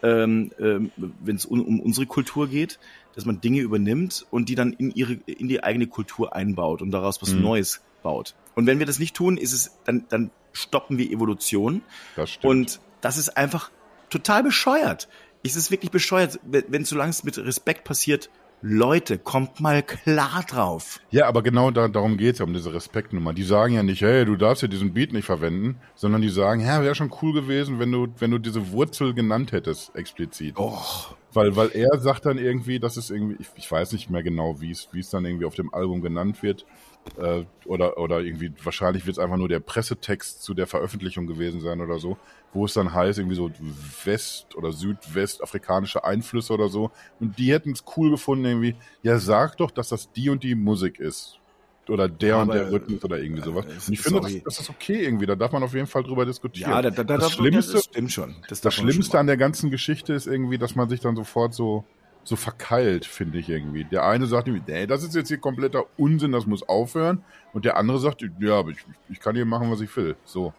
Ähm, 0.03 0.51
ähm, 0.57 0.91
wenn 0.95 1.35
es 1.35 1.45
um, 1.45 1.61
um 1.61 1.79
unsere 1.81 2.05
Kultur 2.05 2.47
geht, 2.47 2.79
dass 3.15 3.25
man 3.25 3.41
Dinge 3.41 3.59
übernimmt 3.59 4.25
und 4.31 4.47
die 4.47 4.55
dann 4.55 4.73
in 4.73 4.91
ihre 4.91 5.13
in 5.25 5.47
die 5.47 5.63
eigene 5.63 5.87
Kultur 5.87 6.35
einbaut 6.35 6.81
und 6.81 6.91
daraus 6.91 7.21
was 7.21 7.33
mhm. 7.33 7.41
Neues 7.41 7.81
baut. 8.03 8.35
Und 8.55 8.67
wenn 8.67 8.79
wir 8.79 8.85
das 8.85 8.99
nicht 8.99 9.15
tun, 9.15 9.37
ist 9.37 9.53
es, 9.53 9.71
dann, 9.85 10.05
dann 10.09 10.31
stoppen 10.51 10.97
wir 10.97 11.09
Evolution. 11.09 11.81
Das 12.15 12.29
stimmt. 12.29 12.45
Und 12.45 12.79
das 13.01 13.17
ist 13.17 13.35
einfach 13.37 13.71
total 14.09 14.43
bescheuert. 14.43 15.09
Es 15.43 15.55
ist 15.55 15.71
wirklich 15.71 15.91
bescheuert, 15.91 16.39
wenn 16.43 16.85
solange 16.85 17.09
es 17.09 17.23
mit 17.23 17.37
Respekt 17.37 17.83
passiert, 17.83 18.29
Leute, 18.65 19.17
kommt 19.17 19.59
mal 19.59 19.83
klar 19.83 20.45
drauf. 20.47 21.01
Ja, 21.11 21.27
aber 21.27 21.43
genau 21.43 21.69
da, 21.69 21.89
darum 21.89 22.15
geht's 22.15 22.39
ja, 22.39 22.45
um 22.45 22.53
diese 22.53 22.73
Respektnummer. 22.73 23.33
Die 23.33 23.43
sagen 23.43 23.73
ja 23.73 23.83
nicht, 23.83 24.01
hey, 24.01 24.23
du 24.23 24.37
darfst 24.37 24.61
ja 24.61 24.69
diesen 24.69 24.93
Beat 24.93 25.11
nicht 25.11 25.25
verwenden, 25.25 25.81
sondern 25.95 26.21
die 26.21 26.29
sagen, 26.29 26.61
ja, 26.61 26.81
wäre 26.81 26.95
schon 26.95 27.11
cool 27.21 27.33
gewesen, 27.33 27.79
wenn 27.79 27.91
du, 27.91 28.07
wenn 28.19 28.31
du 28.31 28.37
diese 28.37 28.71
Wurzel 28.71 29.13
genannt 29.13 29.51
hättest, 29.51 29.93
explizit. 29.97 30.53
Oh. 30.55 30.79
Weil, 31.33 31.57
weil 31.57 31.71
er 31.73 31.99
sagt 31.99 32.25
dann 32.25 32.37
irgendwie, 32.37 32.79
das 32.79 32.95
ist 32.95 33.11
irgendwie, 33.11 33.35
ich, 33.39 33.49
ich 33.55 33.69
weiß 33.69 33.91
nicht 33.91 34.09
mehr 34.09 34.23
genau, 34.23 34.61
wie 34.61 34.71
es, 34.71 34.87
wie 34.93 35.01
es 35.01 35.09
dann 35.09 35.25
irgendwie 35.25 35.45
auf 35.45 35.55
dem 35.55 35.73
Album 35.73 36.01
genannt 36.01 36.41
wird, 36.41 36.65
äh, 37.17 37.43
oder, 37.65 37.97
oder 37.97 38.21
irgendwie, 38.21 38.51
wahrscheinlich 38.63 39.05
wird 39.05 39.17
es 39.17 39.23
einfach 39.23 39.37
nur 39.37 39.49
der 39.49 39.59
Pressetext 39.59 40.41
zu 40.41 40.53
der 40.53 40.67
Veröffentlichung 40.67 41.27
gewesen 41.27 41.61
sein 41.61 41.81
oder 41.81 41.99
so, 41.99 42.17
wo 42.53 42.65
es 42.65 42.73
dann 42.73 42.93
heißt, 42.93 43.19
irgendwie 43.19 43.35
so 43.35 43.51
West- 44.03 44.55
oder 44.55 44.71
Südwestafrikanische 44.71 46.03
Einflüsse 46.03 46.53
oder 46.53 46.69
so. 46.69 46.91
Und 47.19 47.37
die 47.37 47.51
hätten 47.51 47.71
es 47.71 47.83
cool 47.97 48.11
gefunden, 48.11 48.45
irgendwie, 48.45 48.75
ja, 49.01 49.19
sag 49.19 49.57
doch, 49.57 49.71
dass 49.71 49.89
das 49.89 50.11
die 50.11 50.29
und 50.29 50.43
die 50.43 50.55
Musik 50.55 50.99
ist. 50.99 51.39
Oder 51.89 52.07
der 52.07 52.35
Aber, 52.35 52.43
und 52.43 52.53
der 52.53 52.71
Rhythmus 52.71 53.03
oder 53.03 53.19
irgendwie 53.19 53.41
sowas. 53.41 53.65
Äh, 53.65 53.69
und 53.87 53.93
ich 53.93 53.99
finde, 53.99 54.21
das, 54.21 54.43
das, 54.43 54.59
ist 54.61 54.69
okay 54.69 55.03
irgendwie. 55.03 55.25
Da 55.25 55.35
darf 55.35 55.51
man 55.51 55.63
auf 55.63 55.73
jeden 55.73 55.87
Fall 55.87 56.03
drüber 56.03 56.25
diskutieren. 56.25 56.71
Ja, 56.71 56.81
da, 56.81 56.89
da, 56.89 57.03
das, 57.03 57.33
Schlimmste, 57.33 57.73
das 57.73 57.83
stimmt 57.83 58.11
schon. 58.11 58.35
Das, 58.47 58.61
das 58.61 58.73
Schlimmste 58.73 59.19
an 59.19 59.27
der 59.27 59.35
ganzen 59.35 59.69
Geschichte 59.69 60.13
ist 60.13 60.25
irgendwie, 60.25 60.57
dass 60.57 60.75
man 60.75 60.87
sich 60.87 61.01
dann 61.01 61.17
sofort 61.17 61.53
so 61.53 61.83
so 62.23 62.35
verkeilt, 62.35 63.05
finde 63.05 63.37
ich 63.37 63.49
irgendwie. 63.49 63.83
Der 63.83 64.05
eine 64.05 64.25
sagt 64.25 64.47
irgendwie, 64.47 64.71
nee, 64.71 64.87
das 64.87 65.03
ist 65.03 65.15
jetzt 65.15 65.27
hier 65.27 65.37
kompletter 65.37 65.85
Unsinn, 65.97 66.31
das 66.31 66.45
muss 66.45 66.67
aufhören. 66.67 67.23
Und 67.51 67.65
der 67.65 67.77
andere 67.77 67.99
sagt, 67.99 68.25
ja, 68.39 68.59
aber 68.59 68.71
ich, 68.71 68.77
ich 69.09 69.19
kann 69.19 69.35
hier 69.35 69.45
machen, 69.45 69.69
was 69.71 69.81
ich 69.81 69.95
will. 69.95 70.15
So. 70.23 70.53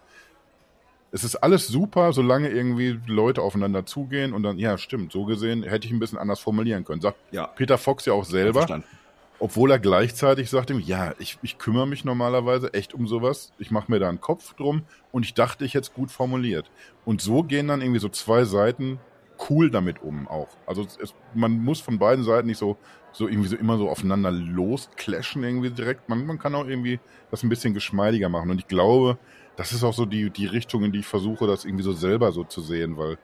Es 1.10 1.24
ist 1.24 1.36
alles 1.36 1.68
super, 1.68 2.12
solange 2.12 2.48
irgendwie 2.48 3.00
Leute 3.06 3.40
aufeinander 3.40 3.86
zugehen 3.86 4.32
und 4.32 4.42
dann, 4.42 4.58
ja, 4.58 4.76
stimmt, 4.76 5.12
so 5.12 5.24
gesehen 5.24 5.62
hätte 5.62 5.86
ich 5.86 5.92
ein 5.92 6.00
bisschen 6.00 6.18
anders 6.18 6.40
formulieren 6.40 6.84
können. 6.84 7.00
Sagt 7.00 7.18
ja. 7.30 7.46
Peter 7.46 7.78
Fox 7.78 8.04
ja 8.04 8.12
auch 8.12 8.24
selber. 8.24 8.82
Obwohl 9.40 9.72
er 9.72 9.80
gleichzeitig 9.80 10.48
sagt 10.48 10.70
ihm, 10.70 10.78
ja, 10.78 11.12
ich, 11.18 11.38
ich 11.42 11.58
kümmere 11.58 11.86
mich 11.86 12.04
normalerweise 12.04 12.72
echt 12.72 12.94
um 12.94 13.06
sowas. 13.08 13.52
Ich 13.58 13.70
mache 13.70 13.90
mir 13.90 13.98
da 13.98 14.08
einen 14.08 14.20
Kopf 14.20 14.54
drum 14.54 14.82
und 15.12 15.24
ich 15.24 15.34
dachte, 15.34 15.64
ich 15.64 15.74
hätte 15.74 15.88
es 15.88 15.92
gut 15.92 16.10
formuliert. 16.10 16.70
Und 17.04 17.20
so 17.20 17.42
gehen 17.42 17.68
dann 17.68 17.82
irgendwie 17.82 18.00
so 18.00 18.08
zwei 18.08 18.44
Seiten 18.44 19.00
cool 19.48 19.70
damit 19.70 20.02
um 20.02 20.28
auch. 20.28 20.48
Also 20.66 20.82
es, 20.82 21.14
man 21.34 21.62
muss 21.62 21.80
von 21.80 21.98
beiden 21.98 22.24
Seiten 22.24 22.46
nicht 22.46 22.58
so, 22.58 22.76
so 23.12 23.28
irgendwie 23.28 23.48
so 23.48 23.56
immer 23.56 23.78
so 23.78 23.88
aufeinander 23.88 24.30
losclashen 24.30 25.42
irgendwie 25.42 25.70
direkt. 25.70 26.08
Man, 26.08 26.26
man 26.26 26.38
kann 26.38 26.54
auch 26.54 26.66
irgendwie 26.66 27.00
das 27.30 27.42
ein 27.42 27.48
bisschen 27.48 27.74
geschmeidiger 27.74 28.28
machen. 28.28 28.50
Und 28.50 28.58
ich 28.58 28.68
glaube, 28.68 29.18
das 29.56 29.72
ist 29.72 29.84
auch 29.84 29.94
so 29.94 30.06
die, 30.06 30.30
die 30.30 30.46
Richtung, 30.46 30.84
in 30.84 30.92
die 30.92 31.00
ich 31.00 31.06
versuche, 31.06 31.46
das 31.46 31.64
irgendwie 31.64 31.84
so 31.84 31.92
selber 31.92 32.32
so 32.32 32.44
zu 32.44 32.60
sehen, 32.60 32.96
weil 32.96 33.18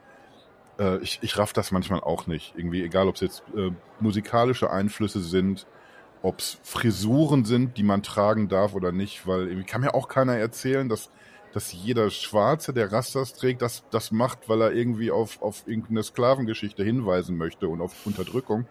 äh, 0.79 0.99
ich, 0.99 1.19
ich 1.23 1.39
raff 1.39 1.53
das 1.53 1.73
manchmal 1.73 2.01
auch 2.01 2.27
nicht. 2.27 2.55
Irgendwie, 2.57 2.83
egal 2.83 3.09
ob 3.09 3.17
es 3.17 3.21
jetzt 3.21 3.43
äh, 3.57 3.71
musikalische 4.01 4.71
Einflüsse 4.71 5.21
sind, 5.21 5.67
ob 6.23 6.39
es 6.39 6.59
Frisuren 6.63 7.45
sind, 7.45 7.77
die 7.77 7.83
man 7.83 8.03
tragen 8.03 8.49
darf 8.49 8.75
oder 8.75 8.93
nicht, 8.93 9.27
weil 9.27 9.49
irgendwie 9.49 9.67
kann 9.67 9.81
mir 9.81 9.95
auch 9.95 10.09
keiner 10.09 10.37
erzählen, 10.37 10.89
dass 10.89 11.11
dass 11.53 11.73
jeder 11.73 12.11
Schwarze, 12.11 12.73
der 12.73 12.93
Rastas 12.93 13.35
trägt, 13.35 13.63
das, 13.63 13.85
das 13.91 14.13
macht, 14.13 14.49
weil 14.49 14.63
er 14.63 14.73
irgendwie 14.73 15.11
auf, 15.11 15.43
auf 15.43 15.65
irgendeine 15.67 16.03
Sklavengeschichte 16.03 16.85
hinweisen 16.85 17.37
möchte 17.37 17.69
und 17.69 17.81
auf 17.81 18.07
Unterdrückung. 18.07 18.67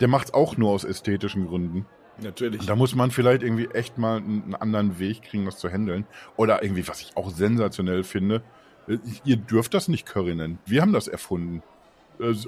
Der 0.00 0.08
macht 0.08 0.28
es 0.28 0.34
auch 0.34 0.56
nur 0.56 0.70
aus 0.70 0.84
ästhetischen 0.84 1.46
Gründen. 1.46 1.86
Natürlich. 2.20 2.66
Da 2.66 2.76
muss 2.76 2.94
man 2.94 3.10
vielleicht 3.10 3.42
irgendwie 3.42 3.66
echt 3.66 3.98
mal 3.98 4.18
einen 4.18 4.54
anderen 4.54 4.98
Weg 4.98 5.22
kriegen, 5.22 5.44
das 5.44 5.58
zu 5.58 5.68
handeln. 5.68 6.06
Oder 6.36 6.62
irgendwie, 6.62 6.86
was 6.86 7.00
ich 7.00 7.16
auch 7.16 7.30
sensationell 7.30 8.04
finde, 8.04 8.42
äh, 8.86 8.98
ihr 9.24 9.36
dürft 9.36 9.74
das 9.74 9.88
nicht 9.88 10.06
Curry 10.06 10.34
nennen. 10.34 10.58
Wir 10.66 10.82
haben 10.82 10.92
das 10.92 11.08
erfunden. 11.08 11.62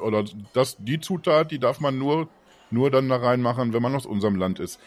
Oder 0.00 0.24
das, 0.52 0.76
die 0.78 1.00
Zutat, 1.00 1.50
die 1.50 1.58
darf 1.58 1.80
man 1.80 1.98
nur, 1.98 2.28
nur 2.70 2.90
dann 2.90 3.08
da 3.08 3.16
reinmachen, 3.16 3.72
wenn 3.72 3.82
man 3.82 3.96
aus 3.96 4.06
unserem 4.06 4.36
Land 4.36 4.60
ist. 4.60 4.80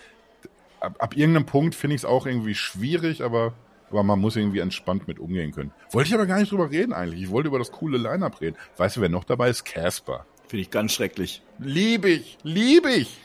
Ab, 0.80 0.95
ab 0.99 1.17
irgendeinem 1.17 1.45
Punkt 1.45 1.76
finde 1.76 1.95
ich 1.95 2.01
es 2.01 2.05
auch 2.05 2.26
irgendwie 2.26 2.55
schwierig, 2.55 3.22
aber 3.22 3.53
aber 3.89 4.03
man 4.03 4.19
muss 4.19 4.35
irgendwie 4.35 4.59
entspannt 4.59 5.07
mit 5.07 5.19
umgehen 5.19 5.51
können. 5.51 5.71
Wollte 5.91 6.09
ich 6.09 6.13
aber 6.13 6.25
gar 6.25 6.39
nicht 6.39 6.51
drüber 6.51 6.69
reden 6.69 6.93
eigentlich. 6.93 7.23
Ich 7.23 7.29
wollte 7.29 7.47
über 7.47 7.59
das 7.59 7.71
coole 7.71 7.97
Line-Up 7.97 8.41
reden. 8.41 8.57
Weißt 8.77 8.97
du, 8.97 9.01
wer 9.01 9.09
noch 9.09 9.23
dabei 9.23 9.49
ist? 9.49 9.65
Casper. 9.65 10.25
Finde 10.47 10.61
ich 10.61 10.71
ganz 10.71 10.93
schrecklich. 10.93 11.41
Lieb 11.59 12.05
ich, 12.05 12.37
lieb 12.43 12.85
ich. 12.85 13.17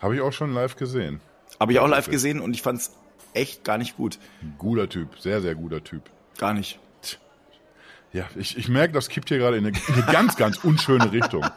Habe 0.00 0.14
ich 0.14 0.20
auch 0.20 0.32
schon 0.32 0.52
live 0.54 0.76
gesehen. 0.76 1.20
Habe 1.60 1.72
ich 1.72 1.78
auch 1.78 1.88
live 1.88 2.08
gesehen 2.08 2.40
und 2.40 2.54
ich 2.54 2.62
fand's 2.62 2.92
echt 3.34 3.64
gar 3.64 3.78
nicht 3.78 3.96
gut. 3.96 4.18
Guter 4.58 4.88
Typ, 4.88 5.18
sehr, 5.18 5.40
sehr 5.40 5.54
guter 5.54 5.84
Typ. 5.84 6.10
Gar 6.38 6.54
nicht. 6.54 6.78
Ja, 8.12 8.28
ich, 8.36 8.58
ich 8.58 8.68
merke, 8.68 8.92
das 8.92 9.08
kippt 9.08 9.28
hier 9.28 9.38
gerade 9.38 9.56
in 9.56 9.66
eine, 9.66 9.76
in 9.88 9.94
eine 9.94 10.12
ganz, 10.12 10.36
ganz 10.36 10.58
unschöne 10.58 11.12
Richtung. 11.12 11.44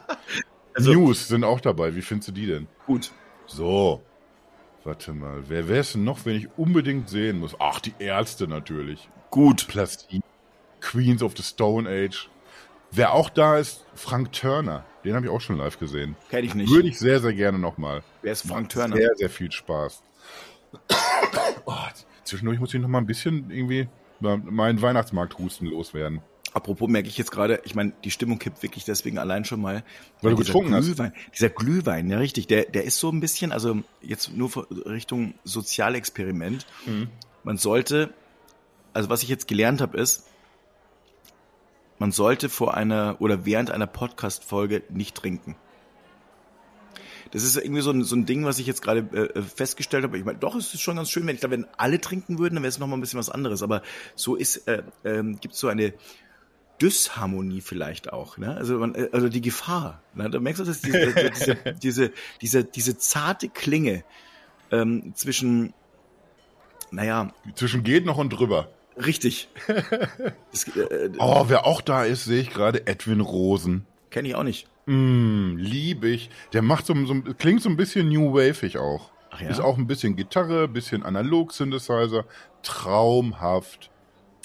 Also, 0.78 0.92
News 0.92 1.28
sind 1.28 1.42
auch 1.42 1.62
dabei. 1.62 1.96
Wie 1.96 2.02
findest 2.02 2.28
du 2.28 2.32
die 2.32 2.44
denn? 2.44 2.66
Gut. 2.84 3.10
So, 3.46 4.02
Warte 4.86 5.12
mal, 5.12 5.42
wer 5.48 5.66
wäre 5.66 5.80
es 5.80 5.94
denn 5.94 6.04
noch, 6.04 6.26
wenn 6.26 6.36
ich 6.36 6.48
unbedingt 6.56 7.08
sehen 7.08 7.40
muss? 7.40 7.56
Ach, 7.58 7.80
die 7.80 7.92
Ärzte 7.98 8.46
natürlich. 8.46 9.08
Gut. 9.30 9.66
Plastik. 9.66 10.22
Queens 10.80 11.24
of 11.24 11.36
the 11.36 11.42
Stone 11.42 11.90
Age. 11.90 12.30
Wer 12.92 13.12
auch 13.12 13.28
da 13.28 13.58
ist, 13.58 13.84
Frank 13.96 14.30
Turner. 14.30 14.84
Den 15.04 15.16
habe 15.16 15.26
ich 15.26 15.32
auch 15.32 15.40
schon 15.40 15.56
live 15.56 15.80
gesehen. 15.80 16.14
Kenn 16.30 16.44
ich 16.44 16.54
nicht. 16.54 16.70
Würde 16.70 16.86
ich 16.86 17.00
sehr, 17.00 17.18
sehr 17.18 17.32
gerne 17.32 17.58
nochmal. 17.58 18.04
Wer 18.22 18.30
ist 18.30 18.46
Frank 18.46 18.68
Turner? 18.68 18.94
Sehr, 18.94 19.10
sehr 19.16 19.28
viel 19.30 19.50
Spaß. 19.50 20.04
Oh, 21.68 21.74
zwischendurch 22.22 22.60
muss 22.60 22.72
ich 22.72 22.80
noch 22.80 22.88
mal 22.88 22.98
ein 22.98 23.06
bisschen 23.06 23.50
irgendwie 23.50 23.88
meinen 24.20 24.80
Weihnachtsmarkt-Husten 24.80 25.66
loswerden. 25.66 26.20
Apropos 26.56 26.88
merke 26.88 27.06
ich 27.06 27.18
jetzt 27.18 27.32
gerade, 27.32 27.60
ich 27.64 27.74
meine, 27.74 27.92
die 28.02 28.10
Stimmung 28.10 28.38
kippt 28.38 28.62
wirklich 28.62 28.86
deswegen 28.86 29.18
allein 29.18 29.44
schon 29.44 29.60
mal. 29.60 29.84
Weil 30.22 30.30
du 30.30 30.38
getrunken 30.38 30.72
Glühwein, 30.72 31.12
hast. 31.14 31.34
Dieser 31.34 31.50
Glühwein, 31.50 32.08
ja 32.08 32.16
richtig, 32.16 32.46
der, 32.46 32.64
der 32.64 32.84
ist 32.84 32.98
so 32.98 33.10
ein 33.10 33.20
bisschen, 33.20 33.52
also 33.52 33.82
jetzt 34.00 34.34
nur 34.34 34.66
Richtung 34.86 35.34
Sozialexperiment. 35.44 36.64
Mhm. 36.86 37.08
Man 37.44 37.58
sollte, 37.58 38.08
also 38.94 39.10
was 39.10 39.22
ich 39.22 39.28
jetzt 39.28 39.48
gelernt 39.48 39.82
habe, 39.82 39.98
ist, 39.98 40.28
man 41.98 42.10
sollte 42.10 42.48
vor 42.48 42.72
einer 42.72 43.16
oder 43.18 43.44
während 43.44 43.70
einer 43.70 43.86
Podcast-Folge 43.86 44.82
nicht 44.88 45.14
trinken. 45.14 45.56
Das 47.32 47.42
ist 47.42 47.58
irgendwie 47.58 47.82
so 47.82 47.90
ein, 47.90 48.02
so 48.02 48.16
ein 48.16 48.24
Ding, 48.24 48.46
was 48.46 48.58
ich 48.58 48.66
jetzt 48.66 48.80
gerade 48.80 49.00
äh, 49.14 49.42
festgestellt 49.42 50.04
habe. 50.04 50.16
Ich 50.16 50.24
meine, 50.24 50.38
doch, 50.38 50.54
es 50.54 50.72
ist 50.72 50.80
schon 50.80 50.96
ganz 50.96 51.10
schön, 51.10 51.26
wenn 51.26 51.34
ich 51.34 51.42
da, 51.42 51.50
wenn 51.50 51.66
alle 51.76 52.00
trinken 52.00 52.38
würden, 52.38 52.54
dann 52.54 52.62
wäre 52.62 52.70
es 52.70 52.78
nochmal 52.78 52.96
ein 52.96 53.02
bisschen 53.02 53.18
was 53.18 53.28
anderes. 53.28 53.62
Aber 53.62 53.82
so 54.14 54.36
ist, 54.36 54.66
äh, 54.68 54.84
äh, 55.02 55.22
gibt 55.34 55.52
es 55.52 55.60
so 55.60 55.68
eine 55.68 55.92
Dysharmonie 56.80 57.60
vielleicht 57.60 58.12
auch, 58.12 58.38
ne? 58.38 58.56
Also, 58.56 58.78
man, 58.78 58.94
äh, 58.94 59.08
also 59.12 59.28
die 59.28 59.40
Gefahr. 59.40 60.02
Ne? 60.14 60.30
Da 60.30 60.40
merkst 60.40 60.60
du, 60.60 60.64
dass 60.64 60.80
diese, 60.80 61.12
diese, 61.30 61.56
diese, 61.82 62.12
diese, 62.40 62.64
diese 62.64 62.98
zarte 62.98 63.48
Klinge 63.48 64.04
ähm, 64.70 65.12
zwischen, 65.14 65.72
naja. 66.90 67.32
Zwischen 67.54 67.82
geht 67.82 68.04
noch 68.04 68.18
und 68.18 68.30
drüber. 68.30 68.68
Richtig. 68.96 69.48
das, 70.52 70.68
äh, 70.76 70.80
äh, 70.80 71.12
oh, 71.18 71.44
wer 71.48 71.66
auch 71.66 71.80
da 71.80 72.04
ist, 72.04 72.24
sehe 72.24 72.40
ich 72.40 72.50
gerade, 72.50 72.86
Edwin 72.86 73.20
Rosen. 73.20 73.86
Kenne 74.10 74.28
ich 74.28 74.34
auch 74.34 74.42
nicht. 74.42 74.68
Mm, 74.86 75.56
lieb 75.56 76.04
ich. 76.04 76.30
Der 76.52 76.62
macht 76.62 76.86
so, 76.86 76.94
so, 77.06 77.14
klingt 77.36 77.62
so 77.62 77.68
ein 77.68 77.76
bisschen 77.76 78.08
New 78.08 78.32
Waveig 78.32 78.76
auch. 78.76 79.10
Ja? 79.40 79.48
Ist 79.48 79.60
auch 79.60 79.76
ein 79.76 79.86
bisschen 79.86 80.16
Gitarre, 80.16 80.68
bisschen 80.68 81.02
Analog-Synthesizer. 81.02 82.24
Traumhaft. 82.62 83.90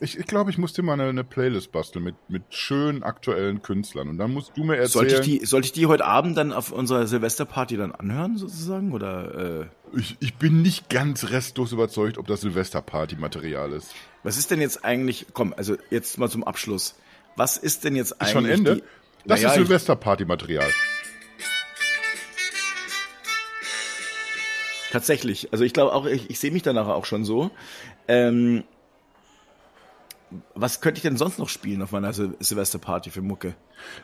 Ich, 0.03 0.17
ich 0.17 0.25
glaube, 0.25 0.49
ich 0.49 0.57
muss 0.57 0.73
dir 0.73 0.81
mal 0.81 0.93
eine, 0.93 1.03
eine 1.09 1.23
Playlist 1.23 1.71
basteln 1.71 2.03
mit, 2.03 2.15
mit 2.27 2.41
schönen 2.49 3.03
aktuellen 3.03 3.61
Künstlern. 3.61 4.09
Und 4.09 4.17
dann 4.17 4.33
musst 4.33 4.57
du 4.57 4.63
mir 4.63 4.77
erzählen. 4.77 4.89
Sollte 5.09 5.15
ich 5.15 5.21
die, 5.21 5.45
sollte 5.45 5.65
ich 5.67 5.73
die 5.73 5.85
heute 5.85 6.05
Abend 6.05 6.35
dann 6.35 6.51
auf 6.53 6.71
unserer 6.71 7.05
Silvesterparty 7.05 7.77
dann 7.77 7.91
anhören, 7.91 8.35
sozusagen? 8.35 8.93
Oder 8.93 9.61
äh, 9.61 9.97
ich, 9.99 10.17
ich 10.19 10.33
bin 10.33 10.63
nicht 10.63 10.89
ganz 10.89 11.29
restlos 11.29 11.71
überzeugt, 11.71 12.17
ob 12.17 12.25
das 12.25 12.41
Silvesterparty-Material 12.41 13.73
ist. 13.73 13.93
was 14.23 14.37
ist 14.39 14.49
denn 14.49 14.59
jetzt 14.59 14.83
eigentlich, 14.83 15.27
komm, 15.33 15.53
also 15.55 15.77
jetzt 15.91 16.17
mal 16.17 16.29
zum 16.29 16.43
Abschluss. 16.45 16.95
Was 17.35 17.57
ist 17.57 17.83
denn 17.83 17.95
jetzt 17.95 18.19
eigentlich 18.19 18.27
Ist 18.27 18.31
schon 18.33 18.45
Ende? 18.45 18.75
die. 18.77 18.83
Das 19.27 19.39
Naja, 19.39 19.49
ist 19.49 19.55
Silvesterparty-Material. 19.55 20.67
Tatsächlich. 24.91 25.49
Also 25.51 25.63
ich 25.63 25.73
glaube 25.73 25.93
auch, 25.93 26.07
ich, 26.07 26.29
ich 26.31 26.39
sehe 26.39 26.49
mich 26.51 26.63
danach 26.63 26.87
auch 26.87 27.05
schon 27.05 27.23
so. 27.23 27.51
Ähm, 28.07 28.63
was 30.55 30.81
könnte 30.81 30.97
ich 30.99 31.03
denn 31.03 31.17
sonst 31.17 31.39
noch 31.39 31.49
spielen 31.49 31.81
auf 31.81 31.91
meiner 31.91 32.13
Sil 32.15 32.35
Silvesterparty 32.39 33.09
für 33.11 33.21
Mucke? 33.21 33.55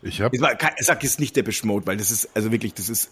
Ich 0.02 0.22
habe 0.22 0.36
Ich 0.36 0.42
sag 0.42 0.76
ich 0.80 0.86
sag 0.86 1.04
jetzt 1.04 1.20
nicht 1.20 1.36
Depeche 1.36 1.66
Mode, 1.66 1.86
weil 1.88 1.98
das 1.98 2.12
ist, 2.12 2.30
also 2.36 2.52
wirklich, 2.52 2.74
das 2.74 2.90
ist, 2.90 3.12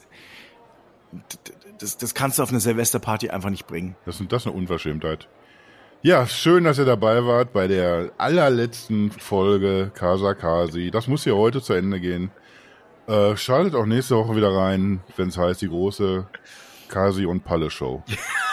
das, 1.80 1.98
das 1.98 2.14
kannst 2.14 2.40
du 2.40 2.44
auf 2.44 2.50
einer 2.50 2.60
Silvesterparty 2.60 3.30
einfach 3.30 3.50
nicht 3.50 3.68
bringen. 3.68 3.96
Das, 4.06 4.20
ist- 4.20 4.32
das 4.32 4.44
ist 4.44 4.48
eine 4.48 4.56
Unverschämtheit. 4.58 5.28
Ja, 6.02 6.28
schön, 6.28 6.66
dass 6.66 6.78
ihr 6.78 6.86
dabei 6.86 7.26
wart 7.26 7.52
bei 7.54 7.68
der 7.68 8.12
allerletzten 8.18 9.12
Folge 9.12 9.92
Casa 9.96 10.34
Kasi. 10.36 10.92
Das 10.92 11.08
muss 11.08 11.24
hier 11.24 11.36
heute 11.36 11.62
zu 11.62 11.74
Ende 11.74 12.00
gehen. 12.00 12.32
Äh, 13.08 13.36
schaltet 13.38 13.76
auch 13.76 13.86
nächste 13.86 14.16
Woche 14.18 14.36
wieder 14.36 14.54
rein, 14.54 15.02
wenn 15.16 15.30
es 15.30 15.38
heißt 15.38 15.62
die 15.62 15.70
große 15.70 16.28
Kasi 16.90 17.26
und 17.26 17.44
Palle 17.44 17.72
Show. 17.72 18.04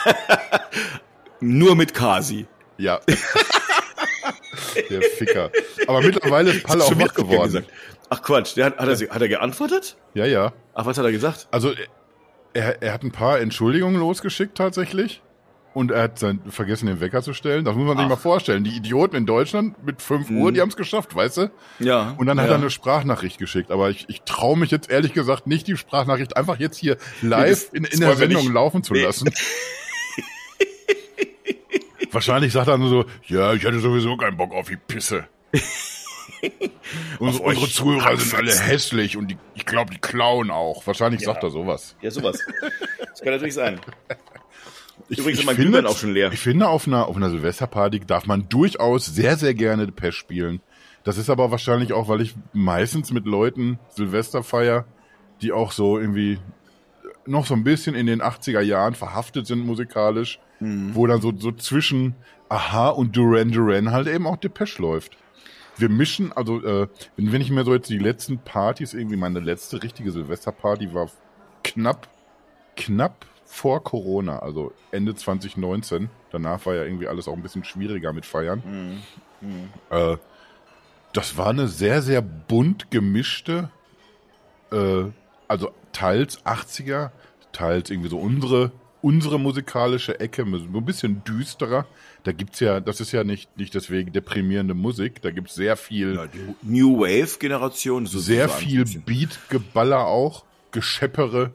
Nur 1.40 1.74
mit 1.74 1.92
Kasi. 1.94 2.46
Ja. 2.78 3.00
der 4.90 5.02
Ficker. 5.02 5.50
Aber 5.86 6.00
mittlerweile 6.02 6.50
ist 6.52 6.64
Palle 6.64 6.84
auch 6.84 6.88
Schon 6.88 7.00
wach 7.00 7.14
geworden. 7.14 7.44
gesagt. 7.52 7.68
Ach 8.10 8.22
Quatsch, 8.22 8.56
der 8.56 8.66
hat, 8.66 8.78
hat, 8.78 8.88
er, 9.00 9.08
hat 9.10 9.22
er 9.22 9.28
geantwortet? 9.28 9.96
Ja, 10.14 10.26
ja. 10.26 10.52
Ach, 10.74 10.84
was 10.86 10.98
hat 10.98 11.04
er 11.04 11.12
gesagt? 11.12 11.48
Also 11.50 11.72
er, 12.52 12.82
er 12.82 12.92
hat 12.92 13.02
ein 13.02 13.12
paar 13.12 13.40
Entschuldigungen 13.40 13.98
losgeschickt 13.98 14.56
tatsächlich. 14.56 15.22
Und 15.74 15.90
er 15.90 16.02
hat 16.02 16.18
sein, 16.18 16.42
vergessen, 16.50 16.84
den 16.84 17.00
Wecker 17.00 17.22
zu 17.22 17.32
stellen. 17.32 17.64
Das 17.64 17.74
muss 17.74 17.86
man 17.86 17.96
sich 17.96 18.04
Ach. 18.04 18.10
mal 18.10 18.16
vorstellen. 18.16 18.62
Die 18.62 18.76
Idioten 18.76 19.16
in 19.16 19.24
Deutschland 19.24 19.82
mit 19.86 20.02
5 20.02 20.28
Uhr, 20.28 20.52
die 20.52 20.60
haben 20.60 20.68
es 20.68 20.76
geschafft, 20.76 21.14
weißt 21.16 21.38
du? 21.38 21.50
Ja. 21.78 22.14
Und 22.18 22.26
dann 22.26 22.38
hat 22.38 22.48
ja. 22.48 22.52
er 22.52 22.58
eine 22.58 22.68
Sprachnachricht 22.68 23.38
geschickt. 23.38 23.70
Aber 23.70 23.88
ich, 23.88 24.04
ich 24.10 24.20
traue 24.20 24.58
mich 24.58 24.70
jetzt 24.70 24.90
ehrlich 24.90 25.14
gesagt 25.14 25.46
nicht, 25.46 25.66
die 25.68 25.78
Sprachnachricht 25.78 26.36
einfach 26.36 26.58
jetzt 26.58 26.76
hier 26.76 26.98
live 27.22 27.48
das- 27.48 27.64
in, 27.72 27.84
in 27.84 28.00
der 28.00 28.16
Sendung 28.16 28.52
laufen 28.52 28.82
zu 28.82 28.92
Nee. 28.92 29.04
lassen. 29.04 29.30
Wahrscheinlich 32.12 32.52
sagt 32.52 32.68
er 32.68 32.78
nur 32.78 32.88
so, 32.88 33.04
ja, 33.26 33.54
ich 33.54 33.64
hatte 33.64 33.80
sowieso 33.80 34.16
keinen 34.16 34.36
Bock 34.36 34.52
auf 34.52 34.68
die 34.68 34.76
Pisse. 34.76 35.26
Unsere, 37.18 37.44
unsere 37.44 37.68
Zuhörer 37.68 38.16
sind 38.16 38.34
alle 38.34 38.52
hässlich 38.52 39.16
und 39.16 39.28
die, 39.28 39.38
ich 39.54 39.64
glaube, 39.64 39.92
die 39.92 40.00
klauen 40.00 40.50
auch. 40.50 40.84
Wahrscheinlich 40.86 41.20
sagt 41.20 41.42
er 41.44 41.50
sowas. 41.50 41.96
Ja, 42.00 42.10
sowas. 42.10 42.38
Das 42.98 43.20
kann 43.20 43.32
natürlich 43.32 43.54
sein. 43.54 43.80
Ich, 45.08 45.18
Übrigens 45.18 45.40
ich 45.40 45.46
mein 45.46 45.56
finde, 45.56 45.86
auch 45.88 45.96
schon 45.96 46.14
leer. 46.14 46.32
Ich 46.32 46.38
finde, 46.38 46.68
auf 46.68 46.86
einer, 46.86 47.06
auf 47.06 47.16
einer 47.16 47.28
Silvesterparty 47.28 48.00
darf 48.00 48.26
man 48.26 48.48
durchaus 48.48 49.06
sehr, 49.06 49.36
sehr 49.36 49.52
gerne 49.52 49.86
Depeche 49.86 50.12
spielen. 50.12 50.60
Das 51.04 51.18
ist 51.18 51.28
aber 51.28 51.50
wahrscheinlich 51.50 51.92
auch, 51.92 52.08
weil 52.08 52.20
ich 52.20 52.34
meistens 52.52 53.10
mit 53.12 53.26
Leuten 53.26 53.78
Silvester 53.88 54.42
feier, 54.42 54.86
die 55.42 55.52
auch 55.52 55.72
so 55.72 55.98
irgendwie 55.98 56.38
noch 57.26 57.46
so 57.46 57.54
ein 57.54 57.64
bisschen 57.64 57.94
in 57.94 58.06
den 58.06 58.22
80er 58.22 58.60
Jahren 58.60 58.94
verhaftet 58.94 59.46
sind 59.46 59.66
musikalisch, 59.66 60.38
wo 60.94 61.06
dann 61.06 61.20
so, 61.20 61.32
so 61.36 61.52
zwischen 61.52 62.14
Aha 62.48 62.90
und 62.90 63.16
Duran 63.16 63.50
Duran 63.50 63.92
halt 63.92 64.08
eben 64.08 64.26
auch 64.26 64.36
Depeche 64.36 64.80
läuft. 64.82 65.16
Wir 65.76 65.88
mischen, 65.88 66.32
also 66.32 66.62
äh, 66.62 66.88
wenn, 67.16 67.32
wenn 67.32 67.40
ich 67.40 67.50
mir 67.50 67.64
so 67.64 67.72
jetzt 67.72 67.88
die 67.88 67.98
letzten 67.98 68.38
Partys, 68.38 68.92
irgendwie 68.94 69.16
meine 69.16 69.40
letzte 69.40 69.82
richtige 69.82 70.10
Silvesterparty 70.10 70.92
war 70.92 71.08
knapp, 71.64 72.08
knapp 72.76 73.26
vor 73.46 73.82
Corona, 73.82 74.38
also 74.40 74.72
Ende 74.90 75.14
2019. 75.14 76.10
Danach 76.30 76.64
war 76.66 76.74
ja 76.74 76.84
irgendwie 76.84 77.08
alles 77.08 77.28
auch 77.28 77.34
ein 77.34 77.42
bisschen 77.42 77.64
schwieriger 77.64 78.12
mit 78.12 78.26
Feiern. 78.26 78.62
Äh, 79.90 80.16
das 81.12 81.36
war 81.36 81.48
eine 81.48 81.68
sehr, 81.68 82.02
sehr 82.02 82.22
bunt 82.22 82.90
gemischte, 82.90 83.70
äh, 84.70 85.04
also 85.48 85.70
teils 85.92 86.44
80er, 86.44 87.10
teils 87.52 87.90
irgendwie 87.90 88.08
so 88.08 88.18
unsere, 88.18 88.72
unsere 89.02 89.38
musikalische 89.38 90.18
Ecke, 90.20 90.44
so 90.46 90.78
ein 90.78 90.84
bisschen 90.84 91.22
düsterer. 91.24 91.86
Da 92.22 92.32
gibt's 92.32 92.60
ja, 92.60 92.80
das 92.80 93.00
ist 93.00 93.12
ja 93.12 93.24
nicht, 93.24 93.56
nicht 93.58 93.74
deswegen 93.74 94.12
deprimierende 94.12 94.74
Musik, 94.74 95.20
da 95.22 95.30
gibt's 95.30 95.54
sehr 95.54 95.76
viel, 95.76 96.14
Ja, 96.14 96.26
New 96.62 97.00
Wave 97.00 97.38
Generation. 97.38 98.06
so- 98.06 98.20
sehr 98.20 98.48
so 98.48 98.54
viel. 98.54 98.84
Beatgeballer 99.04 100.06
auch, 100.06 100.44
Gescheppere. 100.70 101.52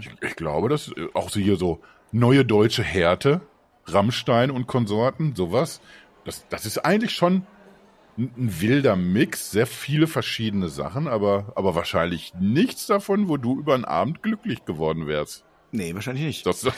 Ich, 0.00 0.08
ich 0.22 0.36
glaube, 0.36 0.68
das 0.68 0.88
ist 0.88 0.94
auch 1.14 1.30
so 1.30 1.38
hier 1.40 1.56
so 1.56 1.80
neue 2.12 2.44
deutsche 2.44 2.82
Härte, 2.82 3.40
Rammstein 3.86 4.50
und 4.50 4.66
Konsorten, 4.66 5.34
sowas. 5.34 5.80
Das, 6.24 6.46
das 6.48 6.64
ist 6.66 6.78
eigentlich 6.78 7.12
schon 7.12 7.42
ein, 8.16 8.30
ein 8.36 8.60
wilder 8.60 8.96
Mix, 8.96 9.50
sehr 9.50 9.66
viele 9.66 10.06
verschiedene 10.06 10.68
Sachen, 10.68 11.08
aber, 11.08 11.52
aber 11.56 11.74
wahrscheinlich 11.74 12.32
nichts 12.38 12.86
davon, 12.86 13.28
wo 13.28 13.36
du 13.36 13.58
über 13.58 13.74
einen 13.74 13.84
Abend 13.84 14.22
glücklich 14.22 14.64
geworden 14.64 15.06
wärst. 15.06 15.44
Nee, 15.72 15.94
wahrscheinlich 15.94 16.24
nicht. 16.24 16.46
Das, 16.46 16.62
das, 16.62 16.74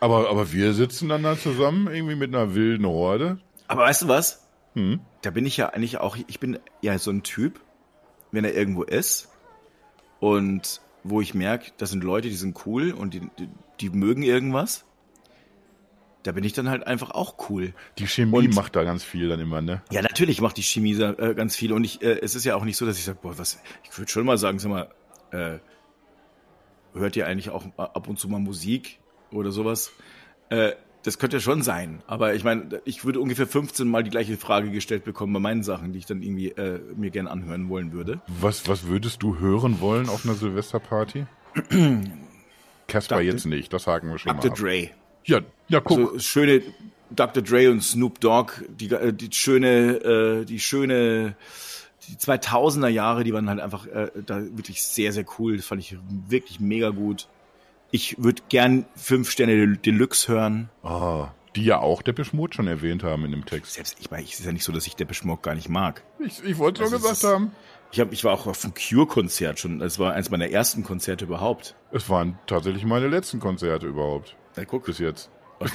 aber, 0.00 0.28
aber 0.30 0.52
wir 0.52 0.74
sitzen 0.74 1.08
dann 1.08 1.22
da 1.22 1.38
zusammen, 1.38 1.88
irgendwie 1.92 2.16
mit 2.16 2.34
einer 2.34 2.54
wilden 2.54 2.86
Horde. 2.86 3.38
Aber 3.68 3.82
weißt 3.82 4.02
du 4.02 4.08
was? 4.08 4.46
Hm. 4.74 5.00
Da 5.22 5.30
bin 5.30 5.46
ich 5.46 5.56
ja 5.56 5.68
eigentlich 5.70 5.98
auch, 5.98 6.16
ich 6.26 6.40
bin 6.40 6.58
ja 6.80 6.98
so 6.98 7.10
ein 7.10 7.22
Typ, 7.22 7.60
wenn 8.32 8.44
er 8.44 8.54
irgendwo 8.54 8.82
ist 8.82 9.28
und 10.20 10.80
wo 11.02 11.20
ich 11.20 11.34
merke, 11.34 11.72
das 11.78 11.90
sind 11.90 12.04
Leute, 12.04 12.28
die 12.28 12.34
sind 12.36 12.66
cool 12.66 12.92
und 12.92 13.14
die, 13.14 13.20
die, 13.38 13.48
die 13.80 13.90
mögen 13.90 14.22
irgendwas, 14.22 14.84
da 16.22 16.32
bin 16.32 16.44
ich 16.44 16.52
dann 16.52 16.68
halt 16.68 16.86
einfach 16.86 17.10
auch 17.12 17.48
cool. 17.48 17.72
Die 17.98 18.06
Chemie 18.06 18.36
Und- 18.48 18.54
macht 18.54 18.76
da 18.76 18.84
ganz 18.84 19.02
viel 19.02 19.28
dann 19.28 19.40
immer, 19.40 19.60
ne? 19.62 19.82
Ja, 19.90 20.02
natürlich 20.02 20.40
macht 20.40 20.56
die 20.58 20.62
Chemie 20.62 20.94
da, 20.94 21.12
äh, 21.14 21.34
ganz 21.34 21.56
viel 21.56 21.72
und 21.72 21.82
ich, 21.84 22.02
äh, 22.02 22.20
es 22.20 22.34
ist 22.34 22.44
ja 22.44 22.54
auch 22.56 22.64
nicht 22.64 22.76
so, 22.76 22.84
dass 22.86 22.98
ich 22.98 23.04
sage, 23.04 23.18
boah, 23.22 23.38
was, 23.38 23.58
ich 23.84 23.96
würde 23.98 24.10
schon 24.10 24.26
mal 24.26 24.36
sagen, 24.36 24.58
sag 24.58 24.68
mal, 24.70 24.90
äh, 25.32 25.58
hört 26.94 27.16
ihr 27.16 27.26
eigentlich 27.26 27.50
auch 27.50 27.64
ab 27.76 28.08
und 28.08 28.18
zu 28.18 28.28
mal 28.28 28.40
Musik 28.40 28.98
oder 29.30 29.50
sowas? 29.50 29.92
Äh, 30.48 30.72
das 31.02 31.18
könnte 31.18 31.40
schon 31.40 31.62
sein, 31.62 32.02
aber 32.06 32.34
ich 32.34 32.44
meine, 32.44 32.82
ich 32.84 33.04
würde 33.04 33.20
ungefähr 33.20 33.46
15 33.46 33.88
Mal 33.88 34.02
die 34.02 34.10
gleiche 34.10 34.36
Frage 34.36 34.70
gestellt 34.70 35.04
bekommen 35.04 35.32
bei 35.32 35.40
meinen 35.40 35.62
Sachen, 35.62 35.92
die 35.92 35.98
ich 35.98 36.06
dann 36.06 36.22
irgendwie 36.22 36.48
äh, 36.50 36.78
mir 36.94 37.10
gern 37.10 37.26
anhören 37.26 37.70
wollen 37.70 37.92
würde. 37.92 38.20
Was, 38.26 38.68
was 38.68 38.86
würdest 38.86 39.22
du 39.22 39.38
hören 39.38 39.80
wollen 39.80 40.10
auf 40.10 40.26
einer 40.26 40.34
Silvesterparty? 40.34 41.26
Casper 42.86 43.16
Dr. 43.16 43.20
jetzt 43.22 43.46
nicht, 43.46 43.72
das 43.72 43.86
haken 43.86 44.10
wir 44.10 44.18
schon 44.18 44.32
Dr. 44.32 44.50
mal 44.50 44.52
ab. 44.52 44.58
Dre. 44.58 44.90
Ja, 45.24 45.40
ja, 45.68 45.80
guck. 45.80 46.12
So 46.12 46.18
schöne 46.18 46.62
Dr. 47.10 47.42
Dre 47.42 47.70
und 47.70 47.82
Snoop 47.82 48.20
Dogg, 48.20 48.52
die, 48.68 48.90
äh, 48.90 49.12
die 49.12 49.30
schöne, 49.32 50.40
äh, 50.40 50.44
die 50.44 50.60
schöne, 50.60 51.34
die 52.10 52.16
2000er 52.16 52.88
Jahre, 52.88 53.24
die 53.24 53.32
waren 53.32 53.48
halt 53.48 53.60
einfach 53.60 53.86
äh, 53.86 54.10
da 54.26 54.40
wirklich 54.56 54.82
sehr, 54.82 55.12
sehr 55.12 55.24
cool. 55.38 55.56
Das 55.56 55.66
fand 55.66 55.80
ich 55.80 55.96
wirklich 56.28 56.60
mega 56.60 56.90
gut. 56.90 57.28
Ich 57.90 58.16
würde 58.22 58.42
gern 58.48 58.86
fünf 58.96 59.30
Sterne 59.30 59.56
Del- 59.56 59.76
Deluxe 59.76 60.28
hören. 60.32 60.68
Ah, 60.82 61.28
die 61.56 61.64
ja 61.64 61.78
auch 61.80 62.02
Depeche 62.02 62.36
Mode 62.36 62.54
schon 62.54 62.68
erwähnt 62.68 63.02
haben 63.02 63.24
in 63.24 63.32
dem 63.32 63.44
Text. 63.44 63.74
Selbst, 63.74 63.96
ich 64.00 64.10
meine, 64.10 64.24
es 64.24 64.38
ist 64.38 64.46
ja 64.46 64.52
nicht 64.52 64.62
so, 64.64 64.72
dass 64.72 64.86
ich 64.86 64.94
Depeche 64.96 65.26
Mode 65.26 65.40
gar 65.42 65.54
nicht 65.54 65.68
mag. 65.68 66.02
Ich, 66.20 66.42
ich 66.44 66.58
wollte 66.58 66.82
nur 66.82 66.92
Also 66.92 66.96
es 66.96 67.02
gesagt 67.02 67.18
ist- 67.18 67.24
haben, 67.28 67.52
Ich, 67.92 67.98
hab, 67.98 68.12
ich 68.12 68.22
war 68.22 68.32
auch 68.32 68.46
auf 68.46 68.62
einem 68.64 68.74
Cure-Konzert 68.74 69.58
schon. 69.58 69.80
Das 69.80 69.98
war 69.98 70.12
eins 70.14 70.30
meiner 70.30 70.48
ersten 70.48 70.84
Konzerte 70.84 71.24
überhaupt. 71.24 71.74
es 71.90 72.08
waren 72.08 72.38
tatsächlich 72.46 72.84
meine 72.84 73.08
letzten 73.08 73.40
Konzerte 73.40 73.86
überhaupt. 73.88 74.36
Na, 74.56 74.64
guck. 74.64 74.84
Bis 74.84 74.98
jetzt. 75.00 75.28
Ach, 75.58 75.68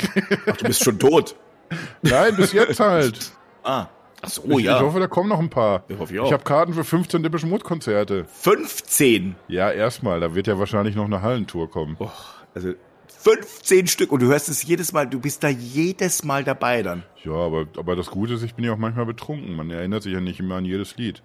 du 0.58 0.64
bist 0.66 0.84
schon 0.84 0.98
tot. 0.98 1.36
Nein, 2.02 2.36
bis 2.38 2.54
jetzt 2.54 2.80
halt. 2.80 3.32
Ah. 3.64 3.88
Ach 4.26 4.30
so, 4.30 4.44
ich, 4.58 4.66
ja. 4.66 4.78
ich 4.78 4.82
hoffe, 4.82 5.00
da 5.00 5.08
kommen 5.08 5.30
noch 5.30 5.40
ein 5.40 5.50
paar. 5.50 5.84
Ich 5.88 6.00
hoffe 6.00 6.14
ich 6.14 6.20
auch. 6.20 6.26
Ich 6.26 6.34
habe 6.34 6.44
Karten 6.44 6.74
für 6.74 6.84
15 6.84 7.22
Depeche 7.22 7.46
Mode 7.46 7.64
Konzerte. 7.64 8.26
15. 8.26 9.36
Ja, 9.48 9.72
erstmal, 9.72 10.20
da 10.20 10.34
wird 10.34 10.48
ja 10.48 10.58
wahrscheinlich 10.58 10.96
noch 10.96 11.06
eine 11.06 11.22
Hallentour 11.22 11.70
kommen. 11.70 11.96
Oh, 12.00 12.10
also 12.56 12.74
15 13.08 13.88
Stück 13.88 14.12
und 14.12 14.22
du 14.22 14.28
hörst 14.28 14.50
es 14.50 14.64
jedes 14.64 14.94
Mal, 14.94 15.08
du 15.08 15.20
bist 15.20 15.44
da 15.44 15.50
jedes 15.50 16.24
Mal 16.24 16.44
dabei 16.44 16.82
dann. 16.82 17.04
Ja, 17.24 17.34
aber, 17.34 17.68
aber 17.78 17.96
das 17.96 18.08
Gute 18.08 18.34
ist, 18.34 18.44
ich 18.44 18.56
bin 18.56 18.66
ja 18.66 18.74
auch 18.74 18.78
manchmal 18.78 19.06
betrunken. 19.06 19.56
Man 19.56 19.70
erinnert 19.70 20.04
sich 20.04 20.14
ja 20.14 20.22
nicht 20.22 20.40
immer 20.40 20.56
an 20.56 20.66
jedes 20.66 20.98
Lied. 20.98 21.22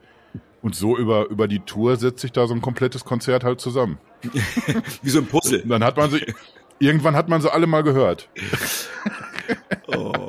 Und 0.62 0.74
so 0.74 0.96
über, 0.96 1.28
über 1.30 1.48
die 1.48 1.61
Tour 1.61 1.96
setzt 1.96 2.20
sich 2.20 2.32
da 2.32 2.46
so 2.46 2.55
ein 2.55 2.61
komplettes 2.61 3.05
Konzert 3.05 3.44
halt 3.44 3.61
zusammen. 3.61 3.98
Wie 5.03 5.11
so 5.11 5.20
ein 5.20 5.26
Puzzle. 5.26 5.62
Dann 5.66 5.82
hat 5.82 5.96
man 5.96 6.11
sie, 6.11 6.20
irgendwann 6.78 7.16
hat 7.16 7.30
man 7.30 7.40
sie 7.40 7.51
alle 7.51 7.66
mal 7.66 7.82
gehört. 7.82 8.28
Oh 9.92 10.19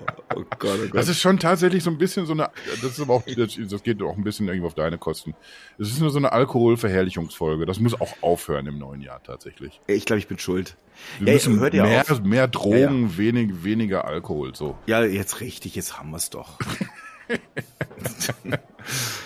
Gott. 0.61 0.79
Oh 0.79 0.83
Gott. 0.83 0.95
Das 0.95 1.09
ist 1.09 1.19
schon 1.19 1.39
tatsächlich 1.39 1.83
so 1.83 1.89
ein 1.89 1.97
bisschen 1.97 2.25
so 2.25 2.33
eine, 2.33 2.49
das 2.81 2.91
ist 2.91 3.01
aber 3.01 3.15
auch, 3.15 3.23
das, 3.25 3.83
geht 3.83 4.01
auch 4.01 4.15
ein 4.15 4.23
bisschen 4.23 4.47
irgendwie 4.47 4.67
auf 4.67 4.75
deine 4.75 4.97
Kosten. 4.97 5.33
Es 5.79 5.89
ist 5.89 5.99
nur 5.99 6.11
so 6.11 6.19
eine 6.19 6.31
Alkoholverherrlichungsfolge. 6.31 7.65
Das 7.65 7.79
muss 7.79 7.99
auch 7.99 8.13
aufhören 8.21 8.67
im 8.67 8.77
neuen 8.77 9.01
Jahr 9.01 9.21
tatsächlich. 9.23 9.81
Ich 9.87 10.05
glaube, 10.05 10.19
ich 10.19 10.27
bin 10.27 10.39
schuld. 10.39 10.77
Wir 11.19 11.29
Ey, 11.29 11.33
müssen 11.33 11.59
hört 11.59 11.73
mehr, 11.73 12.03
auf? 12.07 12.21
mehr 12.21 12.47
Drogen, 12.47 12.77
Ja, 12.77 13.09
ja. 13.09 13.17
Wenig, 13.17 13.63
weniger 13.63 14.05
Alkohol, 14.05 14.55
so. 14.55 14.77
Ja, 14.85 15.03
jetzt 15.03 15.41
richtig, 15.41 15.75
jetzt 15.75 15.97
haben 15.97 16.11
wir 16.11 16.17
es 16.17 16.29
doch. 16.29 16.59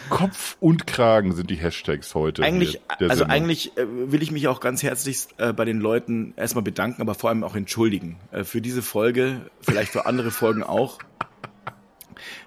Kopf 0.09 0.57
und 0.59 0.85
Kragen 0.87 1.33
sind 1.33 1.49
die 1.49 1.55
Hashtags 1.55 2.13
heute. 2.13 2.43
Eigentlich, 2.43 2.79
also 2.87 3.07
Sendung. 3.07 3.29
eigentlich 3.29 3.77
äh, 3.77 3.85
will 3.87 4.21
ich 4.21 4.31
mich 4.31 4.47
auch 4.47 4.59
ganz 4.59 4.83
herzlich 4.83 5.27
äh, 5.37 5.53
bei 5.53 5.65
den 5.65 5.79
Leuten 5.79 6.33
erstmal 6.37 6.63
bedanken, 6.63 7.01
aber 7.01 7.15
vor 7.15 7.29
allem 7.29 7.43
auch 7.43 7.55
entschuldigen 7.55 8.17
äh, 8.31 8.43
für 8.43 8.61
diese 8.61 8.81
Folge, 8.81 9.49
vielleicht 9.61 9.91
für 9.91 10.05
andere 10.05 10.31
Folgen 10.31 10.63
auch. 10.63 10.99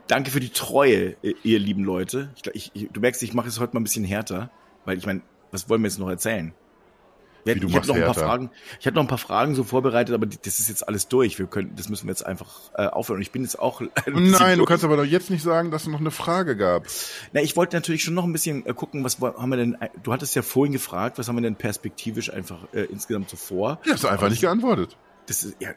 Danke 0.09 0.31
für 0.31 0.41
die 0.41 0.49
Treue, 0.49 1.17
ihr 1.43 1.59
lieben 1.59 1.85
Leute. 1.85 2.31
Ich, 2.55 2.71
ich, 2.75 2.89
du 2.91 3.01
merkst, 3.01 3.23
ich 3.23 3.35
mache 3.35 3.49
es 3.49 3.61
heute 3.61 3.75
mal 3.75 3.81
ein 3.81 3.85
bisschen 3.85 4.05
härter, 4.05 4.51
weil 4.85 4.99
ich 4.99 5.07
meine, 5.07 5.21
was 5.53 5.69
wollen 5.69 5.83
wir 5.83 5.89
jetzt 5.89 5.99
noch 5.99 6.09
erzählen? 6.09 6.55
Wir 7.45 7.55
Wie, 7.55 7.61
du 7.61 7.69
ich 7.69 7.75
machst 7.75 7.89
noch 7.89 7.95
ein 7.95 8.03
paar 8.03 8.15
härter? 8.15 8.27
Fragen. 8.27 8.51
Ich 8.81 8.87
hatte 8.87 8.97
noch 8.97 9.05
ein 9.05 9.09
paar 9.09 9.19
Fragen 9.19 9.55
so 9.55 9.65
vorbereitet, 9.65 10.15
aber 10.15 10.27
das 10.27 10.59
ist 10.59 10.69
jetzt 10.69 10.89
alles 10.89 11.09
durch. 11.09 11.39
Wir 11.39 11.47
können, 11.47 11.75
das 11.77 11.89
müssen 11.89 12.07
wir 12.07 12.11
jetzt 12.11 12.25
einfach 12.25 12.73
äh, 12.75 12.87
aufhören. 12.87 13.17
Und 13.17 13.23
ich 13.23 13.31
bin 13.31 13.43
jetzt 13.43 13.59
auch. 13.59 13.83
Nein, 14.07 14.59
du 14.59 14.65
kannst 14.65 14.85
aber 14.85 14.97
doch 14.97 15.05
jetzt 15.05 15.31
nicht 15.31 15.43
sagen, 15.43 15.71
dass 15.71 15.83
es 15.83 15.89
noch 15.89 16.01
eine 16.01 16.11
Frage 16.11 16.57
gab. 16.57 16.87
Na, 17.33 17.41
ich 17.41 17.57
wollte 17.57 17.77
natürlich 17.77 18.03
schon 18.03 18.15
noch 18.15 18.25
ein 18.25 18.33
bisschen 18.33 18.67
äh, 18.67 18.75
gucken, 18.75 19.05
was 19.05 19.21
haben 19.21 19.51
wir 19.51 19.57
denn, 19.57 19.75
äh, 19.75 19.89
du 20.03 20.13
hattest 20.13 20.35
ja 20.35 20.43
vorhin 20.43 20.73
gefragt, 20.73 21.19
was 21.19 21.29
haben 21.29 21.37
wir 21.37 21.43
denn 21.43 21.57
perspektivisch 21.57 22.33
einfach 22.33 22.67
äh, 22.73 22.83
insgesamt 22.85 23.31
so 23.31 23.37
vor? 23.37 23.79
Du 23.85 23.93
hast 23.93 24.05
einfach 24.05 24.23
Aber 24.23 24.31
nicht 24.31 24.41
geantwortet. 24.41 24.97
Das 25.27 25.45
ist, 25.45 25.57
ja, 25.61 25.71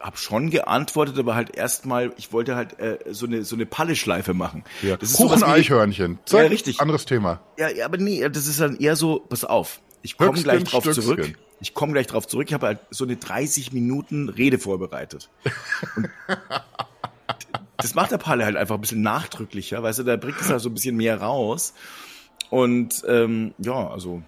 habe 0.00 0.16
schon 0.16 0.50
geantwortet, 0.50 1.18
aber 1.18 1.34
halt 1.34 1.54
erstmal, 1.56 2.12
ich 2.16 2.32
wollte 2.32 2.56
halt 2.56 2.78
äh, 2.80 2.98
so 3.10 3.26
eine 3.26 3.44
so 3.44 3.54
eine 3.54 3.66
Palleschleife 3.66 4.32
machen. 4.34 4.64
Ja. 4.82 4.96
Das 4.96 5.10
ist 5.10 5.16
Kuchen 5.18 5.38
sowas 5.38 5.42
wie- 5.48 5.52
Eichhörnchen. 5.52 6.18
Zack, 6.24 6.40
Ja, 6.44 6.46
richtig. 6.48 6.80
Anderes 6.80 7.04
Thema. 7.04 7.40
Ja, 7.58 7.68
ja, 7.68 7.84
aber 7.84 7.98
nee, 7.98 8.26
das 8.28 8.46
ist 8.46 8.60
dann 8.60 8.76
eher 8.76 8.96
so, 8.96 9.20
pass 9.20 9.44
auf, 9.44 9.80
ich 10.02 10.16
komme 10.16 10.40
gleich 10.42 10.64
drauf 10.64 10.82
Stöcksken. 10.84 11.04
zurück. 11.04 11.38
Ich 11.60 11.74
komme 11.74 11.92
gleich 11.92 12.06
drauf 12.06 12.26
zurück. 12.26 12.46
Ich 12.48 12.54
habe 12.54 12.66
halt 12.66 12.78
so 12.90 13.04
eine 13.04 13.16
30 13.16 13.72
Minuten 13.72 14.30
Rede 14.30 14.58
vorbereitet. 14.58 15.28
Das 17.76 17.94
macht 17.94 18.10
der 18.10 18.18
Palle 18.18 18.44
halt 18.44 18.56
einfach 18.56 18.74
ein 18.74 18.80
bisschen 18.82 19.00
nachdrücklicher, 19.00 19.82
weißt 19.82 20.00
du, 20.00 20.02
da 20.02 20.16
bringt 20.16 20.38
es 20.38 20.50
halt 20.50 20.60
so 20.60 20.68
ein 20.68 20.74
bisschen 20.74 20.96
mehr 20.96 21.18
raus. 21.20 21.72
Und 22.50 23.02
ähm, 23.08 23.54
ja, 23.58 23.88
also 23.88 24.22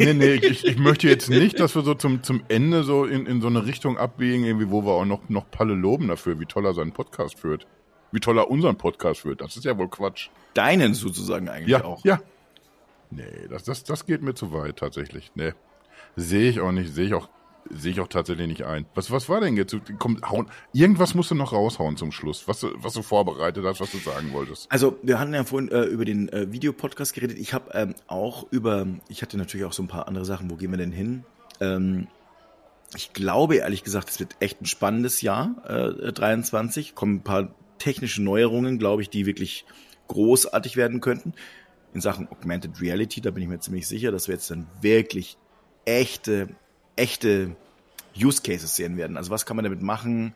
Nee, 0.00 0.14
nee, 0.14 0.32
ich, 0.34 0.64
ich 0.66 0.78
möchte 0.78 1.06
jetzt 1.08 1.28
nicht, 1.30 1.60
dass 1.60 1.74
wir 1.74 1.82
so 1.82 1.94
zum, 1.94 2.22
zum 2.22 2.42
Ende 2.48 2.82
so 2.82 3.04
in, 3.04 3.26
in 3.26 3.40
so 3.40 3.46
eine 3.46 3.64
Richtung 3.66 3.96
abbiegen, 3.98 4.44
irgendwie, 4.44 4.70
wo 4.70 4.84
wir 4.84 4.92
auch 4.92 5.04
noch, 5.04 5.28
noch 5.28 5.48
Palle 5.50 5.74
loben 5.74 6.08
dafür, 6.08 6.40
wie 6.40 6.46
toll 6.46 6.66
er 6.66 6.74
seinen 6.74 6.92
Podcast 6.92 7.38
führt. 7.38 7.66
Wie 8.10 8.20
toll 8.20 8.38
er 8.38 8.50
unseren 8.50 8.76
Podcast 8.76 9.20
führt. 9.20 9.40
Das 9.40 9.56
ist 9.56 9.64
ja 9.64 9.76
wohl 9.78 9.88
Quatsch. 9.88 10.28
deinen 10.54 10.94
sozusagen 10.94 11.48
eigentlich 11.48 11.68
Ja, 11.68 11.84
auch. 11.84 12.04
ja. 12.04 12.20
Nee, 13.10 13.46
das, 13.50 13.64
das, 13.64 13.84
das 13.84 14.06
geht 14.06 14.22
mir 14.22 14.34
zu 14.34 14.52
weit 14.52 14.76
tatsächlich. 14.76 15.30
Nee. 15.34 15.52
Sehe 16.16 16.48
ich 16.50 16.60
auch 16.60 16.72
nicht, 16.72 16.92
sehe 16.94 17.06
ich 17.06 17.14
auch, 17.14 17.28
sehe 17.70 17.92
ich 17.92 18.00
auch 18.00 18.08
tatsächlich 18.08 18.46
nicht 18.46 18.62
ein. 18.64 18.86
Was, 18.94 19.10
was 19.10 19.28
war 19.28 19.40
denn 19.40 19.56
jetzt? 19.56 19.74
Komm, 19.98 20.20
hauen. 20.28 20.48
Irgendwas 20.72 21.14
musst 21.14 21.30
du 21.30 21.34
noch 21.34 21.52
raushauen 21.52 21.96
zum 21.96 22.12
Schluss, 22.12 22.46
was, 22.46 22.60
du- 22.60 22.72
was 22.76 22.92
du 22.94 23.02
vorbereitet 23.02 23.64
hast, 23.64 23.80
was 23.80 23.90
du 23.90 23.98
sagen 23.98 24.32
wolltest. 24.32 24.70
Also 24.70 24.98
wir 25.02 25.18
hatten 25.18 25.32
ja 25.34 25.44
vorhin 25.44 25.70
äh, 25.70 25.82
über 25.84 26.04
den 26.04 26.28
äh, 26.28 26.52
Videopodcast 26.52 27.14
geredet. 27.14 27.38
Ich 27.38 27.54
habe 27.54 27.70
ähm, 27.74 27.94
auch 28.06 28.46
über, 28.50 28.86
ich 29.08 29.22
hatte 29.22 29.36
natürlich 29.38 29.64
auch 29.66 29.72
so 29.72 29.82
ein 29.82 29.88
paar 29.88 30.08
andere 30.08 30.24
Sachen. 30.24 30.50
Wo 30.50 30.56
gehen 30.56 30.70
wir 30.70 30.78
denn 30.78 30.92
hin? 30.92 31.24
Ähm, 31.60 32.08
ich 32.96 33.12
glaube 33.12 33.56
ehrlich 33.56 33.82
gesagt, 33.82 34.08
es 34.10 34.20
wird 34.20 34.36
echt 34.40 34.60
ein 34.60 34.66
spannendes 34.66 35.20
Jahr 35.22 35.56
äh, 35.66 36.12
23. 36.12 36.94
Kommen 36.94 37.16
ein 37.16 37.22
paar 37.24 37.54
technische 37.78 38.22
Neuerungen, 38.22 38.78
glaube 38.78 39.02
ich, 39.02 39.10
die 39.10 39.26
wirklich 39.26 39.64
großartig 40.08 40.76
werden 40.76 41.00
könnten. 41.00 41.32
In 41.92 42.00
Sachen 42.00 42.28
Augmented 42.28 42.80
Reality, 42.80 43.20
da 43.20 43.30
bin 43.30 43.42
ich 43.42 43.48
mir 43.48 43.58
ziemlich 43.60 43.86
sicher, 43.88 44.12
dass 44.12 44.28
wir 44.28 44.34
jetzt 44.34 44.50
dann 44.50 44.66
wirklich 44.80 45.38
echte, 45.84 46.48
echte 46.96 47.56
Use 48.16 48.42
Cases 48.42 48.74
sehen 48.74 48.96
werden. 48.96 49.16
Also 49.16 49.30
was 49.30 49.46
kann 49.46 49.56
man 49.56 49.64
damit 49.64 49.82
machen, 49.82 50.34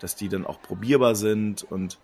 dass 0.00 0.16
die 0.16 0.28
dann 0.28 0.46
auch 0.46 0.60
probierbar 0.62 1.14
sind 1.14 1.62
und 1.62 1.98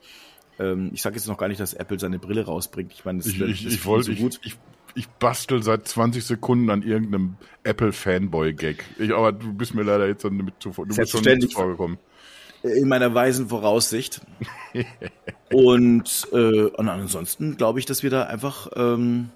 ähm, 0.59 0.91
ich 0.93 1.03
sage 1.03 1.17
jetzt 1.17 1.27
noch 1.27 1.39
gar 1.39 1.49
nicht, 1.49 1.61
dass 1.61 1.75
Apple 1.75 1.99
seine 1.99 2.19
Brille 2.19 2.45
rausbringt. 2.45 2.93
Ich 2.93 3.05
meine, 3.05 3.19
das 3.19 3.29
Ich, 3.29 3.39
das 3.39 3.49
ich, 3.49 3.67
ist 3.67 3.75
ich 3.75 3.87
wollte, 3.87 4.15
so 4.15 4.23
gut. 4.23 4.41
ich, 4.43 4.53
ich, 4.53 4.59
ich 4.95 5.09
bastel 5.09 5.63
seit 5.63 5.89
20 5.89 6.25
Sekunden 6.25 6.71
an 6.71 6.83
irgendeinem 6.83 7.37
Apple-Fanboy-Gag. 7.65 8.85
Aber 9.15 9.33
du 9.33 9.53
bist 9.53 9.75
mir 9.75 9.83
leider 9.83 10.07
jetzt 10.07 10.25
dann 10.25 10.37
mit 10.37 10.55
zuvor, 10.61 10.87
du 10.87 10.95
bist 10.95 11.11
schon 11.11 11.23
nicht 11.23 11.55
vorgekommen. 11.55 11.99
in 12.63 12.89
meiner 12.89 13.15
weisen 13.15 13.49
Voraussicht. 13.49 14.21
und, 15.53 16.29
äh, 16.33 16.65
und 16.65 16.89
ansonsten 16.89 17.57
glaube 17.57 17.79
ich, 17.79 17.87
dass 17.87 18.03
wir 18.03 18.11
da 18.11 18.25
einfach 18.25 18.69
ähm, 18.77 19.31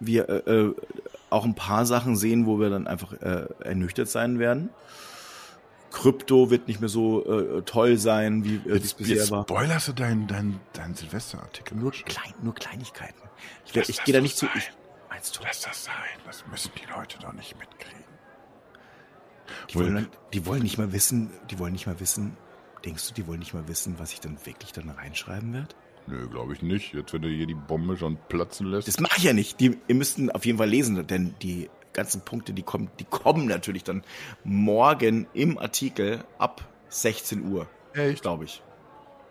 wir 0.00 0.28
äh, 0.28 0.50
äh, 0.50 0.74
auch 1.34 1.44
ein 1.44 1.54
paar 1.54 1.84
Sachen 1.86 2.16
sehen, 2.16 2.46
wo 2.46 2.58
wir 2.58 2.70
dann 2.70 2.86
einfach 2.86 3.12
äh, 3.14 3.46
ernüchtert 3.60 4.08
sein 4.08 4.38
werden. 4.38 4.70
Krypto 5.90 6.50
wird 6.50 6.66
nicht 6.66 6.80
mehr 6.80 6.88
so 6.88 7.24
äh, 7.58 7.62
toll 7.62 7.98
sein, 7.98 8.44
wie 8.44 8.56
äh, 8.68 8.76
es 8.78 8.94
bisher 8.94 9.16
jetzt 9.16 9.30
war. 9.30 9.42
spoilerst 9.44 9.88
du 9.88 9.92
deinen 9.92 10.26
dein, 10.26 10.58
dein 10.72 10.94
Silvesterartikel. 10.94 11.76
Nur, 11.76 11.92
klein, 11.92 12.34
nur 12.42 12.54
Kleinigkeiten. 12.54 13.20
Ich, 13.66 13.74
werd- 13.74 13.88
ich 13.88 14.02
gehe 14.02 14.12
da 14.14 14.20
nicht 14.20 14.36
zu. 14.36 14.46
Ich, 14.56 14.72
meinst 15.08 15.36
du? 15.36 15.40
Lass 15.44 15.60
das 15.60 15.84
sein. 15.84 15.94
Das 16.26 16.44
müssen 16.48 16.72
die 16.82 16.90
Leute 16.90 17.18
doch 17.20 17.32
nicht 17.32 17.56
mitkriegen. 17.58 18.02
Die 19.70 19.74
wollen, 19.76 20.08
die 20.32 20.46
wollen 20.46 20.62
nicht 20.62 20.78
mal 20.78 20.92
wissen, 20.92 21.30
die 21.50 21.58
wollen 21.58 21.72
nicht 21.74 21.86
mal 21.86 22.00
wissen, 22.00 22.36
denkst 22.84 23.08
du, 23.08 23.14
die 23.14 23.26
wollen 23.26 23.38
nicht 23.38 23.54
mal 23.54 23.68
wissen, 23.68 23.98
was 23.98 24.12
ich 24.12 24.20
dann 24.20 24.36
wirklich 24.44 24.72
dann 24.72 24.88
reinschreiben 24.90 25.52
werde? 25.52 25.74
Nö, 26.06 26.28
glaube 26.28 26.52
ich 26.52 26.62
nicht. 26.62 26.92
Jetzt, 26.92 27.12
wenn 27.12 27.22
du 27.22 27.28
hier 27.28 27.46
die 27.46 27.54
Bombe 27.54 27.96
schon 27.96 28.18
platzen 28.28 28.66
lässt. 28.66 28.88
Das 28.88 29.00
mache 29.00 29.18
ich 29.18 29.24
ja 29.24 29.32
nicht. 29.32 29.58
Die, 29.60 29.78
ihr 29.88 29.94
müsst 29.94 30.18
auf 30.34 30.44
jeden 30.44 30.58
Fall 30.58 30.68
lesen, 30.68 31.06
denn 31.06 31.34
die 31.42 31.70
ganzen 31.92 32.20
Punkte, 32.22 32.52
die 32.52 32.62
kommen, 32.62 32.90
die 32.98 33.04
kommen 33.04 33.46
natürlich 33.46 33.84
dann 33.84 34.02
morgen 34.42 35.26
im 35.32 35.58
Artikel 35.58 36.24
ab 36.38 36.68
16 36.88 37.50
Uhr, 37.50 37.66
Echt? 37.94 38.22
glaube 38.22 38.44
ich. 38.44 38.62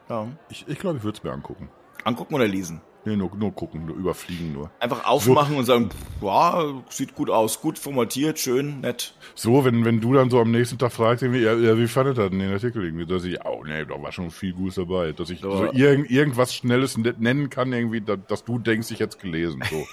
Ja. 0.09 0.27
Ich 0.49 0.65
ich, 0.67 0.79
glaube, 0.79 0.97
ich 0.97 1.03
würde 1.03 1.17
es 1.17 1.23
mir 1.23 1.31
angucken. 1.31 1.69
Angucken 2.03 2.33
oder 2.33 2.47
lesen? 2.47 2.81
Nee, 3.05 3.17
nur, 3.17 3.35
nur 3.35 3.51
gucken, 3.53 3.85
nur 3.85 3.95
überfliegen 3.97 4.53
nur. 4.53 4.71
Einfach 4.79 5.05
aufmachen 5.05 5.57
und 5.57 5.65
sagen, 5.65 5.89
ja, 6.21 6.63
sieht 6.89 7.15
gut 7.15 7.29
aus, 7.29 7.59
gut 7.59 7.77
formatiert, 7.77 8.39
schön, 8.39 8.79
nett. 8.79 9.13
So, 9.35 9.65
wenn, 9.65 9.83
wenn 9.83 9.99
du 9.99 10.13
dann 10.13 10.29
so 10.29 10.39
am 10.39 10.51
nächsten 10.51 10.77
Tag 10.77 10.93
fragst, 10.93 11.21
irgendwie, 11.21 11.41
ja, 11.41 11.53
ja, 11.53 11.77
wie 11.77 11.87
fandet 11.87 12.17
ihr 12.17 12.29
denn 12.29 12.39
den 12.39 12.53
Artikel 12.53 12.83
irgendwie? 12.85 13.05
Dass 13.05 13.25
ich, 13.25 13.37
oh 13.43 13.61
nee, 13.65 13.83
da 13.83 14.01
war 14.01 14.11
schon 14.13 14.31
viel 14.31 14.53
Gutes 14.53 14.75
dabei. 14.75 15.11
Dass 15.11 15.29
ich 15.29 15.41
Ja. 15.41 15.51
so 15.51 15.71
irgend, 15.73 16.09
irgendwas 16.09 16.55
Schnelles 16.55 16.97
ne- 16.97 17.13
nennen 17.19 17.49
kann, 17.49 17.73
irgendwie, 17.73 17.99
da, 17.99 18.15
dass 18.15 18.45
du 18.45 18.57
denkst, 18.57 18.89
ich 18.91 19.01
hätte 19.01 19.17
gelesen. 19.17 19.61
So. 19.69 19.85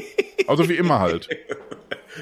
also 0.48 0.66
wie 0.68 0.74
immer 0.76 1.00
halt. 1.00 1.28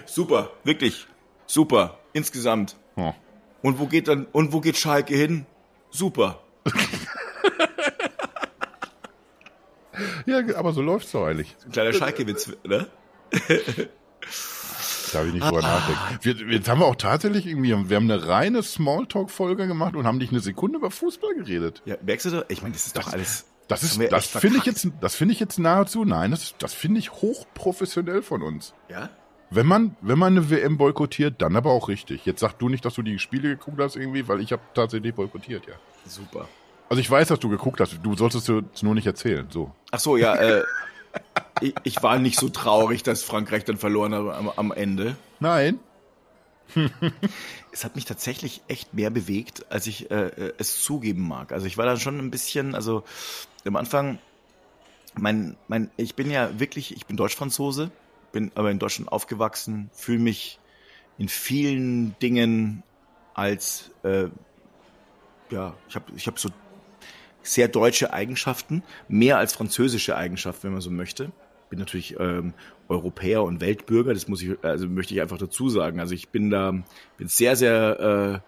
Super, 0.07 0.51
wirklich. 0.65 1.07
Super, 1.47 1.99
insgesamt. 2.13 2.77
Ja. 2.97 3.15
Und 3.63 3.79
wo 3.79 3.87
geht 3.87 4.09
dann, 4.09 4.27
und 4.33 4.53
wo 4.53 4.61
geht 4.61 4.77
Schalke 4.77 5.15
hin? 5.15 5.47
Super. 5.91 6.42
Ja, 10.27 10.57
aber 10.57 10.73
so 10.73 10.83
läuft's 10.83 11.13
doch 11.13 11.27
eigentlich. 11.27 11.57
Ein 11.65 11.73
kleiner 11.73 11.93
Schalke-Witz, 11.93 12.53
ne? 12.65 12.87
Darf 15.13 15.27
ich 15.27 15.33
nicht 15.35 15.45
drüber 15.45 15.63
nachdenken. 15.63 16.19
Wir, 16.23 16.55
jetzt 16.55 16.69
haben 16.69 16.81
wir 16.81 16.87
auch 16.87 16.97
tatsächlich 16.97 17.47
irgendwie, 17.47 17.71
wir 17.89 17.97
haben 17.97 18.11
eine 18.11 18.27
reine 18.27 18.63
Smalltalk-Folge 18.63 19.67
gemacht 19.67 19.95
und 19.95 20.07
haben 20.07 20.19
nicht 20.19 20.33
eine 20.33 20.41
Sekunde 20.41 20.79
über 20.79 20.91
Fußball 20.91 21.35
geredet. 21.35 21.83
Ja, 21.85 21.97
merkst 22.03 22.27
du 22.27 22.31
doch? 22.31 22.45
Ich 22.49 22.63
meine, 22.63 22.73
das 22.75 22.87
ist 22.87 22.97
doch 22.97 23.13
alles. 23.13 23.47
Das 23.69 23.83
ist, 23.83 24.01
das 24.11 24.27
finde 24.27 24.59
ich 24.59 24.65
jetzt, 24.65 24.89
das 25.01 25.15
finde 25.15 25.33
ich 25.33 25.41
jetzt 25.41 25.59
nahezu, 25.59 26.05
nein, 26.05 26.31
das, 26.33 26.55
das 26.59 26.75
finde 26.75 26.99
ich 26.99 27.13
hochprofessionell 27.13 28.21
von 28.23 28.43
uns. 28.43 28.75
Ja? 28.91 29.09
Wenn 29.51 29.67
man, 29.67 29.97
wenn 30.01 30.19
man 30.19 30.37
eine 30.37 30.51
WM 30.51 30.79
boykottiert, 30.79 31.41
dann 31.41 31.57
aber 31.57 31.71
auch 31.71 31.89
richtig. 31.89 32.27
Jetzt 32.27 32.41
sag 32.41 32.55
du 32.59 32.69
nicht, 32.69 32.85
dass 32.85 32.95
du 32.95 33.03
die 33.03 33.19
Spiele 33.19 33.51
geguckt 33.51 33.81
hast 33.81 33.97
irgendwie, 33.97 34.27
weil 34.29 34.41
ich 34.41 34.53
habe 34.53 34.63
tatsächlich 34.75 35.15
boykottiert, 35.15 35.67
ja. 35.67 35.75
Super. 36.07 36.49
Also 36.93 37.01
ich 37.01 37.11
weiß, 37.11 37.29
dass 37.29 37.41
du 37.41 37.49
geguckt 37.49 37.81
hast. 37.81 38.01
Du 38.03 38.15
solltest 38.17 38.51
es 38.51 38.83
nur 38.83 38.95
nicht 38.95 39.07
erzählen. 39.07 39.47
So. 39.49 39.73
Ach 39.93 39.99
so, 39.99 40.19
ja, 40.19 40.35
äh, 40.35 40.63
ich, 41.63 41.75
ich 41.85 42.03
war 42.03 42.19
nicht 42.19 42.39
so 42.39 42.51
traurig, 42.51 43.03
dass 43.03 43.23
Frankreich 43.23 43.65
dann 43.65 43.79
verloren 43.79 44.15
hat 44.15 44.37
am, 44.37 44.51
am 44.51 44.73
Ende. 44.73 45.17
Nein. 45.41 45.79
Es 47.73 47.87
hat 47.87 47.95
mich 47.95 48.05
tatsächlich 48.05 48.61
echt 48.69 48.93
mehr 48.93 49.09
bewegt, 49.09 49.65
als 49.71 49.87
ich 49.87 50.11
äh, 50.11 50.27
äh, 50.27 50.53
es 50.59 50.83
zugeben 50.83 51.27
mag. 51.27 51.53
Also 51.53 51.65
ich 51.65 51.79
war 51.79 51.87
dann 51.87 51.99
schon 51.99 52.19
ein 52.19 52.31
bisschen, 52.31 52.75
also 52.75 53.05
am 53.65 53.77
Anfang, 53.77 54.19
mein, 55.15 55.57
mein, 55.69 55.91
ich 55.97 56.15
bin 56.15 56.31
ja 56.31 56.61
wirklich, 56.61 56.95
ich 56.95 57.07
bin 57.07 57.17
Deutsch-Franzose, 57.17 57.91
bin 58.33 58.53
aber 58.55 58.71
in 58.71 58.79
Deutschland 58.79 59.11
aufgewachsen, 59.11 59.89
fühle 59.95 60.19
mich 60.19 60.59
in 61.17 61.31
vielen 61.31 62.15
Dingen 62.19 62.83
als, 63.33 63.91
äh, 64.03 64.27
ja, 65.49 65.75
ich 65.89 65.95
habe 65.95 66.13
ich 66.15 66.27
hab 66.27 66.39
so 66.39 66.51
sehr 67.43 67.69
deutsche 67.69 68.13
Eigenschaften, 68.13 68.83
mehr 69.09 69.39
als 69.39 69.53
französische 69.55 70.17
Eigenschaften, 70.17 70.65
wenn 70.65 70.73
man 70.73 70.81
so 70.81 70.91
möchte. 70.91 71.33
Bin 71.71 71.79
natürlich 71.79 72.17
ähm, 72.21 72.55
Europäer 72.89 73.43
und 73.43 73.61
Weltbürger, 73.61 74.13
das 74.13 74.29
muss 74.29 74.43
ich, 74.43 74.63
also 74.63 74.89
möchte 74.89 75.15
ich 75.15 75.23
einfach 75.23 75.39
dazu 75.39 75.69
sagen. 75.71 76.01
Also 76.01 76.15
ich 76.15 76.29
bin 76.29 76.51
da, 76.51 76.73
bin 77.17 77.29
sehr, 77.29 77.57
sehr 77.57 78.43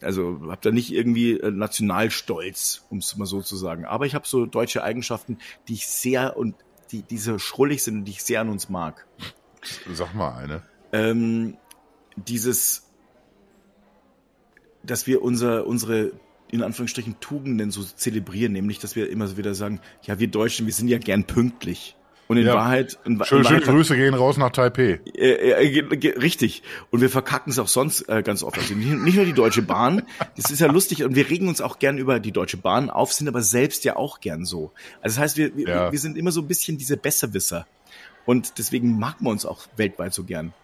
Also 0.00 0.40
habe 0.48 0.60
da 0.60 0.70
nicht 0.70 0.92
irgendwie 0.92 1.38
äh, 1.38 1.50
Nationalstolz, 1.50 2.84
um 2.90 2.98
es 2.98 3.16
mal 3.16 3.26
so 3.26 3.40
zu 3.40 3.56
sagen. 3.56 3.84
Aber 3.84 4.06
ich 4.06 4.14
habe 4.14 4.26
so 4.26 4.46
deutsche 4.46 4.84
Eigenschaften, 4.84 5.38
die 5.66 5.74
ich 5.74 5.88
sehr 5.88 6.36
und 6.36 6.54
die, 6.92 7.02
die 7.02 7.18
so 7.18 7.38
schrullig 7.38 7.82
sind 7.82 7.98
und 7.98 8.04
die 8.04 8.12
ich 8.12 8.22
sehr 8.22 8.40
an 8.40 8.48
uns 8.48 8.68
mag. 8.68 9.06
Sag 9.92 10.14
mal 10.14 10.36
eine. 10.36 10.62
Ähm, 10.92 11.56
dieses, 12.16 12.90
dass 14.82 15.06
wir 15.06 15.22
unser, 15.22 15.66
unsere 15.66 16.12
in 16.54 16.62
Anführungsstrichen 16.62 17.16
Tugenden 17.20 17.70
so 17.70 17.82
zelebrieren, 17.82 18.52
nämlich 18.52 18.78
dass 18.78 18.96
wir 18.96 19.10
immer 19.10 19.26
so 19.26 19.36
wieder 19.36 19.54
sagen, 19.54 19.80
ja, 20.04 20.18
wir 20.18 20.28
Deutschen, 20.28 20.66
wir 20.66 20.72
sind 20.72 20.88
ja 20.88 20.98
gern 20.98 21.24
pünktlich. 21.24 21.96
Und 22.26 22.38
in 22.38 22.46
Ja. 22.46 22.54
Wahrheit, 22.54 22.98
in, 23.04 23.12
Schöne, 23.16 23.20
in 23.20 23.24
schöne 23.26 23.44
Wahrheit 23.44 23.62
Grüße 23.64 23.96
gehen 23.96 24.14
raus 24.14 24.38
nach 24.38 24.50
Taipei. 24.50 24.98
äh, 25.14 25.66
äh, 25.66 25.96
ge- 25.98 26.18
richtig. 26.18 26.62
Und 26.90 27.02
wir 27.02 27.10
verkacken 27.10 27.50
es 27.52 27.58
auch 27.58 27.68
sonst 27.68 28.08
äh, 28.08 28.22
ganz 28.22 28.42
oft. 28.42 28.56
Also 28.56 28.72
nicht, 28.74 28.90
nicht 28.92 29.16
nur 29.16 29.26
die 29.26 29.34
Deutsche 29.34 29.60
Bahn. 29.60 30.02
Das 30.34 30.50
ist 30.50 30.58
ja 30.60 30.72
lustig. 30.72 31.04
Und 31.04 31.16
wir 31.16 31.28
regen 31.28 31.48
uns 31.48 31.60
auch 31.60 31.78
gern 31.78 31.98
über 31.98 32.20
die 32.20 32.32
Deutsche 32.32 32.56
Bahn 32.56 32.88
auf, 32.88 33.12
sind 33.12 33.28
aber 33.28 33.42
selbst 33.42 33.84
ja 33.84 33.96
auch 33.96 34.20
gern 34.20 34.46
so. 34.46 34.72
Also 35.02 35.16
das 35.16 35.18
heißt, 35.18 35.36
wir, 35.36 35.54
wir, 35.54 35.68
Ja. 35.68 35.92
wir 35.92 35.98
sind 35.98 36.16
immer 36.16 36.32
so 36.32 36.40
ein 36.40 36.48
bisschen 36.48 36.78
diese 36.78 36.96
Besserwisser. 36.96 37.66
Und 38.24 38.56
deswegen 38.56 38.98
mag 38.98 39.20
man 39.20 39.32
uns 39.32 39.44
auch 39.44 39.66
weltweit 39.76 40.14
so 40.14 40.24
gern. 40.24 40.54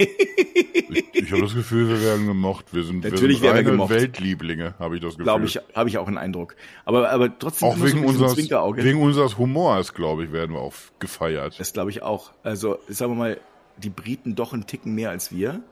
Ich, 0.00 1.14
ich 1.14 1.32
habe 1.32 1.42
das 1.42 1.54
Gefühl, 1.54 1.88
wir 1.88 2.02
werden 2.02 2.26
gemocht. 2.26 2.72
Wir 2.72 2.84
sind, 2.84 3.04
Natürlich 3.04 3.20
wir 3.20 3.20
werden 3.20 3.36
sind 3.38 3.42
wir 3.42 3.50
reine 3.50 3.70
gemocht. 3.70 3.90
Weltlieblinge, 3.90 4.74
habe 4.78 4.96
ich 4.96 5.02
das 5.02 5.12
Gefühl. 5.12 5.24
Glaube 5.24 5.44
ich, 5.44 5.58
habe 5.74 5.88
ich 5.88 5.98
auch 5.98 6.08
einen 6.08 6.18
Eindruck. 6.18 6.56
Aber, 6.84 7.10
aber 7.10 7.38
trotzdem 7.38 7.68
Auch 7.68 7.80
wegen 7.80 8.04
unseres, 8.04 8.36
wegen 8.36 9.02
unseres 9.02 9.38
Humors, 9.38 9.94
glaube 9.94 10.24
ich, 10.24 10.32
werden 10.32 10.54
wir 10.54 10.60
auch 10.60 10.74
gefeiert. 10.98 11.58
Das 11.58 11.72
glaube 11.72 11.90
ich 11.90 12.02
auch. 12.02 12.32
Also, 12.42 12.78
sagen 12.88 13.12
wir 13.12 13.16
mal, 13.16 13.40
die 13.76 13.90
Briten 13.90 14.34
doch 14.34 14.52
einen 14.52 14.66
Ticken 14.66 14.94
mehr 14.94 15.10
als 15.10 15.32
wir. 15.32 15.62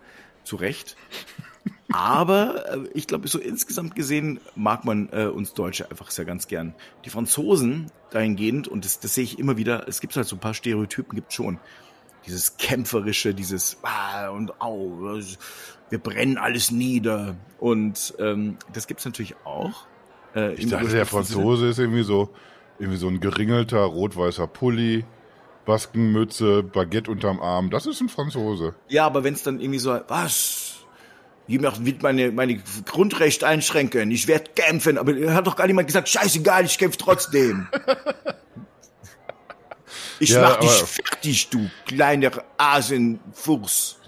Zu 0.45 0.57
Recht. 0.57 0.97
Aber 1.93 2.65
äh, 2.69 2.79
ich 2.95 3.07
glaube, 3.07 3.29
so 3.29 3.39
insgesamt 3.39 3.95
gesehen 3.95 4.41
mag 4.55 4.85
man 4.85 5.09
äh, 5.13 5.27
uns 5.27 5.55
Deutsche 5.55 5.91
einfach 5.91 6.11
sehr 6.11 6.25
ganz 6.25 6.47
gern. 6.49 6.75
Die 7.05 7.11
Franzosen 7.11 7.91
dahingehend, 8.11 8.69
und 8.69 8.85
das, 8.85 9.01
das 9.01 9.15
sehe 9.15 9.25
ich 9.25 9.39
immer 9.39 9.57
wieder, 9.57 9.89
es 9.89 10.01
gibt 10.01 10.17
halt 10.17 10.27
so 10.27 10.37
ein 10.37 10.41
paar 10.41 10.55
Stereotypen, 10.55 11.15
gibt 11.15 11.33
schon. 11.33 11.59
Dieses 12.29 12.59
kämpferische, 12.59 13.35
dieses 13.35 13.79
ah, 13.83 14.29
und 14.29 14.61
au, 14.61 15.19
wir 15.91 15.99
brennen 15.99 16.37
alles 16.37 16.71
nieder. 16.71 17.37
Und 17.59 18.15
ähm, 18.19 18.59
das 18.73 18.87
gibt's 18.87 19.07
natürlich 19.07 19.35
auch. 19.45 19.87
Äh, 20.35 20.53
Ich 20.55 20.69
dachte, 20.69 20.85
der 20.85 20.91
Sinne. 20.91 21.07
Franzose 21.07 21.69
ist 21.69 21.79
irgendwie 21.79 22.03
so, 22.03 22.29
irgendwie 22.79 22.99
so 22.99 23.09
ein 23.09 23.21
geringelter 23.21 23.81
rot-weißer 23.81 24.47
Pulli, 24.47 25.05
Baskenmütze, 25.65 26.63
Baguette 26.63 27.11
unterm 27.11 27.41
Arm. 27.41 27.71
Das 27.71 27.87
ist 27.87 28.01
ein 28.03 28.11
Franzose. 28.11 28.75
Ja, 28.89 29.07
aber 29.07 29.25
wenn 29.25 29.35
es 29.35 29.43
dann 29.43 29.59
irgendwie 29.61 29.79
so, 29.79 29.99
was? 30.09 30.75
Ich 31.47 31.59
will 31.63 31.97
meine, 32.03 32.31
meine 32.31 32.61
Grundrechte 32.85 33.47
einschränken, 33.47 34.11
ich 34.11 34.29
werde 34.29 34.51
kämpfen, 34.55 34.99
aber 34.99 35.15
hat 35.33 35.47
doch 35.47 35.57
gar 35.57 35.67
niemand 35.67 35.87
gesagt, 35.87 36.11
scheißegal, 36.11 36.67
ich 36.67 36.77
kämpfe 36.77 36.99
trotzdem. 36.99 37.69
Ich 40.21 40.31
Ja, 40.31 40.43
mach 40.43 40.57
dich 40.57 40.71
fertig, 40.71 41.49
du 41.51 41.71
kleiner 41.87 42.31
Asenfuchs. 42.57 43.99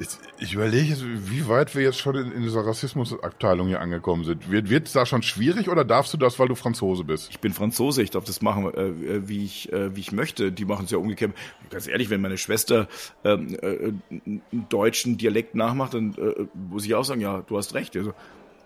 Ich, 0.00 0.08
ich 0.38 0.54
überlege, 0.54 0.90
jetzt, 0.90 1.02
wie 1.04 1.48
weit 1.48 1.74
wir 1.74 1.82
jetzt 1.82 1.98
schon 1.98 2.14
in, 2.14 2.30
in 2.30 2.42
dieser 2.42 2.64
Rassismusabteilung 2.64 3.66
hier 3.66 3.80
angekommen 3.80 4.24
sind. 4.24 4.48
Wird 4.48 4.86
es 4.86 4.92
da 4.92 5.04
schon 5.04 5.22
schwierig 5.22 5.68
oder 5.68 5.84
darfst 5.84 6.12
du 6.12 6.16
das, 6.16 6.38
weil 6.38 6.46
du 6.46 6.54
Franzose 6.54 7.02
bist? 7.02 7.30
Ich 7.30 7.40
bin 7.40 7.52
Franzose, 7.52 8.02
ich 8.02 8.10
darf 8.10 8.22
das 8.22 8.40
machen, 8.40 8.72
äh, 8.74 8.86
äh, 8.86 9.28
wie 9.28 9.44
ich, 9.44 9.72
äh, 9.72 9.96
wie 9.96 10.00
ich 10.00 10.12
möchte. 10.12 10.52
Die 10.52 10.64
machen 10.64 10.84
es 10.84 10.92
ja 10.92 10.98
umgekehrt. 10.98 11.32
Ganz 11.70 11.88
ehrlich, 11.88 12.10
wenn 12.10 12.20
meine 12.20 12.38
Schwester 12.38 12.86
ähm, 13.24 13.56
äh, 13.60 13.92
einen 14.10 14.42
deutschen 14.68 15.18
Dialekt 15.18 15.56
nachmacht, 15.56 15.94
dann 15.94 16.14
äh, 16.14 16.46
muss 16.54 16.84
ich 16.84 16.94
auch 16.94 17.04
sagen, 17.04 17.20
ja, 17.20 17.42
du 17.42 17.56
hast 17.58 17.74
recht. 17.74 17.96
Also, 17.96 18.14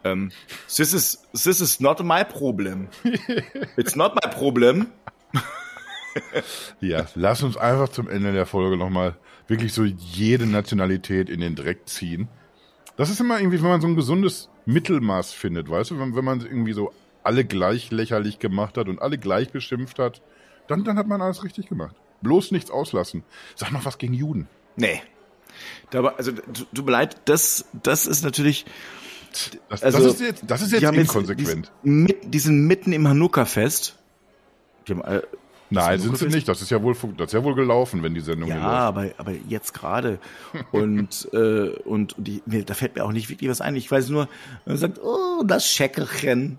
ähm, 0.04 0.32
this 0.66 0.92
is 0.92 1.22
this 1.32 1.60
is 1.62 1.80
not 1.80 2.02
my 2.04 2.24
problem. 2.24 2.88
It's 3.76 3.96
not 3.96 4.14
my 4.14 4.30
problem. 4.30 4.88
Ja, 6.80 7.06
lass 7.14 7.43
uns 7.43 7.56
einfach 7.56 7.89
zum 7.89 8.09
Ende 8.09 8.32
der 8.32 8.47
Folge 8.47 8.76
nochmal 8.76 9.16
wirklich 9.48 9.72
so 9.72 9.84
jede 9.84 10.47
Nationalität 10.47 11.28
in 11.28 11.40
den 11.40 11.55
Dreck 11.55 11.89
ziehen. 11.89 12.28
Das 12.97 13.10
ist 13.10 13.20
immer 13.20 13.39
irgendwie, 13.39 13.62
wenn 13.62 13.68
man 13.68 13.80
so 13.80 13.86
ein 13.86 13.97
gesundes 13.97 14.48
Mittelmaß 14.66 15.32
findet, 15.32 15.68
weißt 15.70 15.93
du, 15.93 15.98
wenn, 15.98 16.14
wenn 16.14 16.24
man 16.24 16.40
irgendwie 16.40 16.72
so 16.72 16.93
alle 17.22 17.44
gleich 17.44 17.90
lächerlich 17.90 18.39
gemacht 18.39 18.76
hat 18.76 18.89
und 18.89 19.01
alle 19.01 19.18
gleich 19.18 19.51
beschimpft 19.51 19.98
hat, 19.98 20.22
dann, 20.68 20.84
dann 20.84 20.98
hat 20.98 21.06
man 21.06 21.22
alles 21.22 21.44
richtig 21.44 21.68
gemacht. 21.68 21.94
Bloß 22.22 22.52
nichts 22.52 22.70
auslassen. 22.70 23.24
Sag 23.56 23.72
noch 23.72 23.84
was 23.84 23.98
gegen 23.98 24.14
Juden. 24.14 24.48
Nee. 24.76 25.02
Da 25.90 26.02
war, 26.02 26.16
also 26.16 26.32
tut 26.32 26.86
mir 26.86 26.93
leid, 26.93 27.16
das 27.26 27.66
das 27.82 28.06
ist 28.06 28.24
natürlich. 28.24 28.64
Das, 29.68 29.82
Also, 29.82 29.98
das 29.98 30.14
ist 30.14 30.20
jetzt, 30.20 30.44
das 30.47 30.62
ist 30.62 30.72
die 30.72 30.76
jetzt 30.76 30.94
inkonsequent. 30.94 31.72
Die, 31.82 31.89
mit, 31.89 32.34
die 32.34 32.39
sind 32.39 32.66
mitten 32.66 32.93
im 32.93 33.09
Hanukkah-Fest. 33.09 33.98
Die 34.86 34.93
haben, 34.93 35.02
äh, 35.02 35.22
Nein, 35.73 35.99
das 35.99 36.03
sind 36.03 36.19
sie 36.19 36.27
nicht. 36.36 36.49
Das 36.49 36.61
ist 36.62 36.70
ja 36.70 36.82
wohl, 36.82 36.94
das 37.16 37.28
ist 37.28 37.32
ja 37.32 37.43
wohl 37.43 37.55
gelaufen, 37.55 38.03
wenn 38.03 38.15
die 38.15 38.20
Sendung 38.20 38.49
Ja, 38.49 38.61
aber, 38.61 39.11
aber 39.16 39.32
jetzt 39.49 39.73
gerade. 39.74 40.19
Und, 40.70 41.28
äh, 41.32 41.70
und 41.85 42.15
die, 42.19 42.43
mir, 42.47 42.65
da 42.65 42.74
fällt 42.74 42.97
mir 42.97 43.05
auch 43.05 43.12
nicht 43.12 43.28
wirklich 43.28 43.51
was 43.51 43.61
ein. 43.61 43.77
Ich 43.77 43.90
weiß 43.90 44.09
nur, 44.11 44.28
man 44.66 44.77
sagt, 44.77 45.01
oh, 45.03 45.43
das 45.44 45.66
Schäckelchen 45.66 46.59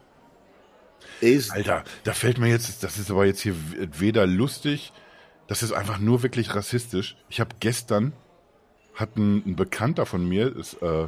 ist. 1.22 1.52
Alter, 1.52 1.84
da 2.04 2.14
fällt 2.14 2.38
mir 2.38 2.50
jetzt, 2.50 2.84
das 2.84 2.98
ist 2.98 3.12
aber 3.12 3.26
jetzt 3.26 3.42
hier 3.42 3.56
weder 3.78 4.26
lustig, 4.26 4.92
das 5.48 5.64
ist 5.64 5.72
einfach 5.72 6.00
nur 6.00 6.24
wirklich 6.24 6.56
rassistisch. 6.56 7.16
Ich 7.30 7.40
habe 7.40 7.56
gestern, 7.60 8.14
hat 8.96 9.16
ein, 9.18 9.44
ein 9.46 9.56
Bekannter 9.56 10.06
von 10.06 10.28
mir, 10.28 10.56
ist, 10.56 10.82
äh, 10.82 11.08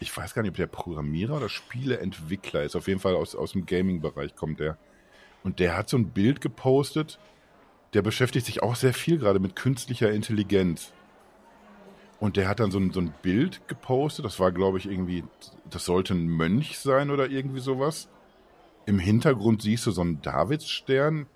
ich 0.00 0.14
weiß 0.16 0.34
gar 0.34 0.42
nicht, 0.42 0.50
ob 0.50 0.56
der 0.56 0.66
Programmierer 0.66 1.36
oder 1.36 1.48
Spieleentwickler 1.48 2.62
ist, 2.64 2.76
auf 2.76 2.88
jeden 2.88 3.00
Fall 3.00 3.14
aus, 3.14 3.34
aus 3.34 3.52
dem 3.52 3.66
Gaming-Bereich 3.66 4.34
kommt 4.34 4.60
der. 4.60 4.76
Und 5.44 5.58
der 5.58 5.76
hat 5.76 5.88
so 5.88 5.96
ein 5.96 6.10
Bild 6.10 6.40
gepostet, 6.40 7.18
der 7.94 8.02
beschäftigt 8.02 8.46
sich 8.46 8.62
auch 8.62 8.74
sehr 8.74 8.94
viel 8.94 9.18
gerade 9.18 9.38
mit 9.38 9.56
künstlicher 9.56 10.10
Intelligenz. 10.10 10.92
Und 12.20 12.36
der 12.36 12.48
hat 12.48 12.60
dann 12.60 12.70
so 12.70 12.78
ein, 12.78 12.92
so 12.92 13.00
ein 13.00 13.12
Bild 13.22 13.66
gepostet, 13.66 14.24
das 14.24 14.38
war, 14.38 14.52
glaube 14.52 14.78
ich, 14.78 14.86
irgendwie, 14.86 15.24
das 15.68 15.84
sollte 15.84 16.14
ein 16.14 16.28
Mönch 16.28 16.78
sein 16.78 17.10
oder 17.10 17.28
irgendwie 17.28 17.60
sowas. 17.60 18.08
Im 18.86 18.98
Hintergrund 18.98 19.62
siehst 19.62 19.86
du 19.86 19.90
so 19.90 20.02
einen 20.02 20.22
Davidsstern 20.22 21.26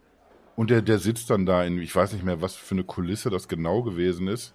und 0.54 0.70
der, 0.70 0.82
der 0.82 0.98
sitzt 0.98 1.28
dann 1.30 1.44
da 1.44 1.64
in, 1.64 1.78
ich 1.82 1.94
weiß 1.94 2.12
nicht 2.12 2.24
mehr, 2.24 2.40
was 2.40 2.54
für 2.54 2.74
eine 2.74 2.84
Kulisse 2.84 3.30
das 3.30 3.48
genau 3.48 3.82
gewesen 3.82 4.28
ist. 4.28 4.54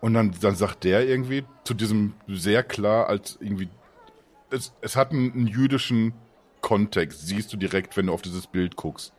Und 0.00 0.14
dann, 0.14 0.34
dann 0.40 0.56
sagt 0.56 0.84
der 0.84 1.06
irgendwie 1.06 1.44
zu 1.64 1.74
diesem 1.74 2.14
sehr 2.26 2.62
klar 2.62 3.08
als 3.08 3.38
irgendwie, 3.40 3.68
es, 4.50 4.74
es 4.80 4.96
hat 4.96 5.12
einen, 5.12 5.32
einen 5.32 5.46
jüdischen 5.46 6.14
Kontext, 6.60 7.26
siehst 7.26 7.52
du 7.52 7.56
direkt, 7.56 7.96
wenn 7.96 8.06
du 8.06 8.12
auf 8.12 8.22
dieses 8.22 8.46
Bild 8.46 8.76
guckst. 8.76 9.12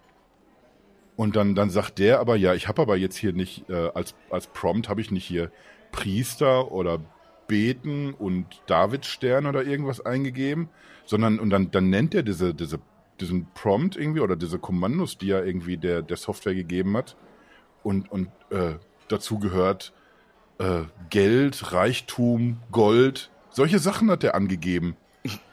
Und 1.17 1.35
dann, 1.35 1.55
dann 1.55 1.71
sagt 1.71 1.97
der 1.97 2.19
aber, 2.19 2.35
ja, 2.35 2.53
ich 2.53 2.67
habe 2.67 2.83
aber 2.83 2.95
jetzt 2.95 3.17
hier 3.17 3.33
nicht, 3.33 3.69
äh, 3.69 3.89
als, 3.93 4.15
als 4.29 4.47
Prompt 4.47 4.87
habe 4.87 5.01
ich 5.01 5.11
nicht 5.11 5.25
hier 5.25 5.51
Priester 5.91 6.71
oder 6.71 6.99
Beten 7.47 8.13
und 8.13 8.45
Davidstern 8.67 9.47
oder 9.47 9.63
irgendwas 9.63 10.05
eingegeben, 10.05 10.69
sondern, 11.05 11.39
und 11.39 11.49
dann, 11.49 11.71
dann 11.71 11.89
nennt 11.89 12.13
er 12.13 12.21
diese, 12.21 12.53
diese, 12.53 12.79
diesen 13.19 13.47
Prompt 13.55 13.95
irgendwie 13.95 14.19
oder 14.19 14.35
diese 14.35 14.59
Kommandos, 14.59 15.17
die 15.17 15.31
er 15.31 15.43
irgendwie 15.43 15.77
der, 15.77 16.03
der 16.03 16.17
Software 16.17 16.53
gegeben 16.53 16.95
hat. 16.95 17.17
Und, 17.81 18.11
und 18.11 18.27
äh, 18.51 18.75
dazu 19.07 19.39
gehört 19.39 19.93
äh, 20.59 20.81
Geld, 21.09 21.73
Reichtum, 21.73 22.59
Gold, 22.71 23.31
solche 23.49 23.79
Sachen 23.79 24.11
hat 24.11 24.23
er 24.23 24.35
angegeben. 24.35 24.95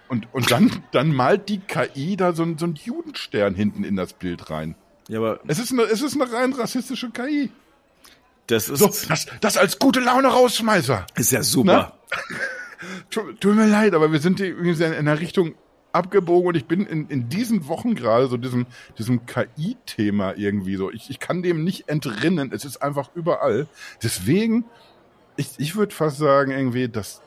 Und, 0.09 0.28
und 0.35 0.51
dann, 0.51 0.70
dann 0.93 1.15
malt 1.15 1.49
die 1.49 1.61
KI 1.61 2.16
da 2.16 2.35
so, 2.35 2.45
so 2.59 2.66
einen 2.66 2.74
Judenstern 2.74 3.55
hinten 3.55 3.82
in 3.85 3.97
das 3.97 4.12
Bild 4.12 4.51
rein. 4.51 4.74
Ja, 5.09 5.18
aber 5.18 5.40
Es 5.47 5.59
ist 5.59 5.72
eine, 5.72 5.82
es 5.82 6.02
ist 6.02 6.20
eine 6.20 6.32
rein 6.32 6.52
rassistische 6.52 7.10
KI. 7.10 7.51
das 8.47 8.68
ist, 8.68 8.78
So, 8.78 8.86
das, 9.09 9.26
das 9.40 9.56
als 9.56 9.78
gute 9.78 10.01
Laune 10.01 10.28
rausschmeißer. 10.28 11.06
ist 11.16 11.32
ja 11.32 11.43
super. 11.43 11.98
Tut, 13.10 13.40
tut 13.40 13.55
mir 13.55 13.66
leid, 13.66 13.94
aber 13.94 14.12
wir 14.12 14.20
sind 14.20 14.39
hier 14.39 14.48
irgendwie 14.48 14.82
in 14.85 14.93
einer 14.93 15.18
Richtung 15.18 15.55
abgebogen 15.93 16.48
und 16.48 16.56
ich 16.56 16.66
bin 16.66 16.85
in, 16.86 17.09
in 17.09 17.28
diesen 17.28 17.66
Wochen 17.68 17.94
gerade 17.94 18.26
so 18.26 18.36
diesem, 18.36 18.66
diesem 18.98 19.24
KI-Thema 19.26 20.35
irgendwie 20.36 20.76
so. 20.76 20.90
Ich, 20.90 21.09
ich 21.09 21.18
kann 21.18 21.43
dem 21.43 21.64
nicht 21.64 21.89
entrinnen. 21.89 22.51
Es 22.52 22.64
ist 22.64 22.82
einfach 22.82 23.10
überall. 23.14 23.68
Deswegen, 24.02 24.64
ich, 25.36 25.51
ich 25.56 25.76
würde 25.76 25.94
fast 25.94 26.18
sagen, 26.18 26.51
irgendwie, 26.51 26.89
dass 26.89 27.22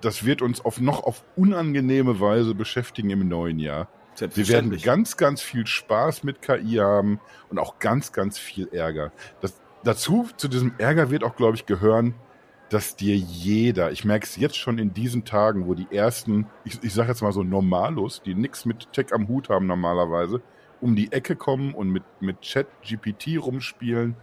das 0.00 0.24
wird 0.24 0.42
uns 0.42 0.64
auf 0.64 0.80
noch 0.80 1.02
auf 1.02 1.24
unangenehme 1.34 2.20
Weise 2.20 2.54
beschäftigen 2.54 3.10
im 3.10 3.26
neuen 3.26 3.58
Jahr. 3.58 3.88
Wir 4.20 4.48
werden 4.48 4.76
ganz, 4.80 5.16
ganz 5.16 5.40
viel 5.40 5.66
Spaß 5.66 6.24
mit 6.24 6.42
KI 6.42 6.76
haben 6.76 7.20
und 7.50 7.58
auch 7.58 7.78
ganz, 7.78 8.12
ganz 8.12 8.38
viel 8.38 8.68
Ärger. 8.68 9.12
Das, 9.40 9.60
dazu, 9.84 10.28
zu 10.36 10.48
diesem 10.48 10.74
Ärger 10.78 11.10
wird 11.10 11.24
auch, 11.24 11.36
glaube 11.36 11.56
ich, 11.56 11.66
gehören, 11.66 12.14
dass 12.68 12.96
dir 12.96 13.16
jeder, 13.16 13.92
ich 13.92 14.04
merke 14.04 14.26
es 14.26 14.36
jetzt 14.36 14.56
schon 14.56 14.78
in 14.78 14.92
diesen 14.92 15.24
Tagen, 15.24 15.66
wo 15.66 15.74
die 15.74 15.88
ersten, 15.90 16.46
ich, 16.64 16.82
ich 16.82 16.92
sage 16.92 17.08
jetzt 17.08 17.22
mal 17.22 17.32
so 17.32 17.42
Normalos, 17.42 18.22
die 18.22 18.34
nichts 18.34 18.66
mit 18.66 18.92
Tech 18.92 19.12
am 19.12 19.28
Hut 19.28 19.48
haben 19.48 19.66
normalerweise, 19.66 20.42
um 20.80 20.94
die 20.94 21.10
Ecke 21.12 21.34
kommen 21.34 21.74
und 21.74 21.88
mit, 21.88 22.02
mit 22.20 22.40
Chat 22.42 22.66
GPT 22.82 23.38
rumspielen 23.40 24.16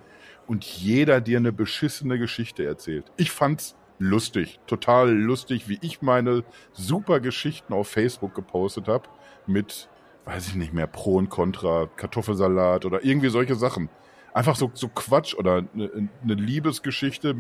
und 0.48 0.64
jeder 0.64 1.22
dir 1.22 1.38
eine 1.38 1.52
beschissene 1.52 2.20
Geschichte 2.20 2.66
erzählt. 2.66 3.12
Ich 3.18 3.32
fand's 3.32 3.76
lustig. 3.98 4.60
Total 4.68 5.12
lustig, 5.12 5.68
wie 5.68 5.80
ich 5.82 6.02
meine 6.02 6.44
super 6.72 7.20
Geschichten 7.20 7.74
auf 7.74 7.88
Facebook 7.88 8.36
gepostet 8.36 8.88
habe 8.88 9.10
mit, 9.48 9.90
weiß 10.26 10.48
ich 10.48 10.56
nicht 10.56 10.74
mehr, 10.74 10.88
Pro 10.88 11.16
und 11.16 11.30
Contra, 11.30 11.90
Kartoffelsalat 11.96 12.86
oder 12.86 13.04
irgendwie 13.04 13.30
solche 13.30 13.56
Sachen. 13.56 13.90
Einfach 14.34 14.56
so, 14.56 14.72
so 14.74 14.90
Quatsch 14.90 15.34
oder 15.36 15.64
eine, 15.74 16.10
eine 16.24 16.34
Liebesgeschichte, 16.34 17.36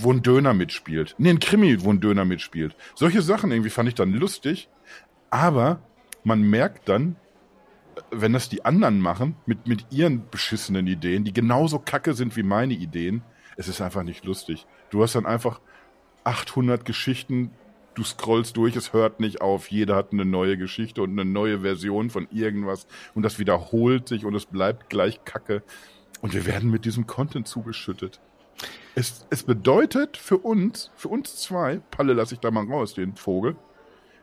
wo 0.00 0.12
ein 0.12 0.22
Döner 0.22 0.54
mitspielt. 0.54 1.14
Nee, 1.18 1.30
ein 1.30 1.38
Krimi, 1.38 1.82
wo 1.82 1.90
ein 1.90 2.00
Döner 2.00 2.24
mitspielt. 2.24 2.74
Solche 2.94 3.22
Sachen 3.22 3.50
irgendwie 3.50 3.70
fand 3.70 3.88
ich 3.88 3.94
dann 3.94 4.12
lustig, 4.12 4.68
aber 5.30 5.80
man 6.24 6.42
merkt 6.42 6.88
dann, 6.88 7.16
wenn 8.10 8.32
das 8.32 8.48
die 8.48 8.64
anderen 8.64 9.00
machen, 9.00 9.36
mit, 9.46 9.66
mit 9.66 9.86
ihren 9.90 10.28
beschissenen 10.28 10.86
Ideen, 10.86 11.24
die 11.24 11.32
genauso 11.32 11.78
kacke 11.78 12.14
sind 12.14 12.36
wie 12.36 12.42
meine 12.42 12.74
Ideen, 12.74 13.22
es 13.56 13.68
ist 13.68 13.80
einfach 13.80 14.02
nicht 14.02 14.24
lustig. 14.24 14.66
Du 14.90 15.02
hast 15.02 15.14
dann 15.14 15.26
einfach 15.26 15.60
800 16.24 16.84
Geschichten, 16.84 17.50
du 17.94 18.04
scrollst 18.04 18.56
durch, 18.56 18.76
es 18.76 18.92
hört 18.92 19.20
nicht 19.20 19.40
auf, 19.40 19.70
jeder 19.70 19.96
hat 19.96 20.12
eine 20.12 20.24
neue 20.24 20.56
Geschichte 20.56 21.02
und 21.02 21.12
eine 21.12 21.24
neue 21.24 21.60
Version 21.60 22.10
von 22.10 22.26
irgendwas 22.30 22.86
und 23.14 23.22
das 23.22 23.38
wiederholt 23.38 24.08
sich 24.08 24.24
und 24.24 24.34
es 24.34 24.46
bleibt 24.46 24.90
gleich 24.90 25.24
kacke 25.24 25.62
und 26.20 26.34
wir 26.34 26.46
werden 26.46 26.70
mit 26.70 26.84
diesem 26.84 27.06
Content 27.06 27.48
zugeschüttet. 27.48 28.20
Es, 28.94 29.26
es 29.30 29.42
bedeutet 29.42 30.16
für 30.16 30.38
uns, 30.38 30.90
für 30.96 31.08
uns 31.08 31.36
zwei, 31.36 31.80
Palle 31.90 32.12
lasse 32.12 32.34
ich 32.34 32.40
da 32.40 32.50
mal 32.50 32.64
raus, 32.66 32.94
den 32.94 33.16
Vogel, 33.16 33.56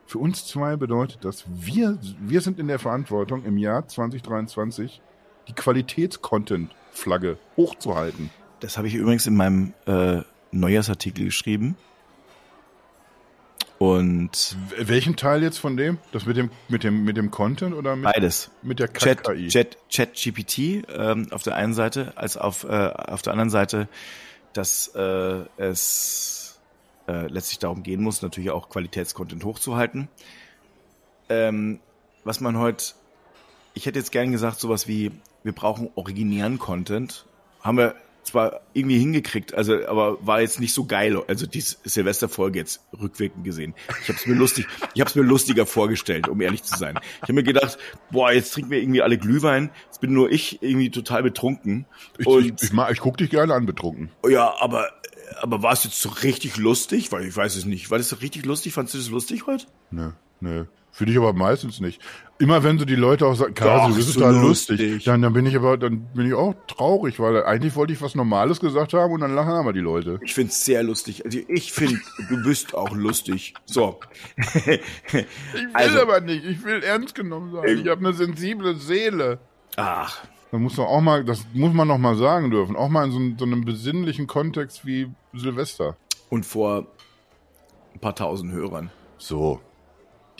für 0.05 0.19
uns 0.19 0.45
zwei 0.45 0.75
bedeutet 0.75 1.23
das, 1.23 1.45
wir, 1.47 1.97
wir 2.19 2.41
sind 2.41 2.59
in 2.59 2.67
der 2.67 2.79
Verantwortung, 2.79 3.45
im 3.45 3.57
Jahr 3.57 3.87
2023 3.87 5.01
die 5.47 5.53
Qualitätscontent-Flagge 5.53 7.37
hochzuhalten. 7.57 8.29
Das 8.59 8.77
habe 8.77 8.87
ich 8.87 8.95
übrigens 8.95 9.25
in 9.27 9.35
meinem 9.35 9.73
äh, 9.85 10.21
Neujahrsartikel 10.51 11.25
geschrieben. 11.25 11.75
Und 13.81 14.57
welchen 14.77 15.15
Teil 15.15 15.41
jetzt 15.41 15.57
von 15.57 15.75
dem? 15.75 15.97
Das 16.11 16.27
mit 16.27 16.37
dem 16.37 16.51
mit 16.67 16.83
dem 16.83 17.03
mit 17.03 17.17
dem 17.17 17.31
Content 17.31 17.73
oder 17.73 17.95
mit 17.95 18.13
beides 18.13 18.51
mit 18.61 18.77
der 18.77 18.93
Chat 18.93 19.23
KI? 19.23 19.47
Chat 19.47 19.75
Chat 19.89 20.13
GPT 20.13 20.87
ähm, 20.95 21.29
auf 21.31 21.41
der 21.41 21.55
einen 21.55 21.73
Seite 21.73 22.13
als 22.15 22.37
auf 22.37 22.63
äh, 22.63 22.67
auf 22.67 23.23
der 23.23 23.33
anderen 23.33 23.49
Seite, 23.49 23.87
dass 24.53 24.89
äh, 24.93 25.45
es 25.57 26.59
äh, 27.07 27.25
letztlich 27.25 27.57
darum 27.57 27.81
gehen 27.81 28.03
muss, 28.03 28.21
natürlich 28.21 28.51
auch 28.51 28.69
Qualitätscontent 28.69 29.43
hochzuhalten. 29.43 30.09
Ähm, 31.29 31.79
was 32.23 32.39
man 32.39 32.59
heute, 32.59 32.93
ich 33.73 33.87
hätte 33.87 33.97
jetzt 33.97 34.11
gern 34.11 34.31
gesagt, 34.31 34.59
sowas 34.59 34.87
wie, 34.87 35.11
wir 35.41 35.53
brauchen 35.53 35.89
originären 35.95 36.59
Content. 36.59 37.25
Haben 37.61 37.79
wir 37.79 37.95
zwar 38.23 38.61
irgendwie 38.73 38.99
hingekriegt, 38.99 39.53
also 39.53 39.85
aber 39.87 40.25
war 40.25 40.41
jetzt 40.41 40.59
nicht 40.59 40.73
so 40.73 40.85
geil. 40.85 41.21
Also 41.27 41.47
die 41.47 41.61
Silvesterfolge 41.61 42.59
jetzt 42.59 42.81
rückwirkend 42.99 43.43
gesehen. 43.43 43.73
Ich 44.01 44.09
habe 44.09 44.17
es 44.19 44.25
mir 44.25 44.35
lustig, 44.35 44.67
ich 44.93 45.01
habe 45.01 45.09
es 45.09 45.15
mir 45.15 45.23
lustiger 45.23 45.65
vorgestellt, 45.65 46.27
um 46.27 46.41
ehrlich 46.41 46.63
zu 46.63 46.77
sein. 46.77 46.99
Ich 47.17 47.23
habe 47.23 47.33
mir 47.33 47.43
gedacht, 47.43 47.77
boah, 48.11 48.31
jetzt 48.31 48.53
trinken 48.53 48.71
wir 48.71 48.81
irgendwie 48.81 49.01
alle 49.01 49.17
Glühwein. 49.17 49.71
Jetzt 49.85 50.01
bin 50.01 50.13
nur 50.13 50.31
ich 50.31 50.61
irgendwie 50.61 50.91
total 50.91 51.23
betrunken. 51.23 51.85
Ich, 52.17 52.27
und, 52.27 52.45
ich, 52.45 52.71
ich, 52.71 52.71
ich, 52.91 52.99
guck 52.99 53.17
dich 53.17 53.29
gerne 53.29 53.53
an 53.53 53.65
betrunken. 53.65 54.11
Ja, 54.27 54.55
aber 54.59 54.89
aber 55.41 55.63
war 55.63 55.73
es 55.73 55.83
jetzt 55.83 56.01
so 56.01 56.09
richtig 56.09 56.57
lustig? 56.57 57.11
Weil 57.11 57.25
ich 57.25 57.35
weiß 57.35 57.55
es 57.55 57.65
nicht. 57.65 57.89
War 57.89 57.97
das 57.97 58.09
so 58.09 58.17
richtig 58.17 58.45
lustig? 58.45 58.73
Fandest 58.73 58.95
du 58.95 58.99
das 58.99 59.09
lustig 59.09 59.47
heute? 59.47 59.65
Nö, 59.89 60.11
nö. 60.39 60.65
Finde 60.91 61.13
ich 61.13 61.17
aber 61.17 61.33
meistens 61.33 61.79
nicht. 61.79 62.01
Immer 62.41 62.63
wenn 62.63 62.79
so 62.79 62.85
die 62.85 62.95
Leute 62.95 63.27
auch 63.27 63.35
sagen, 63.35 63.53
Kasi, 63.53 63.89
du 63.89 63.95
bist 63.95 64.13
so 64.13 64.19
da 64.19 64.31
lustig, 64.31 64.79
lustig. 64.79 65.03
Dann, 65.03 65.21
dann 65.21 65.31
bin 65.31 65.45
ich 65.45 65.55
aber, 65.55 65.77
dann 65.77 66.07
bin 66.15 66.25
ich 66.25 66.33
auch 66.33 66.55
traurig, 66.67 67.19
weil 67.19 67.43
eigentlich 67.43 67.75
wollte 67.75 67.93
ich 67.93 68.01
was 68.01 68.15
Normales 68.15 68.59
gesagt 68.59 68.93
haben 68.93 69.13
und 69.13 69.21
dann 69.21 69.35
lachen 69.35 69.51
aber 69.51 69.73
die 69.73 69.79
Leute. 69.79 70.19
Ich 70.23 70.33
finde 70.33 70.49
es 70.49 70.65
sehr 70.65 70.81
lustig. 70.81 71.23
Also 71.23 71.37
ich 71.47 71.71
finde, 71.71 71.99
du 72.29 72.43
bist 72.43 72.73
auch 72.73 72.95
lustig. 72.95 73.53
So. 73.65 73.99
ich 74.35 74.65
will 75.13 75.25
also, 75.73 76.01
aber 76.01 76.19
nicht. 76.21 76.43
Ich 76.43 76.63
will 76.63 76.81
ernst 76.81 77.13
genommen 77.13 77.51
sein. 77.51 77.77
Ich 77.77 77.87
habe 77.87 78.03
eine 78.03 78.13
sensible 78.13 78.75
Seele. 78.75 79.37
Ach. 79.75 80.17
Da 80.51 80.57
muss 80.57 80.75
man 80.77 80.87
auch 80.87 81.01
mal, 81.01 81.23
das 81.23 81.45
muss 81.53 81.73
man 81.73 81.87
noch 81.87 81.99
mal 81.99 82.15
sagen 82.15 82.49
dürfen, 82.49 82.75
auch 82.75 82.89
mal 82.89 83.05
in 83.05 83.11
so, 83.11 83.19
so 83.37 83.45
einem 83.45 83.63
besinnlichen 83.63 84.25
Kontext 84.25 84.83
wie 84.83 85.11
Silvester. 85.33 85.95
Und 86.29 86.45
vor 86.45 86.87
ein 87.93 87.99
paar 87.99 88.15
tausend 88.15 88.51
Hörern. 88.51 88.89
So. 89.17 89.61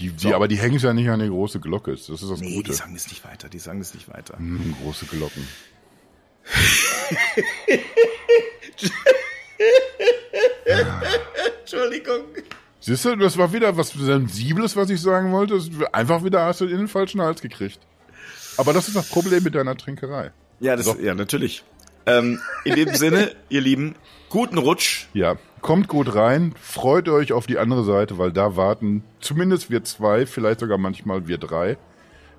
Die, 0.02 0.10
die, 0.10 0.30
so. 0.30 0.36
Aber 0.36 0.48
die 0.48 0.58
hängen 0.58 0.80
ja 0.80 0.94
nicht 0.94 1.10
an 1.10 1.20
der 1.20 1.30
große 1.30 1.60
Glocke. 1.60 1.92
Das 1.92 2.10
ist 2.10 2.24
das 2.24 2.40
nee, 2.40 2.56
Gute. 2.56 2.72
die 2.72 2.76
sagen 2.76 2.96
es 2.96 3.08
nicht 3.08 3.24
weiter. 3.24 3.50
Die 3.50 3.60
sagen 3.60 3.82
es 3.82 3.94
nicht 3.94 4.12
weiter. 4.12 4.38
Hm, 4.38 4.76
große 4.82 5.06
Glocken. 5.06 5.48
Entschuldigung. 11.62 12.24
Siehst 12.80 13.06
du, 13.06 13.16
das 13.16 13.38
war 13.38 13.54
wieder 13.54 13.78
was 13.78 13.92
Sensibles, 13.92 14.76
was 14.76 14.90
ich 14.90 15.00
sagen 15.00 15.32
wollte. 15.32 15.62
Einfach 15.94 16.24
wieder 16.24 16.46
hast 16.46 16.62
du 16.62 16.66
in 16.66 16.78
den 16.78 16.88
falschen 16.88 17.22
Hals 17.22 17.42
gekriegt. 17.42 17.80
Aber 18.58 18.74
das 18.74 18.88
ist 18.88 18.98
das 18.98 19.08
Problem 19.08 19.44
mit 19.44 19.54
deiner 19.54 19.78
Trinkerei. 19.78 20.32
Ja, 20.60 20.76
das, 20.76 20.88
so. 20.88 20.98
ja 21.00 21.14
natürlich. 21.14 21.64
Ähm, 22.08 22.40
in 22.66 22.76
dem 22.76 22.96
Sinne, 22.96 23.36
ihr 23.50 23.62
Lieben, 23.62 23.94
guten 24.30 24.58
Rutsch. 24.58 25.06
Ja, 25.14 25.36
kommt 25.62 25.88
gut 25.88 26.16
rein, 26.16 26.54
freut 26.60 27.08
euch 27.10 27.34
auf 27.34 27.48
die 27.48 27.58
andere 27.58 27.84
Seite, 27.84 28.18
weil 28.18 28.32
da 28.32 28.56
warten 28.56 29.04
zumindest 29.20 29.70
wir 29.70 29.84
zwei, 29.84 30.26
vielleicht 30.26 30.60
sogar 30.60 30.78
manchmal 30.78 31.28
wir 31.28 31.38
drei, 31.38 31.78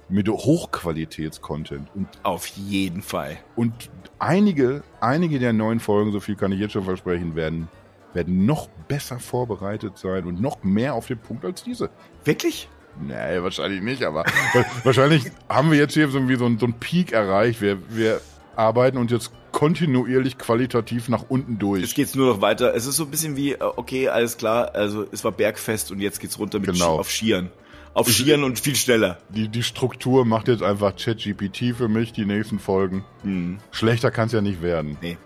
mit 0.09 0.29
Hochqualitätscontent. 0.29 1.89
Und 1.95 2.09
auf 2.23 2.47
jeden 2.47 3.03
Fall. 3.03 3.39
Und 3.57 3.91
einige, 4.19 4.83
einige 5.01 5.39
der 5.39 5.53
neuen 5.53 5.81
Folgen, 5.81 6.13
so 6.13 6.21
viel 6.21 6.37
kann 6.37 6.53
ich 6.53 6.61
jetzt 6.61 6.73
schon 6.73 6.85
versprechen, 6.85 7.35
werden, 7.35 7.69
werden 8.13 8.45
noch 8.45 8.69
besser 8.89 9.19
vorbereitet 9.19 9.97
sein 9.97 10.27
und 10.27 10.41
noch 10.41 10.63
mehr 10.63 10.95
auf 10.95 11.07
den 11.07 11.19
Punkt 11.19 11.45
als 11.45 11.63
diese. 11.63 11.91
Wirklich? 12.25 12.69
Nee, 13.01 13.43
wahrscheinlich 13.43 13.81
nicht, 13.81 14.03
aber 14.03 14.25
wahrscheinlich 14.85 15.31
haben 15.49 15.71
wir 15.71 15.79
jetzt 15.79 15.95
hier 15.95 16.09
so, 16.09 16.19
so, 16.19 16.45
ein, 16.45 16.59
so 16.59 16.67
einen 16.67 16.75
Peak 16.75 17.13
erreicht. 17.13 17.63
Wir, 17.63 17.79
wir 17.89 18.21
arbeiten 18.55 18.99
uns 18.99 19.11
jetzt 19.13 19.33
kontinuierlich 19.53 20.39
qualitativ 20.39 21.09
nach 21.09 21.25
unten 21.29 21.59
durch. 21.59 21.83
Jetzt 21.83 21.95
geht's 21.95 22.15
nur 22.15 22.27
noch 22.27 22.41
weiter. 22.41 22.75
Es 22.75 22.87
ist 22.87 22.97
so 22.97 23.05
ein 23.05 23.11
bisschen 23.11 23.37
wie, 23.37 23.53
äh, 23.53 23.59
okay, 23.61 24.09
alles 24.09 24.37
klar, 24.37 24.75
also 24.75 25.07
es 25.13 25.25
war 25.25 25.33
Bergfest 25.33 25.93
und 25.93 26.01
jetzt 26.01 26.21
geht's 26.21 26.39
runter 26.39 26.59
mit 26.59 26.73
genau. 26.73 26.99
auf 26.99 27.11
Skiern. 27.11 27.51
Auf 27.95 28.11
Skiern 28.11 28.43
und 28.43 28.59
viel 28.59 28.75
schneller. 28.75 29.19
Die, 29.29 29.49
die 29.49 29.63
Struktur 29.63 30.25
macht 30.25 30.49
jetzt 30.49 30.63
einfach 30.63 30.97
ChatGPT 30.97 31.77
für 31.77 31.89
mich, 31.89 32.13
die 32.13 32.25
nächsten 32.25 32.59
Folgen. 32.59 33.05
Hm. 33.23 33.59
Schlechter 33.71 34.11
kann's 34.11 34.33
ja 34.33 34.41
nicht 34.41 34.63
werden. 34.63 34.97
Nee 35.03 35.19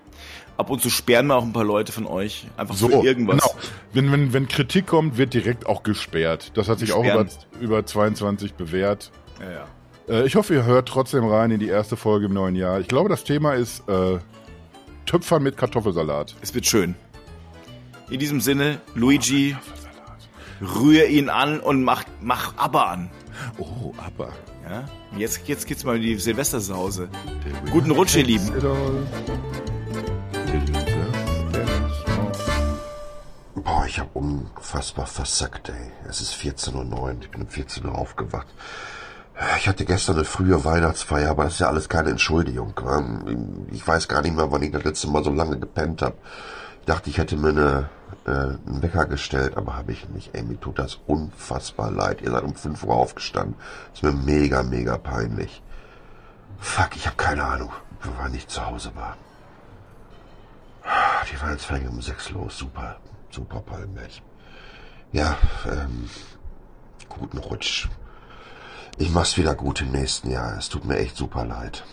ab 0.57 0.71
und 0.71 0.83
zu 0.83 0.91
sperren 0.91 1.27
wir 1.27 1.37
auch 1.37 1.43
ein 1.43 1.53
paar 1.53 1.65
Leute 1.65 1.93
von 1.93 2.07
euch. 2.07 2.47
Einfach 2.57 2.75
so 2.75 2.89
für 2.89 3.07
irgendwas. 3.07 3.43
Genau. 3.43 3.55
Wenn, 3.93 4.13
wenn, 4.13 4.33
wenn 4.33 4.49
Kritik 4.49 4.87
kommt, 4.87 5.19
wird 5.19 5.35
direkt 5.35 5.67
auch 5.67 5.83
gesperrt. 5.83 6.53
Das 6.55 6.69
hat 6.69 6.79
sich 6.79 6.93
Gesperren. 6.93 7.29
auch 7.29 7.55
über, 7.55 7.79
über 7.79 7.87
22 7.87 8.55
bewährt. 8.55 9.11
Ja, 9.41 9.51
ja. 9.51 9.67
Äh, 10.09 10.27
ich 10.27 10.37
hoffe, 10.37 10.55
ihr 10.55 10.65
hört 10.65 10.89
trotzdem 10.89 11.25
rein 11.25 11.51
in 11.51 11.61
die 11.61 11.69
erste 11.69 11.97
Folge 11.97 12.27
im 12.27 12.33
neuen 12.33 12.55
Jahr. 12.55 12.81
Ich 12.81 12.89
glaube, 12.89 13.09
das 13.09 13.25
Thema 13.25 13.55
ist 13.55 13.89
äh, 13.89 14.19
Töpfern 15.05 15.43
mit 15.43 15.57
Kartoffelsalat. 15.57 16.35
Es 16.43 16.55
wird 16.55 16.67
schön. 16.67 16.95
In 18.11 18.21
diesem 18.21 18.41
Sinne, 18.41 18.81
Luigi, 18.95 19.57
rühr 20.61 21.07
ihn 21.07 21.29
an 21.29 21.61
und 21.61 21.83
mach, 21.83 22.05
mach 22.21 22.57
Aber 22.57 22.89
an. 22.89 23.11
Oh, 23.59 23.93
Aber. 23.99 24.33
Ja, 24.69 24.85
jetzt, 25.17 25.47
jetzt 25.47 25.67
geht's 25.67 25.85
mal 25.85 25.97
in 25.97 26.03
die 26.03 26.17
Silvestersause. 26.17 27.09
Guten 27.71 27.91
Rutsch, 27.91 28.17
ihr 28.17 28.25
Lieben. 28.25 28.51
Boah, 33.55 33.85
ich 33.87 33.99
habe 33.99 34.11
unfassbar 34.15 35.07
versackt, 35.07 35.69
ey. 35.69 35.91
Es 36.09 36.21
ist 36.21 36.35
14.09 36.35 36.93
Uhr, 36.99 37.17
ich 37.21 37.31
bin 37.31 37.43
um 37.43 37.49
14 37.49 37.87
Uhr 37.87 37.97
aufgewacht. 37.97 38.47
Ich 39.59 39.69
hatte 39.69 39.85
gestern 39.85 40.17
eine 40.17 40.25
frühe 40.25 40.65
Weihnachtsfeier, 40.65 41.31
aber 41.31 41.45
das 41.45 41.55
ist 41.55 41.59
ja 41.61 41.69
alles 41.69 41.91
keine 41.91 42.11
Entschuldigung. 42.11 42.73
Ähm, 42.89 43.67
ich 43.71 43.87
weiß 43.87 44.09
gar 44.09 44.23
nicht 44.23 44.35
mehr, 44.35 44.51
wann 44.51 44.63
ich 44.63 44.73
das 44.73 44.85
letzte 44.85 45.09
Mal 45.09 45.23
so 45.23 45.31
lange 45.31 45.59
gepennt 45.59 46.01
habe. 46.01 46.17
Ich 46.81 46.87
dachte, 46.87 47.11
ich 47.11 47.19
hätte 47.19 47.37
mir 47.37 47.51
eine, 47.51 47.91
äh, 48.25 48.31
einen 48.31 48.83
Wecker 48.83 49.05
gestellt, 49.05 49.57
aber 49.59 49.77
habe 49.77 49.93
ich 49.93 50.09
nicht. 50.09 50.35
Ey, 50.35 50.43
mir 50.43 50.59
tut 50.59 50.79
das 50.79 51.01
unfassbar 51.07 51.91
leid. 51.91 52.23
Ihr 52.23 52.31
seid 52.31 52.45
um 52.45 52.55
5 52.55 52.83
Uhr 52.85 52.95
aufgestanden. 52.95 53.57
Ist 53.93 54.03
mir 54.03 54.13
mega, 54.13 54.63
mega 54.63 54.97
peinlich. 54.97 55.63
Fuck, 56.59 56.97
ich 56.97 57.07
habe 57.07 57.17
keine 57.17 57.45
Ahnung, 57.45 57.71
wann 58.19 58.33
ich 58.33 58.49
zu 58.49 58.65
Hause 58.65 58.93
war. 58.95 59.19
Die 61.31 61.43
Weihnachtsfeier 61.43 61.91
um 61.91 62.01
6 62.01 62.31
los. 62.31 62.57
Super. 62.57 62.97
Super 63.31 63.61
Palmett. 63.61 64.23
Ja, 65.13 65.37
ähm, 65.67 66.09
guten 67.09 67.37
Rutsch. 67.37 67.89
Ich 68.99 69.11
mach's 69.11 69.37
wieder 69.37 69.55
gut 69.55 69.83
im 69.83 69.93
nächsten 69.93 70.31
Jahr. 70.31 70.57
Es 70.57 70.71
tut 70.71 70.87
mir 70.87 70.97
echt 70.97 71.19
super 71.19 71.45
leid. 71.45 71.85